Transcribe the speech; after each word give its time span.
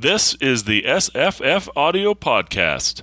This 0.00 0.32
is 0.36 0.64
the 0.64 0.84
SFF 0.84 1.68
Audio 1.76 2.14
Podcast. 2.14 3.02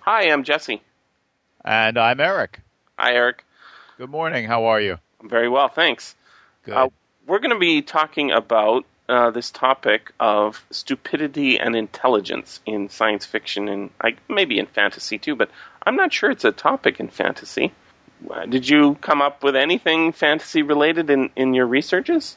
Hi, 0.00 0.22
I'm 0.30 0.42
Jesse. 0.42 0.80
And 1.62 1.98
I'm 1.98 2.18
Eric. 2.18 2.60
Hi, 2.98 3.12
Eric. 3.12 3.44
Good 3.98 4.08
morning. 4.08 4.46
How 4.46 4.64
are 4.64 4.80
you? 4.80 4.96
I'm 5.20 5.28
very 5.28 5.50
well, 5.50 5.68
thanks. 5.68 6.16
Good. 6.64 6.72
Uh, 6.72 6.88
we're 7.26 7.40
going 7.40 7.52
to 7.52 7.58
be 7.58 7.82
talking 7.82 8.30
about 8.30 8.86
uh, 9.08 9.30
this 9.30 9.50
topic 9.50 10.12
of 10.20 10.64
stupidity 10.70 11.58
and 11.58 11.74
intelligence 11.74 12.60
in 12.66 12.88
science 12.88 13.24
fiction 13.24 13.68
and 13.68 13.90
I, 14.00 14.16
maybe 14.28 14.58
in 14.58 14.66
fantasy 14.66 15.18
too, 15.18 15.36
but 15.36 15.50
I'm 15.84 15.96
not 15.96 16.12
sure 16.12 16.30
it's 16.30 16.44
a 16.44 16.52
topic 16.52 17.00
in 17.00 17.08
fantasy. 17.08 17.72
Uh, 18.28 18.46
Did 18.46 18.68
you 18.68 18.96
come 18.96 19.22
up 19.22 19.42
with 19.42 19.56
anything 19.56 20.12
fantasy 20.12 20.62
related 20.62 21.08
in, 21.08 21.30
in 21.36 21.54
your 21.54 21.66
researches? 21.66 22.36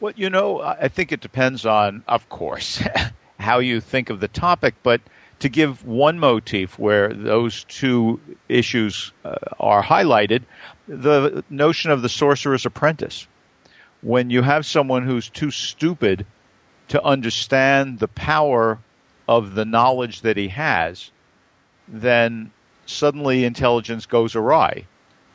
well, 0.00 0.14
you 0.16 0.30
know, 0.30 0.60
I 0.60 0.88
think 0.88 1.12
it 1.12 1.20
depends 1.20 1.66
on, 1.66 2.02
of 2.08 2.28
course, 2.28 2.82
how 3.38 3.58
you 3.58 3.80
think 3.80 4.10
of 4.10 4.20
the 4.20 4.28
topic, 4.28 4.74
but 4.82 5.00
to 5.40 5.48
give 5.48 5.84
one 5.86 6.18
motif 6.18 6.78
where 6.78 7.12
those 7.12 7.64
two 7.64 8.20
issues 8.48 9.12
uh, 9.24 9.36
are 9.58 9.82
highlighted, 9.82 10.42
the 10.88 11.44
notion 11.48 11.90
of 11.90 12.02
the 12.02 12.08
sorcerer's 12.08 12.66
apprentice. 12.66 13.26
When 14.02 14.30
you 14.30 14.42
have 14.42 14.64
someone 14.64 15.04
who's 15.04 15.28
too 15.28 15.50
stupid 15.50 16.26
to 16.88 17.02
understand 17.02 17.98
the 17.98 18.08
power 18.08 18.78
of 19.28 19.54
the 19.54 19.64
knowledge 19.64 20.22
that 20.22 20.36
he 20.36 20.48
has, 20.48 21.10
then 21.86 22.50
suddenly 22.86 23.44
intelligence 23.44 24.06
goes 24.06 24.34
awry. 24.34 24.86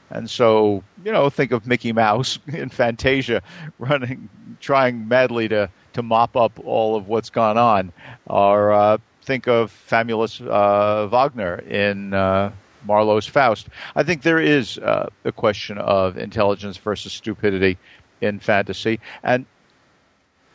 And 0.09 0.29
so, 0.29 0.83
you 1.03 1.11
know, 1.11 1.29
think 1.29 1.51
of 1.51 1.65
Mickey 1.65 1.91
Mouse 1.91 2.39
in 2.47 2.69
Fantasia 2.69 3.41
running, 3.79 4.29
trying 4.59 5.07
madly 5.07 5.47
to, 5.49 5.69
to 5.93 6.03
mop 6.03 6.35
up 6.35 6.59
all 6.63 6.95
of 6.95 7.07
what's 7.07 7.29
gone 7.29 7.57
on. 7.57 7.91
Or 8.25 8.71
uh, 8.71 8.97
think 9.23 9.47
of 9.47 9.71
Famulus 9.89 10.41
uh, 10.45 11.07
Wagner 11.07 11.55
in 11.55 12.13
uh, 12.13 12.51
Marlowe's 12.85 13.27
Faust. 13.27 13.67
I 13.95 14.03
think 14.03 14.21
there 14.21 14.39
is 14.39 14.77
uh, 14.77 15.09
a 15.23 15.31
question 15.31 15.77
of 15.77 16.17
intelligence 16.17 16.77
versus 16.77 17.13
stupidity 17.13 17.77
in 18.25 18.39
fantasy. 18.39 18.99
And 19.23 19.45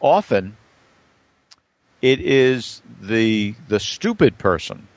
often 0.01 0.57
it 2.03 2.21
is 2.21 2.83
the, 3.01 3.55
the 3.69 3.81
stupid 3.81 4.39
person 4.39 4.89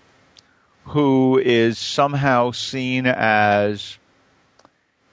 who 0.86 1.40
is 1.40 1.78
somehow 1.78 2.52
seen 2.52 3.06
as 3.08 3.98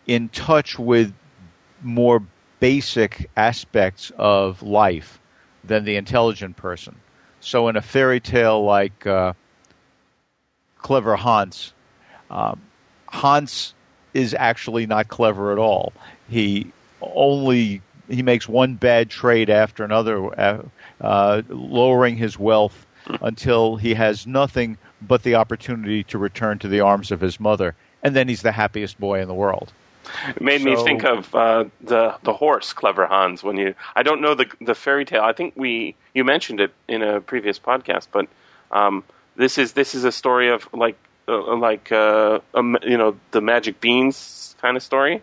in 0.06 0.28
touch 0.28 0.78
with 0.78 1.12
more 1.82 2.22
basic 2.58 3.30
aspects 3.36 4.12
of 4.18 4.62
life 4.62 5.20
than 5.64 5.84
the 5.84 5.96
intelligent 5.96 6.56
person. 6.56 6.96
So, 7.40 7.68
in 7.68 7.76
a 7.76 7.82
fairy 7.82 8.20
tale 8.20 8.62
like 8.62 9.06
uh, 9.06 9.32
Clever 10.78 11.16
Hans, 11.16 11.72
um, 12.30 12.60
Hans 13.08 13.74
is 14.12 14.34
actually 14.34 14.86
not 14.86 15.08
clever 15.08 15.52
at 15.52 15.58
all. 15.58 15.92
He 16.28 16.72
only 17.00 17.82
he 18.08 18.22
makes 18.22 18.48
one 18.48 18.74
bad 18.74 19.08
trade 19.08 19.50
after 19.50 19.84
another, 19.84 20.40
uh, 20.40 20.62
uh, 21.00 21.42
lowering 21.48 22.16
his 22.16 22.38
wealth 22.38 22.86
until 23.22 23.76
he 23.76 23.94
has 23.94 24.26
nothing 24.26 24.76
but 25.00 25.22
the 25.22 25.36
opportunity 25.36 26.04
to 26.04 26.18
return 26.18 26.58
to 26.58 26.68
the 26.68 26.80
arms 26.80 27.10
of 27.10 27.20
his 27.20 27.40
mother, 27.40 27.74
and 28.02 28.14
then 28.14 28.28
he's 28.28 28.42
the 28.42 28.52
happiest 28.52 28.98
boy 28.98 29.20
in 29.20 29.28
the 29.28 29.34
world. 29.34 29.72
It 30.28 30.42
made 30.42 30.62
me 30.62 30.76
think 30.76 31.04
of 31.04 31.34
uh, 31.34 31.64
the 31.80 32.16
the 32.22 32.32
horse, 32.32 32.72
Clever 32.72 33.06
Hans. 33.06 33.42
When 33.42 33.56
you, 33.56 33.74
I 33.94 34.02
don't 34.02 34.20
know 34.20 34.34
the 34.34 34.46
the 34.60 34.74
fairy 34.74 35.04
tale. 35.04 35.22
I 35.22 35.32
think 35.32 35.54
we 35.56 35.94
you 36.14 36.24
mentioned 36.24 36.60
it 36.60 36.72
in 36.88 37.02
a 37.02 37.20
previous 37.20 37.58
podcast, 37.58 38.08
but 38.10 38.28
um, 38.72 39.04
this 39.36 39.58
is 39.58 39.72
this 39.72 39.94
is 39.94 40.04
a 40.04 40.12
story 40.12 40.50
of 40.50 40.68
like 40.72 40.98
uh, 41.28 41.56
like 41.56 41.92
uh, 41.92 42.40
um, 42.54 42.76
you 42.82 42.96
know 42.96 43.16
the 43.30 43.40
magic 43.40 43.80
beans 43.80 44.56
kind 44.60 44.76
of 44.76 44.82
story. 44.82 45.22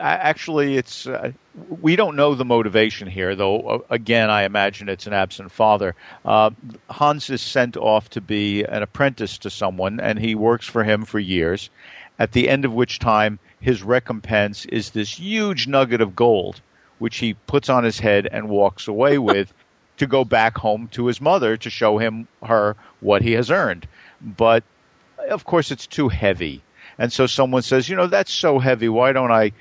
Actually, 0.00 0.76
it's 0.76 1.06
uh, 1.06 1.32
we 1.68 1.94
don't 1.94 2.16
know 2.16 2.34
the 2.34 2.44
motivation 2.44 3.06
here, 3.06 3.34
though. 3.34 3.60
Uh, 3.60 3.78
again, 3.90 4.30
I 4.30 4.44
imagine 4.44 4.88
it's 4.88 5.06
an 5.06 5.12
absent 5.12 5.52
father. 5.52 5.94
Uh, 6.24 6.50
Hans 6.88 7.28
is 7.28 7.42
sent 7.42 7.76
off 7.76 8.08
to 8.10 8.20
be 8.20 8.64
an 8.64 8.82
apprentice 8.82 9.38
to 9.38 9.50
someone, 9.50 10.00
and 10.00 10.18
he 10.18 10.34
works 10.34 10.66
for 10.66 10.84
him 10.84 11.04
for 11.04 11.18
years. 11.18 11.68
At 12.18 12.32
the 12.32 12.48
end 12.48 12.64
of 12.64 12.72
which 12.72 12.98
time, 12.98 13.38
his 13.60 13.82
recompense 13.82 14.64
is 14.66 14.90
this 14.90 15.18
huge 15.18 15.66
nugget 15.66 16.00
of 16.00 16.16
gold, 16.16 16.60
which 16.98 17.18
he 17.18 17.34
puts 17.34 17.68
on 17.68 17.84
his 17.84 17.98
head 17.98 18.26
and 18.30 18.48
walks 18.48 18.88
away 18.88 19.18
with 19.30 19.52
to 19.98 20.06
go 20.06 20.24
back 20.24 20.56
home 20.56 20.88
to 20.92 21.06
his 21.06 21.20
mother 21.20 21.58
to 21.58 21.68
show 21.68 21.98
him 21.98 22.26
her 22.42 22.74
what 23.00 23.20
he 23.20 23.32
has 23.32 23.50
earned. 23.50 23.86
But 24.22 24.64
of 25.28 25.44
course, 25.44 25.70
it's 25.70 25.86
too 25.86 26.08
heavy. 26.08 26.62
And 26.98 27.12
so 27.12 27.26
someone 27.26 27.62
says, 27.62 27.88
you 27.88 27.96
know, 27.96 28.06
that's 28.06 28.32
so 28.32 28.58
heavy. 28.58 28.88
Why 28.88 29.12
don't 29.12 29.30
I 29.30 29.52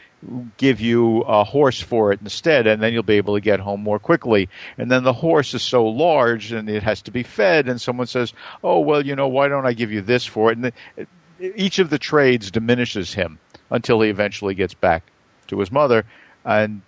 give 0.58 0.82
you 0.82 1.22
a 1.22 1.44
horse 1.44 1.80
for 1.80 2.12
it 2.12 2.20
instead? 2.22 2.68
And 2.68 2.82
then 2.82 2.94
you'll 2.94 3.04
be 3.04 3.18
able 3.18 3.36
to 3.36 3.42
get 3.42 3.60
home 3.60 3.82
more 3.82 4.00
quickly. 4.00 4.50
And 4.78 4.92
then 4.92 5.04
the 5.04 5.14
horse 5.14 5.54
is 5.54 5.64
so 5.64 5.88
large 5.88 6.52
and 6.52 6.70
it 6.70 6.84
has 6.84 7.02
to 7.04 7.12
be 7.12 7.24
fed. 7.24 7.70
And 7.70 7.80
someone 7.80 8.08
says, 8.08 8.34
oh, 8.64 8.80
well, 8.80 9.06
you 9.06 9.16
know, 9.16 9.28
why 9.28 9.48
don't 9.48 9.66
I 9.66 9.74
give 9.74 9.92
you 9.92 10.02
this 10.02 10.26
for 10.26 10.52
it? 10.52 10.58
And 10.58 10.66
the, 10.66 11.08
each 11.40 11.80
of 11.80 11.90
the 11.90 12.00
trades 12.00 12.52
diminishes 12.52 13.14
him 13.14 13.40
until 13.72 14.02
he 14.02 14.10
eventually 14.10 14.56
gets 14.56 14.74
back 14.74 15.04
to 15.48 15.60
his 15.60 15.72
mother 15.72 16.06
and 16.46 16.82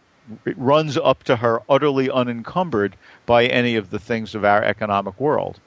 runs 0.56 0.97
up 0.97 1.24
to 1.24 1.36
her 1.36 1.62
utterly 1.70 2.09
unencumbered 2.09 2.96
by 3.25 3.46
any 3.46 3.75
of 3.75 3.90
the 3.90 4.00
things 4.00 4.36
of 4.36 4.46
our 4.46 4.64
economic 4.64 5.20
world 5.20 5.59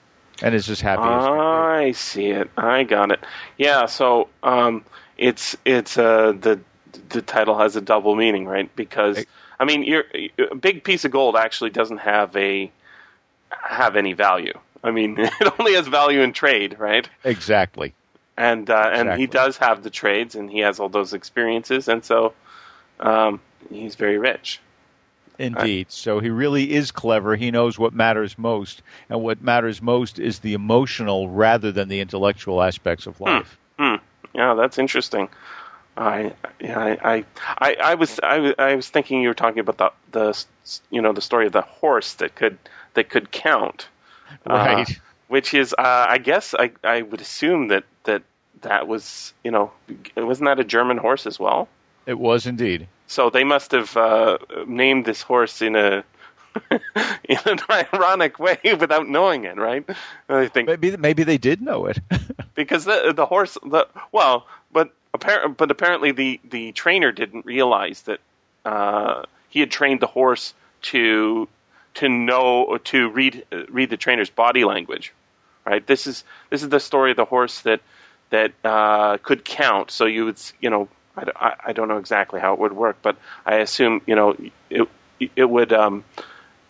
and 0.42 0.54
is 0.54 0.68
as 0.68 0.80
happy 0.80 1.02
as. 1.02 1.24
I 1.26 1.92
see 1.92 2.26
it. 2.26 2.50
I 2.56 2.84
got 2.84 3.10
it. 3.10 3.20
Yeah. 3.58 3.86
So 3.86 4.28
um, 4.42 4.84
it's 5.16 5.56
it's 5.64 5.96
uh, 5.98 6.32
the 6.32 6.60
the 7.08 7.22
title 7.22 7.58
has 7.58 7.76
a 7.76 7.80
double 7.80 8.14
meaning, 8.14 8.46
right? 8.46 8.74
Because 8.74 9.24
I 9.58 9.64
mean, 9.64 9.84
you're, 9.84 10.04
a 10.50 10.54
big 10.54 10.84
piece 10.84 11.04
of 11.04 11.10
gold 11.10 11.36
actually 11.36 11.70
doesn't 11.70 11.98
have 11.98 12.36
a 12.36 12.70
have 13.50 13.96
any 13.96 14.12
value. 14.12 14.58
I 14.82 14.90
mean, 14.90 15.16
it 15.18 15.52
only 15.58 15.74
has 15.74 15.86
value 15.86 16.20
in 16.20 16.32
trade, 16.32 16.78
right? 16.78 17.08
Exactly. 17.22 17.94
And 18.36 18.68
uh, 18.68 18.90
and 18.92 19.20
he 19.20 19.26
does 19.26 19.56
have 19.58 19.82
the 19.82 19.90
trades, 19.90 20.34
and 20.34 20.50
he 20.50 20.60
has 20.60 20.80
all 20.80 20.88
those 20.88 21.12
experiences, 21.14 21.86
and 21.86 22.04
so 22.04 22.34
um, 22.98 23.40
he's 23.70 23.94
very 23.94 24.18
rich. 24.18 24.60
Indeed. 25.38 25.90
So 25.90 26.20
he 26.20 26.30
really 26.30 26.72
is 26.72 26.92
clever. 26.92 27.34
He 27.34 27.50
knows 27.50 27.78
what 27.78 27.92
matters 27.92 28.38
most, 28.38 28.82
and 29.08 29.22
what 29.22 29.42
matters 29.42 29.80
most 29.82 30.18
is 30.18 30.40
the 30.40 30.54
emotional 30.54 31.28
rather 31.28 31.72
than 31.72 31.88
the 31.88 32.00
intellectual 32.00 32.62
aspects 32.62 33.06
of 33.06 33.20
life. 33.20 33.56
Hmm. 33.78 33.96
Yeah, 34.34 34.54
that's 34.54 34.78
interesting. 34.78 35.28
I, 35.96 36.32
yeah, 36.60 36.78
I, 36.78 37.14
I, 37.14 37.24
I, 37.58 37.76
I 37.82 37.94
was, 37.94 38.18
I, 38.22 38.38
was- 38.38 38.54
I 38.58 38.74
was 38.74 38.88
thinking 38.88 39.22
you 39.22 39.28
were 39.28 39.34
talking 39.34 39.60
about 39.60 39.78
the, 39.78 39.90
the, 40.10 40.44
you 40.90 41.02
know, 41.02 41.12
the 41.12 41.20
story 41.20 41.46
of 41.46 41.52
the 41.52 41.62
horse 41.62 42.14
that 42.14 42.34
could, 42.34 42.58
that 42.94 43.08
could 43.10 43.30
count, 43.30 43.88
Uh, 44.46 44.54
Right. 44.54 45.00
which 45.28 45.54
is, 45.54 45.72
uh, 45.72 46.06
I 46.08 46.18
guess, 46.18 46.54
I, 46.58 46.72
I 46.82 47.02
would 47.02 47.20
assume 47.20 47.68
that, 47.68 47.84
that, 48.04 48.22
that 48.62 48.88
was, 48.88 49.32
you 49.44 49.50
know, 49.50 49.70
wasn't 50.16 50.46
that 50.46 50.58
a 50.60 50.64
German 50.64 50.96
horse 50.96 51.26
as 51.26 51.38
well? 51.38 51.68
It 52.06 52.18
was 52.18 52.46
indeed. 52.46 52.88
So 53.06 53.30
they 53.30 53.44
must 53.44 53.72
have 53.72 53.96
uh, 53.96 54.38
named 54.66 55.04
this 55.04 55.22
horse 55.22 55.62
in 55.62 55.76
a, 55.76 56.02
in 56.70 57.38
an 57.46 57.58
ironic 57.70 58.38
way 58.38 58.58
without 58.78 59.08
knowing 59.08 59.44
it, 59.44 59.56
right? 59.56 59.84
I 60.28 60.46
think 60.48 60.68
Maybe 60.68 60.96
maybe 60.96 61.24
they 61.24 61.38
did 61.38 61.60
know 61.60 61.86
it. 61.86 61.98
because 62.54 62.84
the 62.84 63.12
the 63.14 63.26
horse 63.26 63.58
the 63.64 63.86
well 64.12 64.46
but 64.72 64.92
apparent 65.14 65.56
but 65.56 65.70
apparently 65.70 66.12
the 66.12 66.40
the 66.50 66.72
trainer 66.72 67.12
didn't 67.12 67.46
realize 67.46 68.02
that 68.02 68.20
uh, 68.66 69.22
he 69.48 69.60
had 69.60 69.70
trained 69.70 70.00
the 70.00 70.06
horse 70.06 70.52
to 70.82 71.48
to 71.94 72.08
know 72.08 72.78
to 72.84 73.08
read 73.08 73.46
read 73.70 73.88
the 73.88 73.96
trainer's 73.96 74.28
body 74.28 74.64
language 74.64 75.14
right? 75.64 75.86
This 75.86 76.06
is 76.06 76.24
this 76.50 76.62
is 76.62 76.68
the 76.68 76.80
story 76.80 77.10
of 77.10 77.16
the 77.16 77.24
horse 77.24 77.60
that 77.62 77.80
that 78.30 78.52
uh, 78.64 79.18
could 79.18 79.44
count. 79.44 79.90
So 79.90 80.06
you 80.06 80.26
would 80.26 80.40
you 80.60 80.70
know 80.70 80.88
I, 81.16 81.24
I, 81.36 81.54
I 81.66 81.72
don't 81.72 81.88
know 81.88 81.98
exactly 81.98 82.40
how 82.40 82.54
it 82.54 82.60
would 82.60 82.72
work 82.72 82.98
but 83.02 83.16
I 83.44 83.56
assume 83.56 84.02
you 84.06 84.14
know 84.14 84.36
it 84.70 84.88
it 85.36 85.48
would 85.48 85.72
um, 85.72 86.04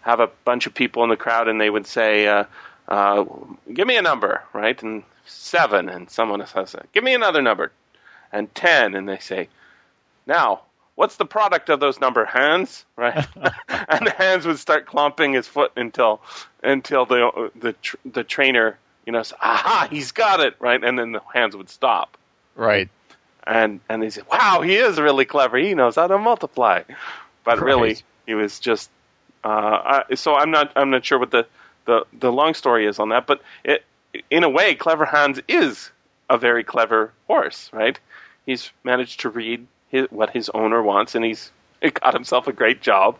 have 0.02 0.20
a 0.20 0.28
bunch 0.44 0.66
of 0.66 0.74
people 0.74 1.02
in 1.04 1.10
the 1.10 1.16
crowd 1.16 1.48
and 1.48 1.60
they 1.60 1.70
would 1.70 1.86
say 1.86 2.26
uh, 2.26 2.44
uh, 2.86 3.24
give 3.72 3.86
me 3.86 3.96
a 3.96 4.02
number, 4.02 4.42
right? 4.52 4.80
And 4.82 5.02
seven, 5.26 5.88
and 5.88 6.10
someone 6.10 6.46
says, 6.46 6.76
give 6.92 7.02
me 7.02 7.14
another 7.14 7.40
number, 7.40 7.72
and 8.34 8.54
ten, 8.54 8.94
and 8.94 9.08
they 9.08 9.18
say, 9.18 9.48
now, 10.26 10.62
what's 10.94 11.16
the 11.16 11.24
product 11.24 11.70
of 11.70 11.80
those 11.80 12.00
number 12.00 12.24
Hans, 12.24 12.84
right? 12.96 13.14
and 13.68 14.06
the 14.06 14.14
Hans 14.16 14.44
would 14.46 14.58
start 14.58 14.86
clomping 14.86 15.32
his 15.32 15.46
foot 15.46 15.72
until 15.76 16.20
until 16.62 17.06
the 17.06 17.50
the 17.56 17.72
tr- 17.74 17.96
the 18.04 18.24
trainer 18.24 18.78
you 19.06 19.12
know, 19.12 19.22
say, 19.22 19.36
aha, 19.40 19.88
he's 19.90 20.12
got 20.12 20.40
it, 20.40 20.54
right? 20.60 20.82
And 20.82 20.98
then 20.98 21.12
the 21.12 21.20
Hans 21.32 21.54
would 21.56 21.68
stop. 21.68 22.16
Right. 22.54 22.88
And 23.46 23.80
and 23.88 24.02
they 24.02 24.10
said, 24.10 24.24
wow, 24.30 24.62
he 24.62 24.76
is 24.76 24.98
really 24.98 25.24
clever. 25.26 25.58
He 25.58 25.74
knows 25.74 25.96
how 25.96 26.06
to 26.06 26.18
multiply. 26.18 26.82
But 27.44 27.58
Right. 27.58 27.62
really, 27.66 27.96
he 28.26 28.34
was 28.34 28.58
just. 28.60 28.90
Uh, 29.42 30.02
I, 30.08 30.14
so 30.14 30.34
I'm 30.34 30.50
not 30.50 30.72
I'm 30.76 30.88
not 30.88 31.04
sure 31.04 31.18
what 31.18 31.30
the, 31.30 31.46
the 31.84 32.06
the 32.18 32.32
long 32.32 32.54
story 32.54 32.86
is 32.86 32.98
on 32.98 33.10
that. 33.10 33.26
But 33.26 33.42
it, 33.62 33.84
in 34.30 34.44
a 34.44 34.48
way, 34.48 34.74
Clever 34.74 35.04
Hans 35.04 35.40
is 35.48 35.90
a 36.30 36.38
very 36.38 36.64
clever 36.64 37.12
horse, 37.26 37.68
right? 37.72 37.98
He's 38.46 38.70
managed 38.82 39.20
to 39.20 39.30
read 39.30 39.66
his, 39.88 40.10
what 40.10 40.30
his 40.30 40.50
owner 40.50 40.82
wants, 40.82 41.14
and 41.14 41.24
he's 41.24 41.50
got 42.00 42.14
himself 42.14 42.46
a 42.48 42.52
great 42.52 42.82
job. 42.82 43.18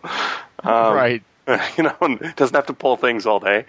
Um, 0.63 0.95
right. 0.95 1.23
you 1.77 1.85
know, 1.85 2.19
doesn't 2.37 2.55
have 2.55 2.67
to 2.67 2.73
pull 2.73 2.97
things 2.97 3.27
all 3.27 3.41
day. 3.41 3.67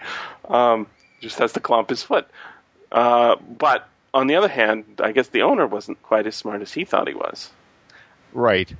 Um, 0.48 0.86
just 1.20 1.38
has 1.38 1.52
to 1.52 1.60
clump 1.60 1.90
his 1.90 2.02
foot. 2.02 2.28
Uh, 2.90 3.36
but 3.36 3.88
on 4.14 4.26
the 4.26 4.36
other 4.36 4.48
hand, 4.48 5.00
I 5.02 5.12
guess 5.12 5.28
the 5.28 5.42
owner 5.42 5.66
wasn't 5.66 6.02
quite 6.02 6.26
as 6.26 6.34
smart 6.34 6.62
as 6.62 6.72
he 6.72 6.84
thought 6.84 7.08
he 7.08 7.14
was. 7.14 7.50
Right. 8.32 8.72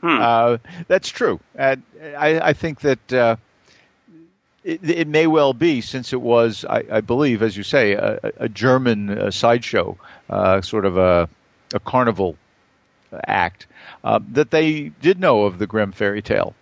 Hmm. 0.00 0.18
Uh, 0.20 0.58
that's 0.88 1.08
true. 1.08 1.40
And 1.54 1.82
I, 2.16 2.40
I 2.40 2.52
think 2.52 2.80
that 2.80 3.12
uh, 3.12 3.36
it, 4.64 4.88
it 4.88 5.08
may 5.08 5.26
well 5.26 5.52
be, 5.52 5.80
since 5.80 6.12
it 6.12 6.20
was, 6.20 6.64
I, 6.68 6.84
I 6.90 7.00
believe, 7.00 7.42
as 7.42 7.56
you 7.56 7.62
say, 7.62 7.92
a, 7.92 8.18
a 8.36 8.48
German 8.48 9.10
uh, 9.10 9.30
sideshow, 9.30 9.98
uh, 10.28 10.60
sort 10.60 10.84
of 10.84 10.96
a, 10.96 11.28
a 11.74 11.80
carnival 11.80 12.36
act, 13.26 13.66
uh, 14.04 14.20
that 14.32 14.50
they 14.50 14.90
did 15.00 15.18
know 15.18 15.44
of 15.44 15.58
the 15.58 15.66
Grimm 15.66 15.92
fairy 15.92 16.22
tale. 16.22 16.54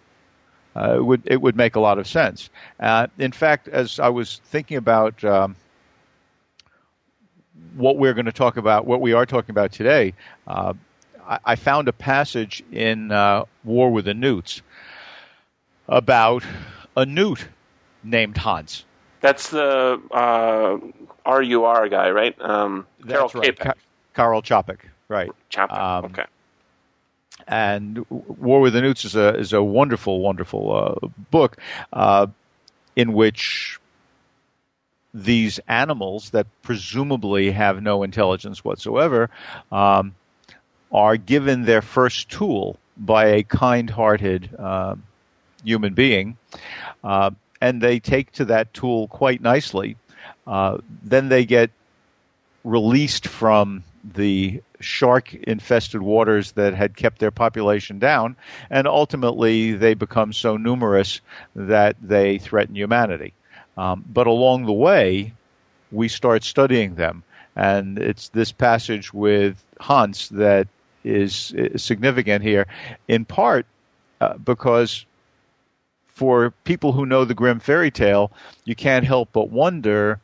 Uh, 0.77 0.97
it 0.97 1.05
would 1.05 1.23
it 1.25 1.41
would 1.41 1.57
make 1.57 1.77
a 1.77 1.81
lot 1.81 1.99
of 1.99 2.07
sense. 2.07 2.51
Uh, 2.79 3.07
in 3.19 3.33
fact, 3.33 3.69
as 3.69 3.99
I 3.99 4.09
was 4.11 4.41
thinking 4.45 4.77
about 4.77 5.25
um, 5.25 5.57
what 7.75 7.97
we're 7.97 8.15
going 8.15 8.27
to 8.27 8.33
talk 8.33 8.57
about, 8.57 8.87
what 8.87 9.01
we 9.01 9.13
are 9.13 9.27
talking 9.27 9.51
about 9.51 9.73
today, 9.73 10.15
uh, 10.47 10.75
I, 11.27 11.39
I 11.45 11.57
found 11.57 11.89
a 11.89 11.93
passage 11.93 12.63
in 12.71 13.11
uh, 13.11 13.45
War 13.65 13.91
with 13.91 14.05
the 14.05 14.15
Newts 14.15 14.63
about 15.89 16.45
a 16.97 17.07
newt 17.07 17.49
named 18.05 18.37
Hans. 18.37 18.85
That's 19.21 19.51
the 19.51 20.01
uh, 20.13 20.79
RUR 21.27 21.89
guy, 21.89 22.11
right? 22.11 22.41
Um, 22.41 22.87
Karel 23.07 23.29
That's 23.29 23.35
right. 23.35 23.59
Ka- 23.59 23.75
Karl 24.15 24.43
Čapek, 24.43 24.79
right? 25.09 25.31
Čapek. 25.51 25.73
Um, 25.73 26.05
okay. 26.07 26.25
and 27.47 28.05
War 28.11 28.61
with 28.61 28.75
the 28.75 28.81
Newts 28.81 29.05
is 29.05 29.17
a 29.17 29.37
is 29.37 29.53
a 29.53 29.63
wonderful, 29.63 30.21
wonderful 30.21 31.01
uh, 31.03 31.09
book 31.31 31.57
uh, 31.93 32.27
in 32.95 33.13
which 33.13 33.79
these 35.15 35.59
animals 35.67 36.31
that 36.31 36.47
presumably 36.63 37.51
have 37.51 37.83
no 37.83 38.03
intelligence 38.03 38.65
whatsoever 38.65 39.31
um, 39.73 40.15
are 40.93 41.17
given 41.17 41.65
their 41.65 41.83
first 41.83 42.31
tool 42.31 42.79
by 42.97 43.27
a 43.27 43.43
kind-hearted 43.43 44.51
uh, 44.59 44.95
human 45.65 45.95
being, 45.95 46.37
uh, 47.03 47.31
and 47.61 47.81
they 47.81 48.01
take 48.01 48.31
to 48.33 48.45
that 48.47 48.73
tool 48.75 49.09
quite 49.09 49.41
nicely. 49.41 49.97
Uh, 50.47 50.79
then 51.03 51.29
they 51.29 51.45
get 51.45 51.71
released 52.65 53.27
from 53.27 53.85
the 54.05 54.63
shark 54.81 55.35
infested 55.35 56.03
waters 56.03 56.53
that 56.53 56.75
had 56.75 56.97
kept 56.97 57.19
their 57.19 57.31
population 57.31 57.99
down, 57.99 58.37
and 58.71 58.87
ultimately 58.87 59.73
they 59.73 59.95
become 59.95 60.33
so 60.33 60.57
numerous 60.57 61.21
that 61.55 61.97
they 62.03 62.39
threaten 62.39 62.75
humanity. 62.75 63.35
Um, 63.77 64.05
but 64.13 64.27
along 64.27 64.67
the 64.67 64.73
way, 64.73 65.33
we 65.91 66.09
start 66.09 66.45
studying 66.45 66.95
them, 66.95 67.23
and 67.57 67.99
it's 67.99 68.29
this 68.31 68.53
passage 68.53 69.13
with 69.13 69.63
Hans 69.81 70.29
that 70.31 70.69
is, 71.05 71.53
is 71.57 71.83
significant 71.83 72.43
here, 72.43 72.67
in 73.07 73.25
part 73.25 73.67
uh, 74.21 74.37
because 74.37 75.07
for 76.09 76.51
people 76.65 76.93
who 76.93 77.07
know 77.07 77.25
the 77.25 77.35
Grimm 77.35 77.61
fairy 77.61 77.91
tale, 77.91 78.33
you 78.65 78.75
can't 78.75 79.07
help 79.07 79.31
but 79.33 79.51
wonder 79.51 80.21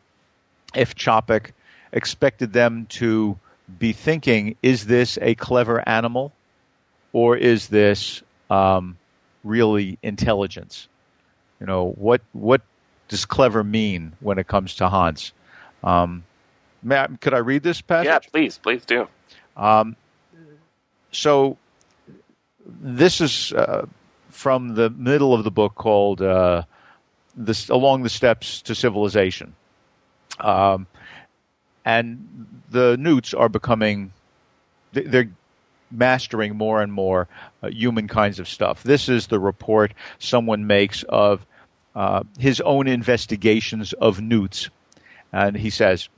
if 0.74 0.96
Čapek 0.96 1.52
expected 1.92 2.52
them 2.52 2.86
to 2.86 3.38
be 3.78 3.92
thinking, 3.92 4.56
is 4.62 4.86
this 4.86 5.18
a 5.20 5.34
clever 5.34 5.86
animal 5.86 6.32
or 7.12 7.36
is 7.36 7.68
this 7.68 8.22
um, 8.50 8.96
really 9.42 9.98
intelligence? 10.02 10.88
You 11.60 11.66
know, 11.66 11.90
what, 11.90 12.20
what 12.32 12.62
does 13.08 13.24
clever 13.24 13.64
mean 13.64 14.12
when 14.20 14.38
it 14.38 14.46
comes 14.46 14.76
to 14.76 14.88
Hans? 14.88 15.32
Um, 15.82 16.24
Matt, 16.82 17.20
could 17.20 17.34
I 17.34 17.38
read 17.38 17.62
this 17.62 17.80
passage? 17.80 18.06
Yeah, 18.06 18.18
please, 18.18 18.58
please 18.58 18.84
do. 18.84 19.08
Um, 19.56 19.96
so 21.12 21.56
this 22.66 23.20
is 23.20 23.52
uh, 23.52 23.86
from 24.30 24.74
the 24.74 24.90
middle 24.90 25.34
of 25.34 25.44
the 25.44 25.50
book 25.50 25.74
called 25.74 26.20
uh, 26.20 26.62
this, 27.36 27.68
"Along 27.68 28.02
the 28.02 28.08
Steps 28.08 28.62
to 28.62 28.74
Civilization," 28.74 29.54
um, 30.40 30.86
and 31.84 32.46
the 32.70 32.96
Newts 32.96 33.34
are 33.34 33.48
becoming 33.48 34.12
they- 34.92 35.02
they're 35.02 35.30
mastering 35.90 36.56
more 36.56 36.82
and 36.82 36.92
more 36.92 37.28
uh, 37.62 37.68
human 37.68 38.08
kinds 38.08 38.38
of 38.38 38.48
stuff. 38.48 38.82
This 38.82 39.08
is 39.08 39.26
the 39.26 39.38
report 39.38 39.92
someone 40.18 40.66
makes 40.66 41.02
of 41.04 41.44
uh, 41.94 42.24
his 42.38 42.60
own 42.60 42.88
investigations 42.88 43.92
of 43.92 44.20
newts, 44.20 44.70
and 45.32 45.56
he 45.56 45.70
says. 45.70 46.08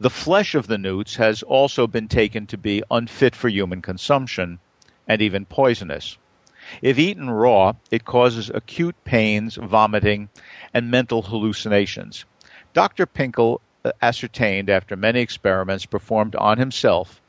The 0.00 0.10
flesh 0.10 0.56
of 0.56 0.66
the 0.66 0.78
newts 0.78 1.14
has 1.16 1.44
also 1.44 1.86
been 1.86 2.08
taken 2.08 2.48
to 2.48 2.58
be 2.58 2.82
unfit 2.90 3.36
for 3.36 3.48
human 3.48 3.82
consumption 3.82 4.58
and 5.06 5.22
even 5.22 5.46
poisonous. 5.46 6.18
If 6.80 6.98
eaten 6.98 7.30
raw, 7.30 7.74
it 7.92 8.04
causes 8.04 8.50
acute 8.52 8.96
pains, 9.04 9.54
vomiting, 9.54 10.28
and 10.74 10.90
mental 10.90 11.22
hallucinations. 11.22 12.24
Dr. 12.74 13.06
Pinkel 13.06 13.60
ascertained 14.00 14.70
after 14.70 14.96
many 14.96 15.20
experiments 15.20 15.86
performed 15.86 16.36
on 16.36 16.58
himself 16.58 17.20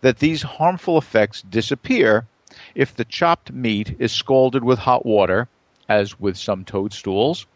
that 0.00 0.18
these 0.18 0.42
harmful 0.42 0.98
effects 0.98 1.42
disappear 1.42 2.26
if 2.74 2.94
the 2.94 3.04
chopped 3.04 3.52
meat 3.52 3.96
is 3.98 4.12
scalded 4.12 4.62
with 4.62 4.78
hot 4.78 5.04
water, 5.06 5.48
as 5.88 6.20
with 6.20 6.36
some 6.36 6.64
toadstools, 6.64 7.46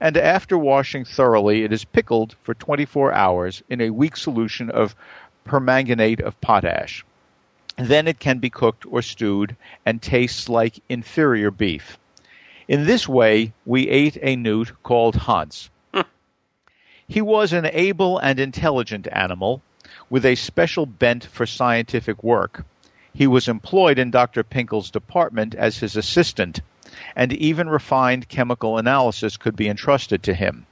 and 0.00 0.16
after 0.16 0.56
washing 0.56 1.04
thoroughly, 1.04 1.62
it 1.62 1.72
is 1.72 1.84
pickled 1.84 2.34
for 2.42 2.54
24 2.54 3.12
hours 3.12 3.62
in 3.68 3.80
a 3.80 3.90
weak 3.90 4.16
solution 4.16 4.70
of 4.70 4.96
permanganate 5.44 6.20
of 6.20 6.40
potash. 6.40 7.04
Then 7.76 8.08
it 8.08 8.18
can 8.18 8.38
be 8.38 8.50
cooked 8.50 8.84
or 8.86 9.02
stewed 9.02 9.56
and 9.86 10.00
tastes 10.00 10.48
like 10.48 10.82
inferior 10.88 11.50
beef. 11.50 11.98
In 12.68 12.86
this 12.86 13.08
way, 13.08 13.52
we 13.66 13.88
ate 13.88 14.18
a 14.22 14.36
newt 14.36 14.72
called 14.82 15.16
Hans. 15.16 15.70
He 17.10 17.20
was 17.20 17.52
an 17.52 17.66
able 17.72 18.18
and 18.18 18.38
intelligent 18.38 19.08
animal 19.10 19.62
with 20.08 20.24
a 20.24 20.36
special 20.36 20.86
bent 20.86 21.24
for 21.24 21.44
scientific 21.44 22.22
work. 22.22 22.64
He 23.12 23.26
was 23.26 23.48
employed 23.48 23.98
in 23.98 24.12
Dr. 24.12 24.44
Pinkel's 24.44 24.92
department 24.92 25.56
as 25.56 25.78
his 25.78 25.96
assistant, 25.96 26.60
and 27.16 27.32
even 27.32 27.68
refined 27.68 28.28
chemical 28.28 28.78
analysis 28.78 29.36
could 29.36 29.56
be 29.56 29.68
entrusted 29.68 30.22
to 30.22 30.34
him. 30.34 30.66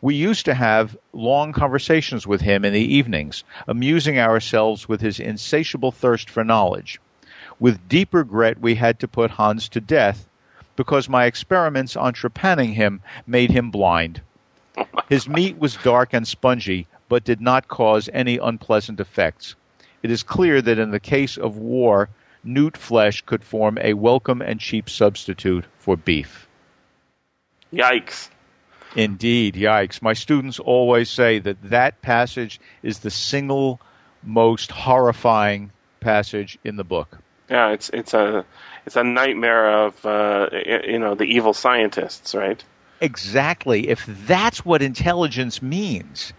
We 0.00 0.14
used 0.14 0.46
to 0.46 0.54
have 0.54 0.96
long 1.12 1.52
conversations 1.52 2.26
with 2.26 2.40
him 2.40 2.64
in 2.64 2.72
the 2.72 2.94
evenings, 2.94 3.44
amusing 3.68 4.18
ourselves 4.18 4.88
with 4.88 5.02
his 5.02 5.20
insatiable 5.20 5.92
thirst 5.92 6.30
for 6.30 6.44
knowledge. 6.44 6.98
With 7.60 7.90
deep 7.90 8.14
regret, 8.14 8.58
we 8.58 8.76
had 8.76 9.00
to 9.00 9.06
put 9.06 9.32
Hans 9.32 9.68
to 9.68 9.82
death 9.82 10.26
because 10.76 11.10
my 11.10 11.26
experiments 11.26 11.94
on 11.94 12.14
trepanning 12.14 12.72
him 12.72 13.02
made 13.26 13.50
him 13.50 13.70
blind. 13.70 14.22
His 15.08 15.28
meat 15.28 15.58
was 15.58 15.76
dark 15.76 16.12
and 16.12 16.26
spongy, 16.26 16.86
but 17.08 17.24
did 17.24 17.40
not 17.40 17.68
cause 17.68 18.08
any 18.12 18.38
unpleasant 18.38 19.00
effects. 19.00 19.54
It 20.02 20.10
is 20.10 20.22
clear 20.22 20.60
that 20.60 20.78
in 20.78 20.90
the 20.90 21.00
case 21.00 21.36
of 21.36 21.56
war, 21.56 22.08
newt 22.42 22.76
flesh 22.76 23.22
could 23.22 23.44
form 23.44 23.78
a 23.80 23.94
welcome 23.94 24.42
and 24.42 24.60
cheap 24.60 24.90
substitute 24.90 25.64
for 25.78 25.96
beef. 25.96 26.46
Yikes. 27.72 28.28
Indeed, 28.96 29.54
yikes. 29.54 30.00
My 30.02 30.12
students 30.12 30.60
always 30.60 31.10
say 31.10 31.38
that 31.40 31.62
that 31.70 32.00
passage 32.02 32.60
is 32.82 33.00
the 33.00 33.10
single 33.10 33.80
most 34.22 34.70
horrifying 34.70 35.72
passage 36.00 36.58
in 36.64 36.76
the 36.76 36.84
book. 36.84 37.18
Yeah, 37.50 37.72
it's 37.72 37.90
it's 37.90 38.14
a 38.14 38.44
it's 38.86 38.96
a 38.96 39.04
nightmare 39.04 39.86
of 39.86 40.06
uh, 40.06 40.48
you 40.86 40.98
know 40.98 41.14
the 41.14 41.24
evil 41.24 41.52
scientists, 41.52 42.34
right? 42.34 42.62
Exactly. 43.04 43.88
If 43.88 44.06
that's 44.26 44.64
what 44.64 44.80
intelligence 44.80 45.60
means, 45.60 46.32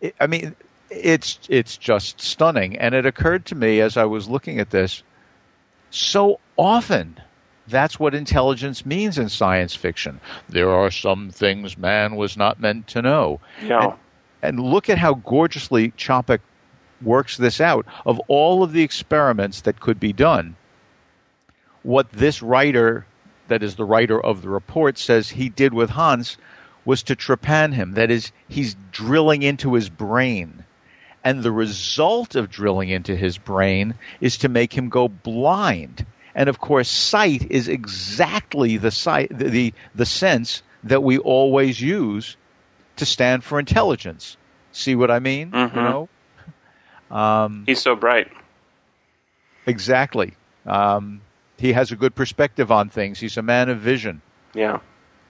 it, 0.00 0.14
I 0.18 0.26
mean, 0.26 0.56
it's 0.88 1.38
it's 1.48 1.76
just 1.76 2.20
stunning. 2.20 2.78
And 2.78 2.94
it 2.94 3.04
occurred 3.04 3.44
to 3.46 3.54
me 3.54 3.80
as 3.80 3.98
I 3.98 4.04
was 4.04 4.26
looking 4.26 4.58
at 4.58 4.70
this, 4.70 5.02
so 5.90 6.40
often 6.56 7.20
that's 7.68 8.00
what 8.00 8.14
intelligence 8.14 8.86
means 8.86 9.18
in 9.18 9.28
science 9.28 9.74
fiction. 9.74 10.20
There 10.48 10.70
are 10.70 10.90
some 10.90 11.30
things 11.30 11.76
man 11.76 12.16
was 12.16 12.36
not 12.36 12.58
meant 12.58 12.88
to 12.88 13.02
know. 13.02 13.40
Yeah. 13.62 13.84
And, 13.84 13.94
and 14.42 14.60
look 14.60 14.88
at 14.88 14.96
how 14.96 15.14
gorgeously 15.14 15.90
Čapek 15.92 16.40
works 17.02 17.36
this 17.36 17.60
out. 17.60 17.84
Of 18.06 18.18
all 18.28 18.62
of 18.62 18.72
the 18.72 18.82
experiments 18.82 19.60
that 19.62 19.78
could 19.78 20.00
be 20.00 20.12
done, 20.12 20.56
what 21.82 22.10
this 22.12 22.42
writer, 22.42 23.06
that 23.50 23.62
is 23.62 23.76
the 23.76 23.84
writer 23.84 24.20
of 24.20 24.42
the 24.42 24.48
report, 24.48 24.98
says 24.98 25.28
he 25.28 25.48
did 25.48 25.72
with 25.74 25.90
Hans 25.90 26.36
was 26.84 27.02
to 27.04 27.14
trepan 27.14 27.72
him. 27.74 27.92
That 27.92 28.10
is, 28.10 28.32
he's 28.48 28.74
drilling 28.90 29.42
into 29.42 29.74
his 29.74 29.88
brain. 29.90 30.64
And 31.22 31.42
the 31.42 31.52
result 31.52 32.34
of 32.34 32.50
drilling 32.50 32.88
into 32.88 33.14
his 33.14 33.36
brain 33.36 33.94
is 34.20 34.38
to 34.38 34.48
make 34.48 34.72
him 34.72 34.88
go 34.88 35.06
blind. 35.08 36.06
And 36.34 36.48
of 36.48 36.58
course, 36.58 36.88
sight 36.88 37.50
is 37.50 37.68
exactly 37.68 38.78
the 38.78 38.90
sight, 38.90 39.28
the, 39.36 39.74
the 39.94 40.06
sense 40.06 40.62
that 40.84 41.02
we 41.02 41.18
always 41.18 41.78
use 41.78 42.36
to 42.96 43.04
stand 43.04 43.44
for 43.44 43.58
intelligence. 43.58 44.38
See 44.72 44.94
what 44.94 45.10
I 45.10 45.18
mean? 45.18 45.50
Mhm. 45.50 45.74
You 45.74 45.82
know? 45.82 46.08
Um, 47.14 47.64
He's 47.66 47.82
so 47.82 47.96
bright. 47.96 48.28
exactly. 49.66 50.34
Um, 50.64 51.20
he 51.60 51.72
has 51.74 51.92
a 51.92 51.96
good 51.96 52.14
perspective 52.14 52.72
on 52.72 52.88
things. 52.88 53.20
He's 53.20 53.36
a 53.36 53.42
man 53.42 53.68
of 53.68 53.78
vision. 53.78 54.22
Yeah. 54.54 54.80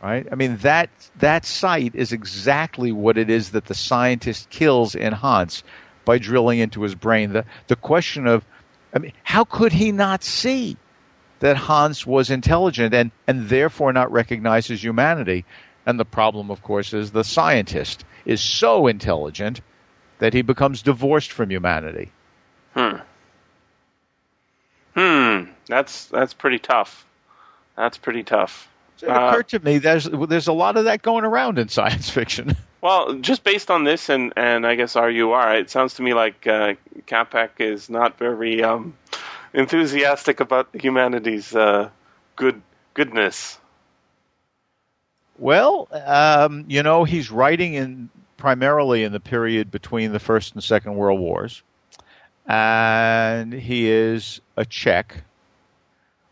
right? 0.03 0.27
I 0.31 0.35
mean 0.35 0.57
that 0.59 0.89
that 1.17 1.45
sight 1.45 1.95
is 1.95 2.13
exactly 2.13 2.93
what 2.93 3.19
it 3.19 3.29
is 3.29 3.51
that 3.51 3.67
the 3.67 3.75
scientist 3.75 4.49
kills 4.49 4.95
in 4.95 5.13
Hans 5.13 5.63
by 6.05 6.19
drilling 6.19 6.61
into 6.61 6.83
his 6.83 6.95
brain. 6.95 7.33
The 7.33 7.45
the 7.67 7.77
question 7.77 8.27
of 8.27 8.45
I 8.95 8.99
mean, 8.99 9.13
how 9.23 9.45
could 9.45 9.73
he 9.73 9.93
not 9.93 10.25
see 10.25 10.77
that 11.41 11.57
Hans 11.57 12.07
was 12.07 12.31
intelligent 12.31 12.95
and, 12.95 13.11
and 13.27 13.49
therefore 13.49 13.93
not 13.93 14.11
recognize 14.13 14.67
his 14.67 14.83
humanity? 14.83 15.45
And 15.87 15.99
the 15.99 16.05
problem, 16.05 16.51
of 16.51 16.63
course, 16.63 16.93
is 16.93 17.11
the 17.11 17.25
scientist 17.25 18.05
is 18.25 18.41
so 18.41 18.87
intelligent 18.87 19.61
that 20.19 20.35
he 20.35 20.43
becomes 20.43 20.83
divorced 20.83 21.33
from 21.33 21.51
humanity. 21.51 22.13
Hmm. 22.75 22.97
That's 25.71 26.07
that's 26.07 26.35
pretty 26.35 26.59
tough. 26.59 27.07
That's 27.77 27.97
pretty 27.97 28.23
tough. 28.25 28.69
It 29.03 29.09
Uh, 29.09 29.31
occurred 29.31 29.49
to 29.49 29.59
me 29.61 29.79
there's 29.79 30.05
there's 30.05 30.49
a 30.49 30.53
lot 30.53 30.77
of 30.77 30.85
that 30.85 31.01
going 31.01 31.25
around 31.25 31.59
in 31.59 31.69
science 31.69 32.11
fiction. 32.19 32.57
Well, 32.83 33.15
just 33.15 33.45
based 33.45 33.71
on 33.71 33.85
this 33.85 34.09
and, 34.09 34.33
and 34.37 34.67
I 34.67 34.75
guess 34.75 34.97
RUR, 34.97 35.55
it 35.57 35.71
sounds 35.71 35.95
to 35.95 36.03
me 36.03 36.15
like 36.15 36.47
uh, 36.47 36.75
Čapek 37.07 37.51
is 37.59 37.91
not 37.91 38.19
very 38.19 38.63
um, 38.63 38.97
enthusiastic 39.53 40.41
about 40.41 40.69
humanity's 40.75 41.55
uh, 41.55 41.91
good 42.37 42.61
goodness. 42.95 43.59
Well, 45.39 45.89
um, 46.07 46.67
you 46.69 46.83
know, 46.83 47.05
he's 47.05 47.31
writing 47.31 47.75
in 47.75 48.11
primarily 48.37 49.05
in 49.05 49.13
the 49.13 49.21
period 49.21 49.71
between 49.71 50.13
the 50.13 50.19
First 50.19 50.55
and 50.55 50.63
Second 50.65 50.97
World 50.97 51.21
Wars, 51.21 51.63
and 52.47 53.53
he 53.53 53.89
is 53.91 54.41
a 54.57 54.65
Czech, 54.65 55.23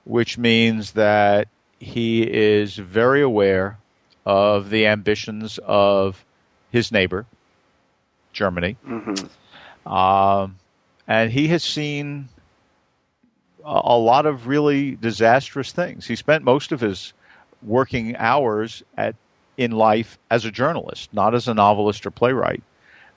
which 0.09 0.39
means 0.39 0.93
that 0.93 1.49
he 1.79 2.23
is 2.23 2.75
very 2.77 3.21
aware 3.21 3.79
of 4.25 4.71
the 4.71 4.87
ambitions 4.87 5.59
of 5.65 6.25
his 6.73 6.91
neighbor, 6.91 7.27
Germany, 8.33 8.77
hmm 8.85 9.15
um, 9.87 10.57
and 11.07 11.31
he 11.31 11.49
has 11.49 11.65
seen 11.65 12.29
a, 13.65 13.81
a 13.85 13.99
lot 13.99 14.27
of 14.27 14.47
really 14.47 14.97
disastrous 14.97 15.73
things. 15.73 16.07
He 16.07 16.17
spent 16.17 16.45
most 16.45 16.73
of 16.73 16.81
his 16.81 17.15
working 17.63 18.17
hours 18.17 18.83
at 18.97 19.15
in 19.57 19.73
life 19.73 20.19
as 20.31 20.45
a 20.45 20.51
journalist, 20.51 21.13
not 21.13 21.35
as 21.35 21.49
a 21.49 21.55
novelist 21.55 22.07
or 22.07 22.11
playwright, 22.11 22.63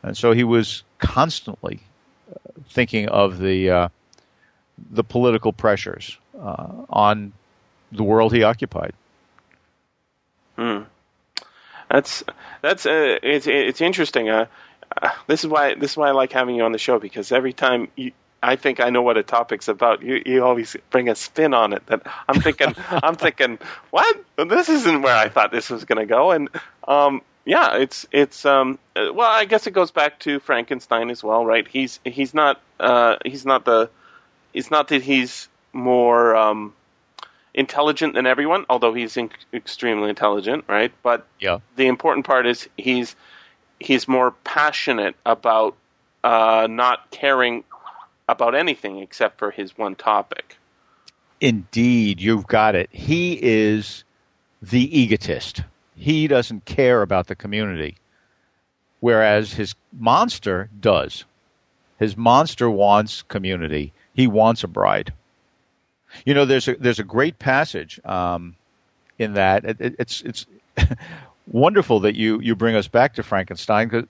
and 0.04 0.18
so 0.18 0.34
he 0.34 0.44
was 0.44 0.84
constantly 1.00 1.80
uh, 2.30 2.52
thinking 2.70 3.08
of 3.08 3.40
the 3.40 3.70
uh, 3.70 3.88
the 4.90 5.04
political 5.04 5.54
pressures 5.54 6.18
uh, 6.40 6.86
on 6.90 7.34
the 7.92 8.04
world 8.04 8.34
he 8.34 8.44
occupied. 8.44 8.94
Hmm. 10.56 10.84
That's 11.90 12.24
that's 12.62 12.86
uh, 12.86 13.20
it's 13.22 13.48
it's 13.48 13.82
interesting. 13.82 14.30
Uh, 14.30 14.46
uh, 15.02 15.10
this 15.28 15.44
is 15.44 15.50
why 15.50 15.76
this 15.76 15.92
is 15.92 15.98
why 15.98 16.10
I 16.10 16.12
like 16.12 16.32
having 16.32 16.56
you 16.56 16.64
on 16.64 16.72
the 16.72 16.78
show 16.78 17.00
because 17.00 17.32
every 17.32 17.54
time 17.54 17.90
you, 17.96 18.12
I 18.42 18.56
think 18.56 18.80
I 18.80 18.90
know 18.90 19.02
what 19.02 19.18
a 19.18 19.24
topic's 19.24 19.68
about, 19.68 20.02
you 20.02 20.22
you 20.26 20.44
always 20.44 20.76
bring 20.90 21.10
a 21.10 21.16
spin 21.16 21.54
on 21.54 21.74
it 21.74 21.86
that 21.88 22.08
I'm 22.28 22.42
thinking 22.42 22.76
I'm 22.90 23.16
thinking 23.16 23.60
what 23.90 24.24
this 24.38 24.70
isn't 24.70 25.02
where 25.02 25.16
I 25.16 25.30
thought 25.30 25.52
this 25.52 25.70
was 25.70 25.84
going 25.84 26.00
to 26.00 26.06
go, 26.06 26.32
and 26.32 26.50
um, 26.88 27.22
yeah, 27.46 27.78
it's 27.78 28.08
it's 28.12 28.46
um, 28.46 28.80
uh, 28.96 29.12
well 29.14 29.30
I 29.30 29.46
guess 29.46 29.68
it 29.68 29.72
goes 29.72 29.92
back 29.92 30.20
to 30.20 30.40
Frankenstein 30.40 31.10
as 31.10 31.24
well, 31.24 31.46
right? 31.46 31.68
He's 31.68 32.00
he's 32.06 32.34
not 32.34 32.62
uh, 32.80 33.18
he's 33.26 33.46
not 33.46 33.66
the 33.66 33.90
it's 34.54 34.72
not 34.72 34.90
that 34.90 35.02
he's 35.02 35.48
more 35.74 36.36
um, 36.36 36.74
intelligent 37.54 38.14
than 38.14 38.26
everyone, 38.26 38.66
although 38.70 38.94
he's 38.94 39.18
in- 39.18 39.32
extremely 39.54 40.10
intelligent, 40.10 40.66
right? 40.68 40.92
But 41.04 41.26
Yeah. 41.40 41.60
the 41.76 41.88
important 41.88 42.26
part 42.26 42.46
is 42.46 42.68
he's 42.78 43.16
he's 43.80 44.08
more 44.08 44.32
passionate 44.44 45.16
about 45.26 45.76
uh, 46.24 46.68
not 46.70 47.10
caring 47.12 47.64
about 48.30 48.54
anything 48.56 49.00
except 49.00 49.40
for 49.40 49.52
his 49.52 49.78
one 49.78 49.96
topic. 49.96 50.58
Indeed, 51.40 52.22
you've 52.22 52.46
got 52.46 52.76
it. 52.76 52.90
He 52.92 53.40
is 53.42 54.04
the 54.62 55.00
egotist. 55.00 55.64
He 55.96 56.28
doesn't 56.28 56.66
care 56.66 57.02
about 57.02 57.28
the 57.28 57.36
community, 57.36 57.98
whereas 59.00 59.52
his 59.52 59.74
monster 59.98 60.70
does. 60.80 61.26
His 62.00 62.16
monster 62.16 62.70
wants 62.70 63.24
community. 63.24 63.94
He 64.14 64.28
wants 64.28 64.64
a 64.64 64.68
bride. 64.68 65.14
You 66.26 66.34
know, 66.34 66.46
there's 66.46 66.68
a 66.68 66.76
there's 66.76 67.00
a 67.00 67.04
great 67.04 67.40
passage 67.40 68.00
um, 68.04 68.56
in 69.18 69.34
that. 69.34 69.66
It, 69.66 69.78
it, 69.80 69.96
it's 70.00 70.22
it's 70.22 70.46
wonderful 71.48 72.02
that 72.02 72.16
you 72.16 72.40
you 72.42 72.56
bring 72.56 72.76
us 72.76 72.88
back 72.88 73.16
to 73.16 73.24
Frankenstein 73.24 73.88
because 73.88 74.08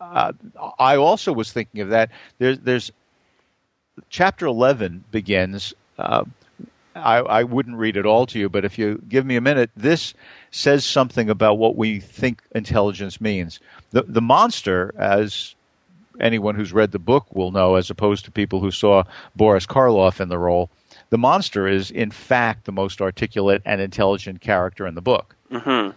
uh, 0.00 0.32
I 0.78 0.96
also 0.96 1.32
was 1.32 1.52
thinking 1.52 1.80
of 1.80 1.90
that. 1.90 2.10
There's 2.38 2.58
there's 2.58 2.92
chapter 4.08 4.46
eleven 4.46 5.04
begins. 5.10 5.74
Uh, 5.98 6.24
I, 6.96 7.18
I 7.18 7.42
wouldn't 7.42 7.76
read 7.76 7.96
it 7.96 8.06
all 8.06 8.26
to 8.26 8.38
you, 8.38 8.48
but 8.48 8.64
if 8.64 8.78
you 8.78 9.02
give 9.08 9.26
me 9.26 9.34
a 9.34 9.40
minute, 9.40 9.70
this 9.76 10.14
says 10.52 10.84
something 10.84 11.28
about 11.28 11.58
what 11.58 11.76
we 11.76 11.98
think 11.98 12.40
intelligence 12.54 13.20
means. 13.20 13.60
The 13.90 14.02
the 14.02 14.22
monster, 14.22 14.92
as 14.96 15.54
anyone 16.20 16.54
who's 16.54 16.72
read 16.72 16.92
the 16.92 16.98
book 16.98 17.26
will 17.34 17.50
know, 17.50 17.74
as 17.74 17.90
opposed 17.90 18.24
to 18.24 18.30
people 18.30 18.60
who 18.60 18.70
saw 18.70 19.04
Boris 19.36 19.66
Karloff 19.66 20.20
in 20.20 20.28
the 20.28 20.38
role, 20.38 20.70
the 21.10 21.18
monster 21.18 21.66
is 21.68 21.90
in 21.90 22.10
fact 22.10 22.64
the 22.64 22.72
most 22.72 23.00
articulate 23.00 23.62
and 23.64 23.80
intelligent 23.80 24.40
character 24.40 24.86
in 24.86 24.94
the 24.94 25.02
book. 25.02 25.36
hmm 25.50 25.90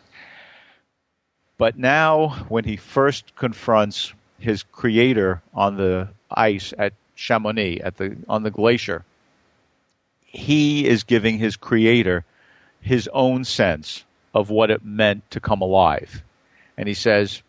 But 1.57 1.77
now, 1.77 2.45
when 2.49 2.63
he 2.63 2.75
first 2.75 3.35
confronts 3.35 4.13
his 4.39 4.63
creator 4.63 5.41
on 5.53 5.77
the 5.77 6.09
ice 6.29 6.73
at 6.77 6.93
Chamonix, 7.15 7.81
at 7.81 7.97
the 7.97 8.15
on 8.29 8.43
the 8.43 8.51
glacier, 8.51 9.03
he 10.21 10.87
is 10.87 11.03
giving 11.03 11.37
his 11.39 11.55
creator 11.55 12.23
his 12.81 13.09
own 13.11 13.43
sense 13.43 14.03
of 14.33 14.49
what 14.49 14.69
it 14.69 14.85
meant 14.85 15.29
to 15.31 15.39
come 15.39 15.61
alive, 15.61 16.21
and 16.77 16.87
he 16.87 16.93
says, 16.93 17.41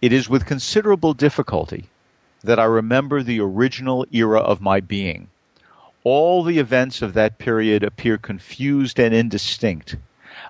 "It 0.00 0.12
is 0.12 0.28
with 0.28 0.46
considerable 0.46 1.12
difficulty 1.12 1.86
that 2.44 2.60
I 2.60 2.64
remember 2.64 3.20
the 3.20 3.40
original 3.40 4.06
era 4.12 4.38
of 4.38 4.60
my 4.60 4.78
being. 4.78 5.28
All 6.04 6.44
the 6.44 6.60
events 6.60 7.02
of 7.02 7.14
that 7.14 7.38
period 7.38 7.82
appear 7.82 8.16
confused 8.16 9.00
and 9.00 9.12
indistinct." 9.12 9.96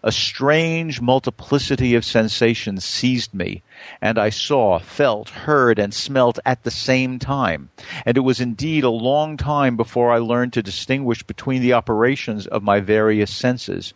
A 0.05 0.13
strange 0.13 1.01
multiplicity 1.01 1.95
of 1.95 2.05
sensations 2.05 2.85
seized 2.85 3.33
me, 3.33 3.63
and 4.03 4.19
I 4.19 4.29
saw, 4.29 4.79
felt, 4.79 5.31
heard, 5.31 5.79
and 5.79 5.95
smelt 5.95 6.39
at 6.45 6.63
the 6.63 6.71
same 6.71 7.19
time. 7.19 7.71
And 8.05 8.19
it 8.19 8.21
was 8.21 8.43
indeed 8.43 8.85
a 8.85 8.91
long 8.91 9.39
time 9.39 9.79
before 9.79 10.13
I 10.13 10.19
learned 10.19 10.53
to 10.53 10.63
distinguish 10.63 11.23
between 11.23 11.63
the 11.63 11.73
operations 11.73 12.47
of 12.47 12.63
my 12.63 12.81
various 12.81 13.31
senses. 13.31 13.95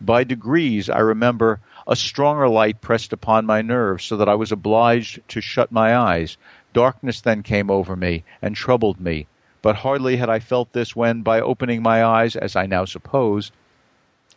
By 0.00 0.24
degrees, 0.24 0.90
I 0.90 0.98
remember 0.98 1.60
a 1.90 1.96
stronger 1.96 2.48
light 2.48 2.80
pressed 2.80 3.12
upon 3.12 3.44
my 3.44 3.62
nerves, 3.62 4.04
so 4.04 4.16
that 4.18 4.28
I 4.28 4.36
was 4.36 4.52
obliged 4.52 5.18
to 5.28 5.40
shut 5.40 5.72
my 5.72 5.96
eyes. 5.96 6.36
Darkness 6.72 7.20
then 7.20 7.42
came 7.42 7.68
over 7.68 7.96
me 7.96 8.22
and 8.40 8.54
troubled 8.54 9.00
me. 9.00 9.26
But 9.60 9.74
hardly 9.74 10.16
had 10.16 10.30
I 10.30 10.38
felt 10.38 10.72
this 10.72 10.94
when, 10.94 11.22
by 11.22 11.40
opening 11.40 11.82
my 11.82 12.04
eyes, 12.04 12.36
as 12.36 12.54
I 12.54 12.66
now 12.66 12.84
supposed, 12.84 13.52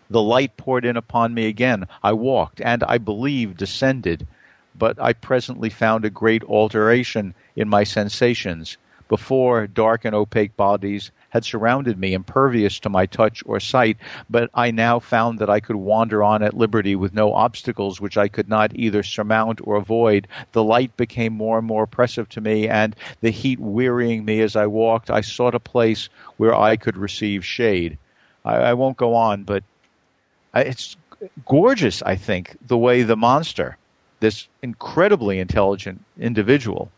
the 0.10 0.22
light 0.22 0.58
poured 0.58 0.84
in 0.84 0.98
upon 0.98 1.36
me 1.36 1.46
again. 1.46 1.86
I 2.02 2.14
walked, 2.14 2.60
and 2.60 2.84
I 2.84 2.98
believe 2.98 3.56
descended, 3.56 4.26
but 4.76 5.00
I 5.00 5.14
presently 5.14 5.70
found 5.70 6.06
a 6.06 6.10
great 6.10 6.44
alteration 6.44 7.36
in 7.56 7.70
my 7.70 7.84
sensations. 7.84 8.78
Before, 9.14 9.68
dark 9.68 10.06
and 10.06 10.16
opaque 10.16 10.58
bodies 10.58 11.12
had 11.30 11.46
surrounded 11.46 12.00
me, 12.00 12.16
impervious 12.16 12.80
to 12.80 12.90
my 12.90 13.06
touch 13.06 13.44
or 13.46 13.60
sight, 13.60 13.98
but 14.28 14.50
I 14.56 14.72
now 14.72 14.98
found 14.98 15.38
that 15.38 15.52
I 15.52 15.60
could 15.60 15.76
wander 15.76 16.24
on 16.24 16.42
at 16.42 16.56
liberty 16.56 16.96
with 16.96 17.14
no 17.14 17.32
obstacles 17.32 18.02
which 18.02 18.18
I 18.18 18.28
could 18.28 18.50
not 18.50 18.72
either 18.74 19.04
surmount 19.04 19.62
or 19.64 19.76
avoid. 19.76 20.28
The 20.54 20.64
light 20.64 20.98
became 20.98 21.34
more 21.34 21.60
and 21.60 21.68
more 21.68 21.84
oppressive 21.84 22.28
to 22.30 22.42
me, 22.42 22.68
and 22.68 22.96
the 23.22 23.30
heat 23.30 23.60
wearying 23.60 24.26
me 24.26 24.42
as 24.42 24.56
I 24.56 24.66
walked, 24.66 25.12
I 25.12 25.22
sought 25.22 25.54
a 25.54 25.60
place 25.60 26.10
where 26.38 26.56
I 26.56 26.76
could 26.76 26.98
receive 26.98 27.46
shade. 27.46 28.00
I, 28.44 28.56
I 28.56 28.74
won't 28.74 28.98
go 28.98 29.14
on, 29.14 29.44
but 29.44 29.64
it's 30.56 30.98
gorgeous, 31.46 32.02
I 32.02 32.16
think, 32.16 32.58
the 32.66 32.80
way 32.80 33.04
the 33.04 33.16
monster, 33.16 33.78
this 34.22 34.48
incredibly 34.64 35.38
intelligent 35.38 36.04
individual, 36.18 36.90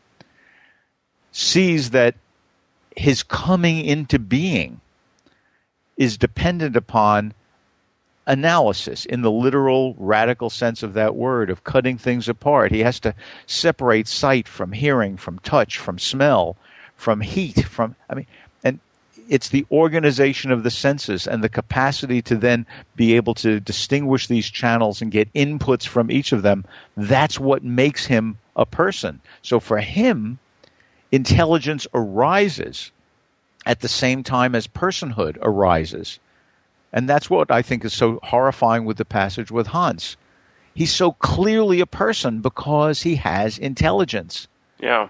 sees 1.36 1.90
that 1.90 2.16
his 2.96 3.22
coming 3.22 3.84
into 3.84 4.18
being 4.18 4.80
is 5.98 6.18
dependent 6.18 6.78
upon 6.78 7.34
analysis 8.26 9.04
in 9.04 9.22
the 9.22 9.30
literal 9.30 9.96
radical 9.98 10.50
sense 10.50 10.82
of 10.82 10.94
that 10.94 11.14
word 11.14 11.50
of 11.50 11.66
cutting 11.66 11.98
things 11.98 12.30
apart. 12.30 12.72
He 12.72 12.80
has 12.80 13.02
to 13.02 13.14
separate 13.48 14.08
sight 14.08 14.48
from 14.48 14.72
hearing 14.72 15.18
from 15.18 15.40
touch 15.40 15.78
from 15.78 16.00
smell 16.00 16.56
from 16.96 17.20
heat 17.20 17.66
from 17.66 17.94
i 18.10 18.16
mean 18.16 18.26
and 18.64 18.80
it's 19.28 19.50
the 19.50 19.66
organization 19.70 20.52
of 20.52 20.64
the 20.64 20.72
senses 20.72 21.28
and 21.28 21.44
the 21.44 21.50
capacity 21.50 22.22
to 22.22 22.38
then 22.38 22.66
be 22.96 23.18
able 23.18 23.34
to 23.34 23.60
distinguish 23.60 24.28
these 24.28 24.50
channels 24.50 25.02
and 25.02 25.12
get 25.12 25.34
inputs 25.34 25.86
from 25.86 26.10
each 26.12 26.32
of 26.32 26.44
them. 26.44 26.64
That's 26.96 27.40
what 27.40 27.64
makes 27.64 28.06
him 28.06 28.38
a 28.56 28.66
person. 28.66 29.20
So 29.42 29.60
for 29.60 29.80
him 29.80 30.38
intelligence 31.12 31.88
arises 31.94 32.92
at 33.66 33.80
the 33.80 33.88
same 33.88 34.24
time 34.24 34.56
as 34.56 34.68
personhood 34.68 35.38
arises. 35.42 36.20
And 36.94 37.10
that's 37.10 37.30
what 37.30 37.52
I 37.52 37.62
think 37.62 37.84
is 37.84 37.94
so 37.94 38.20
horrifying 38.24 38.86
with 38.86 38.98
the 38.98 39.06
passage 39.06 39.52
with 39.52 39.68
Hans. 39.68 40.18
He's 40.74 40.94
so 40.94 41.12
clearly 41.12 41.82
a 41.82 41.86
person 41.86 42.42
because 42.42 43.02
he 43.02 43.16
has 43.16 43.58
intelligence. 43.58 44.48
Yeah. 44.80 45.10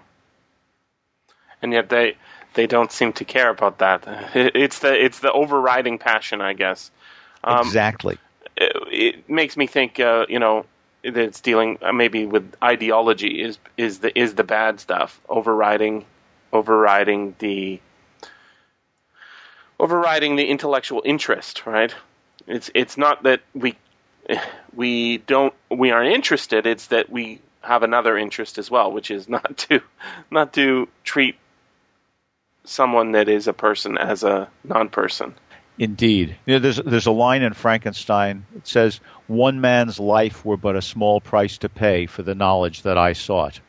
And 1.61 1.73
yet 1.73 1.89
they 1.89 2.17
they 2.53 2.67
don't 2.67 2.91
seem 2.91 3.13
to 3.13 3.25
care 3.25 3.49
about 3.49 3.79
that. 3.79 4.07
It's 4.35 4.79
the 4.79 4.93
it's 4.93 5.19
the 5.19 5.31
overriding 5.31 5.97
passion, 5.97 6.41
I 6.41 6.53
guess. 6.53 6.91
Um, 7.43 7.67
exactly. 7.67 8.17
It, 8.57 8.73
it, 8.91 9.29
makes 9.29 9.57
me 9.57 9.67
think, 9.67 9.99
uh, 9.99 10.25
you 10.29 10.39
know, 10.39 10.65
that 11.05 11.17
it's 11.17 11.41
dealing 11.41 11.79
uh, 11.81 11.93
maybe 11.93 12.25
with 12.25 12.53
ideology 12.63 13.41
is 13.41 13.57
is 13.77 13.99
the 13.99 14.17
is 14.17 14.35
the 14.35 14.43
bad 14.43 14.79
stuff 14.79 15.19
overriding 15.29 16.05
overriding 16.51 17.35
the 17.39 17.79
overriding 19.79 20.35
the 20.35 20.45
intellectual 20.45 21.01
interest, 21.05 21.65
right? 21.65 21.93
It's 22.47 22.69
it's 22.73 22.97
not 22.97 23.23
that 23.23 23.41
we 23.53 23.75
we 24.73 25.17
don't 25.19 25.53
we 25.69 25.91
aren't 25.91 26.13
interested. 26.13 26.65
It's 26.65 26.87
that 26.87 27.09
we 27.09 27.41
have 27.61 27.83
another 27.83 28.17
interest 28.17 28.57
as 28.57 28.69
well, 28.69 28.91
which 28.91 29.11
is 29.11 29.27
not 29.27 29.57
to 29.69 29.81
not 30.31 30.53
to 30.53 30.87
treat 31.03 31.35
someone 32.63 33.11
that 33.11 33.29
is 33.29 33.47
a 33.47 33.53
person 33.53 33.97
as 33.97 34.23
a 34.23 34.49
non-person. 34.63 35.35
Indeed, 35.77 36.37
you 36.45 36.53
know, 36.53 36.59
there's 36.59 36.77
there's 36.77 37.05
a 37.05 37.11
line 37.11 37.41
in 37.41 37.53
Frankenstein. 37.53 38.45
It 38.55 38.65
says, 38.67 39.01
"One 39.27 39.61
man's 39.61 39.99
life 39.99 40.45
were 40.45 40.57
but 40.57 40.75
a 40.75 40.81
small 40.81 41.21
price 41.21 41.57
to 41.59 41.69
pay 41.69 42.05
for 42.05 42.23
the 42.23 42.35
knowledge 42.35 42.83
that 42.83 42.97
I 42.97 43.13
sought." 43.13 43.59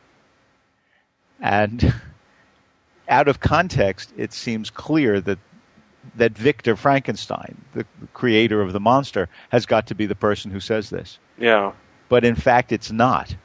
And 1.41 1.93
out 3.09 3.27
of 3.27 3.39
context, 3.39 4.13
it 4.17 4.33
seems 4.33 4.69
clear 4.69 5.21
that 5.21 5.39
that 6.15 6.37
Victor 6.37 6.75
Frankenstein, 6.75 7.57
the 7.73 7.85
creator 8.13 8.61
of 8.61 8.73
the 8.73 8.79
monster, 8.79 9.29
has 9.49 9.65
got 9.65 9.87
to 9.87 9.95
be 9.95 10.05
the 10.05 10.15
person 10.15 10.51
who 10.51 10.59
says 10.59 10.89
this. 10.89 11.19
Yeah. 11.37 11.73
But 12.09 12.23
in 12.23 12.35
fact, 12.35 12.71
it's 12.71 12.91
not. 12.91 13.35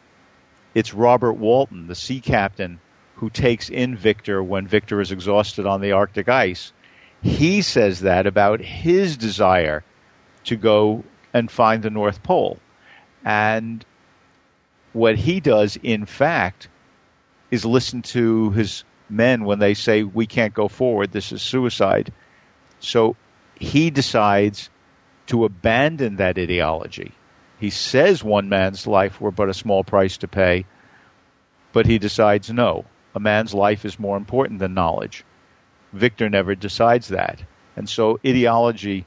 It's 0.75 0.95
Robert 0.95 1.35
Walton, 1.35 1.87
the 1.88 1.95
sea 1.95 2.21
captain, 2.21 2.81
who 3.16 3.31
takes 3.31 3.69
in 3.69 3.97
Victor 3.97 4.42
when 4.42 4.66
Victor 4.66 5.00
is 5.00 5.12
exhausted 5.12 5.66
on 5.66 5.81
the 5.81 5.92
Arctic 5.92 6.28
ice. 6.28 6.72
He 7.22 7.62
says 7.62 8.01
that 8.01 8.27
about 8.27 8.61
his 8.61 9.16
desire 9.16 9.85
to 10.44 10.57
go 10.57 11.05
and 11.33 11.51
find 11.51 11.83
the 11.83 11.90
North 11.90 12.23
Pole. 12.23 12.59
And 13.25 13.85
what 14.92 15.16
he 15.16 15.40
does, 15.40 15.79
in 15.83 16.07
fact, 16.07 16.68
is 17.51 17.64
listen 17.64 18.03
to 18.03 18.51
his 18.51 18.85
men 19.09 19.45
when 19.45 19.59
they 19.59 19.75
say, 19.75 20.03
We 20.03 20.27
can't 20.27 20.55
go 20.55 20.68
forward, 20.68 21.12
this 21.12 21.33
is 21.33 21.42
suicide. 21.42 22.12
So 22.81 23.16
he 23.55 23.90
decides 23.90 24.71
to 25.27 25.45
abandon 25.45 26.16
that 26.16 26.38
ideology. 26.38 27.12
He 27.61 27.71
says 27.71 28.25
one 28.25 28.49
man's 28.49 28.87
life 28.87 29.21
were 29.21 29.31
but 29.31 29.49
a 29.49 29.55
small 29.55 29.85
price 29.85 30.16
to 30.18 30.29
pay, 30.29 30.66
but 31.73 31.87
he 31.87 31.99
decides 31.99 32.51
no, 32.51 32.85
a 33.14 33.21
man's 33.21 33.55
life 33.55 33.85
is 33.85 34.01
more 34.01 34.16
important 34.16 34.59
than 34.59 34.75
knowledge. 34.75 35.25
Victor 35.92 36.29
never 36.29 36.55
decides 36.55 37.09
that. 37.09 37.42
And 37.77 37.88
so 37.88 38.18
ideology, 38.27 39.07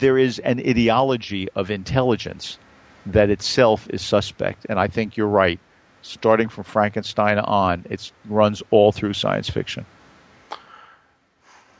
there 0.00 0.18
is 0.18 0.38
an 0.40 0.60
ideology 0.60 1.48
of 1.54 1.70
intelligence 1.70 2.58
that 3.06 3.30
itself 3.30 3.88
is 3.90 4.02
suspect. 4.02 4.66
And 4.68 4.78
I 4.78 4.88
think 4.88 5.16
you're 5.16 5.26
right. 5.26 5.58
Starting 6.02 6.48
from 6.48 6.64
Frankenstein 6.64 7.38
on, 7.38 7.84
it 7.90 8.12
runs 8.26 8.62
all 8.70 8.92
through 8.92 9.12
science 9.14 9.50
fiction. 9.50 9.84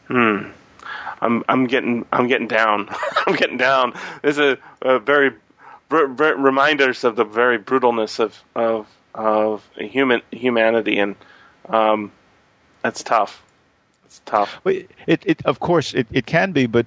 Hmm. 0.09 0.48
I'm 1.20 1.44
I'm 1.48 1.66
getting 1.66 2.07
I'm 2.12 2.28
getting 2.28 2.48
down. 2.48 2.88
I'm 3.26 3.37
getting 3.37 3.57
down. 3.57 3.94
There's 4.22 4.38
a, 4.38 4.59
a 4.83 4.98
very 4.98 5.31
br- 5.88 6.07
br- 6.07 6.35
reminders 6.35 7.04
of 7.04 7.16
the 7.16 7.24
very 7.24 7.59
brutalness 7.59 8.18
of 8.20 8.42
of 8.54 8.87
of 9.14 9.68
human 9.76 10.22
humanity, 10.31 10.98
and 10.98 11.16
um, 11.68 12.12
that's 12.83 13.02
tough. 13.02 13.42
It's 14.07 14.20
tough. 14.24 14.61
It, 14.64 14.90
it 15.07 15.44
of 15.44 15.61
course 15.61 15.94
it, 15.94 16.07
it 16.11 16.26
can 16.26 16.52
be, 16.52 16.66
but 16.66 16.87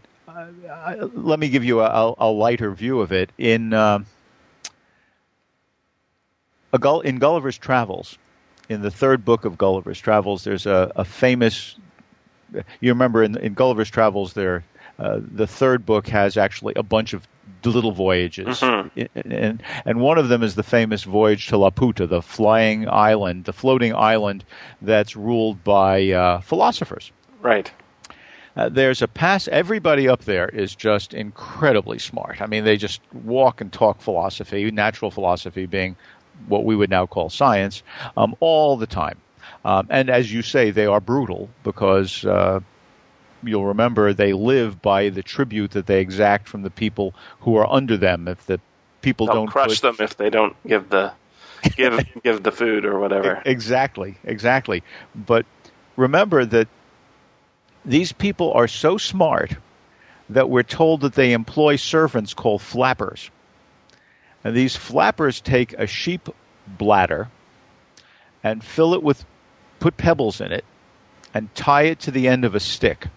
I, 0.69 0.95
let 1.13 1.39
me 1.39 1.49
give 1.49 1.63
you 1.63 1.81
a, 1.81 2.15
a, 2.17 2.31
lighter 2.31 2.71
view 2.71 3.01
of 3.01 3.11
it 3.11 3.31
in 3.37 3.73
uh, 3.73 3.99
Gull, 6.79 7.01
in 7.01 7.19
Gulliver's 7.19 7.57
Travels. 7.57 8.17
In 8.69 8.81
the 8.81 8.91
third 8.91 9.25
book 9.25 9.43
of 9.43 9.57
Gulliver's 9.57 9.99
Travels, 9.99 10.43
there's 10.45 10.65
a, 10.65 10.91
a 10.95 11.03
famous 11.03 11.75
you 12.79 12.91
remember 12.91 13.23
in, 13.23 13.37
in 13.37 13.53
Gulliver's 13.53 13.89
Travels, 13.89 14.33
there 14.33 14.63
uh, 14.99 15.19
the 15.19 15.47
third 15.47 15.85
book 15.85 16.07
has 16.07 16.37
actually 16.37 16.73
a 16.75 16.83
bunch 16.83 17.13
of 17.13 17.27
little 17.63 17.91
voyages, 17.91 18.59
mm-hmm. 18.59 19.31
and 19.31 19.63
and 19.85 20.01
one 20.01 20.17
of 20.17 20.29
them 20.29 20.43
is 20.43 20.55
the 20.55 20.63
famous 20.63 21.03
voyage 21.03 21.47
to 21.47 21.55
Laputa, 21.55 22.07
the 22.07 22.21
flying 22.21 22.87
island, 22.89 23.45
the 23.45 23.53
floating 23.53 23.93
island 23.93 24.43
that's 24.81 25.15
ruled 25.15 25.63
by 25.63 26.09
uh, 26.09 26.41
philosophers. 26.41 27.11
Right. 27.41 27.71
Uh, 28.55 28.69
there's 28.69 29.01
a 29.01 29.07
pass. 29.07 29.47
Everybody 29.47 30.07
up 30.07 30.25
there 30.25 30.49
is 30.49 30.75
just 30.75 31.13
incredibly 31.13 31.99
smart. 31.99 32.41
I 32.41 32.47
mean, 32.47 32.63
they 32.63 32.77
just 32.77 33.01
walk 33.13 33.61
and 33.61 33.71
talk 33.71 34.01
philosophy, 34.01 34.69
natural 34.71 35.11
philosophy 35.11 35.65
being 35.65 35.95
what 36.47 36.65
we 36.65 36.75
would 36.75 36.89
now 36.89 37.05
call 37.05 37.29
science, 37.29 37.83
um, 38.17 38.35
all 38.39 38.77
the 38.77 38.87
time. 38.87 39.17
Um, 39.63 39.87
and 39.89 40.09
as 40.09 40.31
you 40.33 40.41
say, 40.41 40.71
they 40.71 40.85
are 40.85 40.99
brutal 40.99 41.49
because 41.63 42.25
uh, 42.25 42.59
you'll 43.43 43.65
remember 43.65 44.13
they 44.13 44.33
live 44.33 44.81
by 44.81 45.09
the 45.09 45.23
tribute 45.23 45.71
that 45.71 45.85
they 45.85 46.01
exact 46.01 46.47
from 46.47 46.63
the 46.63 46.69
people 46.69 47.13
who 47.41 47.55
are 47.57 47.71
under 47.71 47.97
them. 47.97 48.27
If 48.27 48.45
the 48.45 48.59
people 49.01 49.27
They'll 49.27 49.35
don't 49.35 49.47
crush 49.47 49.81
put... 49.81 49.97
them 49.97 50.05
if 50.05 50.17
they 50.17 50.29
don't 50.29 50.55
give 50.67 50.89
the 50.89 51.13
give 51.75 51.99
give 52.23 52.43
the 52.43 52.51
food 52.51 52.85
or 52.85 52.99
whatever. 52.99 53.41
Exactly, 53.45 54.17
exactly. 54.23 54.83
But 55.15 55.45
remember 55.95 56.45
that 56.45 56.67
these 57.85 58.11
people 58.11 58.53
are 58.53 58.67
so 58.67 58.97
smart 58.97 59.55
that 60.29 60.49
we're 60.49 60.63
told 60.63 61.01
that 61.01 61.13
they 61.13 61.33
employ 61.33 61.75
servants 61.75 62.33
called 62.33 62.61
flappers. 62.61 63.29
And 64.43 64.55
these 64.55 64.75
flappers 64.75 65.41
take 65.41 65.73
a 65.73 65.87
sheep 65.87 66.29
bladder 66.67 67.29
and 68.43 68.63
fill 68.63 68.93
it 68.93 69.03
with 69.03 69.23
put 69.81 69.97
pebbles 69.97 70.39
in 70.39 70.53
it, 70.53 70.63
and 71.33 71.53
tie 71.55 71.83
it 71.83 71.99
to 71.99 72.11
the 72.11 72.29
end 72.29 72.45
of 72.45 72.55
a 72.55 72.59
stick. 72.59 73.07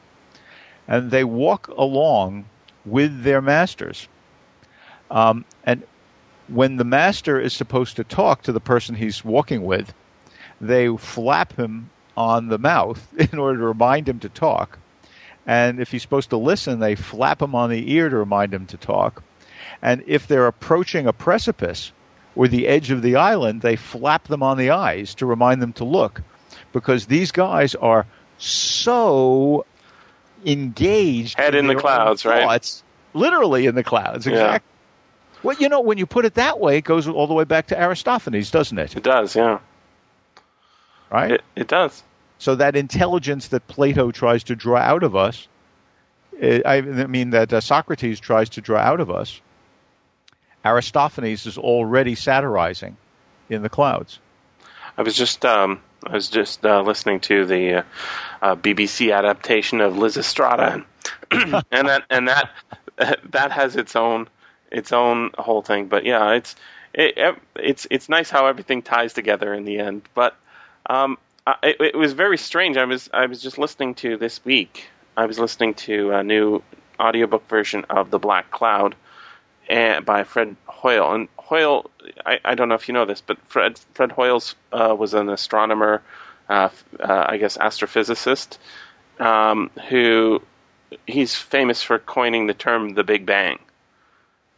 And 0.88 1.10
they 1.10 1.22
walk 1.22 1.68
along 1.68 2.46
with 2.84 3.22
their 3.22 3.40
masters. 3.40 4.08
Um, 5.10 5.44
and 5.62 5.84
when 6.48 6.76
the 6.76 6.84
master 6.84 7.38
is 7.38 7.52
supposed 7.52 7.96
to 7.96 8.04
talk 8.04 8.42
to 8.42 8.52
the 8.52 8.60
person 8.60 8.94
he's 8.94 9.24
walking 9.24 9.62
with, 9.62 9.92
they 10.60 10.94
flap 10.96 11.52
him 11.56 11.90
on 12.16 12.48
the 12.48 12.58
mouth 12.58 13.06
in 13.32 13.38
order 13.38 13.58
to 13.60 13.66
remind 13.66 14.08
him 14.08 14.20
to 14.20 14.28
talk. 14.28 14.78
And 15.46 15.78
if 15.80 15.90
he's 15.90 16.02
supposed 16.02 16.30
to 16.30 16.36
listen, 16.38 16.78
they 16.80 16.94
flap 16.94 17.42
him 17.42 17.54
on 17.54 17.68
the 17.70 17.92
ear 17.92 18.08
to 18.08 18.16
remind 18.16 18.54
him 18.54 18.66
to 18.66 18.76
talk. 18.78 19.22
And 19.82 20.02
if 20.06 20.26
they're 20.26 20.46
approaching 20.46 21.06
a 21.06 21.12
precipice 21.12 21.92
or 22.34 22.48
the 22.48 22.66
edge 22.66 22.90
of 22.90 23.02
the 23.02 23.16
island, 23.16 23.60
they 23.60 23.76
flap 23.76 24.26
them 24.28 24.42
on 24.42 24.56
the 24.56 24.70
eyes 24.70 25.14
to 25.16 25.26
remind 25.26 25.60
them 25.60 25.74
to 25.74 25.84
look 25.84 26.22
because 26.72 27.06
these 27.06 27.30
guys 27.30 27.74
are 27.74 28.06
so 28.38 29.66
engaged. 30.46 31.38
Head 31.38 31.54
in 31.54 31.66
the 31.66 31.74
clouds, 31.74 32.24
own 32.24 32.32
right? 32.32 32.42
thoughts, 32.44 32.82
Literally 33.12 33.66
in 33.66 33.74
the 33.74 33.84
clouds, 33.84 34.26
Yeah. 34.26 34.32
exactly. 34.32 34.70
Well, 35.42 35.56
you 35.58 35.68
know, 35.68 35.80
when 35.82 35.98
you 35.98 36.06
put 36.06 36.24
it 36.24 36.34
that 36.34 36.58
way, 36.58 36.78
it 36.78 36.84
goes 36.84 37.06
all 37.06 37.26
the 37.26 37.34
way 37.34 37.44
back 37.44 37.66
to 37.68 37.80
Aristophanes, 37.80 38.50
doesn't 38.50 38.78
it? 38.78 38.96
It 38.96 39.02
does, 39.02 39.36
yeah. 39.36 39.58
Right? 41.10 41.32
It, 41.32 41.44
it 41.56 41.68
does. 41.68 42.02
So 42.38 42.56
that 42.56 42.76
intelligence 42.76 43.48
that 43.48 43.66
Plato 43.68 44.10
tries 44.10 44.44
to 44.44 44.56
draw 44.56 44.78
out 44.78 45.02
of 45.02 45.16
us, 45.16 45.46
eh, 46.40 46.60
I 46.64 46.80
mean 46.80 47.30
that 47.30 47.52
uh, 47.52 47.60
Socrates 47.60 48.20
tries 48.20 48.50
to 48.50 48.60
draw 48.60 48.78
out 48.78 49.00
of 49.00 49.10
us, 49.10 49.40
Aristophanes 50.64 51.46
is 51.46 51.58
already 51.58 52.14
satirizing 52.14 52.96
in 53.48 53.62
the 53.62 53.68
clouds. 53.68 54.18
I 54.96 55.02
was 55.02 55.16
just 55.16 55.44
um, 55.44 55.80
I 56.06 56.12
was 56.12 56.28
just 56.28 56.64
uh, 56.64 56.82
listening 56.82 57.20
to 57.20 57.44
the 57.44 57.74
uh, 57.74 57.82
uh, 58.40 58.56
BBC 58.56 59.14
adaptation 59.14 59.80
of 59.80 59.94
Lysistrata, 59.94 60.84
and, 61.30 61.54
and 61.70 61.88
that 61.88 62.04
and 62.10 62.28
that 62.28 62.50
that 63.30 63.52
has 63.52 63.76
its 63.76 63.96
own 63.96 64.28
its 64.70 64.92
own 64.92 65.30
whole 65.36 65.62
thing. 65.62 65.86
But 65.86 66.04
yeah, 66.04 66.32
it's 66.32 66.54
it, 66.92 67.36
it's 67.56 67.86
it's 67.90 68.08
nice 68.08 68.30
how 68.30 68.46
everything 68.46 68.82
ties 68.82 69.12
together 69.12 69.52
in 69.52 69.64
the 69.64 69.78
end. 69.78 70.02
But 70.14 70.36
um, 70.86 71.18
I, 71.46 71.56
it, 71.62 71.76
it 71.80 71.96
was 71.96 72.12
very 72.12 72.38
strange. 72.38 72.76
I 72.76 72.84
was 72.84 73.10
I 73.12 73.26
was 73.26 73.42
just 73.42 73.58
listening 73.58 73.94
to 73.96 74.16
this 74.16 74.44
week. 74.44 74.86
I 75.16 75.26
was 75.26 75.38
listening 75.38 75.74
to 75.74 76.12
a 76.12 76.22
new 76.22 76.62
audiobook 76.98 77.48
version 77.48 77.84
of 77.90 78.10
The 78.10 78.18
Black 78.18 78.50
Cloud 78.50 78.94
and 79.68 80.04
by 80.04 80.24
Fred 80.24 80.56
Hoyle. 80.66 81.12
And 81.12 81.28
Hoyle, 81.38 81.90
I, 82.24 82.40
I 82.44 82.54
don't 82.54 82.68
know 82.68 82.74
if 82.74 82.88
you 82.88 82.94
know 82.94 83.04
this, 83.04 83.20
but 83.20 83.38
Fred 83.48 83.78
Fred 83.94 84.12
Hoyle's 84.12 84.54
uh, 84.72 84.94
was 84.98 85.14
an 85.14 85.28
astronomer, 85.28 86.02
uh, 86.48 86.68
uh, 86.98 87.24
I 87.28 87.36
guess 87.38 87.56
astrophysicist, 87.56 88.58
um, 89.18 89.70
who 89.88 90.42
he's 91.06 91.34
famous 91.34 91.82
for 91.82 91.98
coining 91.98 92.46
the 92.46 92.54
term 92.54 92.94
the 92.94 93.04
Big 93.04 93.26
Bang. 93.26 93.58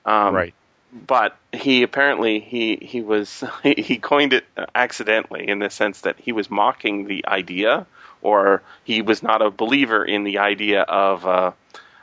Um, 0.04 0.34
right. 0.34 0.54
But 0.92 1.36
he 1.52 1.82
apparently 1.82 2.40
he 2.40 2.76
he 2.76 3.02
was 3.02 3.44
he, 3.62 3.98
coined 3.98 4.32
it 4.32 4.44
accidentally 4.74 5.48
in 5.48 5.58
the 5.58 5.70
sense 5.70 6.02
that 6.02 6.16
he 6.18 6.32
was 6.32 6.50
mocking 6.50 7.06
the 7.06 7.26
idea, 7.26 7.86
or 8.22 8.62
he 8.84 9.02
was 9.02 9.22
not 9.22 9.42
a 9.42 9.50
believer 9.50 10.04
in 10.04 10.24
the 10.24 10.38
idea 10.38 10.82
of 10.82 11.26
uh, 11.26 11.52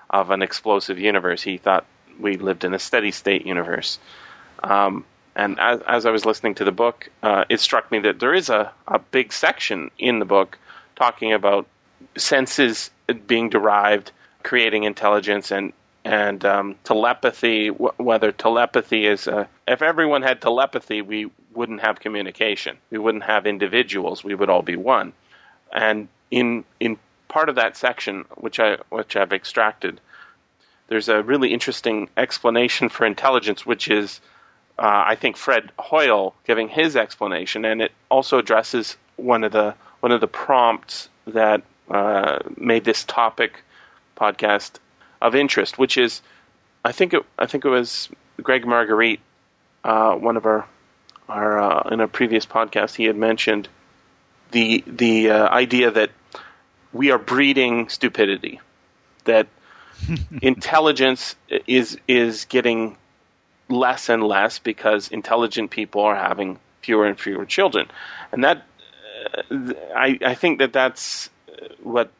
of 0.09 0.29
an 0.29 0.41
explosive 0.41 0.99
universe. 0.99 1.41
He 1.41 1.57
thought 1.57 1.85
we 2.19 2.37
lived 2.37 2.63
in 2.63 2.73
a 2.73 2.79
steady 2.79 3.11
state 3.11 3.45
universe. 3.45 3.99
Um, 4.61 5.05
and 5.35 5.59
as, 5.59 5.81
as 5.87 6.05
I 6.05 6.11
was 6.11 6.25
listening 6.25 6.55
to 6.55 6.63
the 6.63 6.71
book, 6.71 7.09
uh, 7.23 7.45
it 7.49 7.59
struck 7.59 7.91
me 7.91 7.99
that 7.99 8.19
there 8.19 8.33
is 8.33 8.49
a, 8.49 8.71
a 8.87 8.99
big 8.99 9.33
section 9.33 9.89
in 9.97 10.19
the 10.19 10.25
book 10.25 10.59
talking 10.95 11.33
about 11.33 11.67
senses 12.17 12.91
being 13.25 13.49
derived, 13.49 14.11
creating 14.43 14.83
intelligence, 14.83 15.51
and 15.51 15.73
and 16.05 16.43
um, 16.45 16.75
telepathy. 16.83 17.69
W- 17.69 17.93
whether 17.97 18.31
telepathy 18.31 19.05
is 19.05 19.27
if 19.67 19.81
everyone 19.81 20.21
had 20.21 20.41
telepathy, 20.41 21.01
we 21.01 21.29
wouldn't 21.53 21.81
have 21.81 21.99
communication. 21.99 22.77
We 22.89 22.97
wouldn't 22.97 23.23
have 23.23 23.45
individuals. 23.45 24.23
We 24.23 24.35
would 24.35 24.49
all 24.49 24.61
be 24.61 24.75
one. 24.75 25.13
And 25.71 26.07
in 26.31 26.65
in 26.79 26.97
part 27.27 27.49
of 27.49 27.55
that 27.55 27.77
section, 27.77 28.25
which 28.35 28.59
I 28.59 28.77
which 28.89 29.15
I've 29.15 29.33
extracted, 29.33 29.99
there's 30.87 31.09
a 31.09 31.21
really 31.23 31.53
interesting 31.53 32.09
explanation 32.17 32.89
for 32.89 33.05
intelligence, 33.05 33.65
which 33.65 33.87
is, 33.89 34.19
uh, 34.77 35.03
I 35.07 35.15
think, 35.15 35.37
Fred 35.37 35.71
Hoyle 35.79 36.35
giving 36.45 36.67
his 36.67 36.95
explanation, 36.95 37.65
and 37.65 37.81
it 37.81 37.91
also 38.09 38.39
addresses 38.39 38.97
one 39.15 39.43
of 39.43 39.51
the 39.51 39.75
one 40.01 40.11
of 40.11 40.21
the 40.21 40.27
prompts 40.27 41.09
that 41.27 41.63
uh, 41.89 42.39
made 42.57 42.83
this 42.83 43.03
topic 43.03 43.63
podcast 44.17 44.79
of 45.23 45.35
interest, 45.35 45.77
which 45.79 45.97
is, 45.97 46.21
I 46.85 46.91
think 46.91 47.13
it 47.13 47.23
I 47.39 47.47
think 47.47 47.65
it 47.65 47.69
was 47.69 48.09
Gregg 48.41 48.67
Margarite, 48.67 49.21
uh, 49.83 50.13
one 50.15 50.37
of 50.37 50.45
our 50.45 50.67
our 51.29 51.59
uh, 51.59 51.89
in 51.89 52.01
a 52.01 52.07
previous 52.07 52.45
podcast, 52.45 52.95
he 52.95 53.05
had 53.05 53.15
mentioned 53.15 53.69
the 54.51 54.83
the 54.85 55.31
uh, 55.31 55.49
idea 55.49 55.91
that 55.91 56.11
we 56.91 57.11
are 57.11 57.17
breeding 57.17 57.89
stupidity, 57.89 58.59
that 59.23 59.47
intelligence 60.41 61.35
is 61.65 61.97
is 62.07 62.45
getting 62.45 62.97
less 63.69 64.09
and 64.09 64.21
less 64.21 64.59
because 64.59 65.07
intelligent 65.07 65.71
people 65.71 66.01
are 66.01 66.15
having 66.15 66.59
fewer 66.81 67.05
and 67.05 67.17
fewer 67.17 67.45
children, 67.45 67.87
and 68.33 68.43
that 68.43 68.65
uh, 69.49 69.73
I 69.95 70.19
I 70.25 70.35
think 70.35 70.59
that 70.59 70.73
that's 70.73 71.29
what 71.81 72.11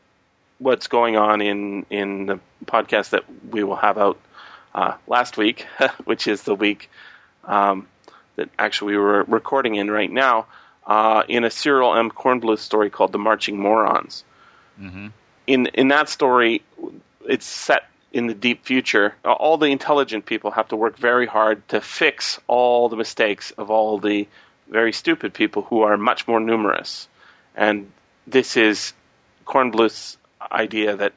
what's 0.60 0.88
going 0.88 1.18
on 1.18 1.42
in 1.42 1.86
in 1.90 2.26
the 2.26 2.40
podcast 2.66 3.12
that 3.12 3.24
we 3.50 3.64
will 3.64 3.76
have 3.76 3.98
out 3.98 4.20
uh, 4.74 4.96
last 5.08 5.38
week, 5.38 5.66
which 6.06 6.28
is 6.28 6.44
the 6.44 6.56
week 6.56 6.90
um, 7.44 7.88
that 8.36 8.50
actually 8.58 8.94
we 8.94 8.98
were 8.98 9.24
recording 9.24 9.76
in 9.76 9.90
right 9.90 10.12
now, 10.12 10.48
uh, 10.86 11.24
in 11.28 11.44
a 11.44 11.50
Cyril 11.50 11.96
M. 11.96 12.10
Kornbluth 12.10 12.60
story 12.60 12.90
called 12.90 13.12
"The 13.12 13.20
Marching 13.20 13.58
Morons." 13.58 14.24
In 15.48 15.68
in 15.68 15.90
that 15.90 16.10
story, 16.10 16.62
it's 17.26 17.46
set 17.46 17.84
in 18.12 18.28
the 18.28 18.34
deep 18.34 18.66
future. 18.66 19.16
All 19.26 19.58
the 19.58 19.68
intelligent 19.68 20.26
people 20.26 20.52
have 20.52 20.70
to 20.70 20.76
work 20.76 20.98
very 20.98 21.26
hard 21.26 21.68
to 21.70 21.82
fix 21.82 22.40
all 22.48 22.90
the 22.90 22.96
mistakes 22.96 23.52
of 23.52 23.72
all 23.72 23.98
the 23.98 24.28
very 24.70 24.94
stupid 24.94 25.34
people 25.34 25.64
who 25.64 25.82
are 25.82 25.98
much 25.98 26.28
more 26.28 26.40
numerous. 26.40 27.08
And 27.56 27.92
this 28.28 28.56
is 28.56 28.94
Kornbluth's 29.46 30.18
idea 30.54 30.96
that 30.96 31.14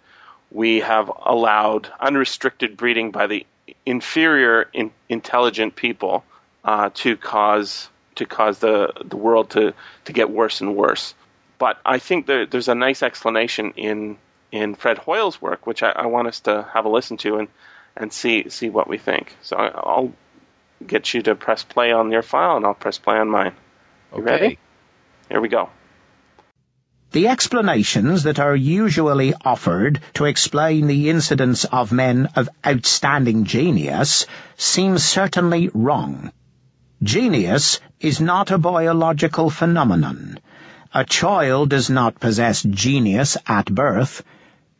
we 0.50 0.80
have 0.80 1.10
allowed 1.24 1.90
unrestricted 2.00 2.76
breeding 2.76 3.10
by 3.10 3.26
the 3.26 3.46
inferior 3.84 4.68
in, 4.72 4.90
intelligent 5.08 5.76
people 5.76 6.24
uh, 6.64 6.90
to 6.94 7.16
cause 7.16 7.88
to 8.16 8.26
cause 8.26 8.58
the 8.58 8.92
the 9.04 9.16
world 9.16 9.50
to 9.50 9.74
to 10.04 10.12
get 10.12 10.30
worse 10.30 10.60
and 10.60 10.76
worse. 10.76 11.14
But 11.58 11.78
I 11.84 11.98
think 11.98 12.26
there, 12.26 12.46
there's 12.46 12.68
a 12.68 12.74
nice 12.74 13.02
explanation 13.02 13.72
in 13.76 14.18
in 14.52 14.74
Fred 14.74 14.98
Hoyle's 14.98 15.40
work, 15.42 15.66
which 15.66 15.82
I, 15.82 15.90
I 15.90 16.06
want 16.06 16.28
us 16.28 16.40
to 16.40 16.66
have 16.72 16.84
a 16.84 16.88
listen 16.88 17.16
to 17.18 17.38
and 17.38 17.48
and 17.96 18.12
see 18.12 18.48
see 18.48 18.70
what 18.70 18.88
we 18.88 18.98
think. 18.98 19.34
So 19.42 19.56
I, 19.56 19.68
I'll 19.68 20.12
get 20.86 21.12
you 21.14 21.22
to 21.22 21.34
press 21.34 21.62
play 21.62 21.92
on 21.92 22.12
your 22.12 22.22
file, 22.22 22.56
and 22.56 22.66
I'll 22.66 22.74
press 22.74 22.98
play 22.98 23.16
on 23.18 23.28
mine. 23.28 23.54
You 24.14 24.22
Okay. 24.22 24.22
ready? 24.22 24.58
Here 25.28 25.40
we 25.40 25.48
go. 25.48 25.70
The 27.12 27.28
explanations 27.28 28.24
that 28.24 28.38
are 28.38 28.56
usually 28.56 29.32
offered 29.44 30.00
to 30.14 30.24
explain 30.24 30.86
the 30.86 31.08
incidents 31.08 31.64
of 31.64 31.92
men 31.92 32.28
of 32.34 32.48
outstanding 32.66 33.44
genius 33.44 34.26
seem 34.56 34.98
certainly 34.98 35.70
wrong. 35.72 36.32
Genius 37.02 37.80
is 38.00 38.20
not 38.20 38.50
a 38.50 38.58
biological 38.58 39.50
phenomenon. 39.50 40.38
A 40.92 41.04
child 41.04 41.70
does 41.70 41.88
not 41.90 42.18
possess 42.18 42.62
genius 42.62 43.36
at 43.46 43.66
birth. 43.66 44.22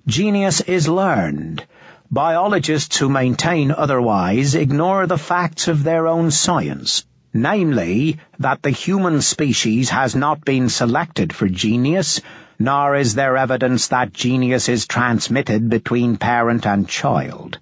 Genius 0.06 0.60
is 0.62 0.88
learned. 0.88 1.64
Biologists 2.10 2.96
who 2.96 3.08
maintain 3.08 3.70
otherwise 3.70 4.54
ignore 4.54 5.06
the 5.06 5.18
facts 5.18 5.68
of 5.68 5.84
their 5.84 6.06
own 6.06 6.30
science, 6.30 7.04
namely 7.36 8.18
that 8.38 8.62
the 8.62 8.70
human 8.70 9.20
species 9.20 9.90
has 9.90 10.16
not 10.16 10.44
been 10.44 10.68
selected 10.68 11.32
for 11.32 11.48
genius, 11.48 12.20
nor 12.58 12.96
is 12.96 13.14
there 13.14 13.36
evidence 13.36 13.88
that 13.88 14.12
genius 14.12 14.68
is 14.68 14.86
transmitted 14.86 15.68
between 15.68 16.16
parent 16.16 16.66
and 16.66 16.88
child. 16.88 17.58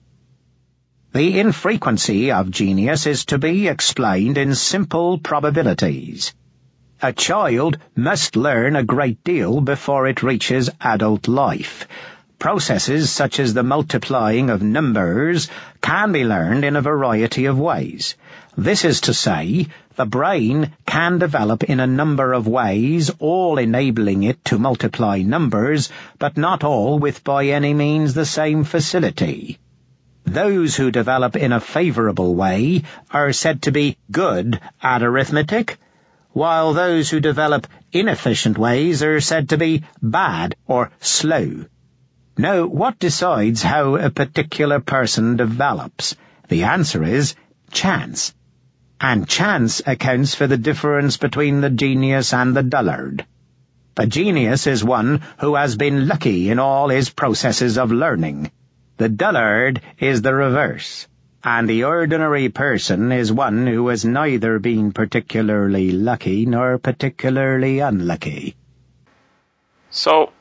The 1.12 1.38
infrequency 1.38 2.32
of 2.32 2.50
genius 2.50 3.06
is 3.06 3.24
to 3.26 3.38
be 3.38 3.68
explained 3.68 4.38
in 4.38 4.54
simple 4.54 5.18
probabilities. 5.18 6.34
A 7.02 7.12
child 7.12 7.78
must 7.94 8.34
learn 8.34 8.76
a 8.76 8.82
great 8.82 9.22
deal 9.24 9.60
before 9.60 10.06
it 10.06 10.22
reaches 10.22 10.70
adult 10.80 11.28
life. 11.28 11.87
Processes 12.38 13.10
such 13.10 13.40
as 13.40 13.54
the 13.54 13.62
multiplying 13.62 14.50
of 14.50 14.62
numbers 14.62 15.48
can 15.80 16.12
be 16.12 16.24
learned 16.24 16.64
in 16.64 16.76
a 16.76 16.82
variety 16.82 17.44
of 17.44 17.58
ways. 17.58 18.16
This 18.56 18.84
is 18.84 19.00
to 19.02 19.14
say, 19.14 19.66
the 19.96 20.06
brain 20.06 20.72
can 20.86 21.18
develop 21.18 21.64
in 21.64 21.80
a 21.80 21.88
number 21.88 22.32
of 22.32 22.46
ways, 22.46 23.10
all 23.18 23.58
enabling 23.58 24.22
it 24.22 24.44
to 24.44 24.60
multiply 24.60 25.22
numbers, 25.22 25.90
but 26.20 26.36
not 26.36 26.62
all 26.62 27.00
with 27.00 27.24
by 27.24 27.46
any 27.46 27.74
means 27.74 28.14
the 28.14 28.24
same 28.24 28.62
facility. 28.62 29.58
Those 30.24 30.76
who 30.76 30.92
develop 30.92 31.34
in 31.34 31.50
a 31.50 31.58
favorable 31.58 32.36
way 32.36 32.84
are 33.10 33.32
said 33.32 33.62
to 33.62 33.72
be 33.72 33.98
good 34.10 34.60
at 34.80 35.02
arithmetic, 35.02 35.76
while 36.30 36.74
those 36.74 37.10
who 37.10 37.18
develop 37.18 37.66
inefficient 37.92 38.56
ways 38.56 39.02
are 39.02 39.20
said 39.20 39.48
to 39.48 39.58
be 39.58 39.82
bad 40.00 40.54
or 40.68 40.92
slow. 41.00 41.64
Now, 42.38 42.66
what 42.66 43.00
decides 43.00 43.62
how 43.62 43.96
a 43.96 44.10
particular 44.10 44.78
person 44.78 45.36
develops? 45.36 46.14
The 46.48 46.62
answer 46.64 47.02
is 47.02 47.34
chance. 47.72 48.32
And 49.04 49.28
chance 49.28 49.82
accounts 49.84 50.34
for 50.34 50.46
the 50.46 50.56
difference 50.56 51.18
between 51.18 51.60
the 51.60 51.68
genius 51.68 52.32
and 52.32 52.56
the 52.56 52.62
dullard. 52.62 53.26
The 53.96 54.06
genius 54.06 54.66
is 54.66 54.82
one 54.82 55.20
who 55.40 55.56
has 55.56 55.76
been 55.76 56.08
lucky 56.08 56.48
in 56.48 56.58
all 56.58 56.88
his 56.88 57.10
processes 57.10 57.76
of 57.76 57.92
learning. 57.92 58.50
The 58.96 59.10
dullard 59.10 59.82
is 59.98 60.22
the 60.22 60.34
reverse, 60.34 61.06
and 61.44 61.68
the 61.68 61.84
ordinary 61.84 62.48
person 62.48 63.12
is 63.12 63.30
one 63.30 63.66
who 63.66 63.88
has 63.88 64.06
neither 64.06 64.58
been 64.58 64.90
particularly 64.90 65.92
lucky 65.92 66.46
nor 66.46 66.78
particularly 66.78 67.80
unlucky. 67.80 68.56
So, 69.90 70.32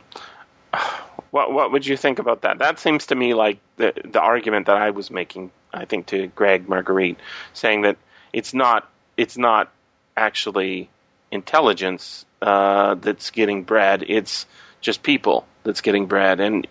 what 1.32 1.52
what 1.52 1.74
would 1.74 1.86
you 1.86 1.98
think 1.98 2.20
about 2.20 2.44
that? 2.44 2.60
That 2.60 2.80
seems 2.80 3.08
to 3.08 3.16
me 3.16 3.34
like 3.34 3.60
the 3.76 3.92
the 4.06 4.22
argument 4.22 4.68
that 4.68 4.78
I 4.78 4.92
was 4.92 5.12
making. 5.12 5.52
I 5.74 5.84
think 5.84 6.06
to 6.08 6.28
Gregg 6.28 6.70
Margarite, 6.70 7.20
saying 7.52 7.82
that 7.82 7.98
it's 8.34 8.54
not 8.54 8.90
it's 9.16 9.38
not 9.38 9.72
actually 10.18 10.90
intelligence 11.32 12.26
uh, 12.42 12.96
that's 12.96 13.32
getting 13.32 13.64
bred. 13.64 14.04
It's 14.08 14.46
just 14.82 15.04
people 15.04 15.46
that's 15.64 15.82
getting 15.82 16.08
bred, 16.08 16.40
and 16.40 16.68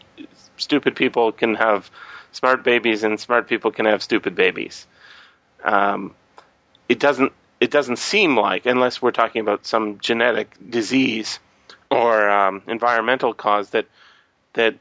stupid 0.56 0.96
people 0.96 1.32
can 1.32 1.54
have 1.54 1.90
smart 2.32 2.64
babies, 2.64 3.04
and 3.04 3.18
smart 3.18 3.48
people 3.48 3.70
can 3.70 3.86
have 3.86 4.02
stupid 4.02 4.34
babies. 4.34 4.86
Um, 5.64 6.14
it 6.88 6.98
doesn't 6.98 7.32
it 7.60 7.70
doesn't 7.70 7.98
seem 7.98 8.36
like, 8.36 8.66
unless 8.66 9.00
we're 9.00 9.12
talking 9.12 9.40
about 9.40 9.64
some 9.64 9.98
genetic 10.00 10.56
disease 10.68 11.38
or 11.90 12.28
um, 12.28 12.62
environmental 12.66 13.32
cause, 13.32 13.70
that 13.70 13.86
that 14.54 14.74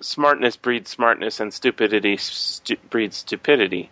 smartness 0.00 0.56
breeds 0.56 0.90
smartness 0.90 1.40
and 1.40 1.52
stupidity 1.52 2.16
stu- 2.16 2.78
breeds 2.90 3.18
stupidity 3.18 3.90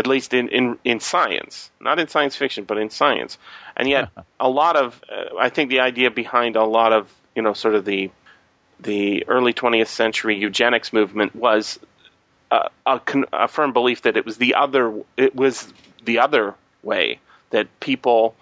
at 0.00 0.06
least 0.06 0.32
in, 0.32 0.48
in, 0.48 0.78
in 0.82 0.98
science, 0.98 1.70
not 1.78 1.98
in 1.98 2.08
science 2.08 2.34
fiction, 2.34 2.64
but 2.64 2.78
in 2.78 2.88
science. 2.88 3.36
And 3.76 3.86
yet, 3.86 4.08
a 4.40 4.48
lot 4.48 4.76
of, 4.76 4.98
uh, 5.12 5.36
I 5.38 5.50
think 5.50 5.68
the 5.68 5.80
idea 5.80 6.10
behind 6.10 6.56
a 6.56 6.64
lot 6.64 6.94
of, 6.94 7.12
you 7.36 7.42
know, 7.42 7.52
sort 7.52 7.74
of 7.74 7.84
the, 7.84 8.10
the 8.80 9.28
early 9.28 9.52
20th 9.52 9.88
century 9.88 10.38
eugenics 10.38 10.90
movement 10.94 11.36
was 11.36 11.78
a, 12.50 12.70
a, 12.86 13.00
a 13.34 13.48
firm 13.48 13.74
belief 13.74 14.02
that 14.02 14.16
it 14.16 14.24
was 14.24 14.38
the 14.38 14.54
other, 14.54 15.02
it 15.18 15.36
was 15.36 15.70
the 16.02 16.20
other 16.20 16.54
way 16.82 17.20
that 17.50 17.68
people 17.78 18.34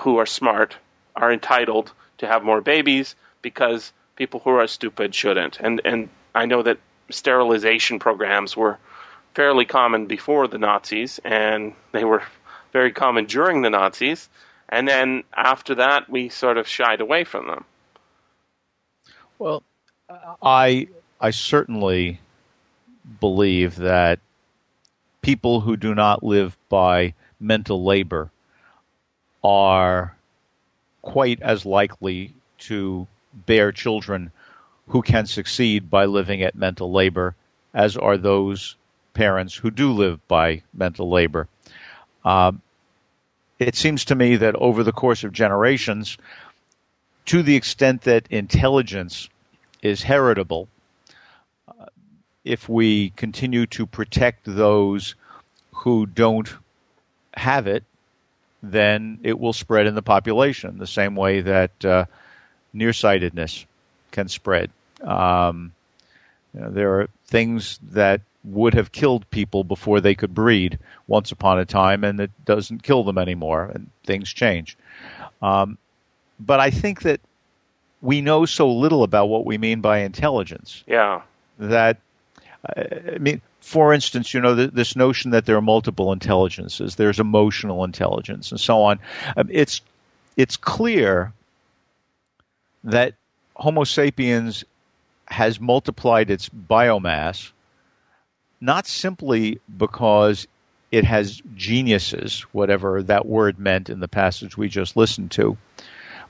who 0.00 0.16
are 0.16 0.26
smart 0.26 0.76
are 1.14 1.32
entitled 1.32 1.92
to 2.18 2.26
have 2.26 2.42
more 2.42 2.60
babies 2.60 3.14
because 3.40 3.92
people 4.16 4.40
who 4.40 4.50
are 4.50 4.66
stupid 4.66 5.14
shouldn't. 5.14 5.60
And 5.60 5.80
and 5.84 6.08
I 6.34 6.46
know 6.46 6.62
that 6.62 6.78
sterilization 7.10 8.00
programs 8.00 8.56
were 8.56 8.78
fairly 9.34 9.64
common 9.64 10.06
before 10.06 10.48
the 10.48 10.58
Nazis, 10.58 11.20
and 11.24 11.74
they 11.92 12.04
were 12.04 12.22
very 12.72 12.92
common 12.92 13.26
during 13.26 13.62
the 13.62 13.70
Nazis. 13.70 14.28
And 14.68 14.88
then 14.88 15.24
after 15.36 15.76
that, 15.76 16.08
we 16.08 16.28
sort 16.28 16.56
of 16.56 16.66
shied 16.66 17.00
away 17.00 17.24
from 17.24 17.46
them. 17.48 17.64
Well, 19.38 19.62
I 20.42 20.88
I 21.20 21.30
certainly 21.30 22.20
believe 23.20 23.76
that 23.76 24.20
people 25.22 25.60
who 25.60 25.76
do 25.76 25.94
not 25.94 26.22
live 26.22 26.56
by 26.68 27.14
mental 27.40 27.84
labor 27.84 28.30
are 29.42 30.16
quite 31.02 31.42
as 31.42 31.66
likely 31.66 32.34
to 32.58 33.06
bear 33.46 33.72
children 33.72 34.30
who 34.88 35.02
can 35.02 35.26
succeed 35.26 35.90
by 35.90 36.06
living 36.06 36.42
at 36.42 36.54
mental 36.54 36.90
labor 36.92 37.34
as 37.74 37.96
are 37.96 38.16
those 38.16 38.76
parents 39.14 39.54
who 39.54 39.70
do 39.70 39.92
live 39.92 40.26
by 40.28 40.62
mental 40.74 41.08
labor. 41.08 41.48
Uh, 42.24 42.52
it 43.58 43.76
seems 43.76 44.04
to 44.06 44.14
me 44.14 44.36
that 44.36 44.56
over 44.56 44.82
the 44.82 44.92
course 44.92 45.24
of 45.24 45.32
generations, 45.32 46.18
to 47.26 47.42
the 47.42 47.56
extent 47.56 48.02
that 48.02 48.26
intelligence 48.30 49.28
is 49.82 50.02
heritable, 50.02 50.68
uh, 51.68 51.86
if 52.44 52.68
we 52.68 53.10
continue 53.10 53.66
to 53.66 53.86
protect 53.86 54.40
those 54.44 55.14
who 55.72 56.06
don't 56.06 56.52
have 57.34 57.66
it, 57.66 57.84
then 58.62 59.18
it 59.22 59.38
will 59.38 59.52
spread 59.52 59.86
in 59.86 59.94
the 59.94 60.02
population 60.02 60.78
the 60.78 60.86
same 60.86 61.14
way 61.14 61.42
that 61.42 61.84
uh, 61.84 62.04
nearsightedness 62.72 63.66
can 64.10 64.28
spread. 64.28 64.70
Um, 65.02 65.72
you 66.54 66.60
know, 66.60 66.70
there 66.70 67.00
are 67.00 67.08
things 67.26 67.78
that 67.90 68.22
would 68.44 68.74
have 68.74 68.92
killed 68.92 69.28
people 69.30 69.64
before 69.64 70.00
they 70.00 70.14
could 70.14 70.34
breed 70.34 70.78
once 71.06 71.32
upon 71.32 71.58
a 71.58 71.64
time, 71.64 72.04
and 72.04 72.20
it 72.20 72.30
doesn't 72.44 72.82
kill 72.82 73.02
them 73.04 73.18
anymore, 73.18 73.70
and 73.74 73.90
things 74.04 74.32
change. 74.32 74.76
Um, 75.42 75.78
but 76.38 76.60
I 76.60 76.70
think 76.70 77.02
that 77.02 77.20
we 78.02 78.20
know 78.20 78.44
so 78.44 78.70
little 78.70 79.02
about 79.02 79.26
what 79.26 79.46
we 79.46 79.56
mean 79.56 79.80
by 79.80 80.00
intelligence. 80.00 80.84
Yeah. 80.86 81.22
That, 81.58 81.98
I 82.76 83.18
mean, 83.18 83.40
for 83.60 83.94
instance, 83.94 84.34
you 84.34 84.40
know, 84.40 84.54
this 84.54 84.94
notion 84.94 85.30
that 85.30 85.46
there 85.46 85.56
are 85.56 85.62
multiple 85.62 86.12
intelligences, 86.12 86.96
there's 86.96 87.18
emotional 87.18 87.82
intelligence, 87.82 88.50
and 88.50 88.60
so 88.60 88.82
on. 88.82 89.00
Um, 89.36 89.48
it's 89.50 89.80
it's 90.36 90.56
clear 90.58 91.32
that 92.82 93.14
Homo 93.56 93.84
sapiens 93.84 94.64
has 95.26 95.58
multiplied 95.58 96.30
its 96.30 96.48
biomass 96.50 97.52
not 98.64 98.86
simply 98.86 99.60
because 99.76 100.46
it 100.90 101.04
has 101.04 101.42
geniuses, 101.54 102.42
whatever 102.52 103.02
that 103.02 103.26
word 103.26 103.58
meant 103.58 103.90
in 103.90 104.00
the 104.00 104.08
passage 104.08 104.56
we 104.56 104.68
just 104.68 104.96
listened 104.96 105.30
to, 105.32 105.58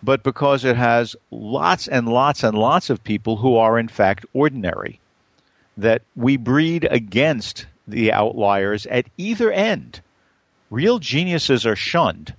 but 0.02 0.22
because 0.24 0.64
it 0.64 0.76
has 0.76 1.14
lots 1.30 1.86
and 1.86 2.08
lots 2.08 2.42
and 2.42 2.58
lots 2.58 2.90
of 2.90 3.04
people 3.04 3.36
who 3.36 3.56
are 3.56 3.78
in 3.78 3.88
fact 3.88 4.26
ordinary. 4.32 5.00
That 5.76 6.02
we 6.16 6.36
breed 6.36 6.86
against 6.88 7.66
the 7.86 8.12
outliers 8.12 8.86
at 8.86 9.06
either 9.16 9.50
end. 9.50 10.00
Real 10.70 10.98
geniuses 10.98 11.66
are 11.66 11.76
shunned, 11.76 12.34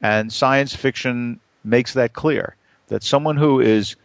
and 0.00 0.32
science 0.32 0.74
fiction 0.74 1.40
makes 1.64 1.94
that 1.94 2.12
clear. 2.12 2.56
That 2.88 3.02
someone 3.02 3.36
who 3.36 3.60
is 3.60 3.96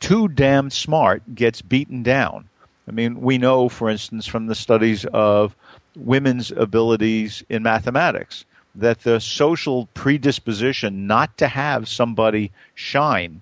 too 0.00 0.28
damn 0.28 0.70
smart 0.70 1.34
gets 1.34 1.62
beaten 1.62 2.02
down 2.02 2.48
I 2.86 2.92
mean, 2.92 3.20
we 3.20 3.38
know, 3.38 3.68
for 3.68 3.88
instance, 3.88 4.26
from 4.26 4.46
the 4.46 4.54
studies 4.54 5.04
of 5.06 5.56
women's 5.96 6.50
abilities 6.50 7.42
in 7.48 7.62
mathematics, 7.62 8.44
that 8.74 9.00
the 9.00 9.20
social 9.20 9.86
predisposition 9.94 11.06
not 11.06 11.38
to 11.38 11.48
have 11.48 11.88
somebody 11.88 12.50
shine, 12.74 13.40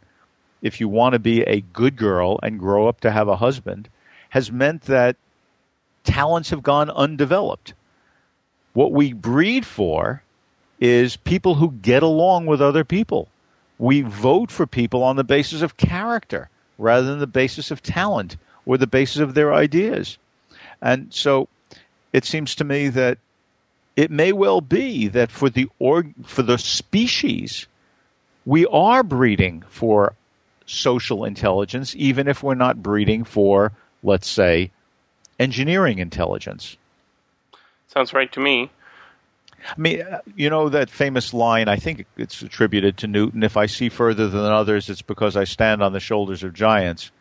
if 0.61 0.81
you 0.81 0.89
want 0.89 1.15
to 1.15 1.19
be 1.19 1.43
a 1.43 1.61
good 1.61 1.97
girl 1.97 2.39
and 2.43 2.59
grow 2.59 2.87
up 2.87 3.01
to 3.01 3.11
have 3.11 3.29
a 3.29 3.37
husband, 3.37 3.89
has 4.29 4.53
meant 4.53 4.83
that 4.83 5.17
talents 6.05 6.51
have 6.51 6.63
gone 6.63 6.91
undeveloped. 6.91 7.75
What 8.75 8.93
we 8.93 9.13
breed 9.13 9.67
for 9.67 10.23
is 10.81 11.17
people 11.17 11.55
who 11.55 11.73
get 11.73 12.03
along 12.03 12.47
with 12.47 12.63
other 12.63 12.85
people. 12.85 13.29
We 13.79 14.03
vote 14.03 14.51
for 14.51 14.67
people 14.67 15.03
on 15.03 15.17
the 15.17 15.25
basis 15.25 15.63
of 15.63 15.77
character 15.77 16.49
rather 16.79 17.07
than 17.07 17.19
the 17.19 17.27
basis 17.27 17.71
of 17.71 17.83
talent 17.83 18.37
or 18.67 18.79
the 18.79 18.87
basis 18.87 19.19
of 19.19 19.35
their 19.35 19.53
ideas. 19.53 20.19
And 20.81 21.13
so 21.13 21.49
it 22.13 22.25
seems 22.25 22.57
to 22.57 22.65
me 22.65 22.89
that 22.89 23.19
it 23.97 24.11
may 24.11 24.33
well 24.33 24.61
be 24.61 25.09
that 25.09 25.31
for 25.31 25.51
the 25.51 25.69
org, 25.79 26.13
for 26.25 26.43
the 26.43 26.59
species, 26.59 27.67
we 28.45 28.67
are 28.67 29.03
breeding 29.03 29.63
for 29.69 30.15
social 30.67 31.25
intelligence, 31.25 31.95
even 31.97 32.29
if 32.29 32.43
we're 32.43 32.55
not 32.55 32.83
breeding 32.83 33.25
for, 33.25 33.73
let's 34.03 34.29
say, 34.29 34.71
engineering 35.39 35.99
intelligence. 35.99 36.77
Sounds 37.89 38.13
right 38.13 38.33
to 38.33 38.41
me. 38.41 38.71
I 39.65 39.75
mean, 39.77 40.03
uh, 40.03 40.21
you 40.35 40.51
know 40.51 40.71
that 40.71 40.91
famous 40.91 41.33
line, 41.33 41.69
I 41.69 41.77
think 41.77 42.07
it's 42.17 42.43
attributed 42.43 42.97
to 42.99 43.07
Newton 43.07 43.43
if 43.43 43.57
I 43.57 43.67
see 43.67 43.91
further 43.91 44.29
than 44.29 44.41
others, 44.41 44.91
it's 44.91 45.03
because 45.03 45.37
I 45.37 45.45
stand 45.45 45.83
on 45.83 45.93
the 45.93 46.01
shoulders 46.01 46.43
of 46.43 46.53
giants. 46.53 47.13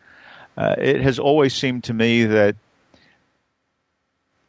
Uh, 0.56 0.74
it 0.78 1.00
has 1.00 1.18
always 1.18 1.54
seemed 1.54 1.84
to 1.84 1.94
me 1.94 2.24
that 2.24 2.56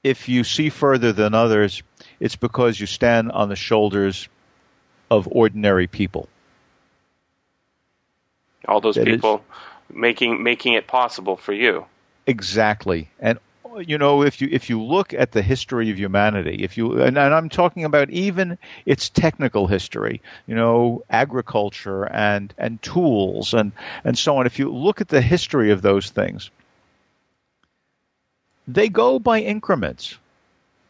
if 0.04 0.28
you 0.28 0.44
see 0.44 0.70
further 0.70 1.14
than 1.14 1.34
others, 1.34 1.82
it's 2.20 2.36
because 2.36 2.80
you 2.80 2.86
stand 2.86 3.32
on 3.32 3.50
the 3.50 3.56
shoulders 3.56 4.28
of 5.10 5.28
ordinary 5.32 5.88
people. 5.88 6.28
All 8.68 8.82
those 8.82 8.96
that 8.96 9.06
people 9.06 9.36
is, 9.90 9.96
making 9.96 10.44
making 10.44 10.74
it 10.74 10.88
possible 10.88 11.38
for 11.38 11.54
you. 11.54 11.86
Exactly, 12.26 13.10
and 13.20 13.40
you 13.80 13.98
know, 13.98 14.24
if 14.24 14.42
you 14.42 14.50
if 14.52 14.70
you 14.70 14.82
look 14.82 15.14
at 15.14 15.32
the 15.32 15.42
history 15.42 15.90
of 15.90 16.00
humanity, 16.00 16.64
if 16.64 16.78
you 16.78 17.02
and, 17.02 17.18
and, 17.18 17.34
I'm 17.34 17.50
talking 17.50 17.86
about 17.86 18.10
even 18.10 18.58
its 18.86 19.10
technical 19.10 19.68
history, 19.68 20.22
you 20.48 20.56
know, 20.56 21.04
agriculture 21.10 22.06
and 22.06 22.54
and 22.58 22.82
tools 22.82 23.54
and 23.54 23.72
and 24.04 24.18
so 24.18 24.38
on. 24.38 24.46
If 24.46 24.60
you 24.60 24.72
look 24.72 25.02
at 25.02 25.10
the 25.10 25.22
history 25.22 25.72
of 25.72 25.82
those 25.82 26.10
things, 26.10 26.50
they 28.68 28.90
go 28.90 29.20
by 29.20 29.40
increments. 29.42 30.18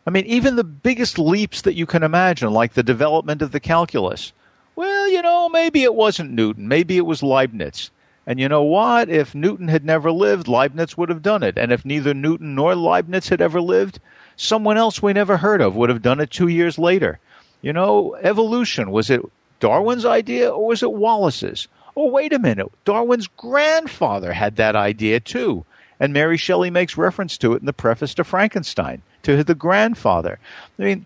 I 0.05 0.09
mean, 0.09 0.25
even 0.25 0.55
the 0.55 0.63
biggest 0.63 1.17
leaps 1.17 1.61
that 1.61 1.75
you 1.75 1.85
can 1.85 2.03
imagine, 2.03 2.51
like 2.51 2.73
the 2.73 2.83
development 2.83 3.41
of 3.41 3.51
the 3.51 3.61
calculus, 3.61 4.33
well, 4.75 5.07
you 5.07 5.21
know, 5.21 5.47
maybe 5.49 5.83
it 5.83 5.95
wasn't 5.95 6.31
Newton, 6.31 6.67
maybe 6.67 6.97
it 6.97 7.05
was 7.05 7.23
Leibniz. 7.23 7.89
And 8.25 8.39
you 8.39 8.47
know 8.47 8.63
what? 8.63 9.09
If 9.09 9.35
Newton 9.35 9.67
had 9.67 9.83
never 9.83 10.11
lived, 10.11 10.47
Leibniz 10.47 10.97
would 10.97 11.09
have 11.09 11.21
done 11.21 11.43
it. 11.43 11.57
And 11.57 11.71
if 11.71 11.83
neither 11.83 12.13
Newton 12.13 12.55
nor 12.55 12.75
Leibniz 12.75 13.27
had 13.27 13.41
ever 13.41 13.61
lived, 13.61 13.99
someone 14.37 14.77
else 14.77 15.01
we 15.01 15.13
never 15.13 15.37
heard 15.37 15.61
of 15.61 15.75
would 15.75 15.89
have 15.89 16.01
done 16.01 16.19
it 16.19 16.31
two 16.31 16.47
years 16.47 16.79
later. 16.79 17.19
You 17.61 17.73
know, 17.73 18.15
evolution, 18.15 18.91
was 18.91 19.09
it 19.09 19.21
Darwin's 19.59 20.05
idea 20.05 20.49
or 20.51 20.67
was 20.67 20.83
it 20.83 20.91
Wallace's? 20.91 21.67
Oh, 21.95 22.09
wait 22.09 22.33
a 22.33 22.39
minute. 22.39 22.71
Darwin's 22.85 23.27
grandfather 23.27 24.31
had 24.31 24.55
that 24.55 24.75
idea 24.75 25.19
too. 25.19 25.65
And 25.99 26.11
Mary 26.11 26.37
Shelley 26.37 26.69
makes 26.69 26.97
reference 26.97 27.37
to 27.39 27.53
it 27.53 27.59
in 27.59 27.65
the 27.65 27.73
preface 27.73 28.15
to 28.15 28.23
Frankenstein, 28.23 29.01
to 29.23 29.43
the 29.43 29.55
grandfather. 29.55 30.39
I 30.79 30.81
mean, 30.81 31.05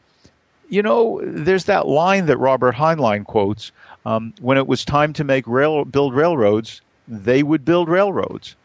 you 0.70 0.82
know, 0.82 1.22
there's 1.24 1.66
that 1.66 1.88
line 1.88 2.28
that 2.28 2.38
Robert 2.38 2.76
Heinlein 2.76 3.26
quotes 3.26 3.72
um, 4.06 4.34
when 4.40 4.58
it 4.58 4.68
was 4.68 4.86
time 4.86 5.14
to 5.14 5.24
make 5.24 5.46
rail, 5.48 5.86
build 5.86 6.16
railroads, 6.16 6.82
they 7.08 7.44
would 7.44 7.66
build 7.66 7.90
railroads. 7.90 8.56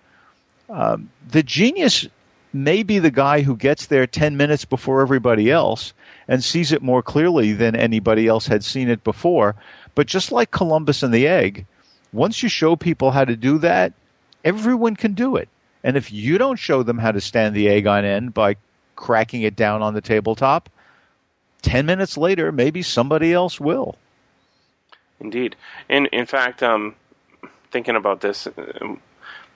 Um, 0.69 1.11
the 1.29 1.43
genius 1.43 2.07
may 2.53 2.83
be 2.83 2.99
the 2.99 3.11
guy 3.11 3.43
who 3.43 3.57
gets 3.57 3.87
there 3.87 4.07
10 4.07 4.37
minutes 4.37 4.65
before 4.65 5.03
everybody 5.03 5.51
else 5.51 5.93
and 6.29 6.43
sees 6.43 6.73
it 6.73 6.83
more 6.83 7.03
clearly 7.03 7.53
than 7.53 7.75
anybody 7.75 8.27
else 8.27 8.47
had 8.47 8.65
seen 8.65 8.89
it 8.89 9.05
before. 9.05 9.55
But 9.95 10.07
just 10.07 10.33
like 10.33 10.51
Columbus 10.51 11.03
and 11.03 11.13
the 11.13 11.27
egg, 11.27 11.67
once 12.13 12.43
you 12.43 12.49
show 12.49 12.77
people 12.77 13.11
how 13.11 13.25
to 13.25 13.37
do 13.37 13.59
that, 13.59 13.93
everyone 14.45 14.97
can 14.97 15.15
do 15.15 15.37
it. 15.37 15.49
And 15.85 15.97
if 15.97 16.13
you 16.13 16.39
don't 16.39 16.59
show 16.59 16.83
them 16.83 16.99
how 16.99 17.13
to 17.13 17.21
stand 17.21 17.55
the 17.55 17.69
egg 17.69 17.87
on 17.87 18.05
end 18.05 18.35
by 18.35 18.57
cracking 18.97 19.43
it 19.43 19.57
down 19.57 19.83
on 19.83 19.95
the 19.95 20.01
tabletop, 20.01 20.69
10 21.63 21.87
minutes 21.87 22.17
later, 22.17 22.53
maybe 22.53 22.83
somebody 22.83 23.33
else 23.33 23.59
will. 23.59 23.97
Indeed. 25.21 25.57
And 25.89 26.07
in 26.09 26.27
fact, 26.27 26.63
um, 26.63 26.95
thinking 27.73 27.97
about 27.97 28.21
this 28.21 28.47
uh, 28.47 28.95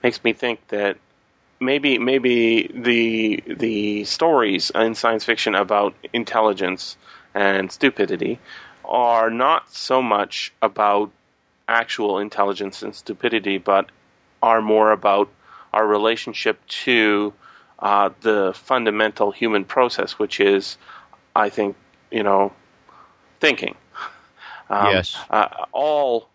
makes 0.03 0.23
me 0.23 0.33
think 0.33 0.59
that 0.67 0.97
maybe 1.59 1.97
maybe 1.97 2.69
the 2.73 3.43
the 3.47 4.03
stories 4.03 4.71
in 4.75 4.95
science 4.95 5.23
fiction 5.23 5.55
about 5.55 5.95
intelligence 6.13 6.97
and 7.33 7.71
stupidity 7.71 8.39
are 8.83 9.29
not 9.29 9.71
so 9.73 10.01
much 10.01 10.53
about 10.61 11.11
actual 11.67 12.19
intelligence 12.19 12.81
and 12.83 12.95
stupidity, 12.95 13.57
but 13.57 13.89
are 14.41 14.61
more 14.61 14.91
about 14.91 15.29
our 15.73 15.85
relationship 15.85 16.65
to 16.67 17.33
uh, 17.79 18.09
the 18.21 18.53
fundamental 18.55 19.31
human 19.31 19.65
process, 19.65 20.13
which 20.13 20.39
is, 20.39 20.77
I 21.35 21.49
think, 21.49 21.75
you 22.11 22.23
know, 22.23 22.53
thinking. 23.39 23.75
Um, 24.69 24.87
yes. 24.87 25.15
Uh, 25.29 25.47
all 25.71 26.27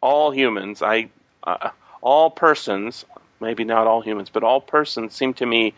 all 0.00 0.30
humans, 0.30 0.82
I 0.82 1.08
uh, 1.42 1.70
all 2.00 2.30
persons, 2.30 3.04
maybe 3.40 3.64
not 3.64 3.86
all 3.86 4.00
humans, 4.00 4.30
but 4.30 4.42
all 4.42 4.60
persons 4.60 5.14
seem 5.14 5.34
to 5.34 5.46
me 5.46 5.74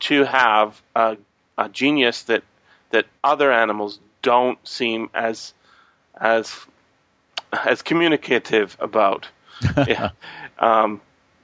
to 0.00 0.24
have 0.24 0.80
a, 0.94 1.16
a 1.56 1.68
genius 1.68 2.22
that 2.24 2.42
that 2.90 3.06
other 3.22 3.52
animals 3.52 3.98
don't 4.22 4.58
seem 4.66 5.10
as 5.14 5.54
as 6.18 6.54
as 7.52 7.82
communicative 7.82 8.76
about. 8.80 9.28
yeah. 9.86 10.10
um, 10.58 11.00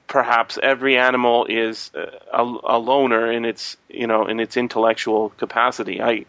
perhaps 0.07 0.57
every 0.61 0.97
animal 0.97 1.45
is 1.45 1.91
a, 2.33 2.41
a, 2.41 2.77
loner 2.77 3.31
in 3.31 3.45
its 3.45 3.77
you 3.87 4.07
know 4.07 4.25
in 4.25 4.39
its 4.39 4.57
intellectual 4.57 5.29
capacity. 5.29 6.01
I 6.01 6.25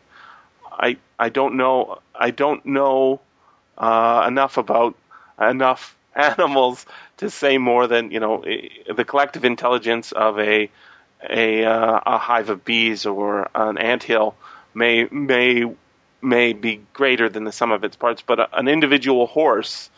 I 0.70 0.98
I 1.18 1.30
don't 1.30 1.56
know 1.56 1.98
I 2.14 2.30
don't 2.30 2.64
know 2.64 3.20
uh, 3.76 4.24
enough 4.28 4.56
about 4.56 4.94
enough 5.40 5.96
animals 6.14 6.86
to 7.18 7.30
say 7.30 7.58
more 7.58 7.86
than 7.86 8.10
you 8.10 8.20
know 8.20 8.42
the 8.42 9.04
collective 9.04 9.44
intelligence 9.44 10.12
of 10.12 10.38
a 10.38 10.70
a, 11.28 11.64
uh, 11.64 12.00
a 12.06 12.18
hive 12.18 12.48
of 12.48 12.64
bees 12.64 13.04
or 13.04 13.50
an 13.54 13.78
anthill 13.78 14.34
may 14.74 15.06
may 15.10 15.70
may 16.22 16.52
be 16.52 16.80
greater 16.92 17.28
than 17.28 17.44
the 17.44 17.52
sum 17.52 17.72
of 17.72 17.84
its 17.84 17.96
parts, 17.96 18.22
but 18.22 18.40
a, 18.40 18.58
an 18.58 18.68
individual 18.68 19.26
horse 19.26 19.90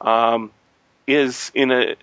um, 0.00 0.50
is 1.06 1.50
in 1.54 1.70
a 1.70 1.96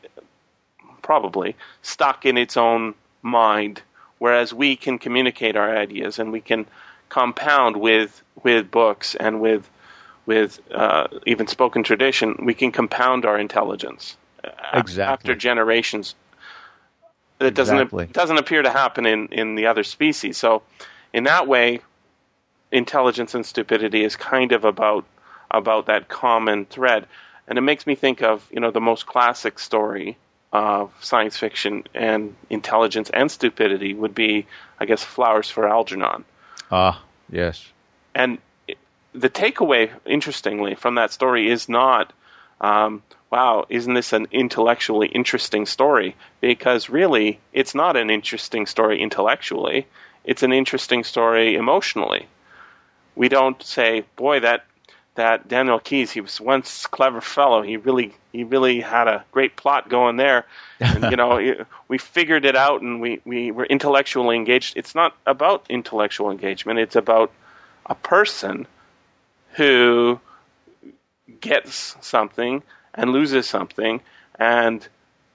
probably 1.01 1.55
stuck 1.81 2.25
in 2.25 2.37
its 2.37 2.57
own 2.57 2.93
mind, 3.21 3.81
whereas 4.17 4.53
we 4.53 4.75
can 4.75 4.99
communicate 4.99 5.55
our 5.55 5.75
ideas 5.75 6.19
and 6.19 6.31
we 6.31 6.41
can 6.41 6.65
compound 7.09 7.77
with 7.77 8.21
with 8.43 8.69
books 8.69 9.15
and 9.15 9.41
with 9.41 9.67
with 10.29 10.61
uh, 10.71 11.07
even 11.25 11.47
spoken 11.47 11.81
tradition, 11.81 12.45
we 12.45 12.53
can 12.53 12.71
compound 12.71 13.25
our 13.25 13.39
intelligence 13.39 14.15
exactly. 14.71 15.01
after 15.01 15.33
generations. 15.33 16.13
It 17.39 17.55
doesn't 17.55 17.79
exactly. 17.79 18.05
doesn't 18.05 18.37
appear 18.37 18.61
to 18.61 18.69
happen 18.69 19.07
in, 19.07 19.29
in 19.29 19.55
the 19.55 19.65
other 19.65 19.83
species. 19.83 20.37
So, 20.37 20.61
in 21.13 21.23
that 21.23 21.47
way, 21.47 21.79
intelligence 22.71 23.33
and 23.33 23.43
stupidity 23.43 24.03
is 24.03 24.15
kind 24.15 24.51
of 24.51 24.65
about 24.65 25.05
about 25.49 25.87
that 25.87 26.07
common 26.07 26.67
thread, 26.67 27.07
and 27.47 27.57
it 27.57 27.61
makes 27.61 27.87
me 27.87 27.95
think 27.95 28.21
of 28.21 28.47
you 28.51 28.59
know 28.59 28.69
the 28.69 28.79
most 28.79 29.07
classic 29.07 29.57
story 29.57 30.15
of 30.53 30.91
science 30.99 31.37
fiction 31.37 31.85
and 31.95 32.35
intelligence 32.51 33.09
and 33.11 33.31
stupidity 33.31 33.95
would 33.95 34.13
be, 34.13 34.45
I 34.79 34.85
guess, 34.85 35.03
Flowers 35.03 35.49
for 35.49 35.67
Algernon. 35.67 36.23
Ah, 36.69 37.01
yes. 37.31 37.65
And 38.13 38.37
the 39.13 39.29
takeaway, 39.29 39.91
interestingly, 40.05 40.75
from 40.75 40.95
that 40.95 41.11
story 41.11 41.49
is 41.49 41.67
not, 41.67 42.13
um, 42.61 43.01
wow, 43.31 43.65
isn't 43.69 43.93
this 43.93 44.13
an 44.13 44.27
intellectually 44.31 45.07
interesting 45.07 45.65
story? 45.65 46.15
Because 46.41 46.89
really, 46.89 47.39
it's 47.53 47.75
not 47.75 47.97
an 47.97 48.09
interesting 48.09 48.65
story 48.65 49.01
intellectually. 49.01 49.87
It's 50.23 50.43
an 50.43 50.53
interesting 50.53 51.03
story 51.03 51.55
emotionally. 51.55 52.27
We 53.15 53.29
don't 53.29 53.61
say, 53.63 54.05
boy, 54.15 54.41
that 54.41 54.65
that 55.15 55.49
Daniel 55.49 55.79
Keyes, 55.79 56.11
he 56.11 56.21
was 56.21 56.39
once 56.39 56.85
a 56.85 56.87
clever 56.87 57.19
fellow. 57.19 57.61
He 57.61 57.75
really 57.75 58.15
he 58.31 58.43
really 58.43 58.79
had 58.79 59.07
a 59.07 59.25
great 59.31 59.55
plot 59.55 59.89
going 59.89 60.15
there. 60.15 60.45
And, 60.79 61.11
you 61.11 61.17
know, 61.17 61.65
we 61.87 61.97
figured 61.97 62.45
it 62.45 62.55
out 62.55 62.81
and 62.81 63.01
we, 63.01 63.21
we 63.25 63.51
were 63.51 63.65
intellectually 63.65 64.35
engaged. 64.35 64.77
It's 64.77 64.95
not 64.95 65.15
about 65.25 65.65
intellectual 65.69 66.31
engagement. 66.31 66.79
It's 66.79 66.95
about 66.95 67.33
a 67.85 67.95
person 67.95 68.67
who 69.53 70.19
gets 71.41 71.95
something 72.01 72.63
and 72.93 73.11
loses 73.11 73.47
something, 73.47 74.01
and 74.37 74.87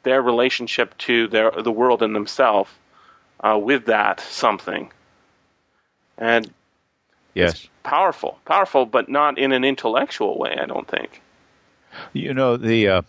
their 0.03 0.22
relationship 0.22 0.96
to 0.98 1.29
their 1.29 1.50
the 1.50 1.72
world 1.72 2.03
and 2.03 2.14
themselves 2.14 2.70
uh, 3.40 3.59
with 3.59 3.87
that 3.87 4.20
something. 4.20 4.90
And 6.16 6.50
yes, 7.35 7.68
powerful, 7.83 8.38
powerful, 8.44 8.87
but 8.87 9.09
not 9.09 9.38
in 9.38 9.53
an 9.53 9.64
intellectual 9.64 10.38
way. 10.38 10.57
I 10.61 10.66
don't 10.66 10.87
think. 10.87 11.20
You 12.12 12.35
know 12.35 12.57
the 12.57 12.88
uh, 12.88 13.03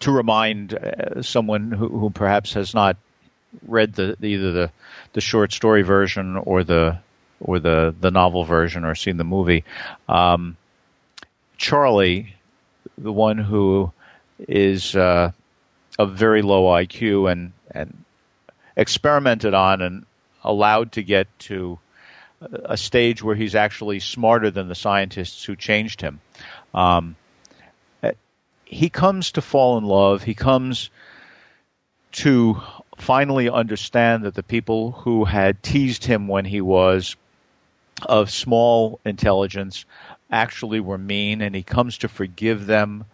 to 0.00 0.12
remind 0.12 0.74
uh, 0.74 1.22
someone 1.22 1.72
who, 1.72 1.88
who, 1.88 2.10
perhaps 2.10 2.54
has 2.54 2.74
not 2.74 2.96
read 3.66 3.94
the 3.94 4.16
either 4.22 4.52
the 4.52 4.70
the 5.12 5.20
short 5.20 5.52
story 5.52 5.82
version 5.82 6.36
or 6.36 6.64
the 6.64 6.98
or 7.40 7.58
the 7.58 7.94
the 7.98 8.10
novel 8.10 8.44
version 8.44 8.84
or 8.84 8.94
seen 8.94 9.16
the 9.16 9.24
movie. 9.24 9.64
Um, 10.08 10.56
Charlie, 11.56 12.34
the 12.98 13.12
one 13.12 13.38
who 13.38 13.92
is 14.38 14.94
uh, 14.94 15.32
of 15.98 16.14
very 16.14 16.42
low 16.42 16.64
IQ 16.64 17.30
and 17.30 17.52
and 17.70 18.04
experimented 18.76 19.54
on 19.54 19.82
and 19.82 20.06
allowed 20.44 20.92
to 20.92 21.02
get 21.02 21.26
to 21.38 21.78
a 22.40 22.76
stage 22.76 23.22
where 23.22 23.34
he's 23.34 23.54
actually 23.54 24.00
smarter 24.00 24.50
than 24.50 24.68
the 24.68 24.74
scientists 24.74 25.42
who 25.44 25.56
changed 25.56 26.00
him. 26.00 26.20
Um, 26.74 27.16
he 28.66 28.90
comes 28.90 29.32
to 29.32 29.40
fall 29.40 29.78
in 29.78 29.84
love. 29.84 30.22
He 30.22 30.34
comes 30.34 30.90
to 32.12 32.60
finally 32.98 33.48
understand 33.48 34.24
that 34.24 34.34
the 34.34 34.42
people 34.42 34.90
who 34.90 35.24
had 35.24 35.62
teased 35.62 36.04
him 36.04 36.28
when 36.28 36.44
he 36.44 36.60
was 36.60 37.16
of 38.02 38.30
small 38.30 39.00
intelligence 39.04 39.84
actually 40.30 40.80
were 40.80 40.98
mean, 40.98 41.40
and 41.40 41.54
he 41.54 41.62
comes 41.62 41.98
to 41.98 42.08
forgive 42.08 42.66
them. 42.66 43.04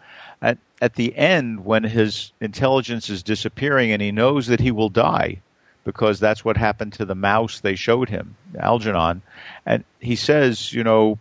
At, 0.40 0.58
at 0.80 0.94
the 0.94 1.16
end, 1.16 1.64
when 1.64 1.84
his 1.84 2.32
intelligence 2.40 3.08
is 3.10 3.22
disappearing 3.22 3.92
and 3.92 4.02
he 4.02 4.10
knows 4.10 4.48
that 4.48 4.60
he 4.60 4.70
will 4.70 4.88
die, 4.88 5.40
because 5.84 6.20
that's 6.20 6.44
what 6.44 6.56
happened 6.56 6.92
to 6.94 7.04
the 7.04 7.14
mouse 7.14 7.60
they 7.60 7.74
showed 7.74 8.08
him, 8.08 8.36
Algernon, 8.58 9.22
and 9.66 9.84
he 10.00 10.16
says, 10.16 10.72
you 10.72 10.84
know, 10.84 11.18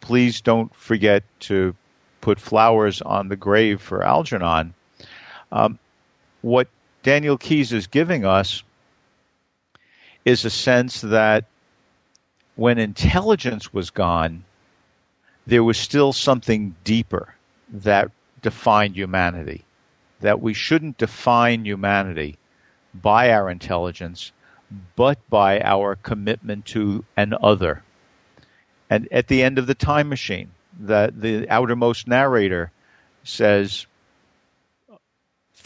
please 0.00 0.40
don't 0.40 0.74
forget 0.74 1.22
to 1.40 1.74
put 2.20 2.38
flowers 2.40 3.02
on 3.02 3.28
the 3.28 3.36
grave 3.36 3.80
for 3.80 4.02
Algernon. 4.02 4.74
Um, 5.50 5.78
what 6.40 6.68
Daniel 7.02 7.36
Keyes 7.36 7.72
is 7.72 7.86
giving 7.86 8.24
us 8.24 8.62
is 10.24 10.44
a 10.44 10.50
sense 10.50 11.00
that 11.00 11.44
when 12.56 12.78
intelligence 12.78 13.72
was 13.72 13.90
gone, 13.90 14.44
there 15.46 15.64
was 15.64 15.78
still 15.78 16.12
something 16.12 16.74
deeper 16.84 17.34
that 17.68 18.10
defined 18.42 18.96
humanity. 18.96 19.64
That 20.20 20.40
we 20.40 20.54
shouldn't 20.54 20.98
define 20.98 21.64
humanity 21.64 22.38
by 22.94 23.32
our 23.32 23.50
intelligence, 23.50 24.32
but 24.94 25.18
by 25.28 25.60
our 25.60 25.96
commitment 25.96 26.66
to 26.66 27.04
an 27.16 27.34
other. 27.42 27.82
And 28.88 29.08
at 29.10 29.28
the 29.28 29.42
end 29.42 29.58
of 29.58 29.66
the 29.66 29.74
time 29.74 30.08
machine, 30.08 30.50
the, 30.78 31.12
the 31.16 31.48
outermost 31.48 32.06
narrator 32.06 32.70
says, 33.24 33.86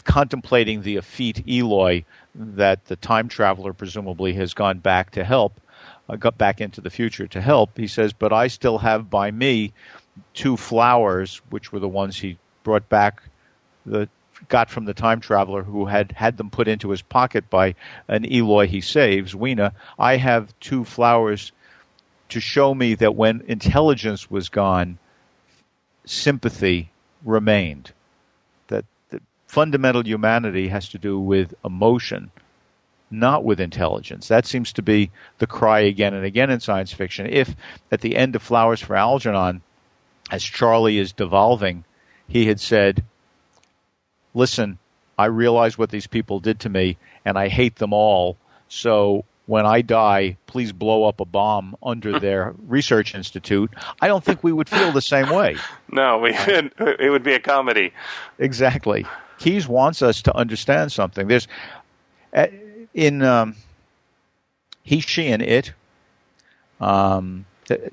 contemplating 0.03 0.81
the 0.81 0.95
effete 0.95 1.43
Eloi 1.47 2.05
that 2.33 2.85
the 2.85 2.95
time 2.95 3.27
traveler 3.27 3.73
presumably 3.73 4.33
has 4.33 4.53
gone 4.53 4.79
back 4.79 5.11
to 5.11 5.23
help, 5.23 5.59
Uh, 6.09 6.15
got 6.15 6.37
back 6.37 6.61
into 6.61 6.81
the 6.81 6.89
future 6.89 7.27
to 7.27 7.41
help. 7.41 7.77
He 7.77 7.87
says, 7.87 8.13
"But 8.13 8.31
I 8.31 8.47
still 8.47 8.77
have 8.77 9.09
by 9.09 9.31
me 9.31 9.73
two 10.33 10.57
flowers, 10.57 11.41
which 11.49 11.71
were 11.71 11.79
the 11.79 11.87
ones 11.87 12.17
he 12.17 12.37
brought 12.63 12.87
back, 12.89 13.21
the 13.85 14.09
got 14.49 14.69
from 14.69 14.85
the 14.85 14.93
time 14.93 15.19
traveler 15.19 15.63
who 15.63 15.85
had 15.85 16.11
had 16.11 16.37
them 16.37 16.49
put 16.49 16.67
into 16.67 16.89
his 16.89 17.01
pocket 17.01 17.49
by 17.49 17.75
an 18.07 18.25
Eloi 18.31 18.67
he 18.67 18.81
saves, 18.81 19.35
Weena. 19.35 19.73
I 19.97 20.17
have 20.17 20.57
two 20.59 20.83
flowers 20.83 21.51
to 22.29 22.39
show 22.39 22.73
me 22.73 22.95
that 22.95 23.15
when 23.15 23.41
intelligence 23.47 24.29
was 24.29 24.49
gone, 24.49 24.97
sympathy 26.05 26.91
remained. 27.23 27.91
That, 28.67 28.85
that 29.09 29.21
fundamental 29.47 30.05
humanity 30.05 30.67
has 30.67 30.89
to 30.89 30.97
do 30.97 31.19
with 31.19 31.53
emotion, 31.63 32.31
not 33.09 33.43
with 33.43 33.59
intelligence. 33.59 34.27
That 34.27 34.45
seems 34.45 34.73
to 34.73 34.81
be 34.81 35.11
the 35.37 35.47
cry 35.47 35.81
again 35.81 36.13
and 36.13 36.25
again 36.25 36.49
in 36.49 36.59
science 36.59 36.91
fiction. 36.91 37.27
If 37.27 37.55
at 37.91 38.01
the 38.01 38.15
end 38.15 38.35
of 38.35 38.41
Flowers 38.41 38.81
for 38.81 38.95
Algernon, 38.95 39.61
as 40.29 40.43
Charlie 40.43 40.97
is 40.97 41.13
devolving, 41.13 41.85
he 42.27 42.45
had 42.45 42.59
said, 42.59 43.03
Listen, 44.33 44.77
I 45.17 45.25
realize 45.25 45.77
what 45.77 45.89
these 45.89 46.07
people 46.07 46.39
did 46.39 46.59
to 46.61 46.69
me, 46.69 46.97
and 47.25 47.37
I 47.39 47.47
hate 47.47 47.77
them 47.77 47.93
all. 47.93 48.37
So 48.67 49.25
when 49.47 49.65
I 49.65 49.81
die, 49.81 50.37
please 50.45 50.71
blow 50.71 51.05
up 51.05 51.21
a 51.21 51.25
bomb 51.25 51.75
under 51.81 52.19
their 52.19 52.53
research 52.67 53.15
institute. 53.15 53.71
I 54.01 54.07
don't 54.07 54.23
think 54.23 54.43
we 54.43 54.51
would 54.51 54.69
feel 54.69 54.91
the 54.91 55.01
same 55.01 55.29
way. 55.29 55.57
No, 55.89 56.17
we 56.17 56.31
it 56.33 57.09
would 57.09 57.23
be 57.23 57.33
a 57.33 57.39
comedy. 57.39 57.93
Exactly. 58.39 59.05
Keyes 59.39 59.69
wants 59.69 60.01
us 60.01 60.23
to 60.23 60.35
understand 60.35 60.91
something. 60.91 61.29
There's 61.29 61.47
in 62.97 63.21
um, 63.21 63.55
he, 64.83 64.99
she, 64.99 65.27
and 65.27 65.41
it. 65.41 65.71
Um, 66.81 67.45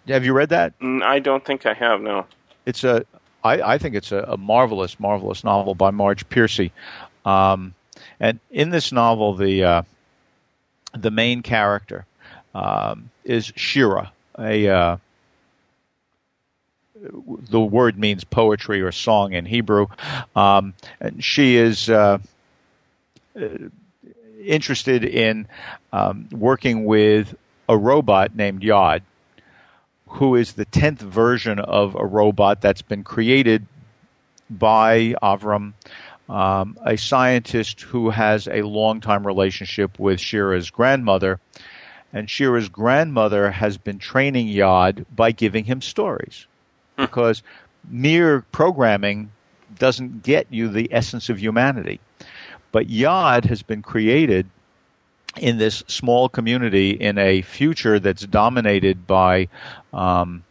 have 0.08 0.24
you 0.24 0.32
read 0.32 0.48
that? 0.48 0.76
Mm, 0.80 1.02
I 1.02 1.18
don't 1.20 1.44
think 1.44 1.66
I 1.66 1.74
have. 1.74 2.00
No. 2.00 2.26
It's 2.66 2.82
a. 2.82 3.04
I, 3.44 3.74
I 3.74 3.78
think 3.78 3.94
it's 3.94 4.10
a, 4.10 4.20
a 4.20 4.36
marvelous, 4.38 4.98
marvelous 4.98 5.44
novel 5.44 5.74
by 5.74 5.90
Marge 5.90 6.26
Piercy. 6.28 6.72
Um, 7.26 7.74
and 8.18 8.40
in 8.50 8.70
this 8.70 8.90
novel, 8.90 9.34
the 9.34 9.64
uh, 9.64 9.82
the 10.96 11.10
main 11.10 11.42
character 11.42 12.06
um, 12.54 13.10
is 13.24 13.52
Shira, 13.56 14.10
a 14.38 14.68
uh, 14.68 14.96
the 17.50 17.60
word 17.60 17.98
means 17.98 18.24
poetry 18.24 18.80
or 18.80 18.92
song 18.92 19.34
in 19.34 19.44
Hebrew, 19.44 19.88
um, 20.34 20.72
and 20.98 21.22
she 21.22 21.56
is 21.56 21.90
uh, 21.90 22.18
interested 24.44 25.04
in 25.04 25.48
um, 25.92 26.28
working 26.30 26.84
with 26.84 27.34
a 27.68 27.76
robot 27.76 28.34
named 28.34 28.62
Yod, 28.62 29.02
who 30.08 30.36
is 30.36 30.52
the 30.52 30.64
tenth 30.64 31.00
version 31.00 31.58
of 31.58 31.94
a 31.94 32.04
robot 32.04 32.60
that's 32.60 32.82
been 32.82 33.04
created 33.04 33.66
by 34.50 35.14
Avram 35.22 35.72
um, 36.28 36.78
a 36.84 36.96
scientist 36.96 37.82
who 37.82 38.10
has 38.10 38.48
a 38.48 38.62
long 38.62 39.00
time 39.00 39.26
relationship 39.26 39.98
with 39.98 40.20
Shira's 40.20 40.70
grandmother. 40.70 41.40
And 42.12 42.30
Shira's 42.30 42.68
grandmother 42.68 43.50
has 43.50 43.76
been 43.76 43.98
training 43.98 44.48
Yod 44.48 45.04
by 45.14 45.32
giving 45.32 45.64
him 45.64 45.80
stories. 45.82 46.46
Hmm. 46.96 47.04
Because 47.04 47.42
mere 47.88 48.40
programming 48.52 49.32
doesn't 49.78 50.22
get 50.22 50.46
you 50.50 50.68
the 50.68 50.88
essence 50.92 51.28
of 51.28 51.38
humanity. 51.38 52.00
But 52.74 52.90
Yod 52.90 53.44
has 53.44 53.62
been 53.62 53.82
created 53.82 54.50
in 55.36 55.58
this 55.58 55.84
small 55.86 56.28
community 56.28 56.90
in 56.90 57.18
a 57.18 57.40
future 57.42 58.00
that's 58.00 58.26
dominated 58.26 59.06
by 59.06 59.46
um, 59.92 60.42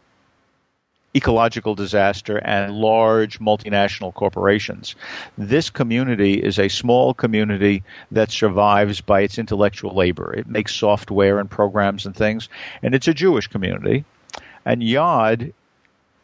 ecological 1.14 1.74
disaster 1.74 2.38
and 2.38 2.72
large 2.72 3.40
multinational 3.40 4.14
corporations. 4.14 4.96
This 5.36 5.68
community 5.68 6.42
is 6.42 6.58
a 6.58 6.68
small 6.68 7.12
community 7.12 7.82
that 8.10 8.30
survives 8.30 9.02
by 9.02 9.20
its 9.20 9.36
intellectual 9.36 9.94
labor. 9.94 10.32
It 10.32 10.46
makes 10.46 10.74
software 10.74 11.38
and 11.38 11.50
programs 11.50 12.06
and 12.06 12.16
things, 12.16 12.48
and 12.82 12.94
it's 12.94 13.06
a 13.06 13.12
Jewish 13.12 13.48
community. 13.48 14.06
And 14.64 14.82
Yod 14.82 15.52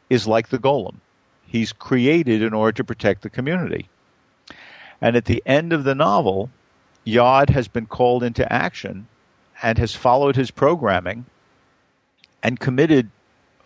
is 0.08 0.26
like 0.26 0.48
the 0.48 0.58
golem. 0.58 0.96
He's 1.46 1.74
created 1.74 2.40
in 2.40 2.54
order 2.54 2.76
to 2.76 2.84
protect 2.84 3.20
the 3.20 3.28
community. 3.28 3.90
And 5.00 5.16
at 5.16 5.24
the 5.24 5.42
end 5.46 5.72
of 5.72 5.84
the 5.84 5.94
novel, 5.94 6.50
Yod 7.04 7.50
has 7.50 7.68
been 7.68 7.86
called 7.86 8.22
into 8.22 8.50
action 8.52 9.06
and 9.62 9.78
has 9.78 9.94
followed 9.94 10.36
his 10.36 10.50
programming 10.50 11.24
and 12.42 12.58
committed 12.58 13.10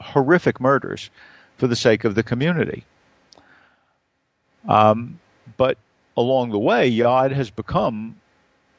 horrific 0.01 0.61
murders 0.61 1.11
for 1.57 1.67
the 1.67 1.77
sake 1.77 2.05
of 2.05 2.15
the 2.15 2.23
community. 2.23 2.85
Um, 4.69 5.19
but 5.57 5.79
along 6.17 6.51
the 6.51 6.59
way, 6.59 6.89
Yod 6.89 7.33
has 7.33 7.51
become 7.51 8.17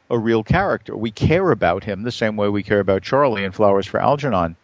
a 0.09 0.17
real 0.17 0.43
character. 0.43 0.95
We 0.95 1.11
care 1.11 1.51
about 1.51 1.83
him 1.83 2.03
the 2.03 2.11
same 2.11 2.35
way 2.35 2.49
we 2.49 2.63
care 2.63 2.79
about 2.79 3.03
Charlie 3.03 3.43
in 3.43 3.51
Flowers 3.51 3.87
for 3.87 3.99
Algernon. 3.99 4.55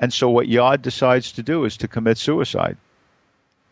And 0.00 0.12
so 0.12 0.28
what 0.28 0.48
Yod 0.48 0.82
decides 0.82 1.32
to 1.32 1.42
do 1.42 1.64
is 1.64 1.76
to 1.78 1.88
commit 1.88 2.18
suicide. 2.18 2.76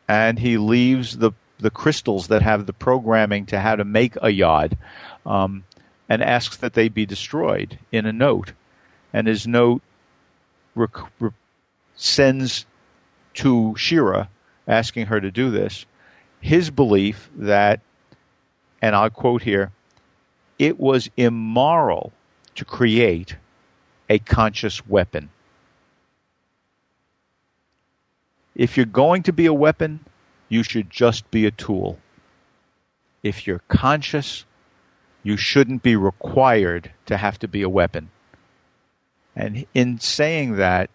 And 0.09 0.39
he 0.39 0.59
leaves 0.59 1.19
the, 1.19 1.33
the 1.59 1.71
crystals 1.71 2.29
that 2.29 2.43
have 2.43 2.67
the 2.67 2.73
programming 2.73 3.47
to 3.47 3.59
how 3.59 3.77
to 3.77 3.85
make 3.85 4.17
a 4.21 4.31
Yod 4.31 4.77
um, 5.25 5.65
and 6.09 6.23
asks 6.23 6.59
that 6.59 6.75
they 6.75 6.89
be 6.89 7.07
destroyed 7.07 7.79
in 7.91 8.07
a 8.07 8.13
note. 8.13 8.53
And 9.13 9.27
his 9.27 9.47
note 9.47 9.83
rec- 10.75 11.21
re- 11.21 11.31
sends 11.97 12.67
to 13.35 13.75
Shira 13.77 14.29
asking 14.67 15.07
her 15.07 15.21
to 15.21 15.31
do 15.31 15.51
this, 15.51 15.87
his 16.41 16.71
belief 16.71 17.31
that, 17.37 17.81
and 18.83 18.95
I'll 18.95 19.11
quote 19.11 19.43
here, 19.43 19.73
it 20.59 20.79
was 20.79 21.11
immoral 21.17 22.13
to 22.57 22.65
create 22.65 23.37
a 24.09 24.19
conscious 24.19 24.87
weapon. 24.87 25.31
If 28.55 28.77
you're 28.77 28.87
going 28.87 29.25
to 29.25 29.33
be 29.33 29.47
a 29.47 29.53
weapon, 29.53 30.01
you 30.49 30.63
should 30.63 30.91
just 30.91 31.31
be 31.31 31.47
a 31.47 31.51
tool. 31.51 31.99
If 33.23 33.47
you're 33.47 33.63
conscious, 33.69 34.45
you 35.23 35.37
shouldn't 35.37 35.83
be 35.83 35.97
required 35.97 36.91
to 37.07 37.17
have 37.17 37.39
to 37.41 37.49
be 37.49 37.63
a 37.63 37.69
weapon. 37.69 38.11
And 39.35 39.67
in 39.75 39.99
saying 39.99 40.57
that, 40.57 40.91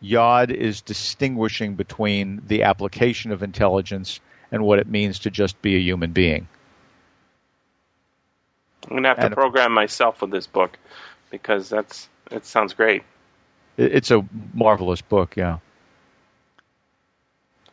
Yod 0.00 0.50
is 0.50 0.80
distinguishing 0.80 1.74
between 1.74 2.42
the 2.46 2.64
application 2.64 3.32
of 3.32 3.42
intelligence 3.42 4.20
and 4.50 4.62
what 4.64 4.78
it 4.78 4.88
means 4.88 5.20
to 5.20 5.30
just 5.30 5.60
be 5.62 5.76
a 5.76 5.78
human 5.78 6.12
being. 6.12 6.48
I'm 8.84 8.90
going 8.90 9.02
to 9.02 9.08
have 9.10 9.20
to 9.20 9.30
program 9.30 9.72
myself 9.72 10.22
with 10.22 10.30
this 10.30 10.46
book 10.46 10.78
because 11.30 11.68
that's 11.68 12.08
it 12.30 12.46
sounds 12.46 12.72
great. 12.72 13.02
It's 13.76 14.10
a 14.10 14.26
marvelous 14.54 15.02
book, 15.02 15.36
yeah. 15.36 15.58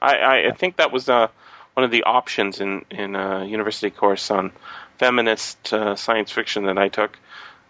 I, 0.02 0.48
I 0.48 0.52
think 0.52 0.78
that 0.78 0.92
was 0.92 1.10
uh, 1.10 1.28
one 1.74 1.84
of 1.84 1.92
the 1.92 2.04
options 2.04 2.62
in 2.62 2.86
in 2.90 3.16
a 3.16 3.46
university 3.46 3.90
course 3.90 4.32
on 4.32 4.52
feminist 4.98 5.74
uh, 5.74 5.96
science 5.96 6.32
fiction 6.32 6.66
that 6.66 6.78
I 6.78 6.90
took, 6.90 7.18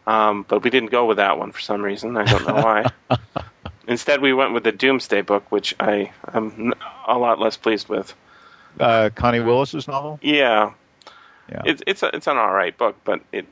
um, 0.06 0.46
but 0.48 0.64
we 0.64 0.70
didn't 0.70 0.92
go 0.92 1.06
with 1.06 1.18
that 1.18 1.38
one 1.38 1.52
for 1.52 1.60
some 1.60 1.82
reason. 1.82 2.18
I 2.18 2.24
don't 2.24 2.48
know 2.48 2.56
why. 2.56 2.92
Instead, 3.88 4.22
we 4.22 4.34
went 4.34 4.54
with 4.54 4.64
the 4.64 4.72
Doomsday 4.72 5.22
book, 5.22 5.52
which 5.52 5.76
I 5.80 6.12
am 6.34 6.74
a 7.08 7.18
lot 7.18 7.40
less 7.40 7.56
pleased 7.56 7.88
with. 7.88 8.14
Uh, 8.80 9.10
Connie 9.16 9.40
Willis's 9.40 9.88
novel. 9.88 10.20
Yeah, 10.22 10.74
yeah. 11.50 11.62
It's 11.66 11.82
it's 11.88 12.04
a, 12.04 12.16
it's 12.16 12.28
an 12.28 12.38
all 12.38 12.54
right 12.54 12.78
book, 12.78 12.98
but 13.04 13.22
it, 13.32 13.46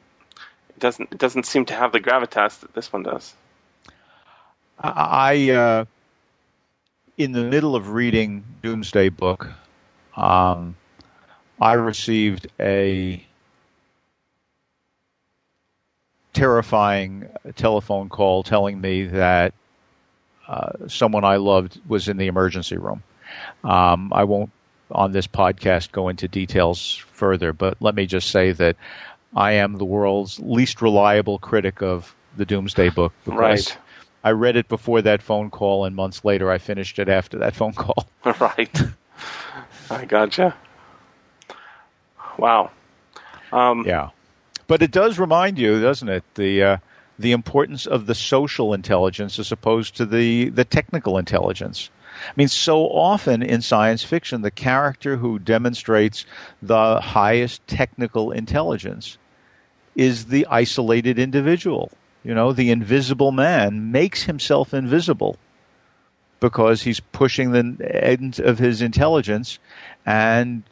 it 0.69 0.79
doesn't 0.79 1.13
it 1.13 1.17
doesn't 1.17 1.45
seem 1.45 1.65
to 1.65 1.73
have 1.73 1.91
the 1.91 1.99
gravitas 1.99 2.59
that 2.59 2.73
this 2.73 2.91
one 2.91 3.03
does. 3.03 3.33
I 4.77 5.49
uh, 5.51 5.85
in 7.17 7.31
the 7.31 7.43
middle 7.43 7.75
of 7.75 7.89
reading 7.89 8.43
Doomsday 8.61 9.09
book, 9.09 9.49
um, 10.15 10.75
I 11.59 11.73
received 11.73 12.47
a 12.59 13.25
terrifying 16.33 17.29
telephone 17.55 18.09
call 18.09 18.43
telling 18.43 18.79
me 18.79 19.07
that 19.07 19.53
uh, 20.47 20.87
someone 20.87 21.23
I 21.23 21.37
loved 21.37 21.79
was 21.87 22.07
in 22.07 22.17
the 22.17 22.27
emergency 22.27 22.77
room. 22.77 23.01
Um, 23.63 24.11
I 24.13 24.25
won't 24.25 24.51
on 24.91 25.11
this 25.11 25.27
podcast 25.27 25.91
go 25.91 26.09
into 26.09 26.27
details 26.27 26.95
further, 27.13 27.53
but 27.53 27.77
let 27.81 27.95
me 27.95 28.05
just 28.05 28.29
say 28.29 28.51
that 28.51 28.75
I 29.35 29.53
am 29.53 29.77
the 29.77 29.85
world's 29.85 30.39
least 30.39 30.81
reliable 30.81 31.39
critic 31.39 31.81
of 31.81 32.13
the 32.37 32.45
Doomsday 32.45 32.89
Book 32.89 33.13
because 33.23 33.39
Right. 33.39 33.77
I 34.25 34.31
read 34.31 34.55
it 34.55 34.67
before 34.67 35.03
that 35.03 35.21
phone 35.21 35.51
call, 35.51 35.85
and 35.85 35.95
months 35.95 36.25
later 36.25 36.49
I 36.49 36.57
finished 36.57 36.97
it 36.97 37.07
after 37.09 37.37
that 37.37 37.55
phone 37.55 37.73
call. 37.73 38.07
right. 38.39 38.81
I 39.91 40.05
gotcha. 40.05 40.55
Wow. 42.39 42.71
Um, 43.53 43.85
Yeah, 43.85 44.09
but 44.65 44.81
it 44.81 44.89
does 44.89 45.19
remind 45.19 45.59
you, 45.59 45.79
doesn't 45.79 46.09
it, 46.09 46.23
the 46.33 46.63
uh, 46.63 46.77
the 47.19 47.33
importance 47.33 47.85
of 47.85 48.07
the 48.07 48.15
social 48.15 48.73
intelligence 48.73 49.37
as 49.37 49.51
opposed 49.51 49.97
to 49.97 50.07
the 50.07 50.49
the 50.49 50.65
technical 50.65 51.19
intelligence. 51.19 51.91
I 52.27 52.33
mean, 52.35 52.47
so 52.47 52.85
often 52.87 53.43
in 53.43 53.61
science 53.61 54.03
fiction, 54.03 54.41
the 54.41 54.49
character 54.49 55.17
who 55.17 55.37
demonstrates 55.37 56.25
the 56.63 56.99
highest 56.99 57.67
technical 57.67 58.31
intelligence 58.31 59.19
is 59.95 60.25
the 60.25 60.47
isolated 60.49 61.19
individual. 61.19 61.91
You 62.25 62.33
know, 62.33 62.53
the 62.53 62.71
invisible 62.71 63.31
man 63.31 63.91
makes 63.91 64.23
himself 64.23 64.73
invisible 64.73 65.37
because 66.39 66.81
he's 66.81 66.99
pushing 66.99 67.51
the 67.51 68.03
end 68.03 68.39
of 68.39 68.57
his 68.57 68.81
intelligence 68.81 69.59
and 70.07 70.63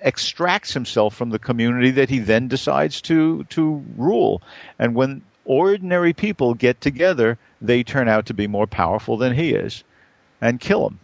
extracts 0.00 0.72
himself 0.72 1.14
from 1.14 1.28
the 1.28 1.38
community 1.38 1.90
that 1.92 2.08
he 2.08 2.20
then 2.20 2.48
decides 2.48 3.02
to 3.02 3.44
to 3.50 3.84
rule. 3.98 4.40
And 4.78 4.94
when 4.94 5.22
ordinary 5.44 6.14
people 6.14 6.54
get 6.54 6.80
together, 6.80 7.38
they 7.60 7.82
turn 7.82 8.08
out 8.08 8.26
to 8.26 8.34
be 8.34 8.46
more 8.46 8.66
powerful 8.66 9.18
than 9.18 9.34
he 9.34 9.50
is 9.50 9.84
and 10.40 10.58
kill 10.58 10.86
him. 10.86 10.98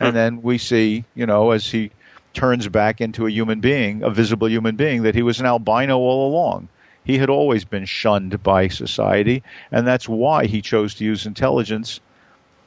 And 0.00 0.10
hmm. 0.10 0.16
then 0.16 0.42
we 0.42 0.58
see, 0.58 1.04
you 1.14 1.26
know, 1.26 1.52
as 1.52 1.64
he 1.64 1.92
turns 2.34 2.66
back 2.66 3.00
into 3.00 3.24
a 3.26 3.30
human 3.30 3.60
being, 3.60 4.02
a 4.02 4.10
visible 4.10 4.48
human 4.48 4.74
being, 4.74 5.02
that 5.04 5.14
he 5.14 5.22
was 5.22 5.38
an 5.38 5.46
albino 5.46 5.96
all 5.98 6.28
along. 6.28 6.68
He 7.08 7.16
had 7.16 7.30
always 7.30 7.64
been 7.64 7.86
shunned 7.86 8.42
by 8.42 8.68
society, 8.68 9.42
and 9.72 9.86
that's 9.86 10.06
why 10.06 10.44
he 10.44 10.60
chose 10.60 10.96
to 10.96 11.04
use 11.04 11.24
intelligence 11.24 12.00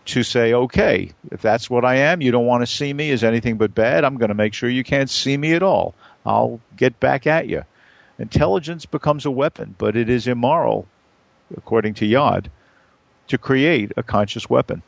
to 0.06 0.24
say, 0.24 0.52
okay, 0.52 1.12
if 1.30 1.44
that's 1.44 1.70
what 1.70 1.86
I 1.86 1.98
am, 1.98 2.22
you 2.22 2.32
don't 2.32 2.48
want 2.48 2.64
to 2.64 2.66
see 2.66 2.92
me 2.92 3.12
as 3.12 3.24
anything 3.24 3.58
but 3.58 3.76
bad, 3.76 4.04
I'm 4.04 4.18
going 4.18 4.30
to 4.30 4.34
make 4.34 4.56
sure 4.56 4.68
you 4.68 4.84
can't 4.84 5.12
see 5.12 5.38
me 5.38 5.54
at 5.54 5.62
all. 5.62 5.94
I'll 6.26 6.60
get 6.76 7.00
back 7.00 7.28
at 7.28 7.50
you. 7.50 7.66
Intelligence 8.18 8.88
becomes 8.88 9.28
a 9.28 9.32
weapon, 9.32 9.76
but 9.78 9.96
it 9.96 10.10
is 10.10 10.26
immoral, 10.26 10.88
according 11.56 11.94
to 11.96 12.08
Yod, 12.08 12.50
to 13.28 13.38
create 13.38 13.92
a 13.96 14.02
conscious 14.02 14.50
weapon. 14.50 14.82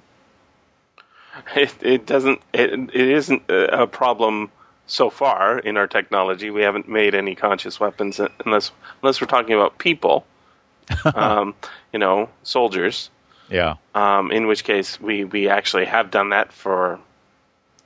it, 1.55 1.75
it 1.79 2.07
doesn't. 2.07 2.41
It, 2.53 2.71
it 2.73 2.95
isn't 2.95 3.43
a 3.49 3.85
problem 3.85 4.49
so 4.85 5.09
far 5.09 5.57
in 5.59 5.77
our 5.77 5.87
technology. 5.87 6.49
We 6.49 6.61
haven't 6.63 6.87
made 6.89 7.15
any 7.15 7.35
conscious 7.35 7.79
weapons 7.79 8.19
unless 8.45 8.71
unless 9.01 9.21
we're 9.21 9.27
talking 9.27 9.53
about 9.55 9.77
people. 9.77 10.25
um, 11.15 11.55
you 11.93 11.99
know, 11.99 12.29
soldiers. 12.43 13.09
Yeah. 13.49 13.75
Um, 13.95 14.31
in 14.31 14.47
which 14.47 14.63
case, 14.63 14.99
we, 14.99 15.23
we 15.23 15.47
actually 15.47 15.85
have 15.85 16.11
done 16.11 16.29
that 16.29 16.51
for 16.51 16.99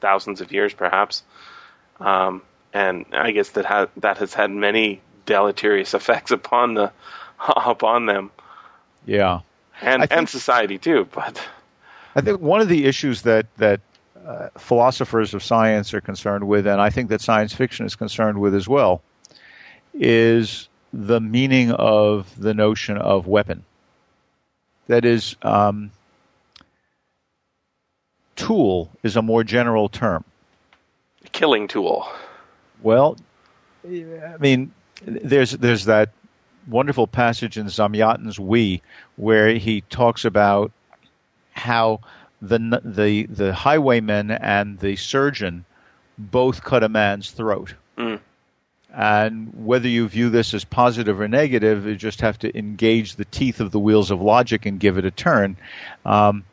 thousands 0.01 0.41
of 0.41 0.51
years, 0.51 0.73
perhaps. 0.73 1.23
Um, 1.99 2.41
and 2.73 3.05
I 3.13 3.31
guess 3.31 3.49
that 3.49 3.65
ha- 3.65 3.87
that 3.97 4.17
has 4.17 4.33
had 4.33 4.49
many 4.51 5.01
deleterious 5.25 5.93
effects 5.99 6.31
upon 6.31 6.73
the 6.73 6.91
upon 7.39 8.05
them 8.07 8.31
Yeah. 9.05 9.41
and 9.81 10.01
think- 10.01 10.11
and 10.13 10.29
society 10.29 10.77
too. 10.77 11.07
But 11.13 11.39
I 12.15 12.21
think 12.21 12.41
one 12.41 12.61
of 12.61 12.67
the 12.67 12.85
issues 12.85 13.21
that 13.23 13.45
that 13.57 13.81
uh, 14.27 14.49
philosophers 14.57 15.33
of 15.33 15.41
science 15.41 15.93
are 15.93 16.01
concerned 16.01 16.47
with, 16.47 16.67
and 16.67 16.81
I 16.81 16.89
think 16.89 17.09
that 17.09 17.21
science 17.21 17.53
fiction 17.53 17.85
is 17.85 17.95
concerned 17.95 18.39
with 18.39 18.53
as 18.53 18.67
well, 18.67 19.01
is 19.93 20.67
the 20.91 21.21
meaning 21.21 21.71
of 21.71 22.29
the 22.37 22.53
notion 22.53 22.97
of 22.97 23.25
weapon. 23.25 23.63
That 24.87 25.05
is, 25.05 25.35
um, 25.43 25.91
tool 28.35 28.91
is 29.01 29.15
a 29.15 29.21
more 29.21 29.43
general 29.43 29.87
term. 29.89 30.25
killing 31.31 31.67
tool. 31.67 32.07
Well, 32.81 33.17
I 33.85 34.37
mean, 34.39 34.71
there's 35.05 35.51
there's 35.51 35.85
that 35.85 36.09
wonderful 36.67 37.07
passage 37.07 37.57
in 37.57 37.67
Zamyatin's 37.67 38.39
We 38.39 38.81
where 39.15 39.53
he 39.53 39.81
talks 39.89 40.25
about 40.25 40.71
how 41.53 42.01
the 42.41 42.81
the 42.83 43.23
the 43.25 43.53
highwayman 43.53 44.31
and 44.31 44.79
the 44.79 44.95
surgeon 44.95 45.65
both 46.17 46.63
cut 46.63 46.83
a 46.83 46.89
man's 46.89 47.31
throat. 47.31 47.73
Mm. 47.97 48.19
And 48.93 49.53
whether 49.53 49.87
you 49.87 50.07
view 50.07 50.29
this 50.29 50.53
as 50.53 50.63
positive 50.63 51.19
or 51.19 51.27
negative, 51.27 51.85
you 51.85 51.95
just 51.95 52.21
have 52.21 52.39
to 52.39 52.57
engage 52.57 53.15
the 53.15 53.25
teeth 53.25 53.59
of 53.59 53.71
the 53.71 53.79
wheels 53.79 54.09
of 54.09 54.21
logic 54.21 54.65
and 54.65 54.79
give 54.79 54.97
it 54.97 55.05
a 55.05 55.11
turn. 55.11 55.57
Um, 56.05 56.45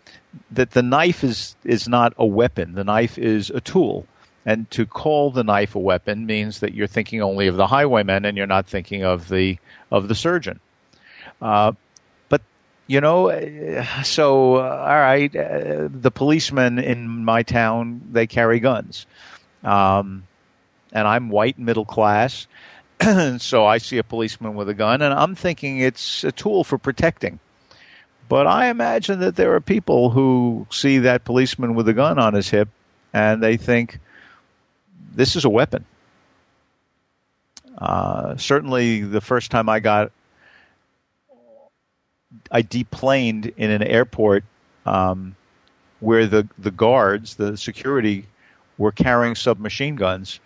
that 0.50 0.72
the 0.72 0.82
knife 0.82 1.24
is 1.24 1.56
is 1.64 1.88
not 1.88 2.12
a 2.18 2.26
weapon. 2.26 2.74
The 2.74 2.84
knife 2.84 3.18
is 3.18 3.50
a 3.50 3.60
tool. 3.60 4.06
And 4.46 4.70
to 4.72 4.84
call 4.84 5.30
the 5.30 5.44
knife 5.44 5.74
a 5.74 5.78
weapon 5.78 6.26
means 6.26 6.60
that 6.60 6.74
you're 6.74 6.86
thinking 6.86 7.22
only 7.22 7.46
of 7.46 7.56
the 7.56 7.66
highwayman 7.66 8.26
and 8.26 8.36
you're 8.36 8.46
not 8.46 8.66
thinking 8.66 9.04
of 9.04 9.28
the 9.28 9.58
of 9.90 10.08
the 10.08 10.14
surgeon. 10.14 10.60
Uh, 11.40 11.72
you 12.86 13.00
know, 13.00 13.30
uh, 13.30 14.02
so 14.02 14.56
uh, 14.56 14.60
all 14.60 15.00
right, 15.00 15.34
uh, 15.34 15.88
the 15.90 16.10
policemen 16.10 16.78
in 16.78 17.24
my 17.24 17.42
town 17.42 18.08
they 18.12 18.26
carry 18.26 18.60
guns, 18.60 19.06
um, 19.62 20.26
and 20.92 21.08
I'm 21.08 21.30
white, 21.30 21.58
middle 21.58 21.84
class, 21.84 22.46
so 23.38 23.66
I 23.66 23.78
see 23.78 23.98
a 23.98 24.04
policeman 24.04 24.54
with 24.54 24.68
a 24.68 24.74
gun, 24.74 25.02
and 25.02 25.14
I'm 25.14 25.34
thinking 25.34 25.80
it's 25.80 26.24
a 26.24 26.32
tool 26.32 26.64
for 26.64 26.78
protecting. 26.78 27.40
But 28.28 28.46
I 28.46 28.68
imagine 28.68 29.20
that 29.20 29.36
there 29.36 29.54
are 29.54 29.60
people 29.60 30.10
who 30.10 30.66
see 30.70 30.98
that 31.00 31.24
policeman 31.24 31.74
with 31.74 31.88
a 31.88 31.92
gun 31.92 32.18
on 32.18 32.34
his 32.34 32.48
hip, 32.48 32.68
and 33.12 33.42
they 33.42 33.56
think 33.56 33.98
this 35.14 35.36
is 35.36 35.44
a 35.44 35.50
weapon. 35.50 35.84
Uh, 37.76 38.36
certainly, 38.36 39.00
the 39.00 39.20
first 39.20 39.50
time 39.50 39.68
I 39.68 39.80
got, 39.80 40.12
I 42.50 42.62
deplaned 42.62 43.46
in 43.56 43.70
an 43.70 43.82
airport 43.82 44.44
um, 44.86 45.36
where 46.00 46.26
the 46.26 46.48
the 46.58 46.70
guards, 46.70 47.36
the 47.36 47.56
security, 47.56 48.26
were 48.78 48.92
carrying 48.92 49.34
submachine 49.34 49.96
guns. 49.96 50.40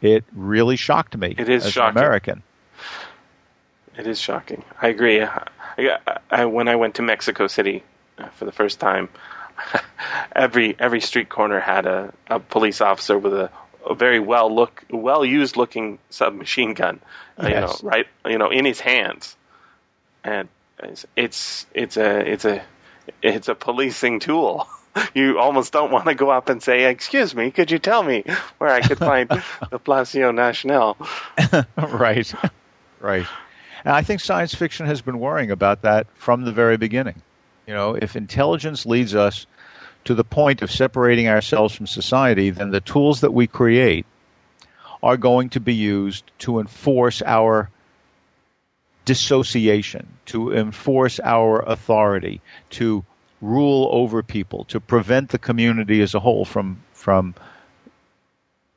It 0.00 0.24
really 0.34 0.76
shocked 0.76 1.16
me. 1.16 1.34
It 1.38 1.48
is 1.48 1.66
as 1.66 1.72
shocking. 1.72 1.96
an 1.96 2.04
American. 2.04 2.42
It 3.96 4.06
is 4.06 4.18
shocking. 4.18 4.64
I 4.80 4.88
agree. 4.88 5.22
I, 5.22 5.98
I, 6.30 6.46
when 6.46 6.68
I 6.68 6.76
went 6.76 6.96
to 6.96 7.02
Mexico 7.02 7.46
City 7.46 7.84
uh, 8.18 8.28
for 8.30 8.46
the 8.46 8.52
first 8.52 8.80
time, 8.80 9.08
every 10.34 10.74
every 10.78 11.00
street 11.00 11.28
corner 11.28 11.60
had 11.60 11.86
a, 11.86 12.12
a 12.28 12.40
police 12.40 12.80
officer 12.80 13.18
with 13.18 13.34
a, 13.34 13.50
a 13.88 13.94
very 13.94 14.18
well 14.18 14.54
look 14.54 14.84
well 14.90 15.24
used 15.24 15.56
looking 15.56 15.98
submachine 16.10 16.74
gun, 16.74 17.00
uh, 17.38 17.46
you 17.46 17.54
know, 17.54 17.76
right, 17.82 18.06
you 18.26 18.38
know, 18.38 18.50
in 18.50 18.64
his 18.64 18.80
hands, 18.80 19.36
and 20.24 20.48
it's 20.82 21.06
it's 21.16 21.66
it's 21.74 21.96
a 21.96 22.32
it's 22.32 22.44
a 22.44 22.62
it's 23.22 23.48
a 23.48 23.54
policing 23.54 24.20
tool. 24.20 24.66
You 25.14 25.38
almost 25.38 25.72
don't 25.72 25.90
want 25.90 26.04
to 26.04 26.14
go 26.14 26.28
up 26.28 26.50
and 26.50 26.62
say, 26.62 26.84
"Excuse 26.90 27.34
me, 27.34 27.50
could 27.50 27.70
you 27.70 27.78
tell 27.78 28.02
me 28.02 28.24
where 28.58 28.68
I 28.68 28.82
could 28.82 28.98
find 28.98 29.26
the 29.70 29.78
Palacio 29.78 30.32
Nacional?" 30.32 30.98
right, 31.78 32.30
right. 33.00 33.26
And 33.86 33.94
I 33.94 34.02
think 34.02 34.20
science 34.20 34.54
fiction 34.54 34.84
has 34.84 35.00
been 35.00 35.18
worrying 35.18 35.50
about 35.50 35.80
that 35.80 36.08
from 36.12 36.44
the 36.44 36.52
very 36.52 36.76
beginning. 36.76 37.22
You 37.66 37.72
know, 37.72 37.94
if 37.94 38.16
intelligence 38.16 38.84
leads 38.84 39.14
us 39.14 39.46
to 40.04 40.14
the 40.14 40.24
point 40.24 40.60
of 40.60 40.70
separating 40.70 41.26
ourselves 41.26 41.74
from 41.74 41.86
society, 41.86 42.50
then 42.50 42.70
the 42.70 42.82
tools 42.82 43.22
that 43.22 43.32
we 43.32 43.46
create 43.46 44.04
are 45.02 45.16
going 45.16 45.48
to 45.50 45.60
be 45.60 45.74
used 45.74 46.30
to 46.40 46.60
enforce 46.60 47.22
our 47.22 47.70
dissociation, 49.04 50.06
to 50.26 50.52
enforce 50.52 51.20
our 51.20 51.60
authority, 51.60 52.40
to 52.70 53.04
rule 53.40 53.88
over 53.92 54.22
people, 54.22 54.64
to 54.64 54.80
prevent 54.80 55.30
the 55.30 55.38
community 55.38 56.00
as 56.02 56.14
a 56.14 56.20
whole 56.20 56.44
from 56.44 56.82
from 56.92 57.34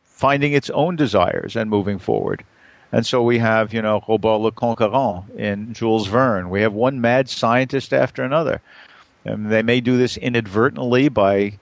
finding 0.03 0.53
its 0.53 0.69
own 0.69 0.95
desires 0.95 1.55
and 1.55 1.69
moving 1.69 1.99
forward. 1.99 2.43
And 2.91 3.05
so 3.05 3.21
we 3.21 3.39
have, 3.39 3.73
you 3.73 3.81
know, 3.81 4.01
Robur 4.07 4.41
Le 4.41 4.51
Conquérant 4.51 5.29
in 5.35 5.73
Jules 5.73 6.07
Verne. 6.07 6.49
We 6.49 6.61
have 6.61 6.73
one 6.73 7.01
mad 7.01 7.29
scientist 7.29 7.93
after 7.93 8.23
another. 8.23 8.61
And 9.25 9.51
they 9.51 9.63
may 9.63 9.81
do 9.81 9.97
this 9.97 10.17
inadvertently 10.17 11.09
by, 11.09 11.59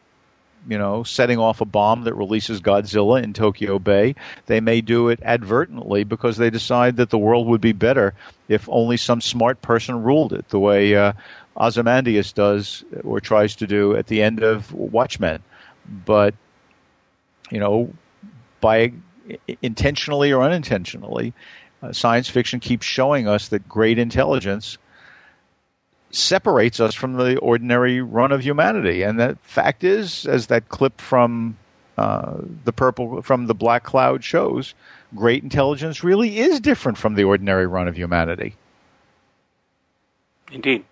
you 0.68 0.78
know, 0.78 1.04
setting 1.04 1.40
off 1.40 1.62
a 1.62 1.66
bomb 1.66 2.04
that 2.04 2.14
releases 2.14 2.62
Godzilla 2.62 3.22
in 3.22 3.34
Tokyo 3.34 3.80
Bay. 3.80 4.16
They 4.46 4.62
may 4.62 4.82
do 4.82 5.10
it 5.10 5.20
advertently 5.22 6.04
because 6.04 6.38
they 6.38 6.50
decide 6.50 6.98
that 6.98 7.10
the 7.10 7.18
world 7.18 7.48
would 7.48 7.62
be 7.62 7.74
better 7.74 8.14
if 8.48 8.68
only 8.70 8.98
some 8.98 9.22
smart 9.22 9.62
person 9.62 10.04
ruled 10.04 10.34
it, 10.34 10.48
the 10.50 10.60
way 10.60 10.96
uh, 10.96 11.14
Ozymandias 11.58 12.32
does 12.32 12.84
or 13.04 13.20
tries 13.20 13.56
to 13.58 13.68
do 13.68 13.96
at 13.96 14.08
the 14.08 14.22
end 14.22 14.42
of 14.44 14.72
Watchmen. 14.74 15.44
But, 16.06 16.34
you 17.52 17.60
know, 17.60 17.94
by 18.62 18.94
intentionally 19.62 20.32
or 20.32 20.44
unintentionally, 20.44 21.34
uh, 21.82 21.92
science 21.92 22.30
fiction 22.30 22.60
keeps 22.60 22.86
showing 22.86 23.28
us 23.28 23.50
that 23.50 23.68
great 23.68 24.00
intelligence 24.00 24.78
separates 26.14 26.80
us 26.80 26.94
from 26.94 27.14
the 27.14 27.38
ordinary 27.38 28.00
run 28.00 28.32
of 28.32 28.42
humanity. 28.42 29.02
And 29.02 29.20
the 29.20 29.38
fact 29.42 29.84
is, 29.84 30.26
as 30.28 30.48
that 30.48 30.70
clip 30.70 31.02
from 31.02 31.58
uh, 31.98 32.38
the 32.64 32.72
purple 32.72 33.22
from 33.22 33.48
the 33.48 33.56
black 33.56 33.84
cloud 33.84 34.24
shows, 34.24 34.74
great 35.16 35.44
intelligence 35.44 36.04
really 36.04 36.40
is 36.40 36.60
different 36.60 36.98
from 36.98 37.16
the 37.16 37.24
ordinary 37.24 37.68
run 37.68 37.88
of 37.88 37.96
humanity. 37.96 38.56
Indeed. 40.52 40.86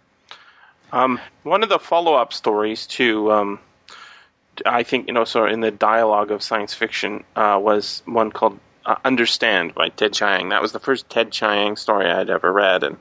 Um, 0.91 1.19
one 1.43 1.63
of 1.63 1.69
the 1.69 1.79
follow-up 1.79 2.33
stories 2.33 2.85
to, 2.87 3.31
um, 3.31 3.59
I 4.65 4.83
think 4.83 5.07
you 5.07 5.13
know, 5.13 5.23
so 5.23 5.45
in 5.45 5.61
the 5.61 5.71
dialogue 5.71 6.31
of 6.31 6.43
science 6.43 6.73
fiction 6.73 7.23
uh, 7.35 7.59
was 7.61 8.01
one 8.05 8.31
called 8.31 8.59
uh, 8.85 8.95
"Understand" 9.05 9.73
by 9.73 9.89
Ted 9.89 10.13
Chiang. 10.13 10.49
That 10.49 10.61
was 10.61 10.71
the 10.71 10.79
first 10.79 11.09
Ted 11.09 11.31
Chiang 11.31 11.77
story 11.77 12.09
I'd 12.09 12.29
ever 12.29 12.51
read, 12.51 12.83
and 12.83 12.97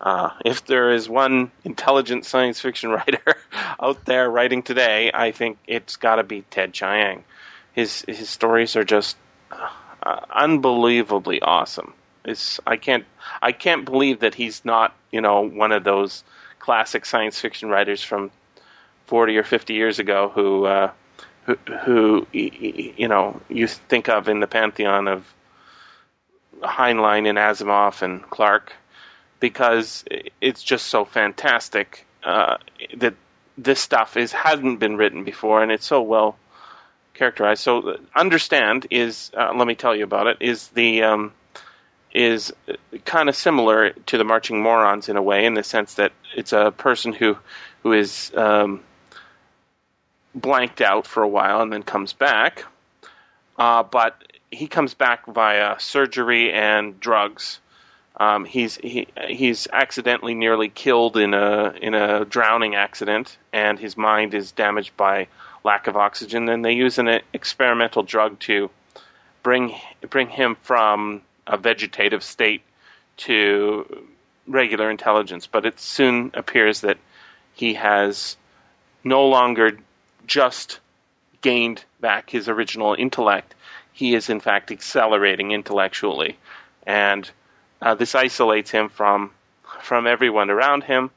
uh, 0.00 0.30
if 0.44 0.66
there 0.66 0.92
is 0.92 1.08
one 1.08 1.50
intelligent 1.64 2.24
science 2.24 2.60
fiction 2.60 2.90
writer 2.96 3.36
out 3.80 4.04
there 4.04 4.30
writing 4.30 4.62
today, 4.62 5.10
I 5.12 5.32
think 5.32 5.58
it's 5.66 5.96
got 5.96 6.16
to 6.16 6.22
be 6.22 6.42
Ted 6.42 6.72
Chiang. 6.72 7.24
His 7.72 8.04
his 8.06 8.28
stories 8.28 8.76
are 8.76 8.84
just 8.84 9.16
uh, 9.50 10.20
unbelievably 10.30 11.42
awesome. 11.42 11.94
It's 12.24 12.60
I 12.66 12.76
can't 12.76 13.04
I 13.40 13.52
can't 13.52 13.84
believe 13.84 14.20
that 14.20 14.34
he's 14.34 14.64
not 14.64 14.94
you 15.10 15.20
know 15.20 15.42
one 15.42 15.72
of 15.72 15.84
those 15.84 16.24
classic 16.58 17.04
science 17.06 17.38
fiction 17.38 17.68
writers 17.68 18.02
from 18.02 18.30
forty 19.06 19.36
or 19.36 19.44
fifty 19.44 19.74
years 19.74 19.98
ago 19.98 20.30
who 20.34 20.64
uh, 20.64 20.90
who, 21.44 21.54
who 21.84 22.26
you 22.32 23.08
know 23.08 23.40
you 23.48 23.66
think 23.66 24.08
of 24.08 24.28
in 24.28 24.40
the 24.40 24.46
pantheon 24.46 25.06
of 25.08 25.26
Heinlein 26.62 27.28
and 27.28 27.38
Asimov 27.38 28.02
and 28.02 28.22
Clarke 28.22 28.72
because 29.40 30.04
it's 30.40 30.62
just 30.62 30.86
so 30.86 31.04
fantastic 31.04 32.06
uh, 32.24 32.56
that 32.96 33.14
this 33.58 33.80
stuff 33.80 34.16
is 34.16 34.32
hasn't 34.32 34.80
been 34.80 34.96
written 34.96 35.24
before 35.24 35.62
and 35.62 35.72
it's 35.72 35.86
so 35.86 36.02
well 36.02 36.36
characterized. 37.14 37.62
So 37.62 37.98
understand 38.14 38.86
is 38.90 39.30
uh, 39.36 39.52
let 39.54 39.66
me 39.66 39.74
tell 39.74 39.96
you 39.96 40.04
about 40.04 40.26
it 40.26 40.38
is 40.40 40.68
the 40.68 41.02
um, 41.02 41.32
is 42.12 42.52
kind 43.04 43.28
of 43.28 43.36
similar 43.36 43.90
to 43.90 44.18
the 44.18 44.24
marching 44.24 44.62
morons 44.62 45.08
in 45.08 45.16
a 45.16 45.22
way 45.22 45.44
in 45.44 45.54
the 45.54 45.62
sense 45.62 45.94
that 45.94 46.12
it's 46.34 46.52
a 46.52 46.72
person 46.76 47.12
who 47.12 47.36
who 47.82 47.92
is 47.92 48.32
um, 48.34 48.80
blanked 50.34 50.80
out 50.80 51.06
for 51.06 51.22
a 51.22 51.28
while 51.28 51.62
and 51.62 51.72
then 51.72 51.82
comes 51.82 52.12
back, 52.12 52.64
uh, 53.58 53.82
but 53.82 54.20
he 54.50 54.66
comes 54.66 54.94
back 54.94 55.26
via 55.26 55.78
surgery 55.78 56.52
and 56.52 57.00
drugs. 57.00 57.60
Um, 58.18 58.46
he's 58.46 58.76
he, 58.76 59.08
he's 59.28 59.68
accidentally 59.70 60.34
nearly 60.34 60.68
killed 60.68 61.16
in 61.16 61.34
a 61.34 61.74
in 61.80 61.94
a 61.94 62.24
drowning 62.24 62.74
accident, 62.74 63.36
and 63.52 63.78
his 63.78 63.96
mind 63.96 64.32
is 64.32 64.52
damaged 64.52 64.96
by 64.96 65.28
lack 65.64 65.86
of 65.86 65.96
oxygen. 65.96 66.48
And 66.48 66.64
they 66.64 66.72
use 66.72 66.98
an 66.98 67.20
experimental 67.32 68.02
drug 68.02 68.38
to 68.40 68.70
bring 69.42 69.74
bring 70.08 70.28
him 70.28 70.56
from 70.62 71.22
a 71.46 71.58
vegetative 71.58 72.22
state 72.22 72.62
to 73.18 74.06
regular 74.46 74.90
intelligence. 74.90 75.46
But 75.46 75.66
it 75.66 75.78
soon 75.78 76.30
appears 76.34 76.80
that 76.80 76.98
he 77.54 77.74
has 77.74 78.36
no 79.04 79.26
longer 79.26 79.78
just 80.26 80.80
gained 81.42 81.84
back 82.00 82.30
his 82.30 82.48
original 82.48 82.94
intellect. 82.98 83.54
He 83.92 84.14
is 84.14 84.30
in 84.30 84.40
fact 84.40 84.70
accelerating 84.70 85.52
intellectually, 85.52 86.38
and 86.86 87.30
uh, 87.80 87.94
this 87.94 88.14
isolates 88.14 88.70
him 88.70 88.88
from 88.88 89.30
from 89.82 90.06
everyone 90.06 90.50
around 90.50 90.84
him, 90.84 91.10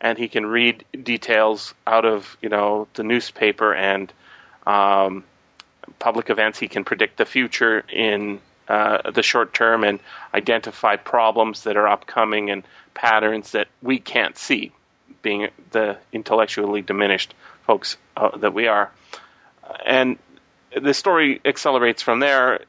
and 0.00 0.18
he 0.18 0.28
can 0.28 0.46
read 0.46 0.84
details 1.02 1.74
out 1.86 2.04
of 2.04 2.36
you 2.42 2.48
know 2.48 2.88
the 2.94 3.02
newspaper 3.02 3.74
and 3.74 4.12
um, 4.66 5.24
public 5.98 6.30
events. 6.30 6.58
He 6.58 6.68
can 6.68 6.84
predict 6.84 7.18
the 7.18 7.24
future 7.24 7.84
in 7.88 8.40
uh, 8.68 9.10
the 9.10 9.22
short 9.22 9.54
term 9.54 9.84
and 9.84 10.00
identify 10.32 10.96
problems 10.96 11.64
that 11.64 11.76
are 11.76 11.88
upcoming 11.88 12.50
and 12.50 12.62
patterns 12.94 13.52
that 13.52 13.68
we 13.82 13.98
can't 13.98 14.36
see, 14.36 14.72
being 15.22 15.48
the 15.70 15.98
intellectually 16.12 16.82
diminished 16.82 17.34
folks 17.66 17.96
uh, 18.16 18.36
that 18.38 18.54
we 18.54 18.68
are. 18.68 18.90
And 19.84 20.18
the 20.80 20.94
story 20.94 21.40
accelerates 21.44 22.02
from 22.02 22.20
there, 22.20 22.64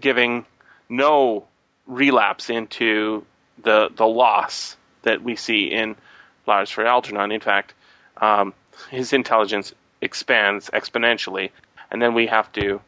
giving 0.00 0.46
no 0.88 1.46
relapse 1.88 2.50
into 2.50 3.24
the 3.64 3.88
the 3.96 4.06
loss 4.06 4.76
that 5.02 5.22
we 5.22 5.34
see 5.34 5.64
in 5.64 5.96
Flowers 6.44 6.70
for 6.70 6.86
Algernon. 6.86 7.32
In 7.32 7.40
fact, 7.40 7.74
um, 8.18 8.54
his 8.90 9.12
intelligence 9.12 9.74
expands 10.00 10.70
exponentially, 10.70 11.50
and 11.90 12.00
then 12.00 12.14
we 12.14 12.26
have 12.28 12.52
to 12.52 12.80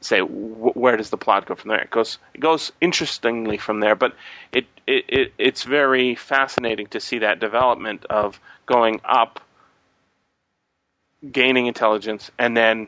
say 0.00 0.20
wh- 0.20 0.76
where 0.76 0.96
does 0.96 1.10
the 1.10 1.16
plot 1.16 1.46
go 1.46 1.54
from 1.54 1.70
there? 1.70 1.80
It 1.80 1.90
goes 1.90 2.18
it 2.34 2.40
goes 2.40 2.70
interestingly 2.80 3.56
from 3.56 3.80
there, 3.80 3.96
but 3.96 4.14
it, 4.52 4.66
it, 4.86 5.04
it 5.08 5.32
it's 5.38 5.64
very 5.64 6.14
fascinating 6.14 6.86
to 6.88 7.00
see 7.00 7.20
that 7.20 7.40
development 7.40 8.04
of 8.08 8.38
going 8.66 9.00
up, 9.04 9.40
gaining 11.30 11.66
intelligence, 11.66 12.30
and 12.38 12.56
then 12.56 12.86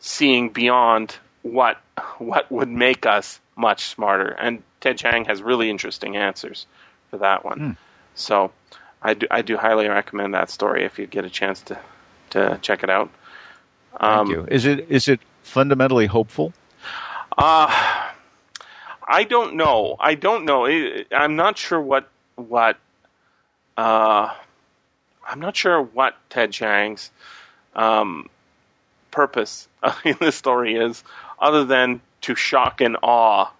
seeing 0.00 0.50
beyond 0.50 1.16
what 1.42 1.80
what 2.18 2.50
would 2.50 2.68
make 2.68 3.06
us 3.06 3.40
much 3.56 3.86
smarter. 3.86 4.28
And 4.28 4.62
Ted 4.80 4.98
Chiang 4.98 5.24
has 5.26 5.42
really 5.42 5.70
interesting 5.70 6.16
answers 6.16 6.66
for 7.10 7.18
that 7.18 7.44
one. 7.44 7.58
Mm. 7.58 7.76
So 8.14 8.52
I 9.00 9.14
do, 9.14 9.26
I 9.30 9.42
do 9.42 9.56
highly 9.56 9.88
recommend 9.88 10.34
that 10.34 10.50
story 10.50 10.84
if 10.84 10.98
you 10.98 11.06
get 11.06 11.24
a 11.24 11.30
chance 11.30 11.60
to, 11.62 11.78
to 12.30 12.58
check 12.62 12.82
it 12.82 12.90
out. 12.90 13.10
Um, 13.98 14.26
Thank 14.26 14.36
you. 14.36 14.46
Is 14.50 14.64
it 14.64 14.86
is 14.88 15.08
it 15.08 15.20
fundamentally 15.42 16.06
hopeful? 16.06 16.52
Uh, 17.36 17.68
I 19.06 19.24
don't 19.24 19.56
know. 19.56 19.96
I 19.98 20.14
don't 20.14 20.44
know. 20.44 20.66
I'm 21.10 21.36
not 21.36 21.58
sure 21.58 21.80
what 21.80 22.08
what. 22.36 22.78
Uh, 23.76 24.32
I'm 25.26 25.40
not 25.40 25.56
sure 25.56 25.82
what 25.82 26.16
Ted 26.30 26.52
Chiang's 26.52 27.10
um, 27.74 28.28
purpose 29.10 29.68
in 30.04 30.16
this 30.20 30.36
story 30.36 30.74
is, 30.74 31.02
other 31.38 31.64
than 31.64 32.00
to 32.22 32.34
shock 32.34 32.80
and 32.80 32.96
awe. 33.02 33.50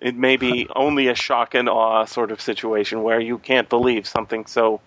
It 0.00 0.16
may 0.16 0.36
be 0.36 0.68
only 0.76 1.08
a 1.08 1.14
shock 1.14 1.54
and 1.54 1.68
awe 1.68 2.04
sort 2.04 2.30
of 2.30 2.40
situation 2.40 3.02
where 3.02 3.20
you 3.20 3.38
can't 3.38 3.68
believe 3.68 4.06
something 4.06 4.46
so 4.46 4.80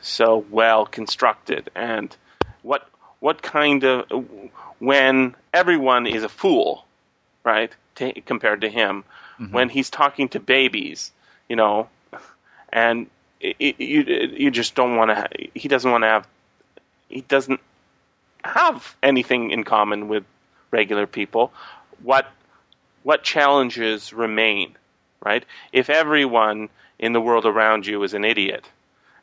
so 0.00 0.44
well 0.50 0.84
constructed 0.84 1.70
and 1.74 2.14
what 2.62 2.86
what 3.20 3.40
kind 3.40 3.84
of 3.84 4.04
when 4.78 5.34
everyone 5.52 6.06
is 6.06 6.24
a 6.24 6.28
fool, 6.28 6.84
right? 7.42 7.72
To, 7.94 8.20
compared 8.20 8.62
to 8.62 8.68
him, 8.68 9.04
mm-hmm. 9.40 9.54
when 9.54 9.68
he's 9.70 9.88
talking 9.88 10.28
to 10.30 10.40
babies, 10.40 11.10
you 11.48 11.56
know, 11.56 11.88
and 12.70 13.06
it, 13.40 13.56
it, 13.58 13.80
you 13.80 14.02
you 14.36 14.50
just 14.50 14.74
don't 14.74 14.96
want 14.96 15.10
to. 15.10 15.48
He 15.54 15.68
doesn't 15.68 15.90
want 15.90 16.02
to 16.02 16.08
have. 16.08 16.28
He 17.08 17.22
doesn't 17.22 17.60
have 18.44 18.94
anything 19.02 19.52
in 19.52 19.64
common 19.64 20.08
with 20.08 20.24
regular 20.70 21.06
people 21.06 21.52
what 22.04 22.30
what 23.02 23.22
challenges 23.22 24.12
remain, 24.12 24.76
right? 25.24 25.44
If 25.72 25.90
everyone 25.90 26.68
in 26.98 27.12
the 27.12 27.20
world 27.20 27.44
around 27.46 27.86
you 27.86 28.02
is 28.02 28.14
an 28.14 28.24
idiot, 28.24 28.68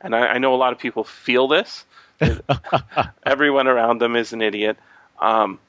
and 0.01 0.15
I, 0.15 0.27
I 0.27 0.38
know 0.39 0.53
a 0.53 0.57
lot 0.57 0.73
of 0.73 0.79
people 0.79 1.03
feel 1.03 1.47
this, 1.47 1.86
everyone 3.25 3.67
around 3.67 3.99
them 3.99 4.15
is 4.15 4.34
an 4.34 4.41
idiot. 4.41 4.77
Um, 5.19 5.59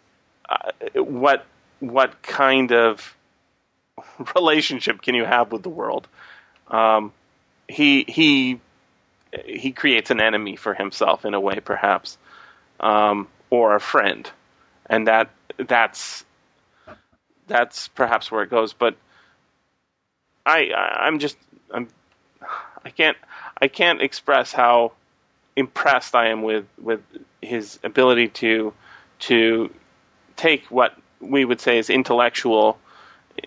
uh, 0.48 0.72
what 1.02 1.46
what 1.80 2.22
kind 2.22 2.72
of 2.72 3.14
relationship 4.34 5.02
can 5.02 5.14
you 5.14 5.24
have 5.24 5.52
with 5.52 5.62
the 5.62 5.70
world? 5.70 6.08
Um, 6.68 7.12
he 7.68 8.04
he 8.08 8.60
he 9.46 9.72
creates 9.72 10.10
an 10.10 10.20
enemy 10.20 10.56
for 10.56 10.74
himself 10.74 11.24
in 11.24 11.34
a 11.34 11.40
way, 11.40 11.60
perhaps, 11.60 12.18
um, 12.80 13.28
or 13.50 13.74
a 13.74 13.80
friend, 13.80 14.30
and 14.86 15.06
that 15.06 15.30
that's 15.56 16.24
that's 17.52 17.88
perhaps 17.88 18.30
where 18.30 18.42
it 18.42 18.50
goes. 18.50 18.72
But 18.72 18.96
I, 20.44 20.70
I 20.74 21.06
I'm 21.06 21.18
just 21.18 21.36
I'm 21.72 21.88
I 22.84 22.90
can't 22.90 23.16
I 23.60 23.68
can't 23.68 24.00
express 24.00 24.52
how 24.52 24.92
impressed 25.54 26.14
I 26.14 26.28
am 26.28 26.42
with 26.42 26.66
with 26.80 27.00
his 27.40 27.78
ability 27.84 28.28
to 28.28 28.72
to 29.20 29.70
take 30.36 30.64
what 30.66 30.96
we 31.20 31.44
would 31.44 31.60
say 31.60 31.78
is 31.78 31.90
intellectual 31.90 32.78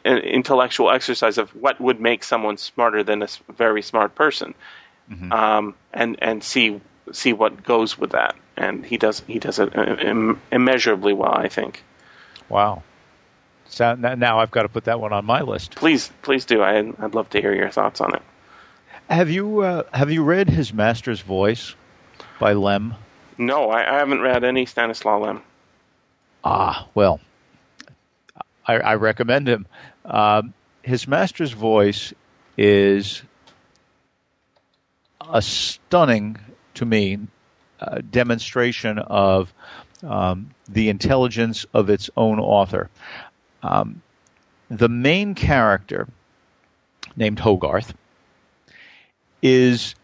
intellectual 0.03 0.91
exercise 0.91 1.37
of 1.37 1.49
what 1.55 1.79
would 1.81 1.99
make 1.99 2.23
someone 2.23 2.57
smarter 2.57 3.03
than 3.03 3.23
a 3.23 3.27
very 3.57 3.81
smart 3.81 4.15
person 4.15 4.53
um, 5.31 5.75
and 5.93 6.17
and 6.21 6.43
see 6.43 6.79
see 7.11 7.33
what 7.33 7.63
goes 7.63 7.97
with 7.97 8.11
that. 8.11 8.35
And 8.57 8.85
he 8.85 8.97
does 8.97 9.21
he 9.27 9.39
does 9.39 9.59
it 9.59 9.75
im- 9.75 10.41
immeasurably 10.51 11.13
well, 11.13 11.33
I 11.33 11.49
think. 11.49 11.83
Wow. 12.49 12.83
So 13.69 13.95
now 13.95 14.39
I've 14.39 14.51
got 14.51 14.63
to 14.63 14.69
put 14.69 14.85
that 14.85 14.99
one 14.99 15.11
on 15.11 15.25
my 15.25 15.41
list. 15.41 15.75
Please 15.75 16.11
please 16.21 16.45
do. 16.45 16.61
I, 16.61 16.77
I'd 16.77 17.15
love 17.15 17.29
to 17.31 17.41
hear 17.41 17.53
your 17.53 17.69
thoughts 17.71 17.99
on 18.01 18.15
it. 18.15 18.21
Have 19.09 19.29
you 19.29 19.61
uh, 19.61 19.83
have 19.93 20.11
you 20.11 20.23
read 20.23 20.49
his 20.49 20.73
Master's 20.73 21.21
Voice 21.21 21.75
by 22.39 22.53
Lem? 22.53 22.95
No, 23.37 23.69
I, 23.69 23.95
I 23.95 23.99
haven't 23.99 24.21
read 24.21 24.43
any 24.43 24.65
Stanislaw 24.65 25.19
Lem. 25.19 25.41
Ah, 26.43 26.87
well, 26.93 27.19
I, 28.65 28.75
I 28.75 28.95
recommend 28.95 29.47
him. 29.47 29.67
Um, 30.05 30.53
his 30.83 31.07
Master's 31.07 31.51
Voice 31.51 32.13
is 32.57 33.23
a 35.21 35.41
stunning, 35.41 36.37
to 36.75 36.85
me, 36.85 37.19
uh, 37.79 38.01
demonstration 38.09 38.99
of 38.99 39.53
um, 40.03 40.51
the 40.69 40.89
intelligence 40.89 41.65
of 41.73 41.89
its 41.89 42.09
own 42.15 42.39
author. 42.39 42.89
Um, 43.65 44.03
the 44.69 44.89
main 44.89 45.33
character, 45.33 46.07
named 47.15 47.39
Hogarth, 47.39 47.95
is, 49.41 49.95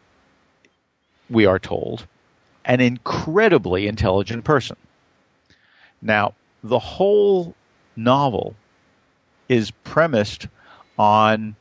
we 1.30 1.46
are 1.46 1.60
told, 1.60 2.08
an 2.66 2.82
incredibly 2.82 3.88
intelligent 3.88 4.44
person. 4.44 4.78
Now, 6.02 6.34
the 6.64 6.80
whole 6.80 7.54
novel 7.96 8.56
is 9.48 9.70
premised 9.70 10.48
on 10.98 11.56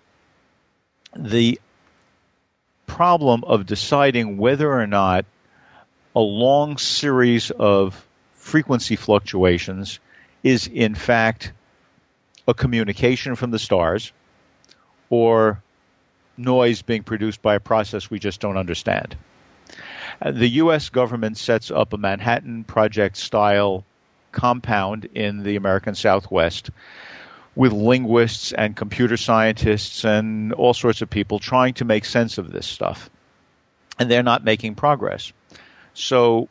the 1.15 1.61
problem 2.87 3.45
of 3.45 3.67
deciding 3.67 4.39
whether 4.39 4.73
or 4.73 4.87
not 4.87 5.27
a 6.17 6.21
long 6.21 6.79
series 6.79 7.51
of 7.51 8.07
frequency 8.33 8.97
fluctuations 8.97 10.01
is 10.43 10.67
in 10.67 10.95
fact 10.95 11.53
a 12.51 12.55
communication 12.55 13.37
from 13.37 13.51
the 13.51 13.59
stars 13.59 14.13
or 15.09 15.63
noise 16.37 16.83
being 16.83 17.03
produced 17.03 17.41
by 17.43 17.55
a 17.55 17.61
process 17.61 18.11
we 18.11 18.19
just 18.19 18.41
don't 18.41 18.57
understand. 18.57 19.17
The 20.25 20.49
U.S. 20.49 20.91
government 20.91 21.39
sets 21.39 21.71
up 21.71 21.93
a 21.93 21.97
Manhattan 21.97 22.65
Project 22.65 23.17
style 23.17 23.85
compound 24.33 25.07
in 25.15 25.43
the 25.43 25.57
American 25.57 25.95
Southwest 25.95 26.71
with 27.55 27.73
linguists 27.73 28.53
and 28.53 28.77
computer 28.77 29.17
scientists 29.17 30.05
and 30.05 30.53
all 30.53 30.75
sorts 30.75 31.03
of 31.03 31.11
people 31.11 31.39
trying 31.39 31.75
to 31.75 31.85
make 31.85 32.05
sense 32.05 32.39
of 32.39 32.53
this 32.53 32.67
stuff. 32.67 33.11
And 33.99 34.11
they're 34.11 34.23
not 34.23 34.45
making 34.45 34.77
progress. 34.77 35.33
So, 35.95 36.49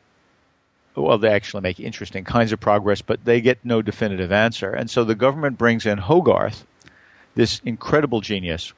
well, 1.02 1.18
they 1.18 1.30
actually 1.30 1.62
make 1.62 1.80
interesting 1.80 2.24
kinds 2.24 2.52
of 2.52 2.60
progress, 2.60 3.02
but 3.02 3.24
they 3.24 3.42
get 3.42 3.64
no 3.64 3.82
definitive 3.82 4.32
answer. 4.32 4.72
And 4.72 4.90
so 4.90 5.04
the 5.04 5.16
government 5.16 5.58
brings 5.58 5.86
in 5.86 5.98
Hogarth, 5.98 6.66
this 7.36 7.62
incredible 7.64 8.22
genius, 8.22 8.74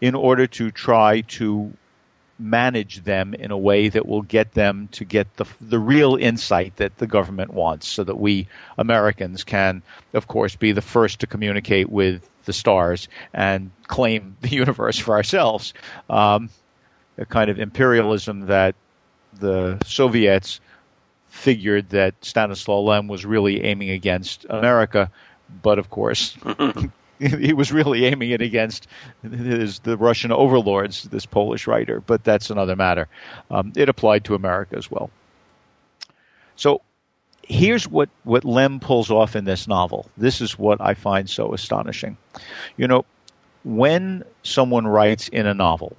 in 0.00 0.14
order 0.14 0.46
to 0.46 0.70
try 0.70 1.20
to 1.22 1.72
manage 2.38 3.04
them 3.04 3.34
in 3.34 3.50
a 3.50 3.58
way 3.58 3.88
that 3.90 4.06
will 4.06 4.22
get 4.22 4.52
them 4.52 4.88
to 4.92 5.04
get 5.04 5.36
the 5.36 5.44
the 5.60 5.78
real 5.78 6.16
insight 6.16 6.74
that 6.76 6.96
the 6.96 7.06
government 7.06 7.52
wants 7.52 7.86
so 7.86 8.02
that 8.02 8.18
we 8.18 8.48
Americans 8.78 9.44
can 9.44 9.82
of 10.14 10.26
course 10.26 10.56
be 10.56 10.72
the 10.72 10.80
first 10.80 11.20
to 11.20 11.26
communicate 11.26 11.90
with 11.90 12.26
the 12.46 12.52
stars 12.54 13.08
and 13.34 13.70
claim 13.88 14.38
the 14.40 14.48
universe 14.64 14.98
for 14.98 15.14
ourselves 15.14 15.74
um, 16.08 16.48
a 17.18 17.26
kind 17.26 17.50
of 17.50 17.60
imperialism 17.60 18.46
that 18.46 18.74
the 19.38 19.78
Soviets 19.84 20.60
figured 21.30 21.88
that 21.90 22.14
Stanislaw 22.20 22.80
Lem 22.80 23.08
was 23.08 23.24
really 23.24 23.64
aiming 23.64 23.90
against 23.90 24.44
America 24.50 25.10
but 25.62 25.78
of 25.78 25.90
course 25.90 26.36
he 27.18 27.52
was 27.52 27.72
really 27.72 28.06
aiming 28.06 28.30
it 28.30 28.40
against 28.40 28.86
his, 29.22 29.80
the 29.80 29.96
Russian 29.96 30.32
overlords, 30.32 31.04
this 31.04 31.26
Polish 31.26 31.66
writer, 31.66 32.00
but 32.00 32.24
that's 32.24 32.50
another 32.50 32.76
matter. 32.76 33.08
Um, 33.50 33.72
it 33.76 33.88
applied 33.88 34.24
to 34.24 34.34
America 34.34 34.76
as 34.76 34.90
well. 34.90 35.10
So 36.56 36.80
here's 37.42 37.86
what, 37.86 38.08
what 38.24 38.44
Lem 38.44 38.80
pulls 38.80 39.10
off 39.10 39.36
in 39.36 39.44
this 39.44 39.68
novel. 39.68 40.10
This 40.16 40.40
is 40.40 40.58
what 40.58 40.80
I 40.80 40.94
find 40.94 41.28
so 41.28 41.52
astonishing. 41.52 42.16
You 42.78 42.88
know, 42.88 43.04
when 43.64 44.24
someone 44.42 44.86
writes 44.86 45.28
in 45.28 45.46
a 45.46 45.54
novel 45.54 45.96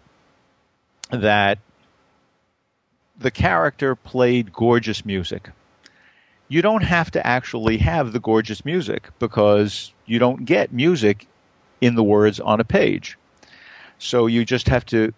that 1.11 1.59
the 3.21 3.31
character 3.31 3.95
played 3.95 4.51
gorgeous 4.51 5.05
music, 5.05 5.49
you 6.47 6.61
don't 6.61 6.83
have 6.83 7.11
to 7.11 7.25
actually 7.25 7.77
have 7.77 8.11
the 8.11 8.19
gorgeous 8.19 8.65
music 8.65 9.09
because 9.19 9.93
you 10.05 10.19
don't 10.19 10.43
get 10.43 10.73
music 10.73 11.27
in 11.79 11.95
the 11.95 12.03
words 12.03 12.39
on 12.39 12.59
a 12.59 12.63
page. 12.63 13.17
So 13.99 14.25
you 14.25 14.43
just 14.43 14.67
have 14.67 14.85
to 14.87 15.13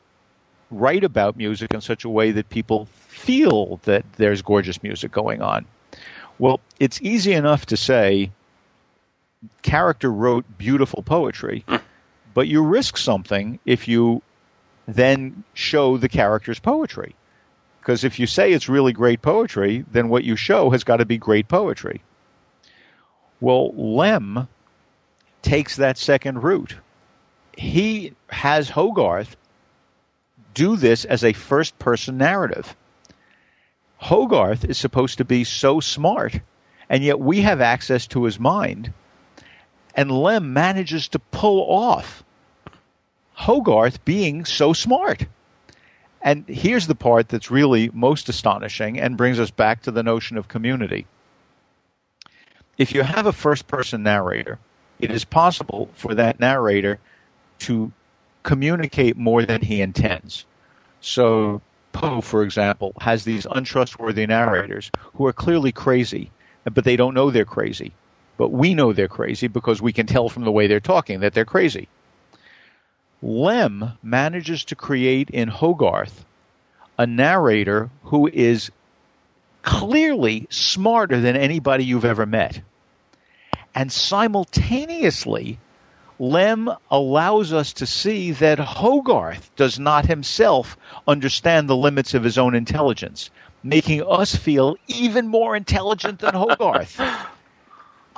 write 0.69 1.03
about 1.03 1.37
music 1.37 1.73
in 1.73 1.81
such 1.81 2.03
a 2.03 2.09
way 2.09 2.31
that 2.31 2.49
people 2.49 2.87
feel 3.07 3.79
that 3.83 4.05
there's 4.17 4.41
gorgeous 4.41 4.83
music 4.83 5.11
going 5.11 5.41
on. 5.41 5.65
Well, 6.39 6.59
it's 6.79 7.01
easy 7.01 7.33
enough 7.33 7.67
to 7.67 7.77
say 7.77 8.31
character 9.61 10.11
wrote 10.11 10.45
beautiful 10.57 11.03
poetry, 11.03 11.65
but 12.33 12.47
you 12.47 12.63
risk 12.63 12.97
something 12.97 13.59
if 13.65 13.87
you 13.87 14.21
then 14.87 15.43
show 15.53 15.97
the 15.97 16.09
character's 16.09 16.59
poetry. 16.59 17.15
Because 17.83 18.05
if 18.05 18.17
you 18.17 18.27
say 18.27 18.53
it's 18.53 18.69
really 18.69 18.93
great 18.93 19.21
poetry, 19.21 19.83
then 19.91 20.07
what 20.07 20.23
you 20.23 20.37
show 20.37 20.69
has 20.69 20.85
got 20.85 20.97
to 20.97 21.05
be 21.05 21.17
great 21.17 21.49
poetry. 21.49 22.01
Well, 23.41 23.73
Lem 23.75 24.47
takes 25.41 25.75
that 25.75 25.97
second 25.97 26.43
route. 26.43 26.77
He 27.57 28.13
has 28.29 28.69
Hogarth 28.69 29.35
do 30.53 30.77
this 30.77 31.03
as 31.03 31.25
a 31.25 31.33
first 31.33 31.77
person 31.77 32.17
narrative. 32.17 32.73
Hogarth 33.97 34.63
is 34.63 34.77
supposed 34.77 35.17
to 35.17 35.25
be 35.25 35.43
so 35.43 35.81
smart, 35.81 36.39
and 36.87 37.03
yet 37.03 37.19
we 37.19 37.41
have 37.41 37.59
access 37.59 38.07
to 38.07 38.23
his 38.23 38.39
mind. 38.39 38.93
And 39.93 40.09
Lem 40.09 40.53
manages 40.53 41.09
to 41.09 41.19
pull 41.19 41.69
off 41.69 42.23
Hogarth 43.33 44.05
being 44.05 44.45
so 44.45 44.71
smart. 44.71 45.25
And 46.23 46.45
here's 46.47 46.87
the 46.87 46.95
part 46.95 47.27
that's 47.27 47.51
really 47.51 47.89
most 47.93 48.29
astonishing 48.29 48.97
and 48.97 49.17
brings 49.17 49.39
us 49.39 49.51
back 49.51 49.81
to 49.83 49.91
the 49.91 50.03
notion 50.03 50.37
of 50.37 50.47
community. 50.47 51.05
If 52.77 52.93
you 52.93 53.03
have 53.03 53.25
a 53.25 53.33
first 53.33 53.67
person 53.67 54.03
narrator, 54.03 54.57
it 54.99 55.11
is 55.11 55.25
possible 55.25 55.89
for 55.95 56.15
that 56.15 56.39
narrator 56.39 56.97
to 57.59 57.91
communicate 58.43 59.17
more 59.17 59.43
than 59.43 59.61
he 59.61 59.81
intends. 59.81 60.45
So, 61.01 61.61
Poe, 61.91 62.21
for 62.21 62.41
example, 62.41 62.93
has 63.01 63.25
these 63.25 63.45
untrustworthy 63.51 64.25
narrators 64.25 64.91
who 65.15 65.27
are 65.27 65.33
clearly 65.33 65.73
crazy, 65.73 66.31
but 66.63 66.85
they 66.85 66.95
don't 66.95 67.13
know 67.13 67.31
they're 67.31 67.45
crazy. 67.45 67.91
But 68.37 68.49
we 68.49 68.73
know 68.73 68.93
they're 68.93 69.07
crazy 69.07 69.47
because 69.47 69.81
we 69.81 69.93
can 69.93 70.07
tell 70.07 70.29
from 70.29 70.45
the 70.45 70.51
way 70.51 70.67
they're 70.67 70.79
talking 70.79 71.19
that 71.19 71.33
they're 71.33 71.45
crazy. 71.45 71.89
Lem 73.23 73.93
manages 74.03 74.65
to 74.65 74.75
create 74.75 75.29
in 75.29 75.47
Hogarth 75.47 76.25
a 76.97 77.07
narrator 77.07 77.89
who 78.03 78.27
is 78.27 78.69
clearly 79.61 80.45
smarter 80.49 81.21
than 81.21 81.37
anybody 81.37 81.85
you've 81.85 82.03
ever 82.03 82.25
met. 82.25 82.59
And 83.73 83.89
simultaneously, 83.89 85.57
Lem 86.19 86.69
allows 86.91 87.53
us 87.53 87.73
to 87.73 87.85
see 87.85 88.31
that 88.33 88.59
Hogarth 88.59 89.55
does 89.55 89.79
not 89.79 90.05
himself 90.05 90.77
understand 91.07 91.69
the 91.69 91.77
limits 91.77 92.13
of 92.13 92.25
his 92.25 92.37
own 92.37 92.55
intelligence, 92.55 93.31
making 93.63 94.03
us 94.03 94.35
feel 94.35 94.75
even 94.87 95.29
more 95.29 95.55
intelligent 95.55 96.19
than 96.19 96.35
Hogarth. 96.35 96.99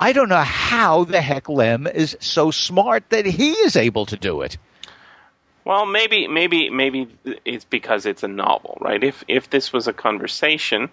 I 0.00 0.12
don't 0.12 0.28
know 0.28 0.42
how 0.42 1.04
the 1.04 1.20
heck 1.20 1.48
Lem 1.48 1.86
is 1.86 2.16
so 2.20 2.50
smart 2.50 3.08
that 3.10 3.24
he 3.24 3.52
is 3.52 3.76
able 3.76 4.06
to 4.06 4.16
do 4.16 4.42
it. 4.42 4.58
Well, 5.66 5.84
maybe, 5.84 6.28
maybe, 6.28 6.70
maybe 6.70 7.08
it's 7.44 7.64
because 7.64 8.06
it's 8.06 8.22
a 8.22 8.28
novel, 8.28 8.78
right? 8.80 9.02
If 9.02 9.24
if 9.26 9.50
this 9.50 9.72
was 9.72 9.88
a 9.88 9.92
conversation, 9.92 10.90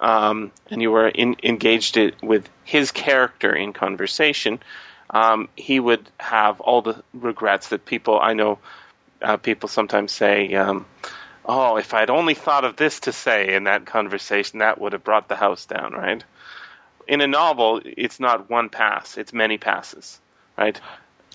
um, 0.00 0.52
and 0.70 0.80
you 0.80 0.90
were 0.90 1.06
in, 1.06 1.36
engaged 1.42 1.98
it 1.98 2.22
with 2.22 2.48
his 2.64 2.92
character 2.92 3.54
in 3.54 3.74
conversation, 3.74 4.58
um, 5.10 5.50
he 5.54 5.78
would 5.78 6.08
have 6.18 6.62
all 6.62 6.80
the 6.80 7.02
regrets 7.12 7.68
that 7.68 7.84
people 7.84 8.18
I 8.18 8.32
know. 8.32 8.58
Uh, 9.20 9.36
people 9.36 9.68
sometimes 9.68 10.12
say, 10.12 10.54
um, 10.54 10.86
"Oh, 11.44 11.76
if 11.76 11.92
I'd 11.92 12.08
only 12.08 12.32
thought 12.34 12.64
of 12.64 12.76
this 12.76 13.00
to 13.00 13.12
say 13.12 13.54
in 13.54 13.64
that 13.64 13.84
conversation, 13.84 14.60
that 14.60 14.80
would 14.80 14.94
have 14.94 15.04
brought 15.04 15.28
the 15.28 15.36
house 15.36 15.66
down." 15.66 15.92
Right? 15.92 16.24
In 17.06 17.20
a 17.20 17.26
novel, 17.26 17.82
it's 17.84 18.18
not 18.18 18.48
one 18.48 18.70
pass; 18.70 19.18
it's 19.18 19.34
many 19.34 19.58
passes. 19.58 20.18
Right? 20.56 20.80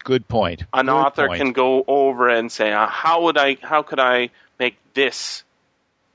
Good 0.03 0.27
point. 0.27 0.63
an 0.73 0.85
Good 0.85 0.91
author 0.91 1.27
point. 1.27 1.41
can 1.41 1.51
go 1.53 1.83
over 1.87 2.29
and 2.29 2.51
say, 2.51 2.71
uh, 2.71 2.87
"How 2.87 3.23
would 3.23 3.37
I? 3.37 3.57
How 3.61 3.83
could 3.83 3.99
I 3.99 4.29
make 4.61 4.77
this 4.93 5.43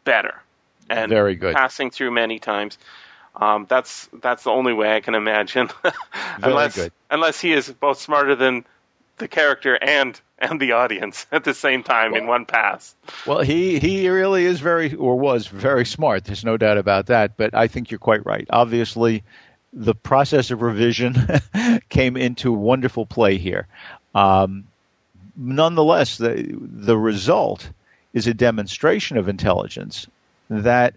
better. 0.05 0.41
And 0.89 1.11
Very 1.11 1.35
good. 1.35 1.55
passing 1.55 1.91
through 1.91 2.13
many 2.13 2.39
times. 2.39 2.79
Um, 3.35 3.67
that's 3.69 4.09
that's 4.23 4.45
the 4.45 4.51
only 4.51 4.73
way 4.73 4.97
I 4.97 5.01
can 5.01 5.15
imagine. 5.15 5.69
unless 6.43 6.77
good. 6.77 6.93
unless 7.11 7.39
he 7.39 7.53
is 7.53 7.69
both 7.71 8.01
smarter 8.01 8.35
than 8.35 8.65
the 9.19 9.29
character 9.29 9.77
and 9.77 10.19
and 10.39 10.61
the 10.61 10.73
audience 10.73 11.27
at 11.33 11.45
the 11.45 11.53
same 11.53 11.83
time 11.83 12.15
in 12.15 12.27
one 12.27 12.47
pass. 12.47 12.95
Well, 13.27 13.41
he 13.41 13.79
he 13.79 14.09
really 14.09 14.47
is 14.47 14.61
very 14.61 14.95
or 14.95 15.19
was 15.19 15.49
very 15.49 15.85
smart. 15.85 16.25
There's 16.25 16.45
no 16.45 16.57
doubt 16.57 16.79
about 16.79 17.07
that. 17.07 17.37
But 17.37 17.53
I 17.53 17.67
think 17.67 17.91
you're 17.91 17.99
quite 17.99 18.25
right. 18.25 18.47
Obviously, 18.49 19.25
the 19.77 19.95
process 19.95 20.51
of 20.51 20.63
revision 20.63 21.15
came 21.91 22.17
into 22.17 22.51
wonderful 22.51 23.05
play 23.05 23.37
here. 23.37 23.69
Um, 24.15 24.65
nonetheless, 25.37 26.17
the 26.17 26.57
the 26.59 26.97
result 26.97 27.71
is 28.15 28.27
a 28.27 28.35
demonstration 28.35 29.19
of 29.19 29.29
intelligence 29.29 30.07
that 30.49 30.95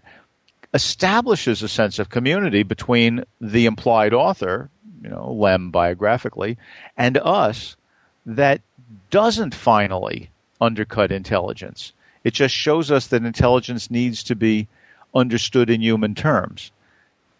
establishes 0.72 1.62
a 1.62 1.68
sense 1.68 1.98
of 1.98 2.08
community 2.08 2.62
between 2.62 3.24
the 3.40 3.66
implied 3.66 4.14
author, 4.14 4.70
you 5.02 5.10
know, 5.10 5.32
Lem 5.32 5.70
biographically, 5.70 6.56
and 6.96 7.18
us 7.18 7.76
that 8.24 8.62
doesn't 9.10 9.54
finally 9.54 10.30
undercut 10.60 11.12
intelligence. 11.12 11.92
It 12.24 12.32
just 12.32 12.54
shows 12.54 12.90
us 12.90 13.08
that 13.08 13.24
intelligence 13.24 13.90
needs 13.90 14.22
to 14.24 14.36
be 14.36 14.68
understood 15.14 15.68
in 15.68 15.82
human 15.82 16.14
terms. 16.14 16.70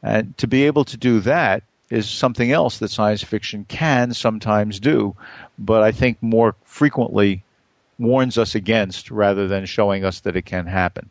And 0.02 0.36
to 0.38 0.46
be 0.46 0.64
able 0.64 0.84
to 0.86 0.96
do 0.96 1.20
that 1.20 1.62
is 1.90 2.08
something 2.08 2.52
else 2.52 2.78
that 2.78 2.90
science 2.90 3.22
fiction 3.22 3.64
can 3.68 4.14
sometimes 4.14 4.80
do, 4.80 5.16
but 5.58 5.82
I 5.82 5.92
think 5.92 6.22
more 6.22 6.54
frequently 6.64 7.42
warns 7.98 8.38
us 8.38 8.54
against 8.54 9.10
rather 9.10 9.48
than 9.48 9.66
showing 9.66 10.04
us 10.04 10.20
that 10.20 10.36
it 10.36 10.46
can 10.46 10.66
happen. 10.66 11.10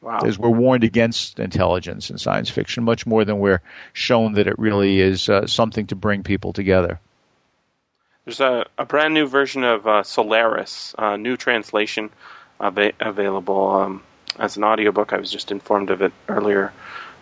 Wow. 0.00 0.20
As 0.24 0.38
we're 0.38 0.50
warned 0.50 0.84
against 0.84 1.38
intelligence 1.38 2.10
in 2.10 2.18
science 2.18 2.50
fiction 2.50 2.84
much 2.84 3.06
more 3.06 3.24
than 3.24 3.38
we're 3.38 3.62
shown 3.92 4.34
that 4.34 4.46
it 4.46 4.58
really 4.58 5.00
is 5.00 5.28
uh, 5.28 5.46
something 5.46 5.86
to 5.86 5.94
bring 5.94 6.22
people 6.22 6.52
together. 6.52 7.00
There's 8.24 8.40
a, 8.40 8.66
a 8.76 8.84
brand 8.84 9.14
new 9.14 9.26
version 9.26 9.64
of 9.64 9.86
uh, 9.86 10.02
Solaris, 10.02 10.94
uh, 10.98 11.16
new 11.16 11.36
translation 11.36 12.10
av- 12.60 12.92
available 13.00 13.70
um, 13.70 14.02
as 14.38 14.56
an 14.56 14.64
audiobook. 14.64 15.12
I 15.12 15.18
was 15.18 15.30
just 15.30 15.50
informed 15.50 15.90
of 15.90 16.02
it 16.02 16.12
earlier 16.28 16.72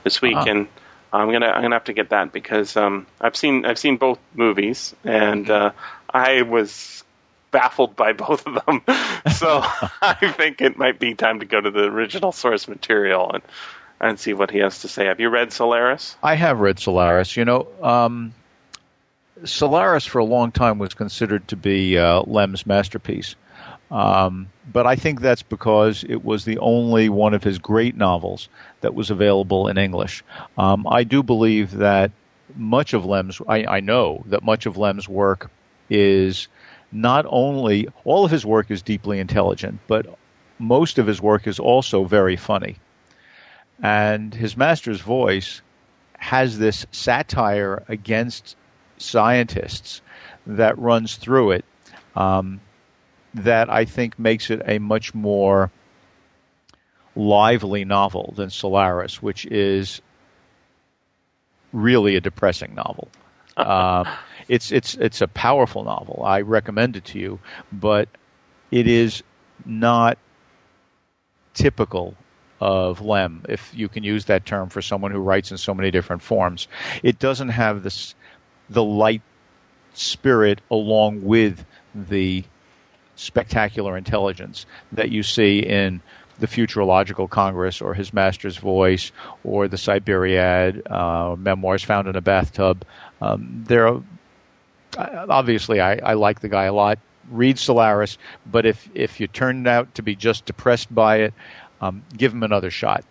this 0.04 0.20
week, 0.22 0.36
Uh-huh. 0.36 0.50
and 0.50 0.68
I'm 1.12 1.30
gonna 1.30 1.46
I'm 1.46 1.62
gonna 1.62 1.74
have 1.76 1.84
to 1.84 1.92
get 1.92 2.10
that 2.10 2.32
because 2.32 2.76
um, 2.76 3.06
I've 3.20 3.36
seen 3.36 3.64
I've 3.66 3.78
seen 3.78 3.96
both 3.98 4.18
movies, 4.34 4.94
and 5.04 5.48
uh, 5.50 5.72
I 6.08 6.42
was 6.42 7.04
baffled 7.50 7.96
by 7.96 8.12
both 8.24 8.46
of 8.46 8.54
them. 8.66 8.82
so 9.32 9.60
I 10.00 10.32
think 10.36 10.60
it 10.62 10.78
might 10.78 10.98
be 10.98 11.14
time 11.14 11.40
to 11.40 11.46
go 11.46 11.60
to 11.60 11.70
the 11.70 11.84
original 11.84 12.32
source 12.32 12.66
material 12.68 13.30
and 13.32 13.42
and 14.00 14.18
see 14.18 14.32
what 14.32 14.50
he 14.50 14.58
has 14.58 14.80
to 14.80 14.88
say. 14.88 15.04
Have 15.06 15.20
you 15.20 15.28
read 15.28 15.52
Solaris? 15.52 16.16
I 16.22 16.34
have 16.34 16.58
read 16.60 16.78
Solaris. 16.80 17.36
You 17.36 17.44
know, 17.44 17.68
um, 17.82 18.32
Solaris 19.44 20.04
for 20.06 20.18
a 20.18 20.24
long 20.24 20.50
time 20.52 20.78
was 20.78 20.94
considered 20.94 21.46
to 21.48 21.56
be 21.56 21.98
uh, 21.98 22.22
Lem's 22.26 22.66
masterpiece. 22.66 23.34
Um, 23.92 24.48
but 24.72 24.86
I 24.86 24.96
think 24.96 25.20
that's 25.20 25.42
because 25.42 26.02
it 26.02 26.24
was 26.24 26.46
the 26.46 26.58
only 26.58 27.10
one 27.10 27.34
of 27.34 27.44
his 27.44 27.58
great 27.58 27.94
novels 27.94 28.48
that 28.80 28.94
was 28.94 29.10
available 29.10 29.68
in 29.68 29.76
English. 29.76 30.24
Um, 30.56 30.86
I 30.88 31.04
do 31.04 31.22
believe 31.22 31.72
that 31.72 32.10
much 32.56 32.94
of 32.94 33.04
Lem's, 33.04 33.40
I, 33.46 33.66
I 33.66 33.80
know 33.80 34.24
that 34.26 34.42
much 34.42 34.64
of 34.64 34.78
Lem's 34.78 35.08
work 35.08 35.50
is 35.90 36.48
not 36.90 37.26
only, 37.28 37.88
all 38.04 38.24
of 38.24 38.30
his 38.30 38.46
work 38.46 38.70
is 38.70 38.80
deeply 38.80 39.18
intelligent, 39.18 39.78
but 39.86 40.06
most 40.58 40.98
of 40.98 41.06
his 41.06 41.20
work 41.20 41.46
is 41.46 41.58
also 41.58 42.04
very 42.04 42.36
funny. 42.36 42.76
And 43.82 44.32
his 44.32 44.56
master's 44.56 45.00
voice 45.02 45.60
has 46.16 46.58
this 46.58 46.86
satire 46.92 47.82
against 47.88 48.56
scientists 48.96 50.00
that 50.46 50.78
runs 50.78 51.16
through 51.16 51.50
it 51.50 51.64
um, 52.16 52.60
that 53.34 53.70
I 53.70 53.84
think 53.84 54.18
makes 54.18 54.50
it 54.50 54.62
a 54.66 54.78
much 54.78 55.14
more 55.14 55.70
lively 57.14 57.84
novel 57.84 58.34
than 58.36 58.50
Solaris, 58.50 59.22
which 59.22 59.46
is 59.46 60.00
really 61.72 62.16
a 62.16 62.20
depressing 62.20 62.74
novel. 62.74 63.08
Um, 63.56 64.08
it's 64.48 64.72
it's 64.72 64.94
it's 64.94 65.20
a 65.20 65.28
powerful 65.28 65.84
novel. 65.84 66.22
I 66.24 66.42
recommend 66.42 66.96
it 66.96 67.06
to 67.06 67.18
you, 67.18 67.40
but 67.72 68.08
it 68.70 68.86
is 68.86 69.22
not 69.64 70.18
typical 71.54 72.16
of 72.60 73.00
Lem, 73.00 73.44
if 73.48 73.72
you 73.74 73.88
can 73.88 74.04
use 74.04 74.26
that 74.26 74.46
term 74.46 74.68
for 74.68 74.80
someone 74.80 75.10
who 75.10 75.18
writes 75.18 75.50
in 75.50 75.58
so 75.58 75.74
many 75.74 75.90
different 75.90 76.22
forms. 76.22 76.68
It 77.02 77.18
doesn't 77.18 77.48
have 77.48 77.82
this 77.82 78.14
the 78.70 78.84
light 78.84 79.22
spirit 79.94 80.60
along 80.70 81.24
with 81.24 81.64
the 81.94 82.44
spectacular 83.22 83.96
intelligence 83.96 84.66
that 84.92 85.10
you 85.10 85.22
see 85.22 85.60
in 85.60 86.00
the 86.38 86.46
Futurological 86.46 87.28
Congress 87.28 87.80
or 87.80 87.94
his 87.94 88.12
master's 88.12 88.56
voice 88.56 89.12
or 89.44 89.68
the 89.68 89.76
Cyberiad 89.76 90.90
uh, 90.90 91.36
memoirs 91.36 91.84
found 91.84 92.08
in 92.08 92.16
a 92.16 92.20
bathtub. 92.20 92.84
Um, 93.20 93.64
there 93.66 93.86
are 93.86 94.02
obviously 94.98 95.80
I, 95.80 95.94
I 95.94 96.14
like 96.14 96.40
the 96.40 96.48
guy 96.48 96.64
a 96.64 96.72
lot. 96.72 96.98
Read 97.30 97.58
Solaris, 97.58 98.18
but 98.44 98.66
if 98.66 98.88
if 98.94 99.20
you 99.20 99.28
turned 99.28 99.68
out 99.68 99.94
to 99.94 100.02
be 100.02 100.16
just 100.16 100.44
depressed 100.44 100.92
by 100.92 101.16
it, 101.18 101.34
um, 101.80 102.02
give 102.16 102.32
him 102.32 102.42
another 102.42 102.70
shot. 102.70 103.04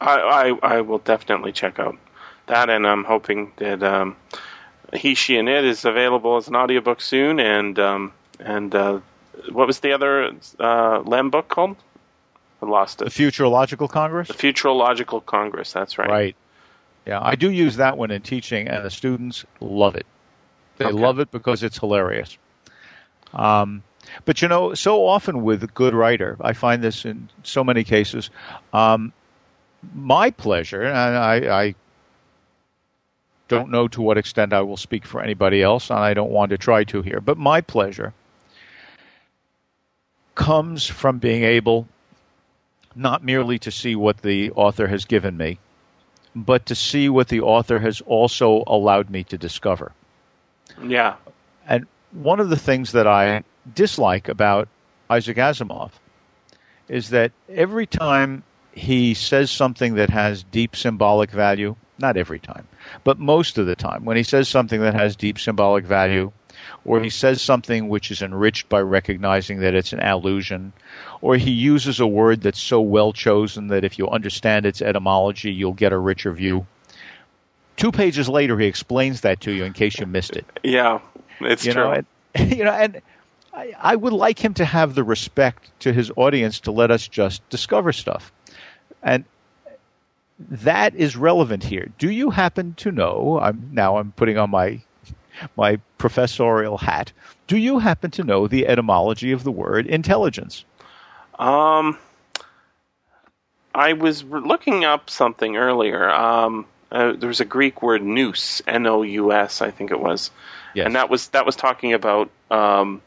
I, 0.00 0.54
I 0.62 0.76
I 0.76 0.80
will 0.80 0.98
definitely 0.98 1.52
check 1.52 1.78
out 1.78 1.96
that, 2.46 2.70
and 2.70 2.86
I'm 2.86 3.04
hoping 3.04 3.52
that 3.56 3.82
um, 3.82 4.16
he, 4.94 5.14
she, 5.14 5.36
and 5.36 5.48
it 5.48 5.64
is 5.64 5.84
available 5.84 6.36
as 6.36 6.48
an 6.48 6.56
audiobook 6.56 7.00
soon. 7.00 7.38
And 7.38 7.78
um, 7.78 8.12
and 8.40 8.74
uh, 8.74 9.00
what 9.52 9.66
was 9.66 9.80
the 9.80 9.92
other 9.92 10.32
uh, 10.58 11.00
Lem 11.04 11.30
book 11.30 11.48
called? 11.48 11.76
I 12.62 12.66
lost 12.66 12.98
The 12.98 13.06
it. 13.06 13.12
Futurological 13.12 13.88
Congress, 13.88 14.28
The 14.28 14.34
Futurological 14.34 15.24
Congress. 15.24 15.72
That's 15.72 15.98
right. 15.98 16.08
right? 16.08 16.36
Yeah, 17.06 17.20
I 17.22 17.34
do 17.34 17.50
use 17.50 17.76
that 17.76 17.98
one 17.98 18.10
in 18.10 18.22
teaching, 18.22 18.68
and 18.68 18.84
the 18.84 18.90
students 18.90 19.44
love 19.60 19.94
it. 19.94 20.06
They 20.78 20.86
Okay. 20.86 20.94
love 20.94 21.18
it 21.18 21.30
because 21.30 21.62
it's 21.62 21.78
hilarious. 21.78 22.36
Um, 23.34 23.82
but 24.24 24.40
you 24.40 24.48
know, 24.48 24.74
so 24.74 25.06
often 25.06 25.42
with 25.42 25.62
a 25.64 25.66
good 25.66 25.94
writer, 25.94 26.36
I 26.40 26.52
find 26.54 26.82
this 26.82 27.04
in 27.04 27.28
so 27.42 27.62
many 27.64 27.84
cases. 27.84 28.30
Um, 28.72 29.12
my 29.94 30.30
pleasure, 30.30 30.82
and 30.82 30.96
I, 31.16 31.62
I 31.62 31.74
don't 33.48 33.70
know 33.70 33.88
to 33.88 34.00
what 34.00 34.16
extent 34.16 34.52
I 34.52 34.62
will 34.62 34.76
speak 34.78 35.04
for 35.04 35.20
anybody 35.20 35.62
else, 35.62 35.90
and 35.90 35.98
I 35.98 36.14
don't 36.14 36.30
want 36.30 36.50
to 36.50 36.58
try 36.58 36.84
to 36.84 37.02
here, 37.02 37.20
but 37.20 37.36
my 37.36 37.60
pleasure 37.60 38.14
comes 40.34 40.86
from 40.86 41.18
being 41.18 41.44
able 41.44 41.88
not 42.94 43.24
merely 43.24 43.58
to 43.60 43.70
see 43.70 43.96
what 43.96 44.18
the 44.18 44.50
author 44.52 44.86
has 44.86 45.04
given 45.04 45.36
me, 45.36 45.58
but 46.34 46.66
to 46.66 46.74
see 46.74 47.08
what 47.08 47.28
the 47.28 47.40
author 47.40 47.78
has 47.78 48.00
also 48.02 48.62
allowed 48.66 49.10
me 49.10 49.24
to 49.24 49.38
discover. 49.38 49.92
Yeah. 50.82 51.16
And 51.66 51.86
one 52.12 52.40
of 52.40 52.50
the 52.50 52.56
things 52.56 52.92
that 52.92 53.06
I 53.06 53.42
dislike 53.74 54.28
about 54.28 54.68
Isaac 55.10 55.36
Asimov 55.36 55.90
is 56.88 57.10
that 57.10 57.32
every 57.48 57.86
time 57.86 58.42
he 58.72 59.14
says 59.14 59.50
something 59.50 59.94
that 59.94 60.10
has 60.10 60.42
deep 60.44 60.76
symbolic 60.76 61.30
value, 61.30 61.76
not 61.98 62.16
every 62.16 62.38
time, 62.38 62.66
but 63.04 63.18
most 63.18 63.58
of 63.58 63.66
the 63.66 63.76
time, 63.76 64.04
when 64.04 64.16
he 64.16 64.22
says 64.22 64.48
something 64.48 64.80
that 64.80 64.94
has 64.94 65.16
deep 65.16 65.38
symbolic 65.38 65.84
value, 65.84 66.32
or 66.84 67.00
he 67.00 67.10
says 67.10 67.40
something 67.40 67.88
which 67.88 68.10
is 68.10 68.22
enriched 68.22 68.68
by 68.68 68.80
recognizing 68.80 69.60
that 69.60 69.74
it's 69.74 69.92
an 69.92 70.00
allusion, 70.00 70.72
or 71.20 71.36
he 71.36 71.50
uses 71.50 72.00
a 72.00 72.06
word 72.06 72.42
that's 72.42 72.60
so 72.60 72.80
well 72.80 73.12
chosen 73.12 73.68
that 73.68 73.84
if 73.84 73.98
you 73.98 74.08
understand 74.08 74.66
its 74.66 74.82
etymology, 74.82 75.52
you'll 75.52 75.72
get 75.72 75.92
a 75.92 75.98
richer 75.98 76.32
view. 76.32 76.66
Two 77.76 77.90
pages 77.90 78.28
later, 78.28 78.58
he 78.58 78.66
explains 78.66 79.22
that 79.22 79.40
to 79.42 79.52
you 79.52 79.64
in 79.64 79.72
case 79.72 79.98
you 79.98 80.06
missed 80.06 80.36
it 80.36 80.46
Yeah. 80.62 81.00
It's 81.40 81.66
you 81.66 81.72
true. 81.72 81.84
know, 81.84 81.92
and, 81.92 82.06
you 82.56 82.64
know, 82.64 82.72
and 82.72 83.00
I, 83.52 83.74
I 83.78 83.96
would 83.96 84.12
like 84.12 84.38
him 84.38 84.54
to 84.54 84.64
have 84.64 84.94
the 84.94 85.04
respect 85.04 85.70
to 85.80 85.92
his 85.92 86.10
audience 86.16 86.60
to 86.60 86.72
let 86.72 86.90
us 86.90 87.06
just 87.06 87.48
discover 87.48 87.92
stuff, 87.92 88.32
and 89.02 89.24
that 90.38 90.94
is 90.94 91.16
relevant 91.16 91.64
here. 91.64 91.88
Do 91.98 92.10
you 92.10 92.30
happen 92.30 92.74
to 92.78 92.90
know? 92.90 93.38
I'm 93.40 93.70
now 93.72 93.98
I'm 93.98 94.12
putting 94.12 94.38
on 94.38 94.50
my 94.50 94.80
my 95.56 95.76
professorial 95.98 96.78
hat. 96.78 97.12
Do 97.46 97.56
you 97.56 97.78
happen 97.78 98.10
to 98.12 98.24
know 98.24 98.46
the 98.46 98.66
etymology 98.66 99.32
of 99.32 99.44
the 99.44 99.52
word 99.52 99.86
intelligence? 99.86 100.64
Um, 101.38 101.98
I 103.74 103.94
was 103.94 104.22
looking 104.22 104.84
up 104.84 105.10
something 105.10 105.56
earlier. 105.56 106.08
Um, 106.08 106.66
uh, 106.92 107.12
there 107.12 107.28
was 107.28 107.40
a 107.40 107.44
Greek 107.44 107.82
word 107.82 108.02
nous, 108.02 108.62
N-O-U-S, 108.66 109.62
I 109.62 109.70
think 109.70 109.90
it 109.90 109.98
was, 110.00 110.30
Yes. 110.74 110.86
and 110.86 110.94
that 110.96 111.10
was 111.10 111.28
that 111.28 111.44
was 111.46 111.56
talking 111.56 111.92
about 111.92 112.30
um, 112.50 113.02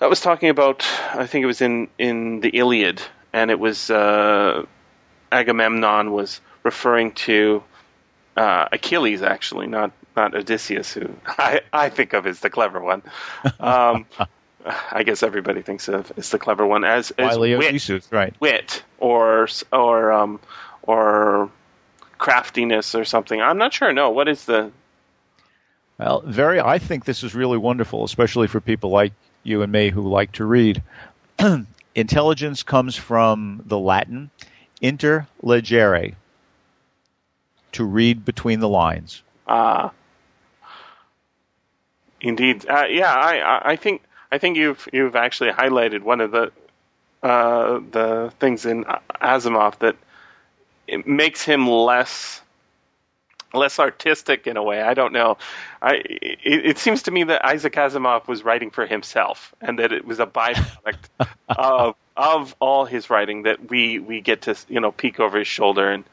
That 0.00 0.08
was 0.10 0.20
talking 0.20 0.48
about. 0.48 0.84
I 1.12 1.26
think 1.26 1.42
it 1.42 1.46
was 1.46 1.60
in 1.60 1.88
in 1.98 2.40
the 2.40 2.50
Iliad, 2.50 3.02
and 3.32 3.50
it 3.50 3.58
was 3.58 3.90
uh, 3.90 4.64
Agamemnon 5.32 6.12
was 6.12 6.40
referring 6.62 7.12
to 7.12 7.62
uh, 8.36 8.68
Achilles, 8.72 9.22
actually, 9.22 9.66
not 9.66 9.90
not 10.18 10.34
Odysseus, 10.34 10.92
who 10.92 11.14
I, 11.26 11.60
I 11.72 11.88
think 11.88 12.12
of 12.12 12.26
as 12.26 12.40
the 12.40 12.50
clever 12.50 12.80
one. 12.80 13.02
Um, 13.60 14.06
I 14.92 15.04
guess 15.04 15.22
everybody 15.22 15.62
thinks 15.62 15.88
of 15.88 16.12
as 16.16 16.30
the 16.30 16.38
clever 16.38 16.66
one 16.66 16.84
as, 16.84 17.12
as 17.12 17.38
wit, 17.38 17.58
Odysseus, 17.58 18.10
right? 18.10 18.34
wit 18.40 18.82
or 18.98 19.48
or 19.72 20.12
um, 20.12 20.40
or 20.82 21.50
craftiness 22.18 22.94
or 22.94 23.04
something. 23.04 23.40
I'm 23.40 23.58
not 23.58 23.72
sure. 23.72 23.92
No, 23.92 24.10
what 24.10 24.28
is 24.28 24.44
the 24.44 24.72
Well, 25.98 26.22
very. 26.26 26.60
I 26.60 26.78
think 26.78 27.04
this 27.04 27.22
is 27.22 27.34
really 27.34 27.58
wonderful, 27.58 28.04
especially 28.04 28.48
for 28.48 28.60
people 28.60 28.90
like 28.90 29.12
you 29.44 29.62
and 29.62 29.70
me 29.70 29.90
who 29.90 30.02
like 30.02 30.32
to 30.32 30.44
read. 30.44 30.82
Intelligence 31.94 32.62
comes 32.64 32.96
from 32.96 33.62
the 33.64 33.78
Latin 33.78 34.30
interlegere, 34.82 36.14
to 37.72 37.84
read 37.84 38.24
between 38.24 38.60
the 38.60 38.68
lines. 38.68 39.22
Uh, 39.46 39.90
indeed, 42.20 42.66
uh, 42.68 42.84
yeah. 42.88 43.12
I, 43.12 43.72
I- 43.72 43.76
think 43.76 44.02
I 44.30 44.38
think 44.38 44.56
you've 44.56 44.88
you've 44.92 45.16
actually 45.16 45.50
highlighted 45.50 46.02
one 46.02 46.20
of 46.20 46.30
the 46.30 46.52
uh, 47.22 47.80
the 47.90 48.32
things 48.38 48.66
in 48.66 48.84
Asimov 48.84 49.78
that 49.80 49.96
it 50.86 51.06
makes 51.06 51.42
him 51.42 51.66
less 51.68 52.40
less 53.54 53.78
artistic 53.78 54.46
in 54.46 54.56
a 54.58 54.62
way. 54.62 54.82
I 54.82 54.92
don't 54.94 55.12
know. 55.12 55.38
I 55.80 55.94
it, 56.04 56.38
it 56.66 56.78
seems 56.78 57.04
to 57.04 57.10
me 57.10 57.24
that 57.24 57.44
Isaac 57.44 57.72
Asimov 57.74 58.28
was 58.28 58.44
writing 58.44 58.70
for 58.70 58.86
himself, 58.86 59.54
and 59.60 59.78
that 59.78 59.92
it 59.92 60.04
was 60.04 60.20
a 60.20 60.26
byproduct 60.26 61.08
of 61.48 61.94
of 62.16 62.54
all 62.60 62.84
his 62.84 63.10
writing 63.10 63.44
that 63.44 63.70
we 63.70 63.98
we 63.98 64.20
get 64.20 64.42
to 64.42 64.56
you 64.68 64.80
know 64.80 64.92
peek 64.92 65.20
over 65.20 65.38
his 65.38 65.48
shoulder 65.48 65.90
and 65.90 66.04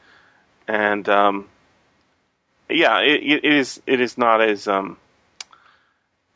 and 0.66 1.08
um, 1.08 1.48
yeah, 2.68 3.00
it, 3.00 3.22
it 3.22 3.44
is 3.44 3.80
it 3.86 4.00
is 4.00 4.16
not 4.18 4.40
as 4.40 4.66
um, 4.66 4.96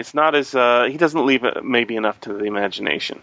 it's 0.00 0.14
not 0.14 0.34
as 0.34 0.54
uh, 0.54 0.88
he 0.90 0.96
doesn't 0.96 1.26
leave 1.26 1.44
it 1.44 1.62
maybe 1.62 1.94
enough 1.94 2.18
to 2.22 2.32
the 2.32 2.44
imagination. 2.44 3.20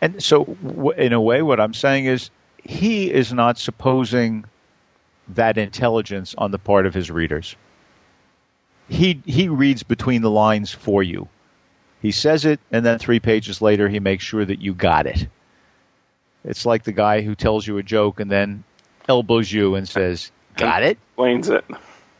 And 0.00 0.22
so, 0.22 0.44
w- 0.44 0.98
in 0.98 1.12
a 1.12 1.20
way, 1.20 1.42
what 1.42 1.60
I'm 1.60 1.74
saying 1.74 2.06
is 2.06 2.30
he 2.64 3.12
is 3.12 3.30
not 3.32 3.58
supposing 3.58 4.46
that 5.28 5.58
intelligence 5.58 6.34
on 6.36 6.50
the 6.50 6.58
part 6.58 6.86
of 6.86 6.94
his 6.94 7.10
readers. 7.10 7.56
He 8.88 9.22
he 9.26 9.48
reads 9.48 9.82
between 9.82 10.22
the 10.22 10.30
lines 10.30 10.72
for 10.72 11.02
you. 11.02 11.28
He 12.00 12.10
says 12.10 12.46
it, 12.46 12.58
and 12.72 12.84
then 12.84 12.98
three 12.98 13.20
pages 13.20 13.60
later, 13.60 13.88
he 13.88 14.00
makes 14.00 14.24
sure 14.24 14.44
that 14.44 14.60
you 14.60 14.74
got 14.74 15.06
it. 15.06 15.28
It's 16.42 16.64
like 16.66 16.84
the 16.84 16.92
guy 16.92 17.20
who 17.20 17.34
tells 17.34 17.66
you 17.66 17.76
a 17.78 17.82
joke 17.82 18.20
and 18.20 18.30
then 18.30 18.64
elbows 19.08 19.52
you 19.52 19.74
and 19.74 19.86
says, 19.86 20.30
"Got 20.56 20.82
it." 20.82 20.98
Explains 21.10 21.50
it. 21.50 21.64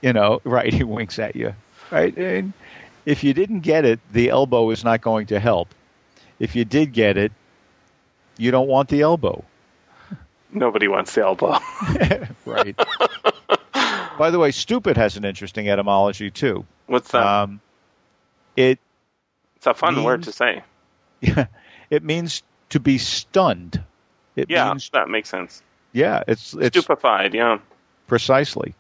You 0.03 0.13
know, 0.13 0.43
right? 0.45 0.73
He 0.73 0.85
winks 0.85 1.19
at 1.19 1.37
you, 1.37 1.55
right? 1.91 2.15
And 2.17 2.53
if 3.07 3.25
you 3.25 3.35
didn't 3.35 3.61
get 3.61 3.85
it, 3.85 4.01
the 4.13 4.31
elbow 4.31 4.71
is 4.71 4.85
not 4.85 5.01
going 5.01 5.27
to 5.27 5.41
help. 5.41 5.69
If 6.39 6.57
you 6.57 6.65
did 6.65 6.93
get 6.93 7.17
it, 7.17 7.33
you 8.37 8.51
don't 8.51 8.69
want 8.69 8.89
the 8.89 9.03
elbow. 9.03 9.45
Nobody 10.53 10.89
wants 10.89 11.15
the 11.15 11.23
elbow. 11.23 11.59
right. 12.47 12.77
By 14.19 14.31
the 14.31 14.39
way, 14.39 14.53
stupid 14.53 14.97
has 14.97 15.17
an 15.17 15.25
interesting 15.25 15.69
etymology 15.69 16.31
too. 16.31 16.65
What's 16.87 17.11
that? 17.11 17.27
Um, 17.27 17.61
it 18.57 18.79
it's 19.57 19.67
a 19.67 19.75
fun 19.75 19.95
means- 19.95 20.05
word 20.05 20.23
to 20.25 20.33
say. 20.33 20.63
Yeah, 21.21 21.47
it 21.91 22.05
means 22.05 22.43
to 22.71 22.81
be 22.81 22.99
stunned. 22.99 23.83
It 24.37 24.51
Yeah, 24.51 24.69
means 24.71 24.91
that 24.93 25.09
makes 25.09 25.29
sense. 25.29 25.63
yeah, 25.93 26.23
it's 26.29 26.55
it's 26.55 26.79
Stupefied. 26.79 27.35
Yeah. 27.35 27.59
precisely. 28.07 28.75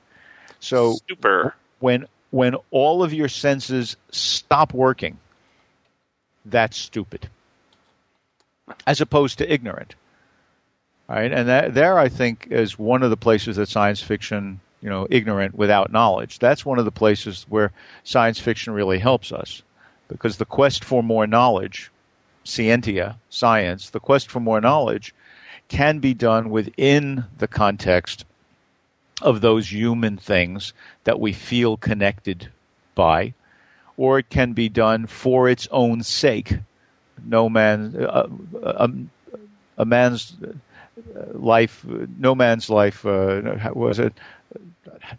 So 0.61 0.93
Stupor. 0.95 1.55
when 1.81 2.07
when 2.35 2.57
all 2.72 3.05
of 3.05 3.14
your 3.14 3.28
senses 3.28 3.97
stop 4.11 4.74
working, 4.74 5.16
that's 6.45 6.76
stupid. 6.76 7.28
As 8.89 9.01
opposed 9.01 9.39
to 9.39 9.53
ignorant. 9.53 9.95
Right, 11.09 11.30
and 11.30 11.49
that 11.49 11.74
there 11.74 11.97
I 11.97 12.09
think 12.09 12.49
is 12.51 12.76
one 12.76 13.05
of 13.05 13.11
the 13.11 13.16
places 13.16 13.55
that 13.55 13.68
science 13.68 14.03
fiction, 14.03 14.61
you 14.80 14.91
know, 14.91 15.07
ignorant 15.09 15.55
without 15.55 15.93
knowledge. 15.93 16.41
That's 16.41 16.66
one 16.66 16.80
of 16.80 16.85
the 16.85 16.91
places 16.91 17.47
where 17.49 17.70
science 18.03 18.41
fiction 18.41 18.72
really 18.72 18.99
helps 18.99 19.30
us. 19.30 19.62
Because 20.09 20.37
the 20.37 20.45
quest 20.45 20.82
for 20.82 21.05
more 21.05 21.28
knowledge, 21.28 21.93
scientia, 22.43 23.16
science, 23.28 23.91
the 23.91 24.01
quest 24.01 24.28
for 24.28 24.41
more 24.41 24.61
knowledge 24.61 25.14
can 25.68 26.01
be 26.01 26.14
done 26.14 26.51
within 26.51 27.26
the 27.39 27.49
context 27.49 28.24
of 29.22 29.40
those 29.40 29.72
human 29.72 30.16
things 30.16 30.72
that 31.04 31.20
we 31.20 31.32
feel 31.32 31.76
connected 31.76 32.48
by, 32.94 33.34
or 33.96 34.18
it 34.18 34.28
can 34.28 34.52
be 34.52 34.68
done 34.68 35.06
for 35.06 35.48
its 35.48 35.68
own 35.70 36.02
sake. 36.02 36.58
No 37.24 37.48
man, 37.48 37.94
uh, 37.96 38.28
a, 38.62 38.90
a 39.78 39.84
man's 39.84 40.36
life, 41.32 41.84
no 42.18 42.34
man's 42.34 42.68
life. 42.68 43.06
Uh, 43.06 43.70
was 43.72 43.98
it? 43.98 44.14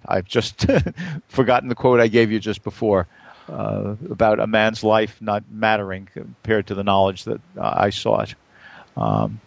I've 0.05 0.25
just 0.25 0.65
forgotten 1.27 1.69
the 1.69 1.75
quote 1.75 1.99
I 1.99 2.07
gave 2.07 2.31
you 2.31 2.39
just 2.39 2.63
before 2.63 3.07
uh, 3.49 3.95
about 4.09 4.39
a 4.39 4.47
man's 4.47 4.83
life 4.83 5.21
not 5.21 5.43
mattering 5.51 6.09
compared 6.13 6.67
to 6.67 6.75
the 6.75 6.83
knowledge 6.83 7.25
that 7.25 7.41
uh, 7.57 7.73
I 7.77 7.89
sought. 7.89 8.33
Um, 8.97 9.39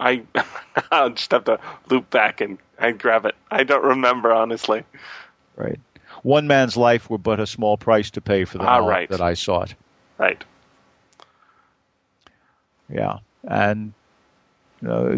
I 0.00 0.22
I'll 0.90 1.10
just 1.10 1.30
have 1.30 1.44
to 1.44 1.60
loop 1.88 2.10
back 2.10 2.40
and, 2.40 2.58
and 2.78 2.98
grab 2.98 3.26
it. 3.26 3.34
I 3.50 3.64
don't 3.64 3.84
remember 3.84 4.32
honestly. 4.32 4.84
right. 5.56 5.78
One 6.22 6.46
man's 6.48 6.76
life 6.76 7.08
were 7.08 7.18
but 7.18 7.40
a 7.40 7.46
small 7.46 7.76
price 7.78 8.10
to 8.12 8.20
pay 8.20 8.44
for 8.44 8.58
the 8.58 8.64
Ah, 8.64 8.78
right. 8.78 9.08
that 9.10 9.20
I 9.20 9.34
sought. 9.34 9.74
Right. 10.18 10.42
Yeah, 12.92 13.18
and 13.44 13.92
uh, 14.86 15.16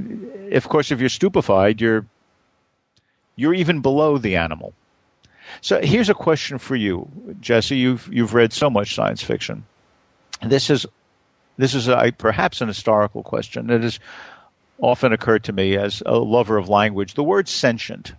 of 0.52 0.68
course, 0.68 0.90
if 0.90 1.00
you're 1.00 1.08
stupefied, 1.08 1.80
you're 1.80 2.04
you're 3.36 3.54
even 3.54 3.80
below 3.80 4.18
the 4.18 4.36
animal. 4.36 4.74
So 5.60 5.80
here's 5.82 6.08
a 6.10 6.14
question 6.14 6.58
for 6.58 6.76
you, 6.76 7.08
Jesse. 7.40 7.76
You've 7.76 8.08
you've 8.12 8.34
read 8.34 8.52
so 8.52 8.68
much 8.68 8.94
science 8.94 9.22
fiction. 9.22 9.64
This 10.42 10.68
is 10.70 10.86
this 11.56 11.74
is 11.74 11.88
a, 11.88 12.12
perhaps 12.16 12.60
an 12.60 12.68
historical 12.68 13.22
question 13.22 13.68
that 13.68 13.82
has 13.82 13.98
often 14.78 15.12
occurred 15.12 15.44
to 15.44 15.52
me 15.52 15.76
as 15.76 16.02
a 16.04 16.16
lover 16.16 16.56
of 16.56 16.68
language. 16.68 17.14
The 17.14 17.24
word 17.24 17.48
sentient 17.48 18.14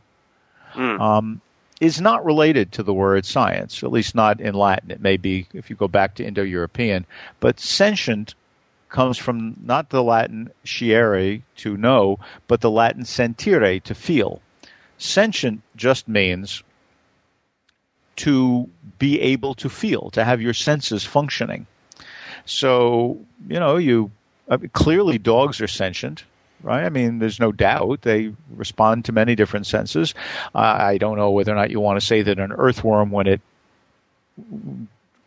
Mm. 0.76 1.00
um, 1.00 1.42
is 1.80 2.02
not 2.02 2.26
related 2.26 2.72
to 2.72 2.84
the 2.84 2.94
word 2.94 3.26
science, 3.26 3.84
at 3.84 3.92
least 3.92 4.16
not 4.16 4.42
in 4.42 4.56
Latin. 4.56 4.90
It 4.90 5.02
may 5.02 5.18
be 5.18 5.48
if 5.54 5.70
you 5.70 5.76
go 5.76 5.88
back 5.88 6.16
to 6.16 6.26
Indo-European, 6.26 7.06
but 7.40 7.60
sentient 7.60 8.34
comes 8.90 9.18
from 9.18 9.56
not 9.64 9.90
the 9.90 10.02
Latin 10.04 10.52
scire 10.64 11.42
to 11.58 11.78
know, 11.78 12.20
but 12.48 12.62
the 12.62 12.72
Latin 12.72 13.06
sentire 13.06 13.80
to 13.82 13.94
feel. 13.96 14.42
Sentient 14.98 15.62
just 15.76 16.08
means 16.08 16.64
to 18.16 18.70
be 19.00 19.20
able 19.22 19.56
to 19.56 19.70
feel, 19.70 20.10
to 20.12 20.24
have 20.24 20.42
your 20.42 20.54
senses 20.54 21.04
functioning. 21.04 21.66
So, 22.46 23.18
you 23.48 23.60
know, 23.60 23.78
you 23.78 24.12
I 24.50 24.58
mean, 24.58 24.70
clearly 24.74 25.18
dogs 25.18 25.62
are 25.62 25.68
sentient, 25.68 26.24
right? 26.64 26.84
I 26.86 26.90
mean, 26.90 27.20
there's 27.20 27.40
no 27.40 27.52
doubt 27.52 28.02
they 28.02 28.34
respond 28.56 29.06
to 29.06 29.12
many 29.12 29.36
different 29.36 29.68
senses. 29.68 30.16
Uh, 30.56 30.60
I 30.60 30.98
don't 30.98 31.18
know 31.18 31.32
whether 31.32 31.52
or 31.52 31.56
not 31.56 31.70
you 31.70 31.80
want 31.80 32.00
to 32.00 32.06
say 32.06 32.22
that 32.24 32.40
an 32.40 32.52
earthworm, 32.52 33.12
when 33.12 33.28
it 33.28 33.42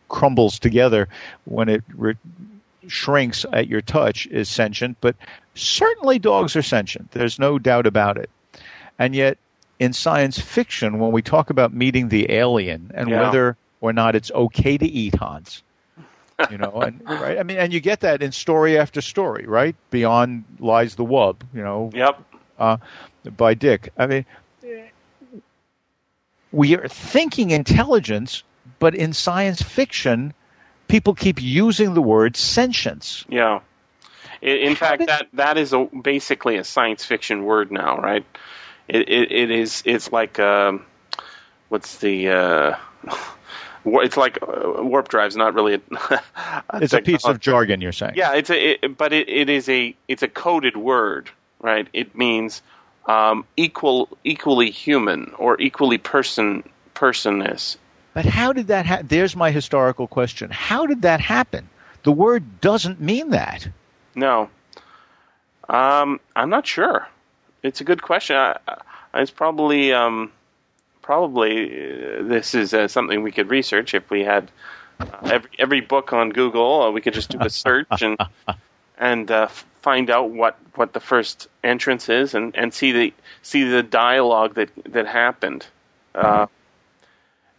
crumbles 0.09 0.59
together, 0.59 1.07
when 1.45 1.69
it 1.69 1.83
re- 1.93 2.15
shrinks 2.87 3.45
at 3.51 3.67
your 3.67 3.81
touch, 3.81 4.25
is 4.27 4.49
sentient, 4.49 4.97
but 5.01 5.15
certainly 5.55 6.19
dogs 6.19 6.55
are 6.55 6.61
sentient. 6.61 7.11
There's 7.11 7.39
no 7.39 7.59
doubt 7.59 7.85
about 7.87 8.17
it. 8.17 8.29
And 8.99 9.15
yet, 9.15 9.37
in 9.79 9.93
science 9.93 10.39
fiction, 10.39 10.99
when 10.99 11.11
we 11.11 11.21
talk 11.21 11.49
about 11.49 11.73
meeting 11.73 12.09
the 12.09 12.31
alien 12.31 12.91
and 12.95 13.09
Yeah. 13.09 13.21
whether 13.21 13.57
or 13.79 13.93
not 13.93 14.15
it's 14.15 14.31
okay 14.31 14.77
to 14.77 14.85
eat 14.85 15.15
Hans, 15.15 15.61
you 16.51 16.57
know, 16.57 16.81
and 16.81 17.01
right, 17.07 17.39
I 17.39 17.43
mean, 17.43 17.57
and 17.57 17.73
you 17.73 17.79
get 17.79 18.01
that 18.01 18.21
in 18.21 18.31
story 18.31 18.77
after 18.77 19.01
story, 19.01 19.45
right? 19.47 19.75
Beyond 19.89 20.45
lies 20.59 20.95
the 20.95 21.05
wub, 21.05 21.37
you 21.53 21.63
know, 21.63 21.89
Yep. 21.93 22.21
uh, 22.59 22.77
by 23.35 23.53
Dick. 23.53 23.89
I 23.97 24.07
mean, 24.07 24.25
we 26.51 26.75
are 26.75 26.87
thinking 26.87 27.51
intelligence, 27.51 28.43
but 28.79 28.95
in 28.95 29.13
science 29.13 29.61
fiction, 29.61 30.33
people 30.87 31.13
keep 31.13 31.41
using 31.41 31.93
the 31.93 32.01
word 32.01 32.37
sentience. 32.37 33.25
Yeah. 33.29 33.59
In, 34.41 34.57
in 34.57 34.75
fact, 34.75 34.99
did- 34.99 35.09
that 35.09 35.27
that 35.33 35.57
is 35.57 35.73
a, 35.73 35.85
basically 35.85 36.57
a 36.57 36.63
science 36.63 37.03
fiction 37.05 37.43
word 37.43 37.71
now, 37.71 37.97
right? 37.97 38.25
It 38.87 39.09
it, 39.09 39.31
it 39.31 39.51
is. 39.51 39.83
It's 39.85 40.11
like 40.11 40.39
um, 40.39 40.85
what's 41.69 41.97
the 41.97 42.29
uh, 42.29 42.75
It's 43.89 44.17
like 44.17 44.39
uh, 44.41 44.83
warp 44.83 45.07
drive's 45.07 45.35
not 45.35 45.53
really. 45.53 45.75
A, 45.75 45.81
It's 46.73 46.93
a 46.93 47.01
piece 47.01 47.25
of 47.25 47.39
jargon, 47.39 47.81
you're 47.81 47.91
saying. 47.91 48.13
Yeah, 48.15 48.33
it's 48.33 48.49
a, 48.49 48.85
it, 48.85 48.97
but 48.97 49.13
it, 49.13 49.29
it 49.29 49.49
is 49.49 49.69
a 49.69 49.95
it's 50.07 50.23
a 50.23 50.27
coded 50.27 50.75
word, 50.75 51.29
right? 51.59 51.87
It 51.93 52.15
means 52.15 52.61
um, 53.05 53.45
equal, 53.55 54.09
equally 54.23 54.71
human 54.71 55.33
or 55.37 55.59
equally 55.59 55.97
person 55.97 56.63
personness. 56.93 57.77
But 58.13 58.25
how 58.25 58.51
did 58.51 58.67
that 58.67 58.85
happen? 58.85 59.07
There's 59.07 59.35
my 59.35 59.51
historical 59.51 60.07
question. 60.07 60.49
How 60.49 60.85
did 60.85 61.03
that 61.03 61.21
happen? 61.21 61.69
The 62.03 62.11
word 62.11 62.61
doesn't 62.61 62.99
mean 62.99 63.29
that. 63.31 63.67
No, 64.15 64.49
um, 65.69 66.19
I'm 66.35 66.49
not 66.49 66.65
sure. 66.65 67.07
It's 67.63 67.81
a 67.81 67.83
good 67.83 68.01
question. 68.01 68.35
I, 68.35 68.57
I, 68.67 69.21
it's 69.21 69.31
probably 69.31 69.93
um, 69.93 70.31
probably 71.07 71.71
uh, 71.71 72.23
this 72.23 72.53
is 72.53 72.73
uh, 72.73 72.89
something 72.89 73.23
we 73.23 73.31
could 73.31 73.49
research 73.49 73.93
if 73.93 74.11
we 74.11 74.25
had 74.25 74.51
uh, 74.99 75.05
every 75.23 75.49
every 75.57 75.81
book 75.81 76.11
on 76.11 76.29
Google. 76.29 76.83
Uh, 76.83 76.91
we 76.91 77.01
could 77.01 77.13
just 77.13 77.29
do 77.29 77.37
a 77.39 77.49
search 77.49 78.01
and 78.01 78.17
and 78.99 79.31
uh, 79.31 79.47
find 79.81 80.09
out 80.09 80.29
what, 80.29 80.57
what 80.75 80.91
the 80.91 80.99
first 80.99 81.47
entrance 81.63 82.09
is 82.09 82.33
and, 82.35 82.55
and 82.57 82.73
see 82.73 82.91
the 82.91 83.13
see 83.41 83.63
the 83.63 83.81
dialogue 83.83 84.55
that 84.55 84.69
that 84.83 85.07
happened. 85.07 85.65
Uh, 86.13 86.47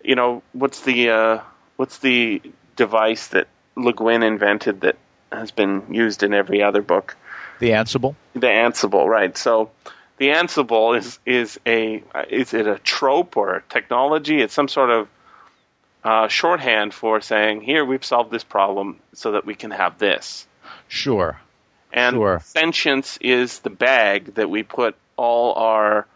you 0.04 0.14
know 0.14 0.42
what's 0.52 0.82
the 0.82 1.08
uh, 1.08 1.40
what's 1.76 1.98
the 2.00 2.42
device 2.76 3.28
that 3.28 3.48
Le 3.76 3.94
Guin 3.94 4.22
invented 4.22 4.82
that 4.82 4.96
has 5.32 5.50
been 5.52 5.94
used 5.94 6.22
in 6.22 6.34
every 6.34 6.62
other 6.62 6.82
book? 6.82 7.16
The 7.60 7.70
Ansible? 7.70 8.14
the 8.34 8.46
Ansible, 8.46 9.06
right? 9.08 9.36
So 9.36 9.70
the 10.18 10.28
Ansible 10.28 10.96
is 10.98 11.18
is 11.24 11.58
a 11.66 12.02
is 12.30 12.54
it 12.54 12.66
a 12.66 12.78
trope 12.78 13.36
or 13.36 13.56
a 13.56 13.62
technology? 13.62 14.40
It's 14.40 14.54
some 14.54 14.68
sort 14.68 14.90
of 14.90 15.08
uh, 16.04 16.28
shorthand 16.28 16.94
for 16.94 17.20
saying 17.20 17.60
here 17.60 17.84
we've 17.84 18.04
solved 18.04 18.30
this 18.30 18.44
problem 18.44 18.98
so 19.14 19.32
that 19.32 19.44
we 19.44 19.54
can 19.54 19.70
have 19.70 19.98
this. 19.98 20.46
Sure. 20.88 21.40
And 21.92 22.14
Sure. 22.14 22.40
sentience 22.44 23.18
is 23.20 23.60
the 23.60 23.70
bag 23.70 24.34
that 24.34 24.48
we 24.50 24.62
put 24.62 24.94
all 25.16 25.54
our 25.54 26.06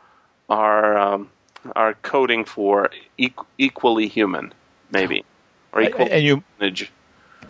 our 0.48 0.98
um, 0.98 1.30
our 1.74 1.94
coding 1.94 2.44
for 2.44 2.90
equ- 3.18 3.46
equally 3.58 4.08
human, 4.08 4.52
maybe 4.90 5.24
or 5.72 5.82
equal 5.82 6.08
And 6.10 6.22
you 6.22 6.44
image. 6.60 6.90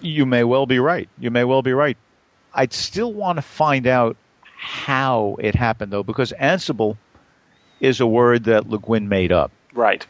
you 0.01 0.25
may 0.27 0.45
well 0.45 0.67
be 0.67 0.79
right. 0.79 1.09
You 1.19 1.31
may 1.31 1.45
well 1.45 1.63
be 1.63 1.73
right. 1.73 1.97
I'd 2.55 2.73
still 2.73 3.13
want 3.13 3.37
to 3.39 3.43
find 3.43 3.87
out 3.87 4.17
how 4.63 5.37
it 5.41 5.57
happened 5.57 5.93
though, 5.93 6.05
because 6.05 6.33
Ansible 6.41 6.97
is 7.81 8.01
a 8.01 8.07
word 8.07 8.45
that 8.45 8.69
Le 8.71 8.79
Guin 8.79 9.09
made 9.09 9.33
up. 9.33 9.51
Right. 9.75 10.07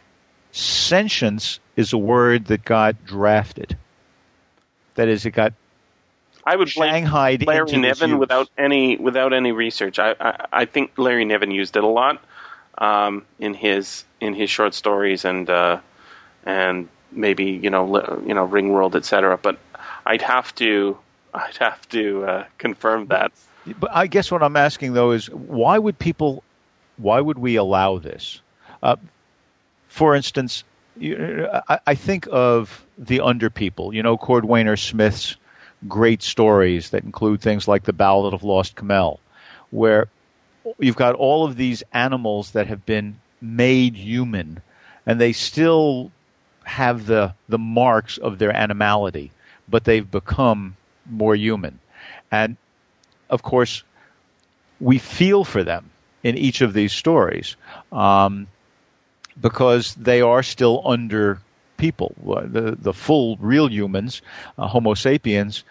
Sentience 0.50 1.58
is 1.74 1.94
a 1.94 1.98
word 1.98 2.46
that 2.46 2.62
got 2.62 3.02
drafted. 3.06 3.78
That 4.96 5.08
is, 5.08 5.24
it 5.24 5.30
got 5.30 5.54
I 6.44 6.54
would 6.54 6.70
blame 6.74 7.06
shanghaied 7.06 7.46
Larry 7.46 7.78
Niven 7.78 8.10
use. 8.10 8.18
without 8.18 8.50
any 8.58 8.98
without 8.98 9.32
any 9.32 9.52
research. 9.52 9.98
I, 9.98 10.14
I 10.20 10.46
I 10.52 10.64
think 10.66 10.98
Larry 10.98 11.24
Niven 11.24 11.50
used 11.50 11.76
it 11.76 11.82
a 11.84 11.86
lot 11.86 12.22
um, 12.76 13.24
in 13.38 13.54
his 13.54 14.04
in 14.20 14.34
his 14.34 14.50
short 14.50 14.74
stories 14.74 15.24
and 15.24 15.48
uh, 15.48 15.80
and 16.44 16.88
maybe 17.10 17.44
you 17.52 17.70
know 17.70 18.22
you 18.26 18.34
know 18.34 18.46
Ringworld 18.46 18.96
etc. 18.96 19.38
But 19.38 19.58
I'd 20.04 20.20
have 20.20 20.54
to 20.56 20.98
I'd 21.32 21.56
have 21.56 21.88
to 21.88 22.24
uh, 22.24 22.44
confirm 22.58 23.06
that. 23.06 23.32
But 23.78 23.90
I 23.92 24.06
guess 24.06 24.30
what 24.30 24.42
I'm 24.42 24.56
asking 24.56 24.94
though 24.94 25.12
is 25.12 25.30
why 25.30 25.78
would 25.78 25.98
people, 25.98 26.42
why 26.96 27.20
would 27.20 27.38
we 27.38 27.56
allow 27.56 27.98
this? 27.98 28.40
Uh, 28.82 28.96
for 29.88 30.14
instance, 30.14 30.64
I, 31.00 31.78
I 31.86 31.94
think 31.94 32.26
of 32.30 32.84
the 32.98 33.20
Under 33.20 33.50
People. 33.50 33.94
You 33.94 34.02
know, 34.02 34.16
Cordwainer 34.16 34.78
Smith's 34.78 35.36
great 35.88 36.22
stories 36.22 36.90
that 36.90 37.04
include 37.04 37.40
things 37.40 37.66
like 37.66 37.84
the 37.84 37.92
Ballad 37.92 38.34
of 38.34 38.42
Lost 38.42 38.76
C'mell, 38.76 39.18
where 39.70 40.08
you've 40.78 40.96
got 40.96 41.14
all 41.14 41.44
of 41.44 41.56
these 41.56 41.82
animals 41.92 42.52
that 42.52 42.66
have 42.66 42.84
been 42.86 43.20
made 43.40 43.96
human, 43.96 44.62
and 45.06 45.20
they 45.20 45.32
still 45.32 46.10
have 46.64 47.06
the 47.06 47.34
the 47.48 47.58
marks 47.58 48.18
of 48.18 48.38
their 48.38 48.54
animality, 48.54 49.32
but 49.68 49.84
they've 49.84 50.08
become 50.08 50.76
more 51.10 51.34
human. 51.34 51.78
And 52.30 52.56
of 53.32 53.42
course, 53.42 53.82
we 54.78 54.98
feel 54.98 55.42
for 55.42 55.64
them 55.64 55.90
in 56.22 56.36
each 56.36 56.60
of 56.60 56.74
these 56.74 56.92
stories 56.92 57.56
um, 57.90 58.46
because 59.40 59.94
they 59.94 60.20
are 60.20 60.42
still 60.42 60.82
under 60.84 61.40
people. 61.78 62.14
The, 62.22 62.76
the 62.78 62.92
full, 62.92 63.36
real 63.38 63.68
humans, 63.68 64.22
uh, 64.58 64.68
Homo 64.68 64.94
sapiens, 64.94 65.64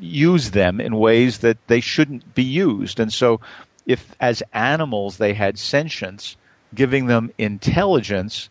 use 0.00 0.50
them 0.50 0.80
in 0.80 0.96
ways 0.96 1.38
that 1.38 1.56
they 1.68 1.80
shouldn't 1.80 2.34
be 2.34 2.42
used. 2.42 2.98
And 2.98 3.12
so, 3.12 3.40
if 3.86 4.14
as 4.20 4.42
animals 4.52 5.16
they 5.16 5.32
had 5.32 5.58
sentience, 5.58 6.36
giving 6.74 7.06
them 7.06 7.30
intelligence 7.38 8.50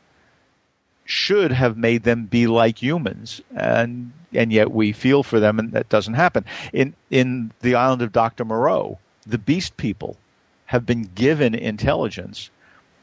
should 1.05 1.51
have 1.51 1.77
made 1.77 2.03
them 2.03 2.25
be 2.25 2.47
like 2.47 2.81
humans 2.81 3.39
and 3.55 4.11
and 4.33 4.51
yet 4.51 4.71
we 4.71 4.91
feel 4.91 5.23
for 5.23 5.39
them 5.39 5.59
and 5.59 5.71
that 5.71 5.87
doesn't 5.87 6.15
happen 6.15 6.43
in 6.73 6.93
in 7.11 7.51
the 7.61 7.75
island 7.75 8.01
of 8.01 8.11
Dr. 8.11 8.43
Moreau 8.43 8.97
the 9.25 9.37
beast 9.37 9.77
people 9.77 10.17
have 10.65 10.85
been 10.85 11.03
given 11.03 11.53
intelligence 11.53 12.49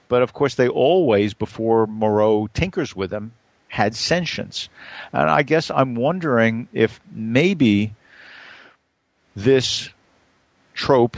but 0.08 0.20
of 0.20 0.32
course 0.32 0.56
they 0.56 0.68
always 0.68 1.32
before 1.32 1.86
Moreau 1.86 2.48
tinkers 2.52 2.94
with 2.94 3.10
them 3.10 3.32
had 3.68 3.94
sentience 3.94 4.68
and 5.12 5.30
I 5.30 5.42
guess 5.42 5.70
I'm 5.70 5.94
wondering 5.94 6.66
if 6.72 7.00
maybe 7.12 7.94
this 9.36 9.88
trope 10.74 11.16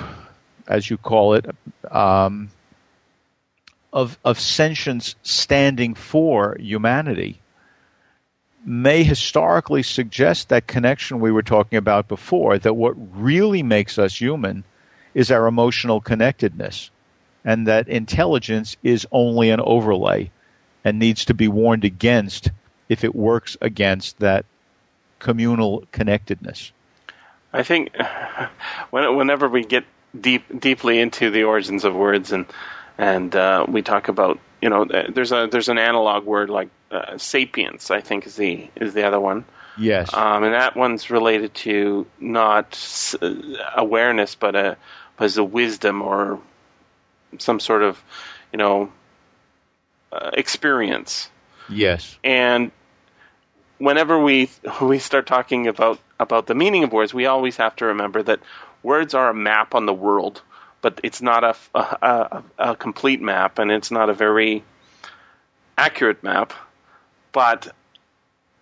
as 0.68 0.88
you 0.88 0.98
call 0.98 1.34
it 1.34 1.46
um, 1.90 2.50
of 3.94 4.18
of 4.24 4.38
sentience 4.38 5.14
standing 5.22 5.94
for 5.94 6.56
humanity 6.58 7.40
may 8.66 9.04
historically 9.04 9.82
suggest 9.82 10.48
that 10.48 10.66
connection 10.66 11.20
we 11.20 11.30
were 11.30 11.42
talking 11.42 11.78
about 11.78 12.08
before 12.08 12.58
that 12.58 12.74
what 12.74 12.94
really 13.16 13.62
makes 13.62 13.98
us 13.98 14.20
human 14.20 14.64
is 15.14 15.30
our 15.30 15.46
emotional 15.46 16.00
connectedness 16.00 16.90
and 17.44 17.68
that 17.68 17.88
intelligence 17.88 18.76
is 18.82 19.06
only 19.12 19.50
an 19.50 19.60
overlay 19.60 20.30
and 20.84 20.98
needs 20.98 21.26
to 21.26 21.34
be 21.34 21.46
warned 21.46 21.84
against 21.84 22.50
if 22.88 23.04
it 23.04 23.14
works 23.14 23.56
against 23.60 24.18
that 24.18 24.44
communal 25.18 25.84
connectedness. 25.92 26.72
I 27.52 27.62
think 27.62 27.90
whenever 28.90 29.48
we 29.48 29.64
get 29.64 29.84
deep 30.18 30.44
deeply 30.60 31.00
into 31.00 31.30
the 31.30 31.44
origins 31.44 31.84
of 31.84 31.94
words 31.94 32.32
and 32.32 32.46
and 32.98 33.34
uh, 33.34 33.66
we 33.68 33.82
talk 33.82 34.08
about 34.08 34.38
you 34.60 34.70
know 34.70 34.84
there's 34.84 35.32
a 35.32 35.48
there's 35.50 35.68
an 35.68 35.78
analog 35.78 36.24
word 36.24 36.50
like 36.50 36.68
uh, 36.90 37.18
sapience 37.18 37.90
I 37.90 38.00
think 38.00 38.26
is 38.26 38.36
the 38.36 38.68
is 38.76 38.94
the 38.94 39.04
other 39.06 39.20
one. 39.20 39.44
Yes. 39.76 40.14
Um, 40.14 40.44
and 40.44 40.54
that 40.54 40.76
one's 40.76 41.10
related 41.10 41.52
to 41.54 42.06
not 42.20 42.68
s- 42.72 43.16
uh, 43.20 43.56
awareness 43.76 44.34
but 44.34 44.54
a 44.54 44.76
as 45.18 45.36
a 45.36 45.44
wisdom 45.44 46.02
or 46.02 46.40
some 47.38 47.60
sort 47.60 47.82
of 47.82 48.00
you 48.52 48.58
know 48.58 48.92
uh, 50.12 50.30
experience. 50.34 51.28
Yes. 51.68 52.16
And 52.22 52.70
whenever 53.78 54.18
we 54.18 54.50
we 54.80 54.98
start 54.98 55.26
talking 55.26 55.66
about 55.66 55.98
about 56.18 56.46
the 56.46 56.54
meaning 56.54 56.84
of 56.84 56.92
words, 56.92 57.12
we 57.12 57.26
always 57.26 57.56
have 57.56 57.76
to 57.76 57.86
remember 57.86 58.22
that 58.22 58.40
words 58.82 59.14
are 59.14 59.30
a 59.30 59.34
map 59.34 59.74
on 59.74 59.86
the 59.86 59.94
world, 59.94 60.42
but 60.84 61.00
it's 61.02 61.22
not 61.22 61.44
a, 61.44 61.56
a, 61.74 61.78
a, 61.78 62.44
a 62.58 62.76
complete 62.76 63.22
map, 63.22 63.58
and 63.58 63.70
it's 63.70 63.90
not 63.90 64.10
a 64.10 64.12
very 64.12 64.62
accurate 65.78 66.22
map. 66.22 66.52
But 67.32 67.74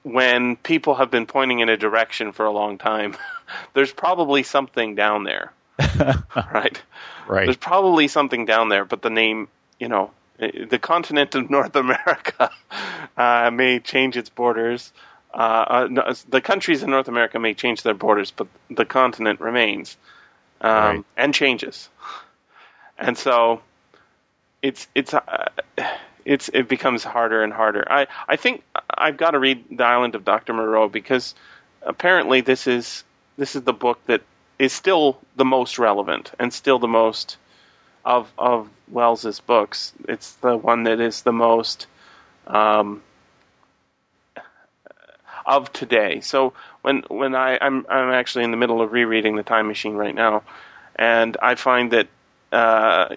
when 0.05 0.55
people 0.55 0.95
have 0.95 1.11
been 1.11 1.27
pointing 1.27 1.59
in 1.59 1.69
a 1.69 1.77
direction 1.77 2.31
for 2.31 2.47
a 2.47 2.53
long 2.53 2.79
time, 2.79 3.17
there's 3.75 3.93
probably 3.93 4.45
something 4.45 4.95
down 4.95 5.25
there, 5.25 5.53
right? 6.37 6.81
right 7.27 7.47
There's 7.47 7.57
probably 7.57 8.07
something 8.07 8.47
down 8.47 8.69
there, 8.69 8.85
but 8.85 9.03
the 9.03 9.11
name, 9.11 9.49
you 9.81 9.89
know, 9.89 10.13
eh, 10.39 10.67
the 10.71 10.79
continent 10.79 11.35
of 11.35 11.51
North 11.59 11.75
America 11.75 12.53
uh, 13.17 13.51
may 13.53 13.81
change 13.81 14.17
its 14.17 14.31
borders. 14.31 14.93
Uh, 15.35 15.65
uh, 15.67 15.89
no, 15.91 16.13
the 16.29 16.41
countries 16.41 16.85
in 16.85 16.91
North 16.91 17.09
America 17.09 17.41
may 17.41 17.55
change 17.55 17.83
their 17.83 17.95
borders, 17.95 18.31
but 18.31 18.47
the 18.71 18.85
continent 18.85 19.41
remains 19.41 19.97
um, 20.63 20.71
Right. 20.71 21.05
and 21.17 21.35
changes. 21.35 21.91
And 22.99 23.19
so, 23.19 23.61
it's 24.63 24.87
it's 24.95 25.13
uh, 25.13 25.49
it's 26.25 26.49
it 26.49 26.69
becomes 26.69 27.05
harder 27.05 27.43
and 27.43 27.53
harder. 27.53 27.85
I 27.91 28.07
I 28.29 28.37
think 28.37 28.63
I've 28.89 29.17
got 29.17 29.33
to 29.33 29.39
read 29.39 29.65
The 29.77 29.85
Island 29.85 30.15
of 30.15 30.25
Dr. 30.25 30.53
Moreau 30.55 30.89
because 30.89 31.35
apparently 31.83 32.41
this 32.43 32.67
is 32.67 33.05
this 33.37 33.57
is 33.57 33.63
the 33.63 33.73
book 33.73 33.99
that 34.07 34.23
is 34.59 34.73
still 34.73 35.19
the 35.37 35.45
most 35.45 35.79
relevant 35.79 36.31
and 36.39 36.53
still 36.53 36.79
the 36.79 36.89
most 36.89 37.39
of 38.05 38.31
of 38.39 38.69
Wells's 38.89 39.41
books. 39.41 39.93
It's 40.09 40.33
the 40.35 40.57
one 40.57 40.85
that 40.85 41.01
is 41.01 41.23
the 41.23 41.33
most 41.33 41.87
um, 42.47 43.03
of 45.45 45.73
today. 45.73 46.21
So 46.21 46.53
when 46.83 47.03
when 47.09 47.35
I 47.35 47.59
I'm 47.61 47.87
I'm 47.89 48.11
actually 48.13 48.45
in 48.45 48.51
the 48.51 48.57
middle 48.57 48.83
of 48.83 48.93
rereading 48.93 49.37
the 49.37 49.43
Time 49.43 49.69
Machine 49.69 49.95
right 49.95 50.15
now, 50.15 50.43
and 50.97 51.37
I 51.41 51.55
find 51.55 51.93
that 51.93 52.09
uh, 52.53 53.15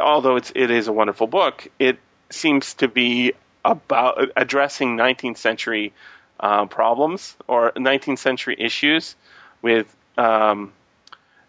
although 0.00 0.36
it's 0.36 0.52
it 0.54 0.70
is 0.70 0.88
a 0.88 0.92
wonderful 0.92 1.26
book, 1.26 1.68
it 1.78 1.98
seems 2.30 2.74
to 2.74 2.88
be 2.88 3.32
about 3.64 4.30
addressing 4.36 4.96
19th 4.96 5.38
century 5.38 5.92
uh, 6.38 6.66
problems 6.66 7.36
or 7.48 7.72
19th 7.72 8.18
century 8.18 8.56
issues 8.58 9.16
with 9.62 9.94
um, 10.16 10.72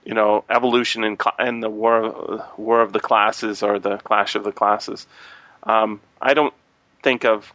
you 0.03 0.14
know 0.14 0.44
evolution 0.49 1.03
and, 1.03 1.22
and 1.38 1.61
the 1.61 1.69
war 1.69 2.45
war 2.57 2.82
of 2.82 2.94
the 2.94 2.99
classes 2.99 3.64
or 3.64 3.80
the 3.80 3.98
clash 3.98 4.36
of 4.36 4.44
the 4.44 4.52
classes. 4.52 5.06
Um, 5.64 5.99
I 6.22 6.34
don't 6.34 6.53
think 7.03 7.26
of 7.26 7.52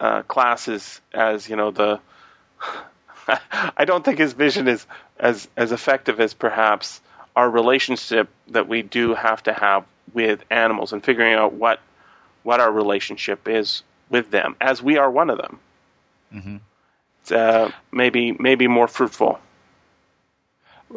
uh, 0.00 0.22
classes 0.22 1.00
as 1.12 1.48
you 1.48 1.56
know 1.56 1.70
the. 1.70 2.00
I 3.76 3.84
don't 3.84 4.04
think 4.04 4.18
his 4.18 4.32
vision 4.32 4.68
is 4.68 4.86
as 5.18 5.48
as 5.56 5.72
effective 5.72 6.20
as 6.20 6.34
perhaps 6.34 7.00
our 7.34 7.48
relationship 7.48 8.28
that 8.48 8.68
we 8.68 8.82
do 8.82 9.14
have 9.14 9.42
to 9.44 9.52
have 9.52 9.84
with 10.12 10.44
animals 10.50 10.92
and 10.92 11.02
figuring 11.02 11.34
out 11.34 11.52
what 11.52 11.80
what 12.42 12.60
our 12.60 12.70
relationship 12.70 13.48
is 13.48 13.82
with 14.10 14.30
them 14.30 14.56
as 14.60 14.82
we 14.82 14.98
are 14.98 15.10
one 15.10 15.30
of 15.30 15.38
them. 15.38 15.58
Mm-hmm. 16.34 16.56
Uh, 17.30 17.70
maybe 17.92 18.32
maybe 18.32 18.66
more 18.66 18.88
fruitful. 18.88 19.38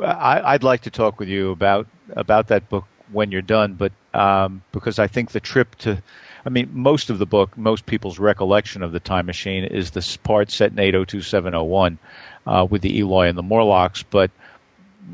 I, 0.02 0.54
would 0.54 0.64
like 0.64 0.82
to 0.82 0.92
talk 0.92 1.20
with 1.20 1.30
you 1.30 1.52
about 1.52 1.88
about 2.10 2.48
that 2.48 2.70
book 2.70 2.86
when 3.12 3.32
you're 3.32 3.42
done, 3.42 3.76
but 3.76 3.92
um, 4.14 4.64
because 4.72 5.00
I 5.00 5.08
think 5.08 5.32
the 5.32 5.40
trip 5.40 5.76
to, 5.76 6.02
I 6.46 6.50
mean, 6.50 6.70
most 6.72 7.10
of 7.10 7.18
the 7.18 7.26
book, 7.26 7.58
most 7.58 7.86
people's 7.86 8.20
recollection 8.20 8.84
of 8.84 8.92
the 8.92 9.00
time 9.00 9.26
machine 9.26 9.64
is 9.64 9.92
this 9.92 10.16
part 10.18 10.52
set 10.52 10.72
in 10.72 10.78
802.701 10.78 11.98
uh, 12.46 12.68
with 12.70 12.84
the 12.84 13.00
Eloi 13.00 13.28
and 13.28 13.38
the 13.38 13.44
Morlocks, 13.44 14.04
but 14.04 14.30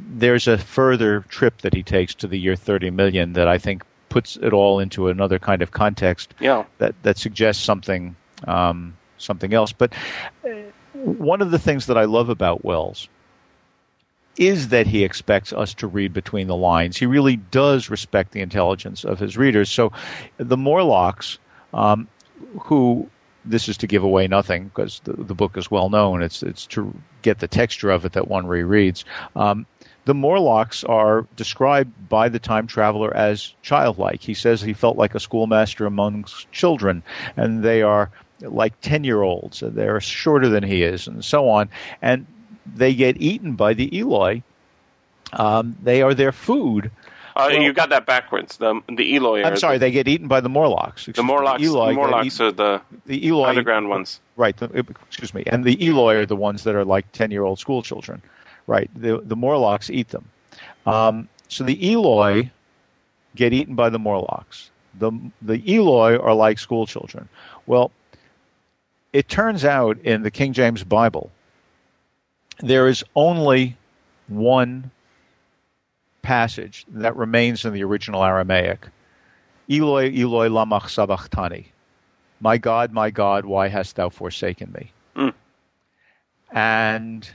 there's 0.10 0.48
a 0.48 0.58
further 0.58 1.22
trip 1.22 1.60
that 1.62 1.74
he 1.74 1.84
takes 1.84 2.14
to 2.16 2.28
the 2.28 2.38
year 2.38 2.56
30 2.56 2.92
million 2.92 3.34
that 3.34 3.48
I 3.48 3.58
think 3.58 3.84
puts 4.10 4.36
it 4.38 4.52
all 4.52 4.80
into 4.80 5.08
another 5.08 5.40
kind 5.40 5.62
of 5.62 5.72
context 5.72 6.34
yeah. 6.40 6.66
that 6.80 6.94
that 7.04 7.18
suggests 7.18 7.64
something 7.64 8.16
um, 8.46 8.98
something 9.18 9.54
else. 9.54 9.72
But 9.72 9.94
uh, 10.44 10.50
one 10.94 11.42
of 11.42 11.52
the 11.52 11.60
things 11.60 11.86
that 11.86 11.98
I 11.98 12.06
love 12.06 12.30
about 12.30 12.66
Wells 12.66 13.08
is 14.38 14.70
that 14.70 14.88
he 14.88 15.04
expects 15.04 15.54
us 15.54 15.74
to 15.76 15.88
read 15.88 16.14
between 16.14 16.48
the 16.48 16.56
lines. 16.56 16.98
He 16.98 17.06
really 17.06 17.36
does 17.36 17.90
respect 17.90 18.32
the 18.32 18.42
intelligence 18.42 19.04
of 19.04 19.20
his 19.20 19.38
readers. 19.38 19.70
So 19.70 19.92
the 20.38 20.58
Morlocks, 20.58 21.38
um, 21.74 22.08
who 22.62 23.10
this 23.44 23.68
is 23.68 23.78
to 23.78 23.88
give 23.88 24.04
away 24.04 24.28
nothing 24.28 24.66
because 24.66 25.02
the, 25.04 25.14
the, 25.14 25.34
book 25.34 25.58
is 25.58 25.72
well 25.72 25.90
known. 25.90 26.22
It's 26.22 26.44
it's 26.44 26.68
to 26.68 26.94
get 27.22 27.40
the 27.40 27.48
texture 27.48 27.90
of 27.90 28.06
it 28.06 28.14
that 28.14 28.28
one 28.28 28.46
rereads. 28.46 29.04
Um, 29.36 29.66
the 30.06 30.14
Morlocks 30.14 30.84
are 30.84 31.28
described 31.36 32.10
by 32.10 32.30
the 32.30 32.40
time 32.40 32.68
traveler 32.68 33.16
as 33.16 33.54
childlike. 33.62 34.22
He 34.22 34.34
says 34.34 34.62
he 34.62 34.74
felt 34.74 34.98
like 34.98 35.16
a 35.16 35.20
schoolmaster 35.20 35.86
amongst 35.86 36.52
children, 36.52 37.04
and 37.38 37.64
they 37.64 37.82
are 37.82 38.12
like 38.42 38.80
10 38.82 39.04
year 39.04 39.22
olds. 39.22 39.64
They're 39.66 40.02
shorter 40.02 40.50
than 40.50 40.64
he 40.64 40.84
is, 40.84 41.08
and 41.08 41.24
so 41.24 41.50
on. 41.50 41.70
And 42.02 42.26
they 42.66 42.94
get 42.94 43.22
eaten 43.22 43.56
by 43.56 43.74
the 43.74 44.00
Eloi. 44.00 44.44
Um, 45.34 45.78
they 45.82 46.02
are 46.02 46.14
their 46.14 46.32
food. 46.32 46.92
Uh, 47.36 47.48
well, 47.50 47.62
you 47.62 47.72
got 47.72 47.90
that 47.90 48.06
backwards. 48.06 48.58
The 48.58 48.82
the 48.90 49.16
Eloi. 49.16 49.44
I'm 49.44 49.56
sorry, 49.58 49.78
the, 49.78 49.86
they 49.86 49.92
get 49.92 50.08
eaten 50.08 50.28
by 50.28 50.42
the 50.42 50.50
Morlocks. 50.50 51.06
the 51.06 51.24
Morlocks. 51.24 51.62
The, 51.62 51.68
Eloi 51.68 51.88
the 51.88 51.94
Morlocks 51.94 52.42
are 52.42 52.52
the 52.52 52.82
the 53.06 53.28
Eloi 53.28 53.50
underground 53.50 53.90
ones. 53.90 54.20
Right. 54.36 54.56
The, 54.58 54.66
excuse 55.08 55.34
me. 55.34 55.44
And 55.46 55.64
the 55.64 55.88
Eloi 55.88 56.16
are 56.16 56.26
the 56.26 56.36
ones 56.36 56.64
that 56.64 56.76
are 56.76 56.84
like 56.84 57.12
ten 57.14 57.32
year 57.32 57.44
old 57.44 57.60
school 57.60 57.82
children. 57.84 58.22
Right. 58.68 58.90
The 58.96 59.22
the 59.24 59.36
Morlocks 59.36 59.90
eat 59.90 60.10
them. 60.10 60.26
Um, 60.86 61.30
so 61.48 61.64
the 61.64 61.94
Eloi 61.94 62.52
get 63.36 63.54
eaten 63.54 63.76
by 63.76 63.90
the 63.90 64.00
Morlocks. 64.00 64.70
The 65.00 65.12
the 65.42 65.64
Eloi 65.74 66.18
are 66.18 66.34
like 66.34 66.60
school 66.60 66.86
children. 66.86 67.30
Well, 67.66 67.92
it 69.14 69.30
turns 69.30 69.64
out 69.64 70.00
in 70.00 70.24
the 70.24 70.32
King 70.32 70.52
James 70.52 70.84
Bible 70.84 71.32
there 72.60 72.88
is 72.88 73.04
only 73.16 73.78
one 74.28 74.92
passage 76.22 76.86
that 76.90 77.16
remains 77.16 77.66
in 77.66 77.74
the 77.74 77.84
original 77.84 78.24
Aramaic. 78.24 78.88
Eloi, 79.70 80.12
Eloi, 80.12 80.50
lama 80.50 80.82
sabachthani. 80.88 81.72
My 82.40 82.58
God, 82.58 82.92
my 82.92 83.10
God, 83.12 83.46
why 83.46 83.68
hast 83.68 83.96
thou 83.96 84.10
forsaken 84.10 84.72
me? 84.74 84.92
Mm. 85.16 85.34
And 86.52 87.30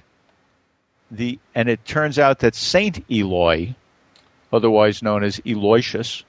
the 1.11 1.39
and 1.55 1.69
it 1.69 1.85
turns 1.85 2.19
out 2.19 2.41
that 2.41 2.55
Saint 2.55 3.05
Eloi, 3.11 3.75
otherwise 4.53 5.03
known 5.03 5.23
as 5.23 5.41
Eloysius, 5.47 6.25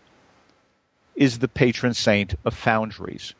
is 1.15 1.39
the 1.39 1.47
patron 1.47 1.93
saint 1.93 2.35
of 2.45 2.53
foundries. 2.53 3.33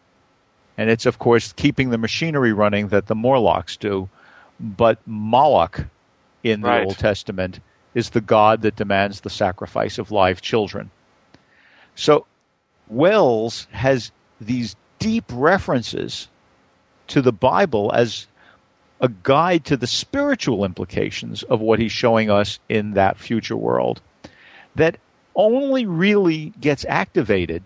And 0.78 0.90
it's 0.90 1.06
of 1.06 1.20
course 1.20 1.54
keeping 1.54 1.90
the 1.90 1.98
machinery 1.98 2.54
running 2.54 2.90
that 2.90 3.08
the 3.08 3.16
Morlocks 3.16 3.78
do 3.78 4.10
but 4.60 5.00
Moloch 5.06 5.86
in 6.44 6.62
the 6.62 6.68
right. 6.68 6.86
Old 6.86 6.98
Testament 6.98 7.60
is 7.94 8.12
the 8.12 8.22
god 8.22 8.62
that 8.62 8.76
demands 8.76 9.22
the 9.22 9.30
sacrifice 9.30 9.98
of 9.98 10.12
live 10.12 10.42
children. 10.42 10.92
So 11.96 12.26
Wells 12.88 13.68
has 13.72 14.12
these 14.40 14.76
deep 15.00 15.26
references 15.32 16.28
to 17.08 17.22
the 17.22 17.32
Bible 17.32 17.92
as 17.94 18.28
a 19.00 19.10
guide 19.10 19.66
to 19.66 19.78
the 19.78 19.88
spiritual 19.88 20.66
implications 20.66 21.44
of 21.44 21.60
what 21.60 21.80
he's 21.80 21.92
showing 21.92 22.30
us 22.30 22.60
in 22.68 22.94
that 22.94 23.18
future 23.18 23.56
world 23.56 24.02
that 24.76 24.98
only 25.36 25.86
really 25.86 26.54
gets 26.60 26.86
activated 26.86 27.64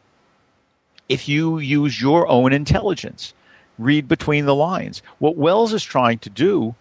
if 1.08 1.28
you 1.28 1.60
use 1.60 2.02
your 2.02 2.28
own 2.28 2.54
intelligence. 2.54 3.34
Read 3.78 4.08
between 4.08 4.46
the 4.46 4.56
lines. 4.56 5.02
What 5.20 5.38
Wells 5.38 5.74
is 5.74 5.84
trying 5.84 6.20
to 6.20 6.30
do 6.30 6.76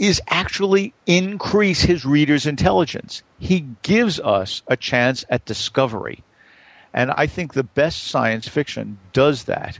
is 0.00 0.20
actually 0.28 0.94
increase 1.06 1.82
his 1.82 2.06
reader's 2.06 2.46
intelligence. 2.46 3.22
He 3.38 3.66
gives 3.82 4.18
us 4.18 4.62
a 4.66 4.76
chance 4.76 5.26
at 5.28 5.44
discovery. 5.44 6.24
And 6.94 7.10
I 7.10 7.26
think 7.26 7.52
the 7.52 7.62
best 7.62 8.04
science 8.04 8.48
fiction 8.48 8.98
does 9.12 9.44
that. 9.44 9.78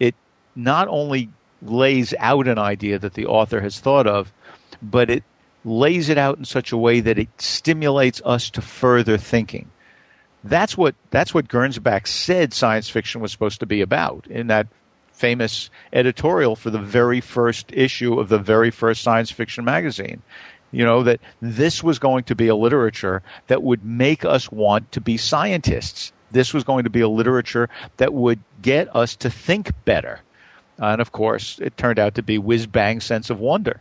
It 0.00 0.16
not 0.56 0.88
only 0.88 1.30
lays 1.62 2.12
out 2.18 2.48
an 2.48 2.58
idea 2.58 2.98
that 2.98 3.14
the 3.14 3.26
author 3.26 3.60
has 3.60 3.78
thought 3.78 4.08
of, 4.08 4.32
but 4.82 5.08
it 5.08 5.22
lays 5.64 6.08
it 6.08 6.18
out 6.18 6.36
in 6.36 6.44
such 6.44 6.72
a 6.72 6.76
way 6.76 6.98
that 7.00 7.18
it 7.18 7.28
stimulates 7.38 8.20
us 8.24 8.50
to 8.50 8.62
further 8.62 9.16
thinking. 9.16 9.70
That's 10.42 10.76
what 10.76 10.96
that's 11.10 11.32
what 11.32 11.48
Gernsback 11.48 12.08
said 12.08 12.52
science 12.54 12.88
fiction 12.88 13.20
was 13.20 13.30
supposed 13.30 13.60
to 13.60 13.66
be 13.66 13.82
about 13.82 14.26
in 14.26 14.48
that 14.48 14.66
famous 15.20 15.68
editorial 15.92 16.56
for 16.56 16.70
the 16.70 16.78
very 16.78 17.20
first 17.20 17.70
issue 17.72 18.18
of 18.18 18.28
the 18.28 18.38
very 18.38 18.70
first 18.70 19.02
science 19.02 19.30
fiction 19.30 19.64
magazine. 19.64 20.22
You 20.72 20.84
know, 20.84 21.02
that 21.02 21.20
this 21.42 21.82
was 21.82 21.98
going 21.98 22.24
to 22.24 22.34
be 22.34 22.48
a 22.48 22.56
literature 22.56 23.22
that 23.48 23.62
would 23.62 23.84
make 23.84 24.24
us 24.24 24.50
want 24.50 24.92
to 24.92 25.00
be 25.00 25.16
scientists. 25.16 26.12
This 26.30 26.54
was 26.54 26.64
going 26.64 26.84
to 26.84 26.90
be 26.90 27.00
a 27.00 27.08
literature 27.08 27.68
that 27.98 28.14
would 28.14 28.40
get 28.62 28.94
us 28.96 29.16
to 29.16 29.30
think 29.30 29.72
better. 29.84 30.20
And 30.78 31.00
of 31.00 31.12
course, 31.12 31.58
it 31.58 31.76
turned 31.76 31.98
out 31.98 32.14
to 32.14 32.22
be 32.22 32.38
whiz 32.38 32.66
bang 32.66 33.00
sense 33.00 33.30
of 33.30 33.40
wonder. 33.40 33.80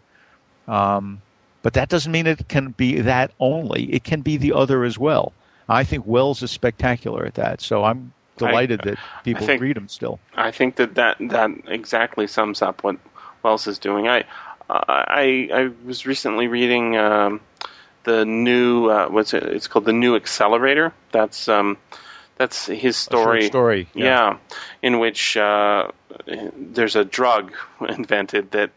Um, 0.68 1.22
but 1.62 1.74
that 1.74 1.90
doesn't 1.90 2.12
mean 2.12 2.28
it 2.28 2.48
can 2.48 2.72
be 2.72 3.02
that 3.02 3.32
only. 3.40 3.94
It 3.94 4.04
can 4.04 4.22
be 4.22 4.38
the 4.38 4.54
other 4.54 4.84
as 4.84 4.98
well. 4.98 5.32
I 5.70 5.84
think 5.84 6.06
Wells 6.06 6.42
is 6.44 6.52
spectacular 6.52 7.26
at 7.26 7.36
that. 7.36 7.62
So 7.62 7.84
I'm 7.84 8.12
delighted 8.40 8.82
I, 8.82 8.86
that 8.86 8.98
people 9.24 9.46
think, 9.46 9.62
read 9.62 9.76
them 9.76 9.88
still. 9.88 10.20
I 10.36 10.52
think 10.52 10.78
that, 10.78 10.96
that 10.96 11.18
that 11.20 11.52
exactly 11.68 12.28
sums 12.28 12.62
up 12.62 12.84
what 12.84 12.98
Wells 13.44 13.68
is 13.68 13.80
doing. 13.80 14.08
I 14.08 14.26
I 14.70 15.50
I 15.54 15.72
was 15.86 16.06
recently 16.06 16.48
reading 16.48 16.98
um, 16.98 17.42
the 18.04 18.26
new 18.26 18.88
uh, 18.90 19.08
what's 19.10 19.34
it? 19.34 19.44
It's 19.44 19.68
called 19.68 19.86
the 19.86 19.94
New 19.94 20.16
Accelerator. 20.16 20.94
That's 21.12 21.48
um, 21.48 21.78
that's 22.38 22.66
his 22.66 22.96
story. 22.96 23.48
story, 23.48 23.90
yeah. 23.94 24.06
yeah. 24.06 24.38
in 24.82 25.00
which 25.00 25.36
uh, 25.36 25.92
there's 26.26 26.96
a 26.96 27.04
drug 27.04 27.54
invented 27.82 28.52
that 28.52 28.72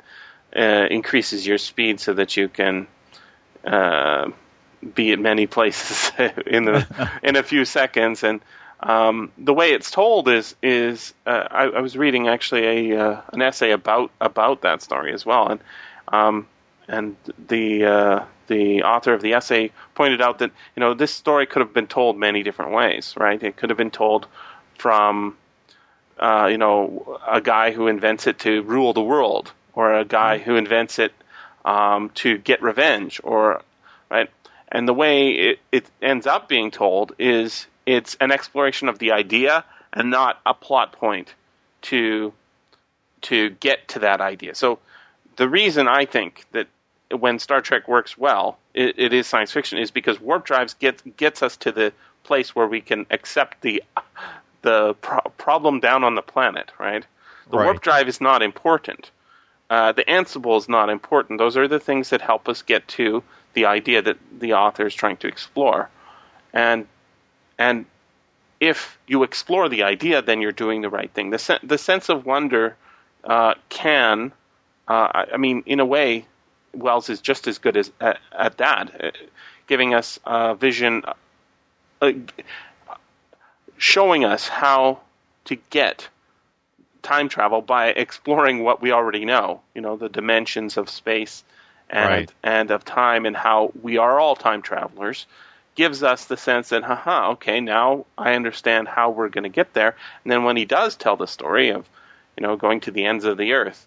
uh, 0.55 0.87
increases 0.91 1.47
your 1.47 1.59
speed 1.59 2.01
so 2.01 2.13
that 2.15 2.37
you 2.37 2.49
can 2.49 2.87
uh, 3.65 4.31
be 4.95 5.13
at 5.13 5.19
many 5.19 5.47
places 5.47 6.11
in 6.47 6.65
the 6.65 7.11
in 7.23 7.37
a 7.37 7.43
few 7.43 7.65
seconds 7.65 8.25
and 8.25 8.41
um, 8.83 9.31
the 9.39 9.55
way 9.55 9.73
it's 9.73 9.91
told 9.91 10.29
is 10.29 10.57
is 10.63 11.15
uh, 11.25 11.47
I, 11.51 11.65
I, 11.65 11.81
was 11.81 11.97
reading 11.97 12.27
actually 12.29 12.91
a 12.93 13.01
uh, 13.01 13.21
an 13.33 13.41
essay 13.41 13.71
about 13.71 14.11
about 14.21 14.63
that 14.63 14.83
story 14.83 15.13
as 15.13 15.25
well, 15.25 15.49
and 15.49 15.61
um, 16.09 16.49
and 16.89 17.17
the 17.47 17.85
uh, 17.85 18.25
the 18.49 18.83
author 18.83 19.15
of 19.15 19.23
the 19.23 19.35
essay 19.35 19.71
pointed 19.95 20.21
out 20.21 20.41
that 20.41 20.51
you 20.75 20.81
know 20.81 20.95
this 20.95 21.13
story 21.15 21.47
could 21.47 21.61
have 21.61 21.73
been 21.73 21.87
told 21.87 22.19
many 22.19 22.43
different 22.43 22.73
ways, 22.73 23.15
right? 23.17 23.41
It 23.41 23.57
could 23.57 23.71
have 23.71 23.77
been 23.77 23.93
told 23.93 24.27
from 24.79 25.37
uh, 26.19 26.49
you 26.51 26.59
know 26.59 27.21
a 27.29 27.41
guy 27.41 27.71
who 27.71 27.87
invents 27.87 28.27
it 28.27 28.41
to 28.41 28.63
rule 28.63 28.93
the 28.95 29.03
world, 29.03 29.53
or 29.75 29.95
a 29.95 30.05
guy 30.05 30.39
who 30.39 30.57
invents 30.57 30.99
it 30.99 31.13
um, 31.65 32.11
to 32.15 32.37
get 32.37 32.63
revenge, 32.63 33.21
or 33.23 33.63
right. 34.11 34.29
And 34.75 34.89
the 34.89 34.95
way 34.95 35.33
it, 35.33 35.59
it 35.71 35.87
ends 36.01 36.27
up 36.27 36.49
being 36.49 36.71
told 36.71 37.13
is 37.19 37.67
it's 37.87 38.17
an 38.21 38.31
exploration 38.33 38.89
of 38.89 38.99
the 38.99 39.13
idea 39.13 39.65
and 39.93 40.11
not 40.11 40.41
a 40.47 40.55
plot 40.55 40.93
point 40.93 41.35
to 41.83 42.33
to 43.23 43.51
get 43.51 43.89
to 43.89 44.01
that 44.01 44.21
idea. 44.21 44.55
So 44.55 44.79
the 45.37 45.49
reason 45.49 45.89
I 45.89 46.07
think 46.07 46.45
that 46.53 46.67
when 47.17 47.39
Star 47.39 47.61
Trek 47.61 47.89
works 47.89 48.17
well, 48.19 48.59
it, 48.75 48.99
it 48.99 49.13
is 49.13 49.27
science 49.27 49.53
fiction, 49.53 49.79
is 49.79 49.91
because 49.91 50.21
warp 50.21 50.45
drives 50.45 50.75
gets 50.75 51.03
gets 51.17 51.43
us 51.43 51.57
to 51.59 51.73
the 51.73 51.93
place 52.25 52.55
where 52.55 52.67
we 52.67 52.81
can 52.81 53.07
accept 53.11 53.61
the 53.63 53.83
the 54.63 54.95
pro- 54.95 55.31
problem 55.37 55.81
down 55.81 56.05
on 56.05 56.15
the 56.15 56.23
planet. 56.23 56.73
Right, 56.79 57.05
the 57.51 57.59
Right. 57.59 57.65
warp 57.65 57.81
drive 57.83 58.09
is 58.09 58.21
not 58.21 58.43
important. 58.43 59.11
Uh, 59.69 59.93
the 59.93 60.05
Ansible 60.05 60.59
is 60.59 60.69
not 60.69 60.91
important. 60.91 61.39
Those 61.39 61.57
are 61.57 61.67
the 61.67 61.81
things 61.81 62.11
that 62.11 62.21
help 62.21 62.49
us 62.49 62.63
get 62.63 62.87
to 62.89 63.23
the 63.55 63.67
idea 63.67 64.03
that 64.03 64.19
the 64.39 64.55
author 64.55 64.87
is 64.87 64.95
trying 64.95 65.17
to 65.19 65.29
explore, 65.29 65.89
and 66.53 66.87
and 67.63 67.87
if 68.59 68.99
you 69.07 69.23
explore 69.23 69.69
the 69.69 69.83
idea, 69.85 70.23
then 70.23 70.41
you're 70.41 70.59
doing 70.67 70.83
the 70.83 70.91
right 70.91 71.13
thing. 71.13 71.31
The 71.31 71.39
sen- 71.39 71.61
the 71.63 71.79
sense 71.79 72.09
of 72.09 72.27
wonder 72.27 72.77
uh, 73.25 73.55
can, 73.69 74.33
uh, 74.89 75.27
I, 75.33 75.37
mean, 75.37 75.63
in 75.67 75.81
a 75.81 75.87
way, 75.87 76.27
Wells 76.75 77.09
is 77.09 77.21
just 77.21 77.47
as 77.47 77.59
good 77.59 77.77
as 77.77 77.93
at, 78.01 78.19
at 78.47 78.59
that, 78.59 79.05
uh, 79.05 79.11
giving 79.67 79.95
us 79.95 80.19
a 80.25 80.55
vision, 80.55 81.03
uh, 82.01 82.13
showing 83.77 84.25
us 84.25 84.49
how 84.49 85.01
to 85.45 85.57
get 85.71 86.09
time 87.03 87.29
travel 87.29 87.63
by 87.63 87.89
exploring 87.89 88.65
what 88.65 88.81
we 88.83 88.93
already 88.93 89.25
know. 89.25 89.61
You 89.75 89.83
know, 89.83 89.97
the 89.97 90.09
dimensions 90.09 90.77
of 90.77 90.89
space 90.89 91.45
and 91.91 92.09
Right. 92.09 92.33
and 92.43 92.71
of 92.71 92.85
time, 92.85 93.27
and 93.27 93.37
how 93.37 93.73
we 93.83 93.99
are 93.99 94.19
all 94.19 94.35
time 94.35 94.63
travelers. 94.63 95.27
Gives 95.75 96.03
us 96.03 96.27
the 96.27 96.37
sense 96.37 96.69
that, 96.69 96.83
haha, 96.83 97.31
okay, 97.33 97.61
now 97.61 98.05
I 98.17 98.35
understand 98.35 98.89
how 98.89 99.11
we're 99.11 99.31
going 99.31 99.45
to 99.45 99.49
get 99.49 99.73
there. 99.73 99.97
And 100.25 100.31
then 100.31 100.45
when 100.45 100.57
he 100.57 100.65
does 100.67 100.97
tell 100.97 101.17
the 101.17 101.27
story 101.27 101.71
of, 101.71 101.89
you 102.37 102.47
know, 102.47 102.57
going 102.57 102.81
to 102.81 102.91
the 102.91 103.05
ends 103.07 103.25
of 103.25 103.39
the 103.39 103.53
earth, 103.53 103.87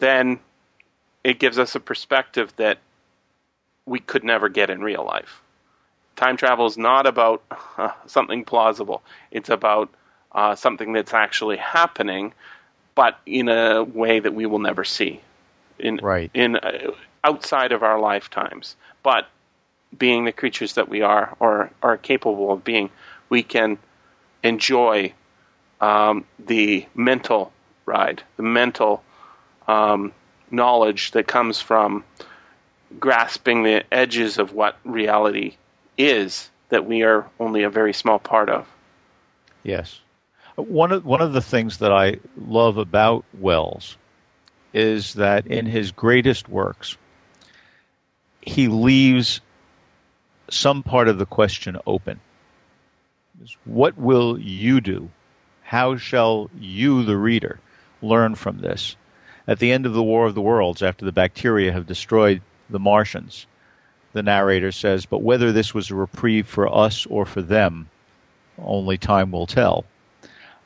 then 0.00 0.40
it 1.22 1.38
gives 1.38 1.58
us 1.58 1.74
a 1.76 1.80
perspective 1.80 2.52
that 2.56 2.78
we 3.86 4.00
could 4.00 4.24
never 4.24 4.48
get 4.48 4.70
in 4.70 4.80
real 4.80 5.04
life. 5.04 5.40
Time 6.16 6.36
travel 6.36 6.66
is 6.66 6.76
not 6.76 7.06
about 7.06 7.42
uh, 7.78 7.90
something 8.06 8.44
plausible. 8.44 9.02
It's 9.30 9.50
about 9.50 9.90
uh, 10.32 10.54
something 10.54 10.92
that's 10.92 11.14
actually 11.14 11.58
happening, 11.58 12.32
but 12.94 13.18
in 13.26 13.48
a 13.48 13.82
way 13.82 14.20
that 14.20 14.34
we 14.34 14.46
will 14.46 14.58
never 14.58 14.84
see, 14.84 15.20
in 15.78 15.98
Right. 16.02 16.30
in 16.34 16.56
uh, 16.56 16.92
outside 17.22 17.72
of 17.72 17.82
our 17.82 18.00
lifetimes. 18.00 18.76
But 19.02 19.28
being 19.96 20.24
the 20.24 20.32
creatures 20.32 20.74
that 20.74 20.88
we 20.88 21.02
are, 21.02 21.36
or 21.38 21.70
are 21.82 21.96
capable 21.96 22.52
of 22.52 22.64
being, 22.64 22.90
we 23.28 23.42
can 23.42 23.78
enjoy 24.42 25.12
um, 25.80 26.24
the 26.38 26.86
mental 26.94 27.52
ride, 27.86 28.22
the 28.36 28.42
mental 28.42 29.02
um, 29.66 30.12
knowledge 30.50 31.12
that 31.12 31.26
comes 31.26 31.60
from 31.60 32.04
grasping 32.98 33.62
the 33.62 33.84
edges 33.92 34.38
of 34.38 34.52
what 34.52 34.76
reality 34.84 35.56
is 35.96 36.50
that 36.68 36.86
we 36.86 37.02
are 37.02 37.26
only 37.38 37.62
a 37.62 37.70
very 37.70 37.92
small 37.92 38.18
part 38.18 38.48
of. 38.48 38.66
Yes. 39.62 40.00
One 40.56 40.92
of 40.92 41.04
one 41.04 41.22
of 41.22 41.32
the 41.32 41.40
things 41.40 41.78
that 41.78 41.92
I 41.92 42.18
love 42.36 42.76
about 42.76 43.24
Wells 43.38 43.96
is 44.74 45.14
that 45.14 45.46
in 45.46 45.66
his 45.66 45.92
greatest 45.92 46.48
works, 46.48 46.96
he 48.40 48.68
leaves 48.68 49.40
some 50.52 50.82
part 50.82 51.08
of 51.08 51.18
the 51.18 51.26
question 51.26 51.78
open. 51.86 52.20
What 53.64 53.96
will 53.96 54.38
you 54.38 54.80
do? 54.80 55.10
How 55.62 55.96
shall 55.96 56.50
you, 56.58 57.02
the 57.04 57.16
reader, 57.16 57.58
learn 58.02 58.34
from 58.34 58.58
this? 58.58 58.96
At 59.48 59.58
the 59.58 59.72
end 59.72 59.86
of 59.86 59.94
the 59.94 60.02
War 60.02 60.26
of 60.26 60.34
the 60.34 60.42
Worlds, 60.42 60.82
after 60.82 61.04
the 61.04 61.12
bacteria 61.12 61.72
have 61.72 61.86
destroyed 61.86 62.42
the 62.70 62.78
Martians, 62.78 63.46
the 64.12 64.22
narrator 64.22 64.70
says, 64.70 65.06
But 65.06 65.22
whether 65.22 65.52
this 65.52 65.74
was 65.74 65.90
a 65.90 65.94
reprieve 65.94 66.46
for 66.46 66.72
us 66.72 67.06
or 67.06 67.24
for 67.24 67.42
them, 67.42 67.88
only 68.58 68.98
time 68.98 69.32
will 69.32 69.46
tell. 69.46 69.84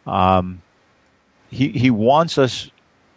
Um, 0.07 0.63
he 1.51 1.69
he 1.69 1.91
wants 1.91 2.39
us 2.39 2.71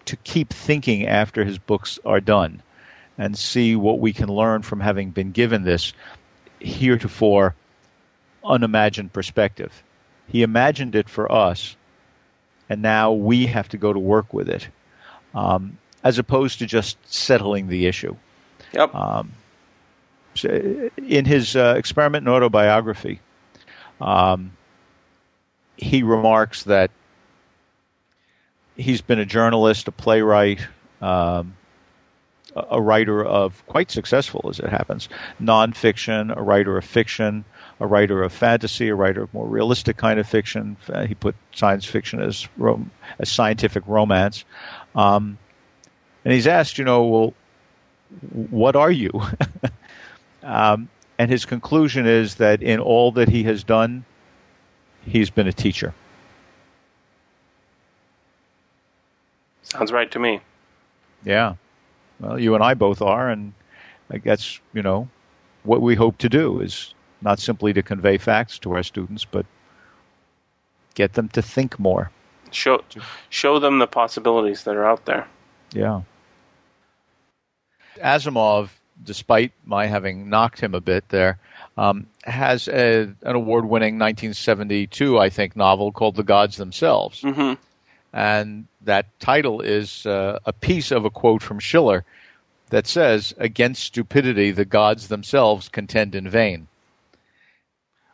to 0.05 0.15
keep 0.17 0.53
thinking 0.53 1.07
after 1.07 1.43
his 1.43 1.57
books 1.57 1.99
are 2.05 2.21
done, 2.21 2.61
and 3.17 3.37
see 3.37 3.75
what 3.75 3.99
we 3.99 4.13
can 4.13 4.29
learn 4.29 4.61
from 4.61 4.79
having 4.79 5.11
been 5.11 5.31
given 5.31 5.63
this 5.63 5.93
heretofore 6.59 7.55
unimagined 8.43 9.13
perspective. 9.13 9.83
He 10.27 10.43
imagined 10.43 10.95
it 10.95 11.09
for 11.09 11.31
us, 11.31 11.75
and 12.69 12.81
now 12.81 13.13
we 13.13 13.47
have 13.47 13.69
to 13.69 13.77
go 13.77 13.91
to 13.91 13.99
work 13.99 14.33
with 14.33 14.49
it, 14.49 14.67
um, 15.33 15.77
as 16.03 16.19
opposed 16.19 16.59
to 16.59 16.65
just 16.65 16.97
settling 17.11 17.67
the 17.67 17.87
issue. 17.87 18.15
Yep. 18.73 18.93
Um, 18.93 19.31
so 20.35 20.89
in 20.97 21.25
his 21.25 21.55
uh, 21.55 21.75
experiment 21.77 22.27
in 22.27 22.33
autobiography, 22.33 23.19
um, 23.99 24.51
he 25.75 26.03
remarks 26.03 26.63
that 26.63 26.91
he's 28.75 29.01
been 29.01 29.19
a 29.19 29.25
journalist, 29.25 29.87
a 29.87 29.91
playwright, 29.91 30.59
um, 31.01 31.55
a 32.55 32.81
writer 32.81 33.23
of 33.23 33.65
quite 33.67 33.91
successful, 33.91 34.47
as 34.49 34.59
it 34.59 34.69
happens, 34.69 35.09
nonfiction, 35.41 36.35
a 36.35 36.41
writer 36.41 36.77
of 36.77 36.85
fiction, 36.85 37.45
a 37.79 37.87
writer 37.87 38.23
of 38.23 38.33
fantasy, 38.33 38.89
a 38.89 38.95
writer 38.95 39.23
of 39.23 39.33
more 39.33 39.47
realistic 39.47 39.97
kind 39.97 40.19
of 40.19 40.27
fiction. 40.27 40.77
Uh, 40.91 41.05
He 41.05 41.15
put 41.15 41.35
science 41.53 41.85
fiction 41.85 42.21
as 42.21 42.47
rom- 42.57 42.91
as 43.19 43.29
scientific 43.29 43.83
romance, 43.87 44.45
um, 44.95 45.37
and 46.25 46.33
he's 46.33 46.47
asked, 46.47 46.77
you 46.77 46.85
know, 46.85 47.03
well, 47.03 47.33
what 48.31 48.75
are 48.75 48.91
you? 48.91 49.11
um, 50.43 50.89
and 51.17 51.29
his 51.29 51.45
conclusion 51.45 52.07
is 52.07 52.35
that 52.35 52.63
in 52.63 52.79
all 52.79 53.11
that 53.13 53.29
he 53.29 53.43
has 53.43 53.63
done, 53.63 54.05
he's 55.05 55.29
been 55.29 55.47
a 55.47 55.53
teacher. 55.53 55.93
Sounds 59.63 59.91
right 59.91 60.09
to 60.11 60.19
me. 60.19 60.41
Yeah. 61.23 61.55
Well, 62.19 62.39
you 62.39 62.55
and 62.55 62.63
I 62.63 62.73
both 62.73 63.01
are, 63.01 63.29
and 63.29 63.53
I 64.11 64.17
guess, 64.17 64.59
you 64.73 64.81
know, 64.81 65.09
what 65.63 65.81
we 65.81 65.95
hope 65.95 66.17
to 66.19 66.29
do 66.29 66.61
is 66.61 66.93
not 67.21 67.39
simply 67.39 67.73
to 67.73 67.81
convey 67.81 68.17
facts 68.17 68.59
to 68.59 68.73
our 68.73 68.83
students, 68.83 69.25
but 69.25 69.45
get 70.95 71.13
them 71.13 71.29
to 71.29 71.41
think 71.41 71.79
more. 71.79 72.11
Show 72.51 72.83
show 73.29 73.59
them 73.59 73.79
the 73.79 73.87
possibilities 73.87 74.63
that 74.63 74.75
are 74.75 74.85
out 74.85 75.05
there. 75.05 75.27
Yeah. 75.71 76.01
Asimov, 77.97 78.69
despite 79.03 79.51
my 79.65 79.85
having 79.85 80.29
knocked 80.29 80.59
him 80.59 80.73
a 80.73 80.81
bit 80.81 81.07
there, 81.09 81.37
um, 81.77 82.07
has 82.23 82.67
a, 82.67 83.13
an 83.21 83.35
award 83.35 83.65
winning 83.65 83.99
1972, 83.99 85.19
I 85.19 85.29
think, 85.29 85.55
novel 85.55 85.91
called 85.91 86.15
The 86.15 86.23
Gods 86.23 86.57
Themselves. 86.57 87.21
hmm 87.21 87.53
And 88.11 88.67
that 88.81 89.07
title 89.19 89.61
is 89.61 90.05
uh, 90.05 90.39
a 90.45 90.53
piece 90.53 90.91
of 90.91 91.05
a 91.05 91.09
quote 91.09 91.43
from 91.43 91.59
Schiller 91.59 92.03
that 92.69 92.87
says, 92.87 93.33
Against 93.37 93.83
stupidity, 93.83 94.51
the 94.51 94.65
gods 94.65 95.07
themselves 95.07 95.69
contend 95.69 96.15
in 96.15 96.29
vain. 96.29 96.67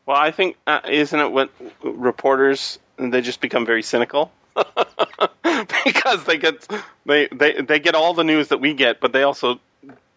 Well, 0.06 0.18
I 0.18 0.32
think 0.32 0.58
uh, 0.68 0.82
isn't 0.88 1.20
it 1.20 1.32
what 1.32 1.50
reporters 1.84 2.80
they 2.98 3.22
just 3.22 3.42
become 3.42 3.66
very 3.66 3.84
cynical 3.84 4.32
because 5.84 6.24
they 6.26 6.38
get 6.38 6.68
they, 7.06 7.28
they 7.28 7.62
they 7.62 7.80
get 7.80 7.96
all 7.96 8.14
the 8.14 8.24
news 8.24 8.50
that 8.50 8.60
we 8.60 8.74
get, 8.74 9.00
but 9.00 9.12
they 9.12 9.24
also 9.24 9.60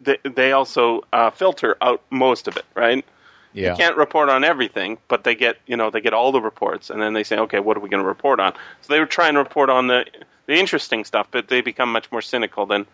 they, 0.01 0.19
they 0.23 0.53
also 0.53 1.05
uh, 1.13 1.31
filter 1.31 1.77
out 1.81 2.03
most 2.11 2.49
of 2.49 2.57
it, 2.57 2.65
right? 2.75 3.05
Yeah. 3.53 3.71
You 3.73 3.77
can't 3.77 3.97
report 3.97 4.29
on 4.29 4.45
everything, 4.45 4.99
but 5.09 5.25
they 5.25 5.35
get 5.35 5.57
you 5.67 5.77
know 5.77 5.91
they 5.91 6.01
get 6.01 6.13
all 6.15 6.33
the 6.33 6.41
reports, 6.41 6.91
and 6.91 7.01
then 7.01 7.13
they 7.15 7.25
say, 7.25 7.39
okay, 7.39 7.61
what 7.61 7.77
are 7.77 7.81
we 7.81 7.89
going 7.89 8.03
to 8.03 8.09
report 8.09 8.41
on? 8.41 8.53
So 8.83 8.93
they 8.93 9.01
would 9.01 9.11
try 9.11 9.29
and 9.29 9.37
report 9.39 9.71
on 9.71 9.87
the 9.87 10.05
the 10.47 10.55
interesting 10.55 11.05
stuff, 11.05 11.29
but 11.31 11.49
they 11.49 11.61
become 11.61 11.93
much 11.93 12.11
more 12.11 12.23
cynical 12.23 12.67
than, 12.67 12.87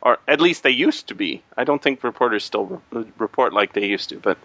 or 0.00 0.18
at 0.26 0.40
least 0.40 0.62
they 0.62 0.70
used 0.70 1.08
to 1.08 1.14
be. 1.14 1.42
I 1.56 1.64
don't 1.64 1.80
think 1.82 2.02
reporters 2.02 2.44
still 2.44 2.82
re- 2.90 3.04
report 3.18 3.52
like 3.52 3.72
they 3.72 3.86
used 3.86 4.08
to, 4.10 4.16
but 4.18 4.38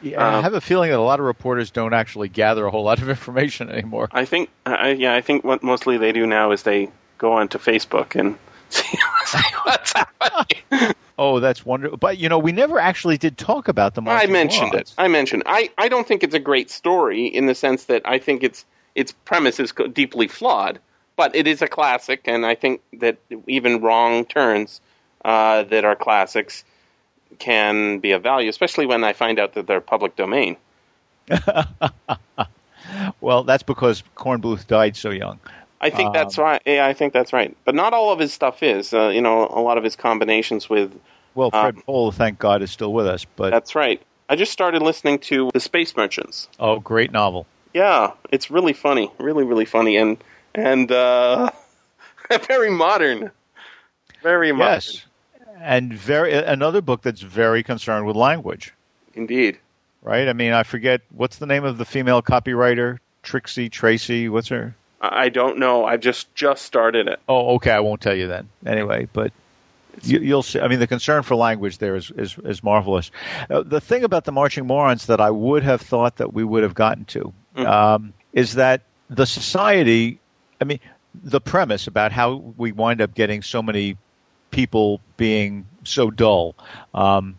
Yeah, 0.00 0.20
I 0.22 0.34
Um, 0.34 0.42
have 0.44 0.54
a 0.54 0.60
feeling 0.60 0.90
that 0.90 0.98
a 0.98 1.02
lot 1.02 1.18
of 1.20 1.26
reporters 1.26 1.70
don't 1.70 1.94
actually 1.94 2.28
gather 2.28 2.66
a 2.66 2.70
whole 2.70 2.84
lot 2.84 3.00
of 3.00 3.08
information 3.16 3.68
anymore. 3.70 4.08
I 4.12 4.26
think, 4.26 4.50
I, 4.66 4.90
yeah, 4.90 5.14
I 5.14 5.22
think 5.22 5.44
what 5.44 5.62
mostly 5.62 5.96
they 5.98 6.12
do 6.12 6.26
now 6.26 6.52
is 6.52 6.62
they 6.62 6.90
go 7.18 7.32
onto 7.32 7.58
Facebook 7.58 8.14
and 8.18 8.36
what's 9.64 9.92
happening. 9.92 10.94
Oh, 11.16 11.38
that's 11.38 11.64
wonderful. 11.64 11.96
But, 11.96 12.18
you 12.18 12.28
know, 12.28 12.40
we 12.40 12.50
never 12.50 12.80
actually 12.80 13.18
did 13.18 13.38
talk 13.38 13.68
about 13.68 13.94
the 13.94 14.02
I 14.02 14.26
mentioned 14.26 14.74
it. 14.74 14.92
I 14.98 15.06
mentioned. 15.06 15.44
I, 15.46 15.70
I 15.78 15.88
don't 15.88 16.04
think 16.04 16.24
it's 16.24 16.34
a 16.34 16.40
great 16.40 16.70
story 16.72 17.26
in 17.26 17.46
the 17.46 17.54
sense 17.54 17.84
that 17.84 18.02
I 18.04 18.18
think 18.18 18.42
its 18.42 18.64
its 18.96 19.12
premise 19.24 19.60
is 19.60 19.72
deeply 19.92 20.26
flawed. 20.26 20.80
but 21.14 21.36
it 21.36 21.46
is 21.46 21.62
a 21.62 21.68
classic, 21.68 22.22
and 22.24 22.44
I 22.44 22.56
think 22.56 22.80
that 22.94 23.18
even 23.46 23.80
wrong 23.80 24.24
turns 24.24 24.80
uh, 25.24 25.62
that 25.62 25.84
are 25.84 25.94
classics 25.94 26.64
can 27.38 28.00
be 28.00 28.10
of 28.10 28.24
value, 28.24 28.48
especially 28.50 28.86
when 28.86 29.04
I 29.04 29.12
find 29.12 29.38
out 29.38 29.54
that 29.54 29.68
they're 29.68 29.80
public 29.80 30.16
domain. 30.16 30.56
Well, 33.20 33.44
that's 33.44 33.62
because 33.62 34.02
Kornbluth 34.16 34.66
died 34.66 34.96
so 34.96 35.10
young. 35.10 35.40
I 35.84 35.90
think 35.90 36.12
that's 36.14 36.38
Um, 36.38 36.44
right. 36.44 36.62
Yeah, 36.64 36.86
I 36.86 36.94
think 36.94 37.12
that's 37.12 37.32
right. 37.32 37.56
But 37.64 37.74
not 37.74 37.92
all 37.92 38.10
of 38.12 38.18
his 38.18 38.32
stuff 38.32 38.62
is. 38.62 38.92
Uh, 38.94 39.08
you 39.08 39.20
know, 39.20 39.46
a 39.46 39.60
lot 39.60 39.78
of 39.78 39.84
his 39.84 39.96
combinations 39.96 40.68
with. 40.68 40.98
Well, 41.34 41.50
Fred 41.50 41.76
Um, 41.76 41.82
Pohl, 41.82 42.10
thank 42.12 42.38
God, 42.38 42.62
is 42.62 42.70
still 42.70 42.92
with 42.92 43.06
us. 43.06 43.24
But 43.36 43.50
That's 43.50 43.74
right. 43.74 44.00
I 44.28 44.36
just 44.36 44.52
started 44.52 44.82
listening 44.82 45.18
to 45.30 45.50
The 45.52 45.60
Space 45.60 45.94
Merchants. 45.96 46.48
oh, 46.58 46.80
great 46.80 47.12
novel. 47.12 47.46
Yeah, 47.74 48.12
it's 48.30 48.50
really 48.50 48.72
funny, 48.72 49.10
really, 49.18 49.44
really 49.44 49.64
funny, 49.64 49.96
and 49.96 50.16
and 50.54 50.90
uh, 50.92 51.50
very 52.48 52.70
modern. 52.70 53.30
Very 54.22 54.52
modern, 54.52 54.74
Yes, 54.74 55.04
and 55.60 55.92
very 55.92 56.32
another 56.32 56.80
book 56.80 57.02
that's 57.02 57.20
very 57.20 57.62
concerned 57.62 58.06
with 58.06 58.16
language. 58.16 58.72
indeed. 59.14 59.58
Right? 60.02 60.28
I 60.28 60.32
mean, 60.34 60.52
I 60.52 60.62
forget 60.62 61.00
what's 61.10 61.38
the 61.38 61.46
name 61.46 61.64
of 61.64 61.78
the 61.78 61.84
female 61.84 62.22
copywriter, 62.22 62.98
Trixie 63.22 63.68
Tracy. 63.70 64.28
What's 64.28 64.48
her? 64.48 64.74
I 65.12 65.28
don't 65.28 65.58
know. 65.58 65.84
I 65.84 65.96
just 65.96 66.34
just 66.34 66.64
started 66.64 67.08
it. 67.08 67.20
Oh, 67.28 67.54
okay. 67.56 67.70
I 67.70 67.80
won't 67.80 68.00
tell 68.00 68.14
you 68.14 68.28
then. 68.28 68.48
Anyway, 68.66 69.08
but 69.12 69.32
you, 70.02 70.18
you'll 70.20 70.42
see. 70.42 70.60
I 70.60 70.68
mean, 70.68 70.78
the 70.80 70.86
concern 70.86 71.22
for 71.22 71.34
language 71.36 71.78
there 71.78 71.96
is 71.96 72.10
is, 72.10 72.36
is 72.44 72.62
marvelous. 72.62 73.10
Uh, 73.48 73.62
the 73.62 73.80
thing 73.80 74.04
about 74.04 74.24
the 74.24 74.32
marching 74.32 74.66
morons 74.66 75.06
that 75.06 75.20
I 75.20 75.30
would 75.30 75.62
have 75.62 75.80
thought 75.80 76.16
that 76.16 76.32
we 76.32 76.44
would 76.44 76.62
have 76.62 76.74
gotten 76.74 77.04
to 77.06 77.32
um, 77.56 78.12
is 78.32 78.54
that 78.54 78.82
the 79.10 79.26
society. 79.26 80.18
I 80.60 80.64
mean, 80.64 80.80
the 81.22 81.40
premise 81.40 81.86
about 81.86 82.12
how 82.12 82.34
we 82.56 82.72
wind 82.72 83.00
up 83.00 83.14
getting 83.14 83.42
so 83.42 83.62
many 83.62 83.96
people 84.50 85.00
being 85.16 85.66
so 85.84 86.10
dull 86.10 86.54
um, 86.94 87.38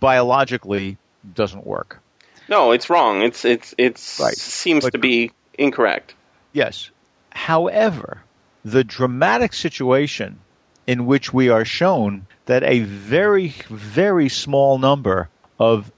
biologically 0.00 0.96
doesn't 1.34 1.66
work. 1.66 2.00
No, 2.48 2.72
it's 2.72 2.90
wrong. 2.90 3.22
It's 3.22 3.44
it's 3.44 3.74
it's 3.78 4.20
Right. 4.20 4.36
seems 4.36 4.84
But- 4.84 4.92
to 4.92 4.98
be 4.98 5.32
incorrect. 5.58 6.14
Yes. 6.54 6.90
However, 7.30 8.22
the 8.64 8.84
dramatic 8.84 9.52
situation 9.52 10.38
in 10.86 11.04
which 11.04 11.34
we 11.34 11.50
are 11.50 11.64
shown 11.64 12.26
that 12.46 12.62
a 12.62 12.80
very, 12.80 13.48
very 13.68 14.28
small 14.30 14.78
number 14.78 15.28
of 15.58 15.90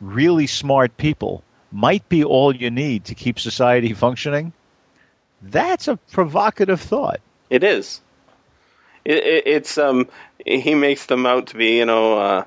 really 0.00 0.46
smart 0.46 0.96
people 0.96 1.42
might 1.72 2.08
be 2.08 2.22
all 2.22 2.54
you 2.54 2.70
need 2.70 3.06
to 3.06 3.14
keep 3.14 3.40
society 3.40 3.94
functioning, 3.94 4.52
that's 5.40 5.88
a 5.88 5.96
provocative 5.96 6.80
thought. 6.80 7.20
It 7.48 7.64
is. 7.64 8.00
It, 9.04 9.18
it, 9.18 9.46
it's 9.46 9.78
um. 9.78 10.08
He 10.44 10.74
makes 10.74 11.06
them 11.06 11.24
out 11.24 11.48
to 11.48 11.56
be, 11.56 11.78
you 11.78 11.86
know, 11.86 12.18
uh, 12.18 12.44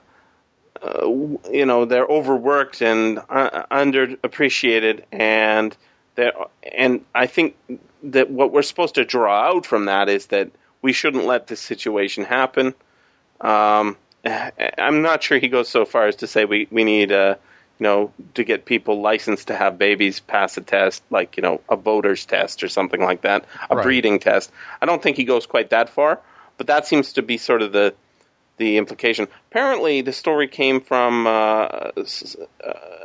uh, 0.81 1.07
you 1.51 1.65
know, 1.65 1.85
they're 1.85 2.05
overworked 2.05 2.81
and 2.81 3.19
uh, 3.29 3.63
underappreciated, 3.71 5.03
and 5.11 5.75
and 6.17 7.05
I 7.13 7.27
think 7.27 7.55
that 8.03 8.29
what 8.29 8.51
we're 8.51 8.61
supposed 8.61 8.95
to 8.95 9.05
draw 9.05 9.49
out 9.49 9.65
from 9.65 9.85
that 9.85 10.09
is 10.09 10.27
that 10.27 10.51
we 10.81 10.93
shouldn't 10.93 11.25
let 11.25 11.47
this 11.47 11.59
situation 11.59 12.23
happen. 12.23 12.73
Um, 13.41 13.97
I'm 14.77 15.01
not 15.01 15.23
sure 15.23 15.37
he 15.37 15.47
goes 15.49 15.69
so 15.69 15.85
far 15.85 16.07
as 16.07 16.17
to 16.17 16.27
say 16.27 16.45
we 16.45 16.67
we 16.71 16.83
need 16.83 17.11
uh, 17.11 17.35
you 17.79 17.83
know 17.83 18.13
to 18.35 18.43
get 18.43 18.65
people 18.65 19.01
licensed 19.01 19.47
to 19.47 19.55
have 19.55 19.77
babies 19.77 20.19
pass 20.19 20.57
a 20.57 20.61
test 20.61 21.03
like 21.09 21.37
you 21.37 21.43
know 21.43 21.61
a 21.69 21.75
voter's 21.75 22.25
test 22.25 22.63
or 22.63 22.67
something 22.67 23.01
like 23.01 23.21
that, 23.21 23.45
a 23.69 23.75
Right. 23.75 23.83
breeding 23.83 24.19
test. 24.19 24.51
I 24.81 24.85
don't 24.85 25.01
think 25.01 25.17
he 25.17 25.25
goes 25.25 25.45
quite 25.45 25.69
that 25.71 25.89
far, 25.89 26.19
but 26.57 26.67
that 26.67 26.87
seems 26.87 27.13
to 27.13 27.21
be 27.21 27.37
sort 27.37 27.61
of 27.61 27.71
the 27.71 27.93
the 28.57 28.77
implication. 28.77 29.27
Apparently, 29.51 30.01
the 30.01 30.13
story 30.13 30.47
came 30.47 30.81
from 30.81 31.27
uh, 31.27 31.29
uh, 31.29 31.91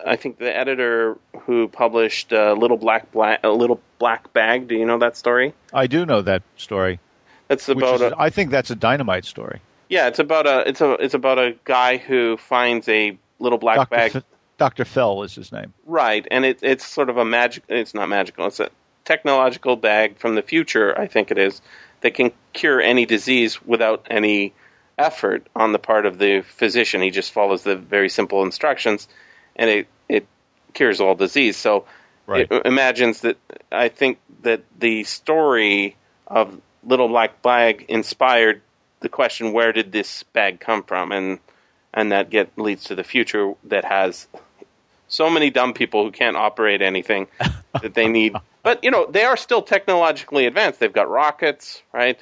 I 0.07 0.17
think 0.17 0.39
the 0.39 0.55
editor 0.55 1.19
who 1.43 1.69
published 1.69 2.33
uh, 2.33 2.53
Little 2.53 2.77
Black 2.77 3.11
Black 3.13 3.41
uh, 3.45 3.51
Little 3.51 3.81
Black 3.99 4.33
Bag. 4.33 4.69
Do 4.69 4.75
you 4.75 4.87
know 4.87 4.99
that 4.99 5.17
story? 5.17 5.55
I 5.73 5.87
do 5.87 6.07
know 6.07 6.23
that 6.23 6.43
story. 6.57 7.01
It's 7.49 7.69
about 7.69 7.97
is, 7.97 8.01
a, 8.03 8.15
I 8.17 8.31
think 8.31 8.51
that's 8.51 8.71
a 8.71 8.77
dynamite 8.77 9.25
story. 9.25 9.61
yeah, 9.89 10.07
it's 10.07 10.21
about 10.21 10.47
a 10.47 10.69
it's 10.69 10.81
a 10.81 10.93
it's 10.93 11.15
about 11.15 11.39
a 11.39 11.57
guy 11.65 11.97
who 11.97 12.37
finds 12.37 12.89
a 12.89 13.19
little 13.39 13.59
black 13.59 13.77
Dr. 13.77 13.91
bag. 13.91 14.17
F- 14.17 14.25
Dr. 14.59 14.85
Fell 14.85 15.23
is 15.23 15.35
his 15.35 15.53
name. 15.53 15.73
Right, 15.87 16.27
and 16.31 16.45
it, 16.45 16.59
it's 16.63 16.87
sort 16.87 17.09
of 17.09 17.17
a 17.17 17.25
magic. 17.25 17.65
It's 17.69 17.95
not 17.95 18.09
magical. 18.09 18.47
It's 18.47 18.61
a 18.61 18.71
technological 19.05 19.77
bag 19.77 20.19
from 20.19 20.35
the 20.35 20.43
future. 20.43 20.97
I 20.99 21.07
think 21.07 21.31
it 21.31 21.39
is 21.39 21.61
that 22.03 22.15
can 22.15 22.33
cure 22.53 22.81
any 22.81 23.07
disease 23.07 23.61
without 23.63 24.07
any 24.11 24.53
effort 25.01 25.47
on 25.55 25.73
the 25.73 25.79
part 25.79 26.07
of 26.07 26.19
the 26.19 26.43
physician. 26.43 27.01
He 27.03 27.11
just 27.11 27.33
follows 27.33 27.63
the 27.63 27.77
very 27.77 28.09
simple 28.09 28.43
instructions, 28.45 29.09
and 29.57 29.69
it 29.71 29.87
it 30.09 30.27
cures 30.75 31.01
all 31.01 31.15
disease. 31.15 31.57
So 31.57 31.85
Right. 32.27 32.47
it 32.51 32.67
imagines 32.67 33.23
that. 33.23 33.37
I 33.73 33.89
think 33.89 34.19
that 34.43 34.63
the 34.79 35.05
story 35.05 35.97
of 36.27 36.61
Little 36.85 37.09
Black 37.09 37.43
Bag 37.43 37.87
inspired 37.89 38.63
the 39.01 39.09
question, 39.09 39.53
"Where 39.53 39.73
did 39.73 39.91
this 39.91 40.23
bag 40.33 40.61
come 40.61 40.83
from?" 40.85 41.13
and 41.13 41.39
and 41.93 42.13
that 42.13 42.31
get 42.31 42.57
leads 42.57 42.85
to 42.85 42.95
the 42.95 43.03
future 43.03 43.55
that 43.65 43.85
has 43.85 44.29
so 45.09 45.29
many 45.29 45.51
dumb 45.51 45.73
people 45.73 46.05
who 46.05 46.13
can't 46.13 46.37
operate 46.37 46.83
anything 46.83 47.27
that 47.83 47.95
they 47.95 48.07
need. 48.07 48.37
But 48.63 48.85
you 48.85 48.91
know, 48.93 49.07
they 49.11 49.25
are 49.25 49.37
still 49.37 49.63
technologically 49.63 50.47
advanced. 50.47 50.79
They've 50.79 50.93
got 50.93 51.09
rockets, 51.11 51.83
right? 51.93 52.17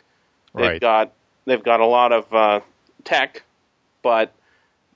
They've 0.55 0.65
Right. 0.65 0.81
got 0.81 1.13
they've 1.49 1.63
got 1.63 1.81
a 1.81 1.87
lot 1.87 2.13
of 2.13 2.33
uh, 2.33 2.61
tech, 3.05 3.43
but 4.03 4.33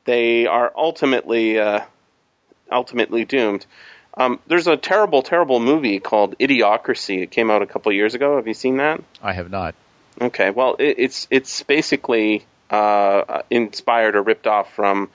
they 0.05 0.47
are 0.47 0.73
ultimately 0.77 1.59
uh, 1.59 1.81
ultimately 2.71 3.25
doomed. 3.25 3.67
Um, 4.15 4.39
there's 4.47 4.67
a 4.67 4.77
terrible, 4.77 5.23
terrible 5.23 5.59
movie 5.59 5.99
called 5.99 6.39
Idiocracy. 6.39 7.23
It 7.23 7.31
came 7.31 7.51
out 7.51 7.63
a 7.63 7.67
couple 7.67 7.93
years 7.93 8.15
ago. 8.15 8.37
Have 8.37 8.47
you 8.47 8.55
seen 8.55 8.77
that? 8.77 9.03
I 9.23 9.33
have 9.33 9.51
not. 9.51 9.75
Okay, 10.21 10.51
well, 10.51 10.77
it, 10.79 10.97
it's 10.99 11.27
it's 11.31 11.63
basically 11.63 12.45
uh, 12.71 13.43
inspired 13.51 14.15
or 14.15 14.23
ripped 14.23 14.47
off 14.47 14.73
from 14.75 15.09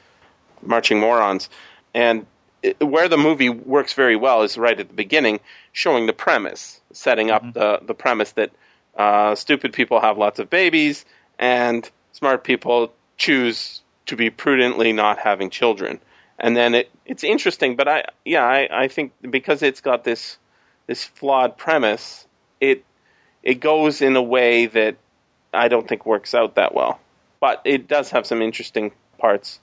Marching 0.62 1.00
Morons, 1.00 1.50
and 1.94 2.26
it, 2.64 2.84
where 2.84 3.08
the 3.08 3.18
movie 3.18 3.50
works 3.50 3.94
very 3.94 4.16
well 4.16 4.42
is 4.42 4.58
right 4.58 4.80
at 4.80 4.88
the 4.88 4.94
beginning, 4.96 5.40
showing 5.72 6.08
the 6.08 6.14
premise, 6.14 6.82
setting 6.94 7.30
up 7.30 7.54
the 7.54 7.80
the 7.86 7.94
premise 7.94 8.32
that 8.32 8.50
uh, 8.98 9.36
stupid 9.36 9.74
people 9.74 10.02
have 10.02 10.18
lots 10.18 10.40
of 10.40 10.50
babies 10.50 11.06
and 11.40 11.90
smart 12.14 12.44
people 12.44 12.94
choose 13.18 13.82
to 14.08 14.16
be 14.16 14.30
prudently 14.30 14.94
not 14.94 15.20
having 15.20 15.50
children, 15.50 16.00
and 16.40 16.56
then 16.56 16.76
it 16.76 16.92
it's 17.06 17.24
interesting, 17.24 17.76
but 17.76 17.88
I 17.88 18.06
yeah 18.26 18.44
I, 18.44 18.84
I 18.84 18.88
think 18.88 19.14
because 19.22 19.64
it's 19.64 19.82
got 19.82 20.04
this 20.04 20.38
this 20.88 21.04
flawed 21.04 21.58
premise, 21.58 22.26
it 22.60 22.84
it 23.44 23.60
goes 23.60 24.02
in 24.02 24.16
a 24.16 24.22
way 24.22 24.66
that 24.66 24.98
I 25.54 25.68
don't 25.68 25.88
think 25.88 26.06
works 26.06 26.34
out 26.34 26.56
that 26.56 26.74
well. 26.74 27.00
But 27.40 27.62
it 27.66 27.88
does 27.88 28.12
have 28.12 28.26
some 28.26 28.42
interesting 28.42 28.92
parts 29.20 29.60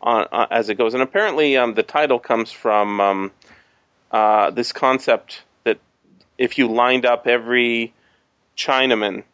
on, 0.00 0.26
uh, 0.30 0.46
as 0.50 0.68
it 0.68 0.76
goes. 0.76 0.94
And 0.94 1.02
apparently, 1.02 1.56
um, 1.56 1.74
the 1.74 1.82
title 1.82 2.18
comes 2.18 2.52
from 2.52 3.00
um, 3.00 3.32
uh, 4.10 4.50
this 4.50 4.72
concept 4.72 5.42
that 5.64 5.78
if 6.36 6.58
you 6.58 6.68
lined 6.68 7.06
up 7.06 7.26
every 7.26 7.94
Chinaman 8.56 9.24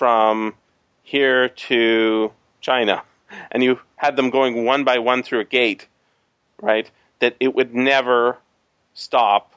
from 0.00 0.54
here 1.02 1.50
to 1.50 2.32
China, 2.62 3.02
and 3.52 3.62
you 3.62 3.78
had 3.96 4.16
them 4.16 4.30
going 4.30 4.64
one 4.64 4.82
by 4.82 4.98
one 4.98 5.22
through 5.22 5.40
a 5.40 5.44
gate, 5.44 5.86
right, 6.58 6.90
that 7.18 7.36
it 7.38 7.54
would 7.54 7.74
never 7.74 8.38
stop 8.94 9.54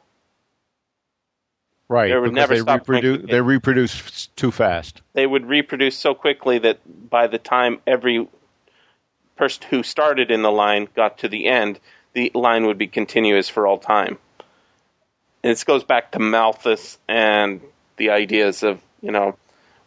Right. 1.89 2.09
They 2.09 2.17
would 2.17 2.33
never 2.33 2.55
they 2.55 2.61
stop 2.61 2.89
reproduce 2.89 3.29
they 3.29 3.41
reproduce 3.41 4.27
too 4.35 4.51
fast. 4.51 5.01
they 5.13 5.27
would 5.27 5.45
reproduce 5.45 5.97
so 5.97 6.15
quickly 6.15 6.57
that 6.59 6.79
by 7.09 7.27
the 7.27 7.37
time 7.37 7.79
every 7.85 8.27
person 9.35 9.63
who 9.69 9.83
started 9.83 10.31
in 10.31 10.41
the 10.41 10.51
line 10.51 10.87
got 10.95 11.19
to 11.19 11.29
the 11.29 11.45
end, 11.47 11.79
the 12.13 12.31
line 12.33 12.65
would 12.65 12.77
be 12.77 12.87
continuous 12.87 13.47
for 13.47 13.67
all 13.67 13.77
time. 13.77 14.17
And 15.43 15.51
this 15.51 15.63
goes 15.65 15.83
back 15.83 16.11
to 16.13 16.19
Malthus 16.19 16.97
and 17.07 17.61
the 17.97 18.09
ideas 18.09 18.63
of, 18.63 18.81
you 19.01 19.11
know, 19.11 19.35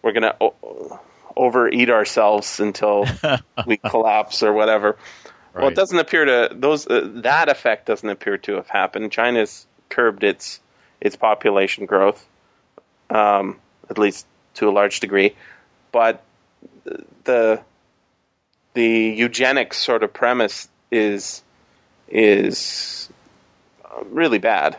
we're 0.07 0.13
going 0.13 0.23
to 0.23 0.37
o- 0.41 1.01
overeat 1.37 1.91
ourselves 1.91 2.61
until 2.61 3.07
we 3.67 3.77
collapse 3.77 4.45
or 4.45 4.53
whatever. 4.53 4.97
Well, 5.53 5.69
it 5.69 5.75
doesn't 5.75 5.99
appear 5.99 6.25
to 6.27 6.55
those 6.55 6.87
uh, 6.87 7.09
that 7.23 7.49
effect 7.49 7.87
doesn't 7.87 8.09
appear 8.09 8.37
to 8.39 8.57
have 8.57 8.69
happened. 8.69 9.11
China's 9.11 9.67
curbed 9.89 10.23
its 10.23 10.61
its 11.01 11.17
population 11.17 11.87
growth, 11.87 12.25
um, 13.11 13.59
at 13.89 13.99
least 13.99 14.27
to 14.55 14.69
a 14.69 14.71
large 14.71 15.01
degree, 15.01 15.35
but 15.93 16.23
the 17.25 17.63
the 18.75 18.87
eugenics 18.87 19.79
sort 19.79 20.03
of 20.03 20.13
premise 20.13 20.69
is 20.91 21.43
is 22.09 23.09
uh, 23.85 24.05
really 24.11 24.39
bad. 24.39 24.77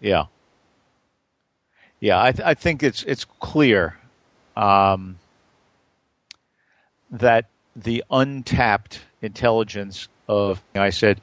Yeah. 0.00 0.26
Yeah, 1.98 2.22
I, 2.22 2.32
th- 2.32 2.46
I 2.46 2.52
think 2.52 2.82
it's 2.82 3.02
it's 3.04 3.24
clear 3.24 3.96
um, 4.56 5.18
that 7.10 7.46
the 7.76 8.04
untapped 8.10 9.00
intelligence 9.22 10.08
of 10.28 10.62
I 10.74 10.90
said 10.90 11.20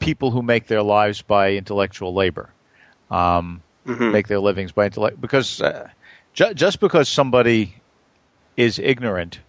people 0.00 0.30
who 0.30 0.42
make 0.42 0.66
their 0.66 0.82
lives 0.82 1.22
by 1.22 1.52
intellectual 1.52 2.14
labor, 2.14 2.48
um, 3.10 3.62
Mhm. 3.86 4.12
make 4.12 4.28
their 4.28 4.40
livings 4.40 4.72
by 4.72 4.86
intellect 4.86 5.20
because 5.20 5.60
uh, 5.60 5.88
ju- 6.32 6.54
just 6.54 6.80
because 6.80 7.08
somebody 7.08 7.74
is 8.56 8.78
ignorant 8.78 9.40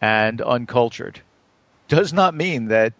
and 0.00 0.40
uncultured 0.40 1.20
does 1.88 2.12
not 2.12 2.34
mean 2.34 2.66
that 2.68 2.92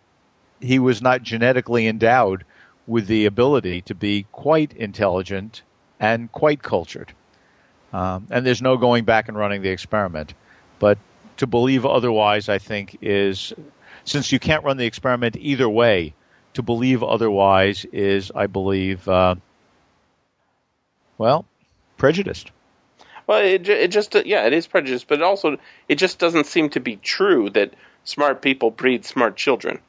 he 0.61 0.79
was 0.79 1.01
not 1.01 1.23
genetically 1.23 1.87
endowed 1.87 2.45
with 2.87 3.07
the 3.07 3.27
ability 3.27 3.81
to 3.83 3.95
be 3.95 4.27
quite 4.33 4.73
intelligent 4.75 5.62
and 6.01 6.31
quite 6.33 6.62
cultured. 6.62 7.12
Um, 7.93 8.27
and 8.31 8.44
there's 8.44 8.62
no 8.62 8.77
going 8.77 9.05
back 9.05 9.28
and 9.28 9.36
running 9.36 9.62
the 9.62 9.70
experiment. 9.70 10.35
But 10.78 10.98
to 11.39 11.47
believe 11.47 11.86
otherwise, 11.86 12.48
I 12.48 12.59
think, 12.59 12.98
is 13.01 13.52
since 14.05 14.32
you 14.32 14.39
can't 14.39 14.65
run 14.65 14.77
the 14.77 14.86
experiment 14.86 15.36
either 15.39 15.69
way, 15.69 16.15
to 16.55 16.62
believe 16.62 17.02
otherwise 17.02 17.85
is, 17.93 18.32
I 18.35 18.47
believe, 18.47 19.09
uh, 19.09 19.36
well, 21.16 21.44
prejudiced. 21.97 22.51
Well, 23.27 23.44
it, 23.44 23.69
it 23.69 23.90
just 23.90 24.15
yeah, 24.15 24.47
it 24.47 24.52
is 24.52 24.66
prejudice, 24.66 25.05
but 25.05 25.23
also 25.23 25.59
it 25.89 25.97
just 25.97 26.19
doesn't 26.19 26.47
seem 26.47 26.70
to 26.70 26.81
be 26.81 26.97
true 26.97 27.51
that 27.51 27.74
smart 28.05 28.40
people 28.40 28.70
breed 28.70 29.05
smart 29.05 29.36
children. 29.36 29.81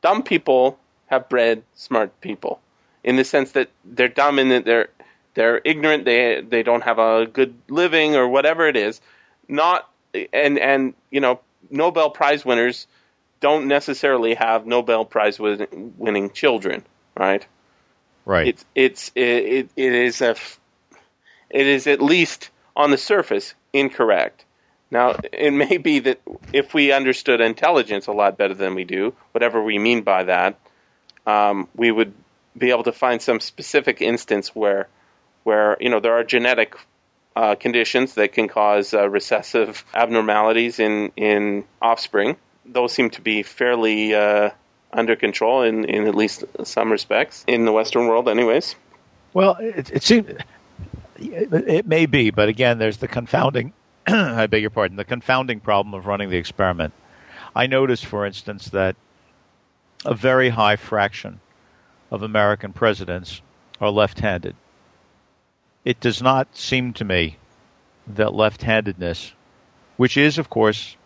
Dumb 0.00 0.22
people 0.22 0.78
have 1.06 1.28
bred 1.28 1.64
smart 1.74 2.20
people, 2.20 2.60
in 3.02 3.16
the 3.16 3.24
sense 3.24 3.52
that 3.52 3.68
they're 3.84 4.08
dumb 4.08 4.38
and 4.38 4.52
that 4.52 4.64
they're 4.64 4.90
they're 5.38 5.60
ignorant. 5.64 6.04
They 6.04 6.40
they 6.40 6.64
don't 6.64 6.82
have 6.82 6.98
a 6.98 7.24
good 7.24 7.54
living 7.68 8.16
or 8.16 8.26
whatever 8.26 8.66
it 8.66 8.76
is. 8.76 9.00
Not 9.46 9.88
and 10.32 10.58
and 10.58 10.94
you 11.12 11.20
know 11.20 11.38
Nobel 11.70 12.10
Prize 12.10 12.44
winners 12.44 12.88
don't 13.38 13.68
necessarily 13.68 14.34
have 14.34 14.66
Nobel 14.66 15.04
Prize 15.04 15.38
win- 15.38 15.94
winning 15.96 16.30
children, 16.30 16.84
right? 17.16 17.46
Right. 18.24 18.48
It's 18.48 18.64
it's 18.74 19.12
it, 19.14 19.22
it, 19.22 19.70
it 19.76 19.92
is 19.92 20.20
a 20.22 20.34
it 21.50 21.68
is 21.68 21.86
at 21.86 22.02
least 22.02 22.50
on 22.74 22.90
the 22.90 22.98
surface 22.98 23.54
incorrect. 23.72 24.44
Now 24.90 25.20
it 25.32 25.52
may 25.52 25.76
be 25.76 26.00
that 26.00 26.20
if 26.52 26.74
we 26.74 26.90
understood 26.90 27.40
intelligence 27.40 28.08
a 28.08 28.12
lot 28.12 28.38
better 28.38 28.54
than 28.54 28.74
we 28.74 28.82
do, 28.82 29.14
whatever 29.30 29.62
we 29.62 29.78
mean 29.78 30.02
by 30.02 30.24
that, 30.24 30.58
um, 31.28 31.68
we 31.76 31.92
would 31.92 32.12
be 32.56 32.70
able 32.70 32.82
to 32.82 32.92
find 32.92 33.22
some 33.22 33.38
specific 33.38 34.02
instance 34.02 34.52
where 34.52 34.88
where 35.44 35.76
you 35.80 35.90
know 35.90 36.00
there 36.00 36.14
are 36.14 36.24
genetic 36.24 36.76
uh, 37.36 37.54
conditions 37.54 38.14
that 38.14 38.32
can 38.32 38.48
cause 38.48 38.94
uh, 38.94 39.08
recessive 39.08 39.84
abnormalities 39.94 40.78
in 40.78 41.12
in 41.16 41.64
offspring. 41.80 42.36
Those 42.66 42.92
seem 42.92 43.10
to 43.10 43.20
be 43.20 43.42
fairly 43.42 44.14
uh, 44.14 44.50
under 44.92 45.16
control 45.16 45.62
in, 45.62 45.84
in 45.84 46.06
at 46.06 46.14
least 46.14 46.44
some 46.64 46.90
respects 46.90 47.44
in 47.46 47.64
the 47.64 47.72
Western 47.72 48.06
world, 48.06 48.28
anyways. 48.28 48.74
Well, 49.32 49.56
it, 49.60 49.90
it 49.90 50.02
seems 50.02 50.30
it, 51.18 51.52
it 51.52 51.86
may 51.86 52.06
be, 52.06 52.30
but 52.30 52.48
again, 52.48 52.78
there's 52.78 52.98
the 52.98 53.08
confounding. 53.08 53.72
I 54.06 54.46
beg 54.46 54.62
your 54.62 54.70
pardon. 54.70 54.96
The 54.96 55.04
confounding 55.04 55.60
problem 55.60 55.94
of 55.94 56.06
running 56.06 56.30
the 56.30 56.36
experiment. 56.36 56.92
I 57.54 57.66
noticed, 57.66 58.06
for 58.06 58.26
instance, 58.26 58.66
that 58.70 58.96
a 60.04 60.14
very 60.14 60.48
high 60.48 60.76
fraction 60.76 61.40
of 62.10 62.22
American 62.22 62.72
presidents 62.72 63.42
are 63.80 63.90
left-handed. 63.90 64.54
It 65.84 66.00
does 66.00 66.22
not 66.22 66.56
seem 66.56 66.92
to 66.94 67.04
me 67.04 67.36
that 68.08 68.34
left-handedness, 68.34 69.32
which 69.96 70.16
is, 70.16 70.38
of 70.38 70.50
course, 70.50 70.96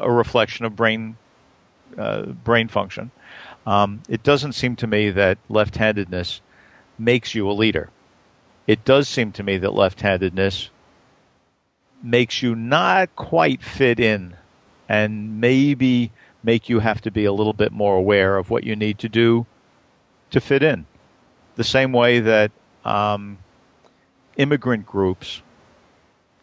a 0.00 0.10
reflection 0.10 0.64
of 0.64 0.74
brain 0.74 1.16
uh, 1.98 2.22
brain 2.22 2.68
function, 2.68 3.10
um, 3.66 4.02
it 4.08 4.22
doesn't 4.22 4.52
seem 4.52 4.76
to 4.76 4.86
me 4.86 5.10
that 5.10 5.38
left-handedness 5.48 6.40
makes 6.98 7.34
you 7.34 7.50
a 7.50 7.52
leader. 7.52 7.90
It 8.66 8.84
does 8.84 9.08
seem 9.08 9.32
to 9.32 9.42
me 9.42 9.58
that 9.58 9.74
left-handedness 9.74 10.70
makes 12.02 12.42
you 12.42 12.54
not 12.54 13.14
quite 13.14 13.62
fit 13.62 14.00
in 14.00 14.36
and 14.88 15.40
maybe 15.40 16.10
make 16.42 16.68
you 16.68 16.80
have 16.80 17.00
to 17.02 17.10
be 17.10 17.24
a 17.24 17.32
little 17.32 17.52
bit 17.52 17.72
more 17.72 17.96
aware 17.96 18.36
of 18.36 18.50
what 18.50 18.64
you 18.64 18.74
need 18.74 18.98
to 18.98 19.08
do 19.08 19.46
to 20.30 20.40
fit 20.40 20.62
in. 20.62 20.86
The 21.56 21.64
same 21.64 21.92
way 21.92 22.20
that 22.20 22.50
um, 22.84 23.38
immigrant 24.36 24.86
groups 24.86 25.42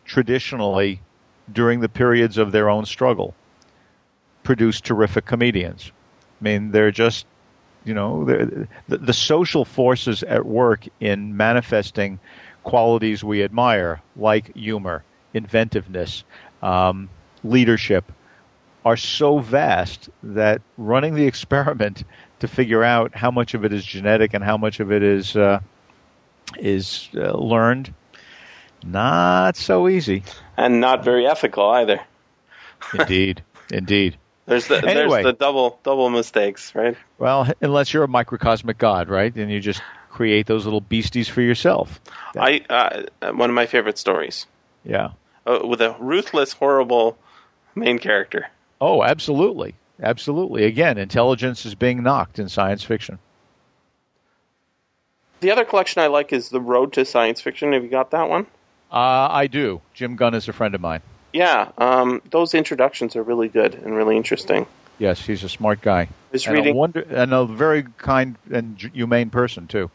traditionally, 0.10 1.02
during 1.52 1.80
the 1.80 1.90
periods 1.90 2.38
of 2.38 2.52
their 2.52 2.70
own 2.70 2.86
struggle, 2.86 3.34
produce 4.44 4.82
terrific 4.82 5.26
comedians. 5.26 5.92
I 6.42 6.44
mean, 6.44 6.72
they're 6.72 6.92
just, 6.92 7.26
you 7.86 7.94
know, 7.94 8.26
the, 8.26 8.68
the 8.88 9.14
social 9.14 9.66
forces 9.66 10.24
at 10.24 10.46
work 10.46 10.88
in 11.00 11.38
manifesting 11.38 12.20
qualities 12.64 13.24
we 13.24 13.44
admire, 13.44 14.02
like 14.16 14.56
humor, 14.56 15.04
inventiveness, 15.34 16.24
um, 16.62 17.10
leadership, 17.44 18.12
are 18.84 18.98
so 18.98 19.40
vast 19.40 20.10
that 20.24 20.62
running 20.78 21.14
the 21.14 21.26
experiment 21.28 22.04
to 22.40 22.48
figure 22.48 22.84
out 22.84 23.16
how 23.16 23.30
much 23.30 23.54
of 23.54 23.64
it 23.64 23.74
is 23.74 23.86
genetic 23.86 24.34
and 24.34 24.44
how 24.44 24.58
much 24.58 24.80
of 24.80 24.92
it 24.92 25.04
is 25.04 25.36
uh, 25.36 25.60
is 26.58 27.10
uh, 27.16 27.32
learned, 27.38 27.94
not 28.84 29.56
so 29.56 29.88
easy. 29.88 30.24
And 30.58 30.80
not 30.82 31.04
very 31.04 31.28
ethical 31.28 31.70
either. 31.70 32.02
Indeed, 32.98 33.44
indeed. 33.72 34.18
There's 34.46 34.68
the 34.68 34.78
Anyway. 34.78 34.94
there's 35.22 35.24
the 35.26 35.34
double 35.34 35.80
double 35.84 36.10
mistakes, 36.10 36.74
right? 36.74 36.98
Well, 37.20 37.48
unless 37.62 37.94
you're 37.94 38.04
a 38.04 38.08
microcosmic 38.08 38.78
god, 38.78 39.08
right? 39.10 39.34
And 39.36 39.52
you 39.52 39.60
just 39.60 39.82
create 40.10 40.48
those 40.48 40.66
little 40.66 40.82
beasties 40.82 41.28
for 41.28 41.42
yourself. 41.42 42.00
I 42.36 42.62
uh, 42.70 43.32
one 43.34 43.50
of 43.52 43.56
my 43.56 43.68
favorite 43.68 44.00
stories 44.00 44.48
Yeah. 44.84 45.12
uh, 45.46 45.60
with 45.64 45.82
a 45.82 45.96
ruthless, 46.00 46.52
horrible 46.54 47.16
main 47.76 48.00
character. 48.00 48.48
Oh, 48.82 49.04
absolutely. 49.04 49.76
Absolutely. 50.02 50.64
Again, 50.64 50.98
intelligence 50.98 51.66
is 51.66 51.76
being 51.76 52.02
knocked 52.02 52.40
in 52.40 52.50
science 52.50 52.84
fiction. 52.84 53.20
The 55.40 55.52
other 55.52 55.66
collection 55.66 56.02
I 56.02 56.08
like 56.08 56.34
is 56.34 56.50
The 56.50 56.60
Road 56.60 56.94
to 56.94 57.06
Science 57.06 57.42
Fiction. 57.42 57.74
Have 57.74 57.84
you 57.84 57.90
got 57.90 58.12
that 58.12 58.30
one? 58.30 58.46
Uh, 58.92 59.28
I 59.32 59.48
do. 59.48 59.82
Jim 59.94 60.16
Gunn 60.16 60.34
is 60.34 60.48
a 60.48 60.54
friend 60.54 60.76
of 60.76 60.82
mine. 60.82 61.02
Yeah, 61.32 61.72
um, 61.78 62.22
those 62.32 62.54
introductions 62.56 63.16
are 63.16 63.24
really 63.24 63.50
good 63.50 63.76
and 63.76 63.96
really 63.96 64.18
interesting. 64.18 64.66
Yes, 64.98 65.22
he's 65.22 65.44
a 65.44 65.50
smart 65.50 65.82
guy. 65.82 66.02
I 66.02 66.08
was 66.32 66.46
and, 66.46 66.56
a 66.56 66.60
reading. 66.60 66.76
wonder, 66.76 67.02
and 67.02 67.34
a 67.34 67.46
very 67.46 67.84
kind 67.98 68.36
and 68.52 68.82
humane 68.94 69.30
person, 69.30 69.68
too. 69.68 69.92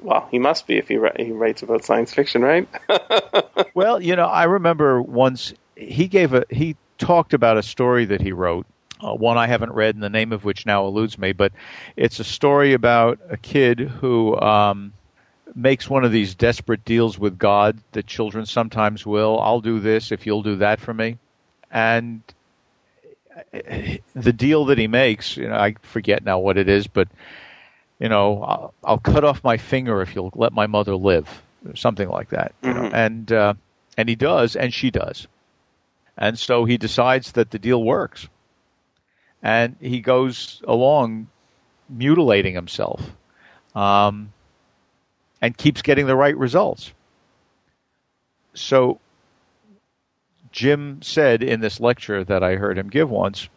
Well, 0.00 0.28
he 0.30 0.38
must 0.38 0.66
be 0.68 0.78
if 0.78 0.86
he, 0.88 0.96
ri- 0.96 1.12
he 1.16 1.32
writes 1.32 1.62
about 1.62 1.84
science 1.84 2.14
fiction, 2.14 2.42
right? 2.42 2.68
Well, 3.74 4.02
you 4.02 4.16
know, 4.16 4.26
I 4.26 4.44
remember 4.44 5.00
once 5.00 5.54
he 5.76 6.08
gave 6.08 6.34
a 6.34 6.44
he 6.50 6.76
talked 6.98 7.32
about 7.32 7.58
a 7.58 7.62
story 7.62 8.06
that 8.06 8.20
he 8.20 8.32
wrote, 8.32 8.66
uh, 9.00 9.14
one 9.14 9.38
I 9.38 9.46
haven't 9.46 9.72
read, 9.72 9.94
and 9.94 10.02
the 10.02 10.08
name 10.10 10.32
of 10.32 10.44
which 10.44 10.66
now 10.66 10.86
eludes 10.86 11.18
me. 11.18 11.32
But 11.32 11.52
it's 11.96 12.20
a 12.20 12.24
story 12.24 12.72
about 12.72 13.18
a 13.30 13.36
kid 13.36 13.80
who 13.80 14.38
um, 14.38 14.92
makes 15.54 15.88
one 15.88 16.04
of 16.04 16.12
these 16.12 16.34
desperate 16.34 16.84
deals 16.84 17.18
with 17.18 17.38
God 17.38 17.78
that 17.92 18.06
children 18.06 18.46
sometimes 18.46 19.06
will. 19.06 19.38
I'll 19.40 19.60
do 19.60 19.80
this 19.80 20.12
if 20.12 20.26
you'll 20.26 20.42
do 20.42 20.56
that 20.56 20.80
for 20.80 20.92
me, 20.94 21.18
and 21.70 22.22
uh, 23.54 23.96
the 24.14 24.32
deal 24.32 24.66
that 24.66 24.78
he 24.78 24.86
makes, 24.88 25.36
you 25.36 25.48
know, 25.48 25.54
I 25.56 25.74
forget 25.82 26.24
now 26.24 26.38
what 26.38 26.58
it 26.58 26.68
is, 26.68 26.86
but 26.86 27.08
you 27.98 28.08
know, 28.08 28.42
I'll, 28.42 28.74
I'll 28.84 28.98
cut 28.98 29.24
off 29.24 29.42
my 29.42 29.56
finger 29.56 30.02
if 30.02 30.14
you'll 30.14 30.30
let 30.34 30.52
my 30.52 30.66
mother 30.68 30.94
live, 30.94 31.28
something 31.74 32.08
like 32.08 32.30
that. 32.30 32.54
You 32.62 32.74
know? 32.74 32.80
Mhm. 32.82 32.94
And 32.94 33.32
uh, 33.32 33.54
and 33.96 34.08
he 34.08 34.14
does, 34.14 34.54
and 34.54 34.72
she 34.72 34.90
does, 34.90 35.26
and 36.16 36.38
so 36.38 36.64
he 36.64 36.78
decides 36.78 37.32
that 37.32 37.50
the 37.50 37.58
deal 37.58 37.82
works, 37.82 38.28
and 39.42 39.76
he 39.80 40.00
goes 40.00 40.62
along 40.66 41.28
mutilating 41.88 42.54
himself, 42.54 43.00
um, 43.74 44.32
and 45.40 45.56
keeps 45.56 45.82
getting 45.82 46.06
the 46.06 46.16
right 46.16 46.36
results. 46.36 46.92
So 48.54 49.00
Jim 50.50 51.02
said 51.02 51.42
in 51.42 51.60
this 51.60 51.80
lecture 51.80 52.24
that 52.24 52.42
I 52.42 52.56
heard 52.56 52.78
him 52.78 52.90
give 52.90 53.10
once 53.10 53.48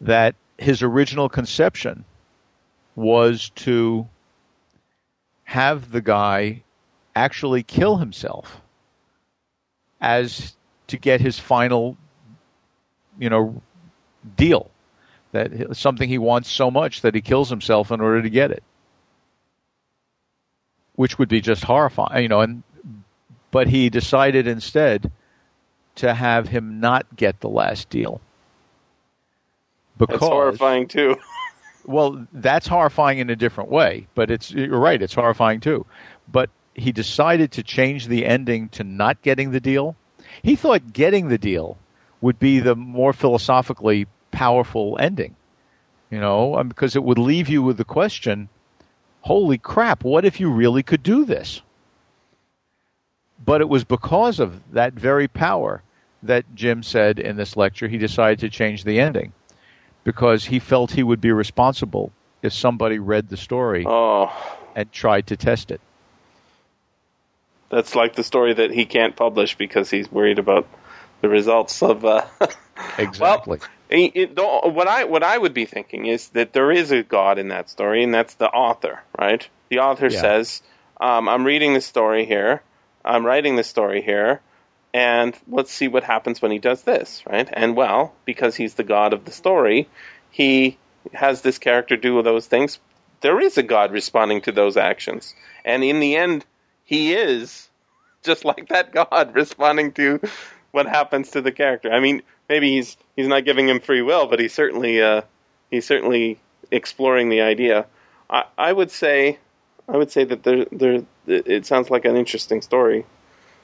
that 0.00 0.34
his 0.58 0.82
original 0.82 1.28
conception 1.28 2.04
was 2.94 3.50
to 3.56 4.06
have 5.44 5.90
the 5.90 6.00
guy 6.00 6.62
actually 7.14 7.62
kill 7.62 7.96
himself 7.96 8.60
as 10.00 10.56
to 10.86 10.96
get 10.96 11.20
his 11.20 11.38
final 11.38 11.96
you 13.18 13.28
know 13.30 13.60
deal 14.36 14.70
that 15.32 15.76
something 15.76 16.08
he 16.08 16.18
wants 16.18 16.50
so 16.50 16.70
much 16.70 17.02
that 17.02 17.14
he 17.14 17.20
kills 17.20 17.48
himself 17.48 17.90
in 17.90 18.00
order 18.00 18.22
to 18.22 18.30
get 18.30 18.50
it 18.50 18.62
which 20.94 21.18
would 21.18 21.28
be 21.28 21.40
just 21.40 21.64
horrifying, 21.64 22.22
you 22.22 22.28
know. 22.28 22.40
And 22.40 22.62
but 23.50 23.68
he 23.68 23.90
decided 23.90 24.46
instead 24.46 25.10
to 25.96 26.14
have 26.14 26.48
him 26.48 26.80
not 26.80 27.16
get 27.16 27.40
the 27.40 27.48
last 27.48 27.90
deal 27.90 28.20
because 29.98 30.20
That's 30.20 30.30
horrifying 30.30 30.88
too. 30.88 31.16
well, 31.84 32.26
that's 32.32 32.66
horrifying 32.66 33.18
in 33.18 33.30
a 33.30 33.36
different 33.36 33.70
way, 33.70 34.06
but 34.14 34.30
it's 34.30 34.50
you're 34.50 34.78
right. 34.78 35.00
It's 35.00 35.14
horrifying 35.14 35.60
too. 35.60 35.86
But 36.30 36.50
he 36.74 36.92
decided 36.92 37.52
to 37.52 37.62
change 37.62 38.06
the 38.06 38.24
ending 38.24 38.68
to 38.70 38.84
not 38.84 39.20
getting 39.22 39.50
the 39.50 39.60
deal. 39.60 39.96
He 40.42 40.56
thought 40.56 40.92
getting 40.92 41.28
the 41.28 41.38
deal 41.38 41.76
would 42.22 42.38
be 42.38 42.60
the 42.60 42.74
more 42.74 43.12
philosophically 43.12 44.06
powerful 44.30 44.96
ending, 44.98 45.36
you 46.10 46.18
know, 46.18 46.56
um, 46.56 46.68
because 46.68 46.96
it 46.96 47.04
would 47.04 47.18
leave 47.18 47.50
you 47.50 47.62
with 47.62 47.76
the 47.76 47.84
question, 47.84 48.48
holy 49.20 49.58
crap, 49.58 50.04
what 50.04 50.24
if 50.24 50.40
you 50.40 50.50
really 50.50 50.82
could 50.82 51.02
do 51.02 51.26
this? 51.26 51.60
But 53.44 53.60
it 53.60 53.68
was 53.68 53.84
because 53.84 54.40
of 54.40 54.72
that 54.72 54.94
very 54.94 55.28
power 55.28 55.82
that 56.22 56.44
Jim 56.54 56.84
said 56.84 57.18
in 57.18 57.36
this 57.36 57.56
lecture 57.56 57.88
he 57.88 57.98
decided 57.98 58.38
to 58.38 58.48
change 58.48 58.84
the 58.84 59.00
ending 59.00 59.32
because 60.04 60.44
he 60.44 60.60
felt 60.60 60.92
he 60.92 61.02
would 61.02 61.20
be 61.20 61.32
responsible 61.32 62.12
if 62.40 62.52
somebody 62.52 63.00
read 63.00 63.28
the 63.28 63.36
story 63.36 63.84
oh. 63.86 64.32
and 64.76 64.90
tried 64.92 65.26
to 65.26 65.36
test 65.36 65.72
it. 65.72 65.80
That's 67.68 67.96
like 67.96 68.14
the 68.14 68.22
story 68.22 68.52
that 68.54 68.70
he 68.70 68.84
can't 68.84 69.16
publish 69.16 69.56
because 69.56 69.90
he's 69.90 70.10
worried 70.10 70.38
about 70.38 70.68
the 71.22 71.28
results 71.28 71.82
of. 71.82 72.04
Uh, 72.04 72.26
exactly. 72.98 73.58
Well, 73.58 73.68
it, 73.88 74.12
it, 74.14 74.36
what 74.36 74.88
I 74.88 75.04
what 75.04 75.22
I 75.22 75.36
would 75.36 75.54
be 75.54 75.64
thinking 75.64 76.06
is 76.06 76.28
that 76.30 76.52
there 76.52 76.70
is 76.70 76.90
a 76.92 77.02
God 77.02 77.38
in 77.38 77.48
that 77.48 77.70
story, 77.70 78.04
and 78.04 78.12
that's 78.12 78.34
the 78.34 78.48
author, 78.48 79.02
right? 79.18 79.48
The 79.70 79.78
author 79.78 80.08
yeah. 80.08 80.20
says, 80.20 80.62
um, 81.00 81.28
"I'm 81.28 81.44
reading 81.44 81.72
the 81.72 81.80
story 81.80 82.26
here. 82.26 82.62
I'm 83.04 83.24
writing 83.24 83.56
the 83.56 83.64
story 83.64 84.02
here." 84.02 84.42
and 84.94 85.36
let's 85.48 85.72
see 85.72 85.88
what 85.88 86.04
happens 86.04 86.42
when 86.42 86.50
he 86.50 86.58
does 86.58 86.82
this, 86.82 87.22
right? 87.26 87.48
And 87.52 87.76
well, 87.76 88.14
because 88.24 88.54
he's 88.56 88.74
the 88.74 88.84
god 88.84 89.12
of 89.12 89.24
the 89.24 89.32
story, 89.32 89.88
he 90.30 90.76
has 91.12 91.42
this 91.42 91.58
character 91.58 91.96
do 91.96 92.22
those 92.22 92.46
things. 92.46 92.78
There 93.20 93.40
is 93.40 93.56
a 93.56 93.62
god 93.62 93.92
responding 93.92 94.42
to 94.42 94.52
those 94.52 94.76
actions. 94.76 95.34
And 95.64 95.82
in 95.82 96.00
the 96.00 96.16
end, 96.16 96.44
he 96.84 97.14
is 97.14 97.68
just 98.22 98.44
like 98.44 98.68
that 98.68 98.92
god 98.92 99.34
responding 99.34 99.92
to 99.92 100.20
what 100.72 100.86
happens 100.86 101.30
to 101.30 101.40
the 101.40 101.52
character. 101.52 101.92
I 101.92 102.00
mean, 102.00 102.22
maybe 102.48 102.70
he's 102.72 102.96
he's 103.16 103.28
not 103.28 103.44
giving 103.44 103.68
him 103.68 103.80
free 103.80 104.02
will, 104.02 104.26
but 104.26 104.40
he's 104.40 104.52
certainly 104.52 105.00
uh, 105.00 105.22
he's 105.70 105.86
certainly 105.86 106.38
exploring 106.70 107.28
the 107.28 107.42
idea. 107.42 107.86
I, 108.28 108.44
I 108.58 108.72
would 108.72 108.90
say 108.90 109.38
I 109.88 109.96
would 109.96 110.10
say 110.10 110.24
that 110.24 110.42
there 110.42 110.66
there 110.72 111.04
it 111.26 111.66
sounds 111.66 111.90
like 111.90 112.04
an 112.04 112.16
interesting 112.16 112.62
story. 112.62 113.06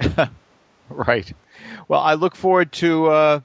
Right. 0.90 1.30
Well, 1.86 2.00
I 2.00 2.14
look 2.14 2.34
forward 2.34 2.72
to 2.74 3.06
uh, 3.08 3.40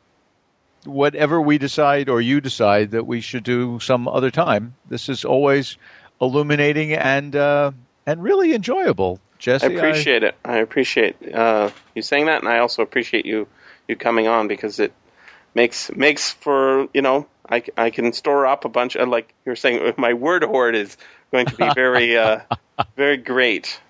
whatever 0.86 1.42
we 1.42 1.58
decide 1.58 2.10
or 2.10 2.22
you 2.22 2.42
decide 2.42 2.92
that 2.92 3.06
we 3.06 3.22
should 3.22 3.44
do 3.44 3.80
some 3.80 4.08
other 4.08 4.32
time. 4.32 4.76
This 4.90 5.10
is 5.10 5.26
always 5.26 5.78
illuminating 6.22 6.94
and 6.94 7.36
uh, 7.36 7.72
and 8.06 8.24
really 8.24 8.54
enjoyable. 8.54 9.20
Jesse, 9.44 9.68
I 9.68 9.70
appreciate 9.72 10.24
I, 10.24 10.28
it. 10.28 10.36
I 10.46 10.58
appreciate 10.60 11.34
uh, 11.34 11.70
you 11.94 12.02
saying 12.02 12.28
that, 12.28 12.40
and 12.40 12.48
I 12.48 12.60
also 12.60 12.82
appreciate 12.82 13.26
you 13.26 13.46
you 13.90 13.98
coming 13.98 14.26
on 14.26 14.48
because 14.48 14.80
it 14.80 14.94
makes 15.54 15.94
makes 15.94 16.32
for 16.32 16.88
you 16.94 17.02
know 17.02 17.28
I, 17.50 17.62
I 17.76 17.90
can 17.90 18.14
store 18.14 18.48
up 18.48 18.64
a 18.64 18.70
bunch 18.70 18.96
of 18.96 19.10
like 19.10 19.34
you're 19.46 19.58
saying 19.58 19.96
my 19.98 20.14
word 20.14 20.46
hoard 20.46 20.76
is 20.76 20.96
going 21.30 21.48
to 21.48 21.58
be 21.58 21.70
very 21.76 22.18
uh, 22.24 22.40
very 22.96 23.18
great. 23.18 23.82